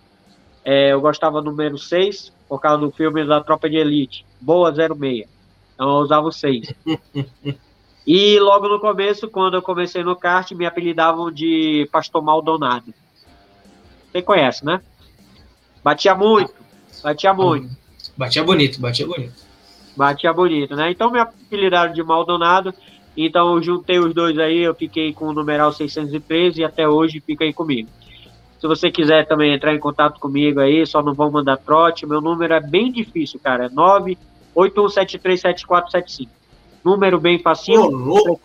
é, 0.64 0.92
eu 0.92 1.00
gostava 1.00 1.40
do 1.40 1.50
número 1.50 1.78
6, 1.78 2.32
por 2.48 2.60
causa 2.60 2.78
do 2.78 2.90
filme 2.90 3.24
da 3.24 3.40
Tropa 3.40 3.68
de 3.68 3.76
Elite, 3.76 4.26
Boa 4.40 4.74
06. 4.74 5.28
Então 5.74 5.88
eu 5.88 6.02
usava 6.02 6.26
o 6.26 6.32
6. 6.32 6.74
E 8.06 8.38
logo 8.40 8.68
no 8.68 8.80
começo, 8.80 9.28
quando 9.28 9.54
eu 9.54 9.62
comecei 9.62 10.02
no 10.02 10.16
kart, 10.16 10.50
me 10.52 10.66
apelidavam 10.66 11.30
de 11.30 11.88
Pastor 11.92 12.20
Maldonado. 12.20 12.92
Você 14.10 14.20
conhece, 14.22 14.64
né? 14.64 14.80
Batia 15.84 16.14
muito, 16.14 16.52
batia 17.02 17.32
muito. 17.32 17.70
Batia 18.16 18.42
bonito, 18.42 18.80
batia 18.80 19.06
bonito. 19.06 19.34
Batia 19.96 20.32
bonito, 20.32 20.74
né? 20.74 20.90
Então 20.90 21.10
me 21.10 21.18
apelidaram 21.18 21.92
de 21.92 22.02
Maldonado. 22.02 22.72
Então 23.16 23.54
eu 23.54 23.62
juntei 23.62 23.98
os 23.98 24.14
dois 24.14 24.38
aí, 24.38 24.58
eu 24.58 24.74
fiquei 24.74 25.12
com 25.12 25.26
o 25.26 25.32
numeral 25.32 25.72
613 25.72 26.60
e 26.60 26.64
até 26.64 26.88
hoje 26.88 27.20
fica 27.20 27.44
aí 27.44 27.52
comigo. 27.52 27.88
Se 28.58 28.66
você 28.66 28.90
quiser 28.90 29.26
também 29.26 29.52
entrar 29.52 29.74
em 29.74 29.78
contato 29.78 30.18
comigo 30.20 30.60
aí, 30.60 30.86
só 30.86 31.02
não 31.02 31.12
vão 31.12 31.30
mandar 31.30 31.56
trote. 31.56 32.06
Meu 32.06 32.20
número 32.20 32.54
é 32.54 32.60
bem 32.60 32.90
difícil, 32.92 33.40
cara. 33.42 33.66
É 33.66 33.68
981737475 34.56 36.28
número 36.84 37.20
bem 37.20 37.38
facinho. 37.38 37.90
Oh, 38.10 38.38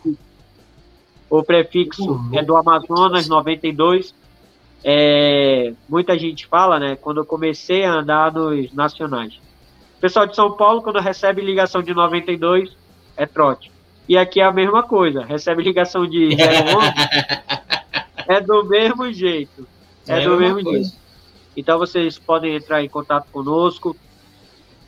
o 1.30 1.42
prefixo 1.42 2.20
é 2.32 2.42
do 2.42 2.56
Amazonas 2.56 3.28
92. 3.28 4.14
É, 4.82 5.74
muita 5.88 6.18
gente 6.18 6.46
fala, 6.46 6.78
né? 6.78 6.96
Quando 6.96 7.18
eu 7.18 7.26
comecei 7.26 7.84
a 7.84 7.94
andar 7.94 8.32
nos 8.32 8.72
nacionais. 8.72 9.38
O 9.98 10.00
pessoal 10.00 10.26
de 10.28 10.36
São 10.36 10.52
Paulo, 10.52 10.80
quando 10.80 11.00
recebe 11.00 11.42
ligação 11.42 11.82
de 11.82 11.92
92, 11.92 12.70
é 13.16 13.26
trote. 13.26 13.72
E 14.08 14.16
aqui 14.16 14.40
é 14.40 14.44
a 14.44 14.52
mesma 14.52 14.80
coisa. 14.84 15.24
Recebe 15.24 15.60
ligação 15.60 16.06
de 16.06 16.28
011, 16.38 16.38
é 18.28 18.40
do 18.40 18.64
mesmo 18.64 19.12
jeito. 19.12 19.66
É, 20.06 20.22
é 20.22 20.24
do 20.24 20.36
mesmo 20.36 20.62
coisa. 20.62 20.84
jeito. 20.84 20.96
Então 21.56 21.80
vocês 21.80 22.16
podem 22.16 22.54
entrar 22.54 22.80
em 22.80 22.88
contato 22.88 23.26
conosco 23.32 23.96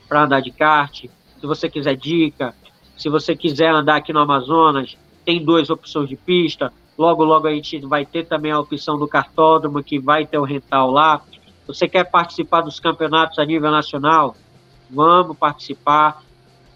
para 0.08 0.22
andar 0.22 0.40
de 0.40 0.52
kart. 0.52 1.06
Se 1.40 1.46
você 1.46 1.68
quiser 1.68 1.96
dica, 1.96 2.54
se 2.96 3.08
você 3.08 3.34
quiser 3.34 3.72
andar 3.72 3.96
aqui 3.96 4.12
no 4.12 4.20
Amazonas, 4.20 4.96
tem 5.24 5.44
duas 5.44 5.70
opções 5.70 6.08
de 6.08 6.14
pista. 6.14 6.72
Logo, 6.96 7.24
logo 7.24 7.48
a 7.48 7.52
gente 7.52 7.80
vai 7.80 8.06
ter 8.06 8.26
também 8.26 8.52
a 8.52 8.60
opção 8.60 8.96
do 8.96 9.08
cartódromo, 9.08 9.82
que 9.82 9.98
vai 9.98 10.24
ter 10.24 10.38
o 10.38 10.44
rental 10.44 10.88
lá. 10.88 11.20
Você 11.66 11.88
quer 11.88 12.04
participar 12.04 12.60
dos 12.60 12.78
campeonatos 12.78 13.40
a 13.40 13.44
nível 13.44 13.72
nacional? 13.72 14.36
Vamos 14.90 15.36
participar. 15.36 16.22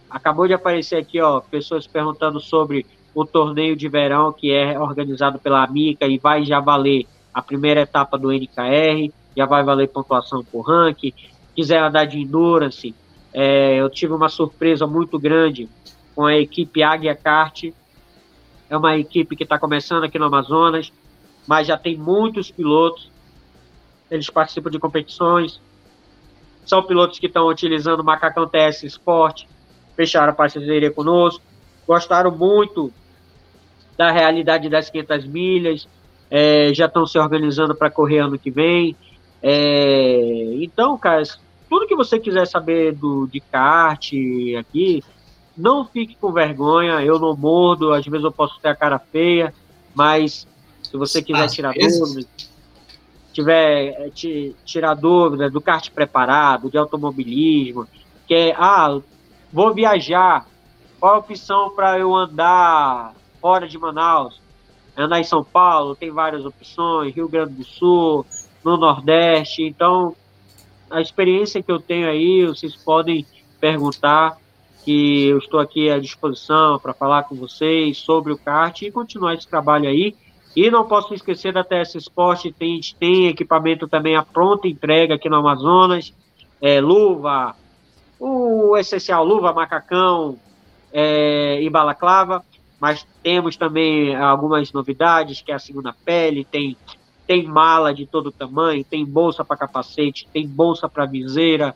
acabou 0.09 0.47
de 0.47 0.55
aparecer 0.55 0.97
aqui, 0.97 1.20
ó, 1.20 1.41
pessoas 1.41 1.86
perguntando 1.86 2.41
sobre 2.41 2.86
o 3.15 3.24
torneio 3.24 3.77
de 3.77 3.89
verão 3.89 4.32
que 4.32 4.53
é 4.53 4.78
organizado 4.78 5.39
pela 5.39 5.62
Amica 5.62 6.07
e 6.07 6.19
vai 6.19 6.45
já 6.45 6.61
valer 6.61 7.07
a 7.32 7.43
primeira 7.43 7.81
etapa 7.81 8.16
do 8.16 8.32
NKR, 8.32 9.12
já 9.36 9.47
vai 9.47 9.65
valer 9.65 9.89
pontuação 9.89 10.45
por 10.45 10.62
ranking. 10.62 11.12
Quiser 11.55 11.82
andar 11.82 12.05
de 12.05 12.20
endurance, 12.20 12.95
é, 13.32 13.74
eu 13.74 13.91
tive 13.91 14.12
uma 14.12 14.28
surpresa 14.28 14.86
muito 14.86 15.19
grande 15.19 15.69
com 16.15 16.24
a 16.24 16.36
equipe 16.36 16.85
Águia 16.85 17.16
Kart. 17.16 17.65
É 18.70 18.77
uma 18.77 18.97
equipe 18.97 19.35
que 19.35 19.43
está 19.43 19.59
começando 19.59 20.05
aqui 20.05 20.19
no 20.20 20.27
Amazonas, 20.27 20.93
mas 21.45 21.66
já 21.66 21.77
tem 21.77 21.97
muitos 21.97 22.53
pilotos. 22.53 23.11
Eles 24.09 24.31
participam 24.31 24.70
de 24.70 24.78
competições. 24.78 25.61
São 26.65 26.82
pilotos 26.82 27.19
que 27.19 27.27
estão 27.27 27.47
utilizando 27.49 28.01
o 28.01 28.05
Macacão 28.05 28.49
TS 28.49 28.85
Sport, 28.85 29.45
fecharam 29.97 30.32
a 30.32 30.35
parceria 30.35 30.91
conosco. 30.91 31.43
Gostaram 31.86 32.31
muito 32.31 32.93
da 33.97 34.11
realidade 34.11 34.69
das 34.69 34.91
500 34.91 35.27
milhas, 35.27 35.89
é, 36.31 36.73
já 36.74 36.86
estão 36.86 37.07
se 37.07 37.19
organizando 37.19 37.74
para 37.74 37.91
correr 37.91 38.20
ano 38.20 38.39
que 38.39 38.51
vem. 38.51 38.97
É, 39.43 40.57
então, 40.61 40.97
cara, 40.97 41.23
tudo 41.69 41.86
que 41.86 41.95
você 41.95 42.19
quiser 42.19 42.47
saber 42.47 42.93
do, 42.93 43.27
de 43.27 43.41
kart 43.41 44.11
aqui, 44.59 45.03
não 45.57 45.85
fique 45.85 46.16
com 46.16 46.32
vergonha, 46.32 47.01
eu 47.03 47.19
não 47.19 47.36
mordo, 47.36 47.93
às 47.93 48.05
vezes 48.05 48.24
eu 48.24 48.32
posso 48.32 48.59
ter 48.61 48.69
a 48.69 48.74
cara 48.74 48.99
feia, 48.99 49.55
mas 49.95 50.47
se 50.82 50.97
você 50.97 51.23
quiser 51.23 51.45
às 51.45 51.53
tirar 51.53 51.73
dúvidas, 51.73 52.27
tiver 53.35 53.89
é, 53.89 54.11
tirar 54.65 54.94
dúvidas 54.94 55.52
do 55.52 55.61
kart 55.61 55.90
preparado, 55.90 56.70
de 56.70 56.78
automobilismo, 56.78 57.86
que 58.27 58.35
é, 58.35 58.55
ah, 58.56 58.98
vou 59.52 59.74
viajar, 59.74 60.47
qual 61.01 61.16
a 61.16 61.19
opção 61.19 61.70
para 61.70 61.98
eu 61.98 62.15
andar 62.15 63.12
fora 63.40 63.69
de 63.69 63.77
Manaus? 63.77 64.40
Andar 64.97 65.20
em 65.20 65.24
São 65.24 65.43
Paulo, 65.43 65.97
tem 65.97 66.11
várias 66.11 66.47
opções, 66.47 67.12
Rio 67.12 67.28
Grande 67.28 67.55
do 67.55 67.65
Sul, 67.65 68.24
no 68.62 68.77
Nordeste, 68.77 69.65
então 69.65 70.15
a 70.89 71.01
experiência 71.01 71.61
que 71.61 71.73
eu 71.73 71.81
tenho 71.81 72.09
aí, 72.09 72.47
vocês 72.47 72.77
podem 72.77 73.27
perguntar 73.59 74.39
que 74.85 75.27
eu 75.27 75.39
estou 75.39 75.59
aqui 75.59 75.90
à 75.90 75.98
disposição 75.98 76.78
para 76.78 76.94
falar 76.94 77.24
com 77.24 77.35
vocês 77.35 77.98
sobre 77.98 78.32
o 78.32 78.39
kart 78.39 78.81
e 78.82 78.93
continuar 78.93 79.35
esse 79.35 79.48
trabalho 79.48 79.89
aí. 79.89 80.15
E 80.56 80.70
não 80.70 80.86
posso 80.86 81.12
esquecer 81.12 81.52
da 81.52 81.64
TS 81.64 81.97
Sport, 81.97 82.47
tem, 82.56 82.81
tem 82.98 83.26
equipamento 83.26 83.89
também 83.89 84.16
à 84.16 84.22
pronta 84.22 84.68
entrega 84.68 85.14
aqui 85.16 85.28
no 85.28 85.36
Amazonas, 85.36 86.14
é, 86.60 86.81
luva, 86.81 87.56
o 88.20 88.76
essencial 88.76 89.24
luva, 89.24 89.52
macacão 89.52 90.39
é, 90.93 91.60
e 91.60 91.68
balaclava, 91.68 92.44
mas 92.81 93.05
temos 93.22 93.56
também 93.56 94.14
algumas 94.14 94.72
novidades, 94.72 95.43
que 95.43 95.51
é 95.51 95.55
a 95.56 95.59
segunda 95.59 95.94
pele, 96.05 96.44
tem, 96.44 96.76
tem 97.26 97.44
mala 97.44 97.93
de 97.93 98.06
todo 98.06 98.31
tamanho, 98.31 98.85
tem 98.85 99.05
bolsa 99.05 99.44
para 99.44 99.56
capacete, 99.56 100.28
tem 100.32 100.47
bolsa 100.47 100.89
para 100.89 101.05
viseira, 101.05 101.74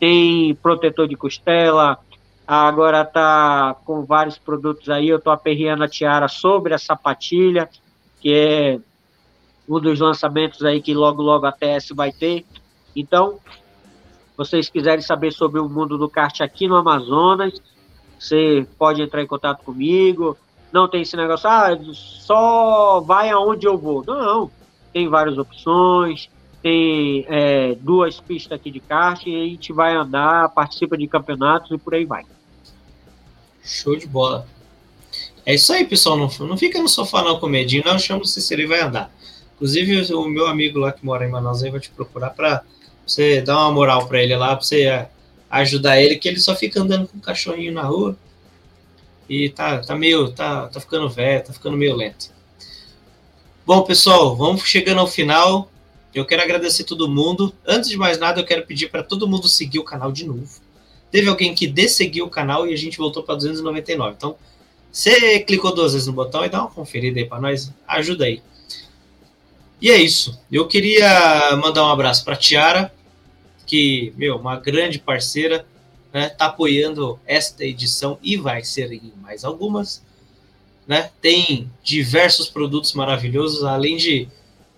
tem 0.00 0.54
protetor 0.54 1.06
de 1.06 1.16
costela, 1.16 1.98
agora 2.46 3.04
tá 3.04 3.76
com 3.84 4.04
vários 4.04 4.38
produtos 4.38 4.88
aí, 4.88 5.08
eu 5.08 5.20
tô 5.20 5.30
aperreando 5.30 5.84
a 5.84 5.88
tiara 5.88 6.26
sobre 6.26 6.72
a 6.72 6.78
sapatilha, 6.78 7.68
que 8.24 8.32
é 8.32 8.80
um 9.68 9.78
dos 9.78 10.00
lançamentos 10.00 10.64
aí 10.64 10.80
que 10.80 10.94
logo 10.94 11.20
logo 11.20 11.44
a 11.44 11.52
TS 11.52 11.90
vai 11.94 12.10
ter. 12.10 12.42
Então, 12.96 13.38
vocês 14.34 14.70
quiserem 14.70 15.02
saber 15.02 15.30
sobre 15.30 15.60
o 15.60 15.68
mundo 15.68 15.98
do 15.98 16.08
kart 16.08 16.40
aqui 16.40 16.66
no 16.66 16.74
Amazonas, 16.74 17.60
você 18.18 18.66
pode 18.78 19.02
entrar 19.02 19.22
em 19.22 19.26
contato 19.26 19.62
comigo. 19.62 20.38
Não 20.72 20.88
tem 20.88 21.02
esse 21.02 21.14
negócio, 21.18 21.46
ah, 21.50 21.78
só 21.92 23.00
vai 23.00 23.28
aonde 23.28 23.66
eu 23.66 23.76
vou. 23.76 24.02
Não, 24.06 24.50
tem 24.90 25.06
várias 25.06 25.36
opções, 25.36 26.30
tem 26.62 27.26
é, 27.28 27.74
duas 27.74 28.18
pistas 28.20 28.52
aqui 28.52 28.70
de 28.70 28.80
kart 28.80 29.22
e 29.26 29.36
a 29.36 29.44
gente 29.44 29.70
vai 29.70 29.94
andar, 29.94 30.48
participa 30.48 30.96
de 30.96 31.06
campeonatos 31.06 31.70
e 31.72 31.76
por 31.76 31.94
aí 31.94 32.06
vai. 32.06 32.24
Show 33.62 33.94
de 33.94 34.06
bola. 34.06 34.46
É 35.46 35.54
isso 35.54 35.72
aí, 35.72 35.84
pessoal. 35.84 36.16
Não, 36.16 36.30
não 36.46 36.56
fica 36.56 36.80
no 36.80 36.88
sofá 36.88 37.22
não 37.22 37.38
com 37.38 37.46
medinho, 37.46 37.82
não. 37.84 37.98
Chama 37.98 38.22
o 38.22 38.26
Cícero 38.26 38.62
e 38.62 38.66
vai 38.66 38.80
andar. 38.80 39.14
Inclusive, 39.54 40.12
o 40.14 40.28
meu 40.28 40.46
amigo 40.46 40.78
lá 40.78 40.92
que 40.92 41.04
mora 41.04 41.24
em 41.24 41.30
Manaus 41.30 41.62
aí 41.62 41.70
vai 41.70 41.80
te 41.80 41.90
procurar 41.90 42.30
para 42.30 42.62
você 43.06 43.40
dar 43.40 43.58
uma 43.58 43.72
moral 43.72 44.06
para 44.06 44.22
ele 44.22 44.34
lá, 44.34 44.56
para 44.56 44.64
você 44.64 44.82
é, 44.82 45.08
ajudar 45.50 46.00
ele, 46.00 46.16
que 46.16 46.28
ele 46.28 46.40
só 46.40 46.54
fica 46.56 46.80
andando 46.80 47.06
com 47.06 47.18
o 47.18 47.20
cachorrinho 47.20 47.72
na 47.72 47.82
rua 47.82 48.16
e 49.28 49.48
tá, 49.48 49.78
tá 49.78 49.94
meio, 49.94 50.30
tá, 50.32 50.68
tá 50.68 50.80
ficando 50.80 51.08
velho, 51.08 51.44
tá 51.44 51.52
ficando 51.52 51.76
meio 51.76 51.94
lento. 51.94 52.32
Bom, 53.66 53.82
pessoal, 53.82 54.36
vamos 54.36 54.62
chegando 54.62 55.00
ao 55.00 55.06
final. 55.06 55.70
Eu 56.14 56.24
quero 56.24 56.42
agradecer 56.42 56.84
todo 56.84 57.08
mundo. 57.08 57.54
Antes 57.66 57.88
de 57.88 57.96
mais 57.96 58.18
nada, 58.18 58.40
eu 58.40 58.44
quero 58.44 58.66
pedir 58.66 58.90
para 58.90 59.02
todo 59.02 59.26
mundo 59.26 59.48
seguir 59.48 59.78
o 59.78 59.84
canal 59.84 60.12
de 60.12 60.26
novo. 60.26 60.48
Teve 61.10 61.28
alguém 61.28 61.54
que 61.54 61.66
desseguiu 61.66 62.26
o 62.26 62.30
canal 62.30 62.66
e 62.66 62.74
a 62.74 62.76
gente 62.76 62.98
voltou 62.98 63.22
para 63.22 63.36
299. 63.36 64.14
Então, 64.16 64.36
você 64.94 65.40
clicou 65.40 65.74
duas 65.74 65.92
vezes 65.92 66.06
no 66.06 66.12
botão 66.12 66.44
e 66.44 66.48
dá 66.48 66.60
uma 66.60 66.70
conferida 66.70 67.18
aí 67.18 67.26
para 67.26 67.40
nós, 67.40 67.68
ajuda 67.84 68.26
aí. 68.26 68.40
E 69.82 69.90
é 69.90 69.96
isso. 69.96 70.40
Eu 70.52 70.68
queria 70.68 71.56
mandar 71.56 71.84
um 71.84 71.90
abraço 71.90 72.24
para 72.24 72.36
Tiara, 72.36 72.94
que, 73.66 74.14
meu, 74.16 74.36
uma 74.36 74.54
grande 74.54 75.00
parceira, 75.00 75.66
né, 76.12 76.28
tá 76.28 76.46
apoiando 76.46 77.18
esta 77.26 77.64
edição 77.64 78.20
e 78.22 78.36
vai 78.36 78.62
ser 78.62 78.92
em 78.92 79.12
mais 79.20 79.44
algumas, 79.44 80.00
né? 80.86 81.10
Tem 81.20 81.68
diversos 81.82 82.48
produtos 82.48 82.92
maravilhosos, 82.92 83.64
além 83.64 83.96
de 83.96 84.28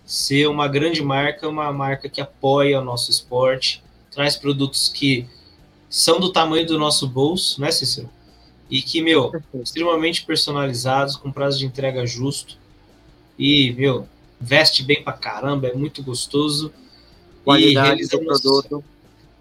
ser 0.06 0.46
uma 0.46 0.66
grande 0.66 1.02
marca, 1.02 1.46
uma 1.46 1.70
marca 1.74 2.08
que 2.08 2.22
apoia 2.22 2.80
o 2.80 2.84
nosso 2.84 3.10
esporte, 3.10 3.82
traz 4.10 4.34
produtos 4.34 4.88
que 4.88 5.26
são 5.90 6.18
do 6.18 6.32
tamanho 6.32 6.66
do 6.66 6.78
nosso 6.78 7.06
bolso, 7.06 7.60
né, 7.60 7.70
Cícero? 7.70 8.15
E 8.70 8.82
que, 8.82 9.00
meu, 9.00 9.32
extremamente 9.54 10.24
personalizados, 10.24 11.16
com 11.16 11.30
prazo 11.30 11.58
de 11.58 11.66
entrega 11.66 12.06
justo. 12.06 12.58
E, 13.38 13.72
meu, 13.72 14.08
veste 14.40 14.82
bem 14.82 15.02
pra 15.02 15.12
caramba, 15.12 15.68
é 15.68 15.74
muito 15.74 16.02
gostoso. 16.02 16.72
Qualidade 17.44 18.02
e 18.02 18.08
do 18.08 18.18
produto. 18.18 18.84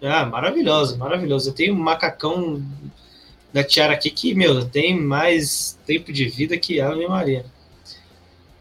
Ah, 0.02 0.26
maravilhoso, 0.26 0.96
maravilhoso. 0.98 1.50
Eu 1.50 1.54
tenho 1.54 1.74
um 1.74 1.78
macacão 1.78 2.62
da 3.52 3.64
Tiara 3.64 3.94
aqui 3.94 4.10
que, 4.10 4.34
meu, 4.34 4.64
tem 4.64 4.98
mais 4.98 5.78
tempo 5.86 6.12
de 6.12 6.28
vida 6.28 6.56
que 6.56 6.80
a 6.80 6.94
minha 6.94 7.08
Maria. 7.08 7.44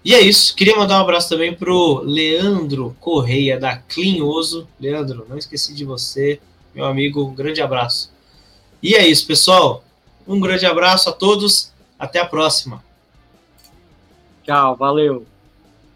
E 0.04 0.14
é 0.14 0.22
isso. 0.22 0.56
Queria 0.56 0.76
mandar 0.76 1.00
um 1.00 1.02
abraço 1.02 1.30
também 1.30 1.54
pro 1.54 2.02
Leandro 2.02 2.96
Correia, 3.00 3.60
da 3.60 3.76
Clinhoso. 3.76 4.68
Leandro, 4.80 5.26
não 5.28 5.38
esqueci 5.38 5.74
de 5.74 5.84
você, 5.84 6.40
meu 6.74 6.86
amigo. 6.86 7.26
Um 7.26 7.34
grande 7.34 7.62
abraço. 7.62 8.12
E 8.82 8.94
é 8.96 9.06
isso, 9.06 9.26
pessoal. 9.26 9.84
Um 10.28 10.40
grande 10.40 10.66
abraço 10.66 11.10
a 11.10 11.14
todos. 11.14 11.72
Até 11.98 12.20
a 12.20 12.26
próxima. 12.26 12.84
Tchau, 14.44 14.76
valeu. 14.76 15.26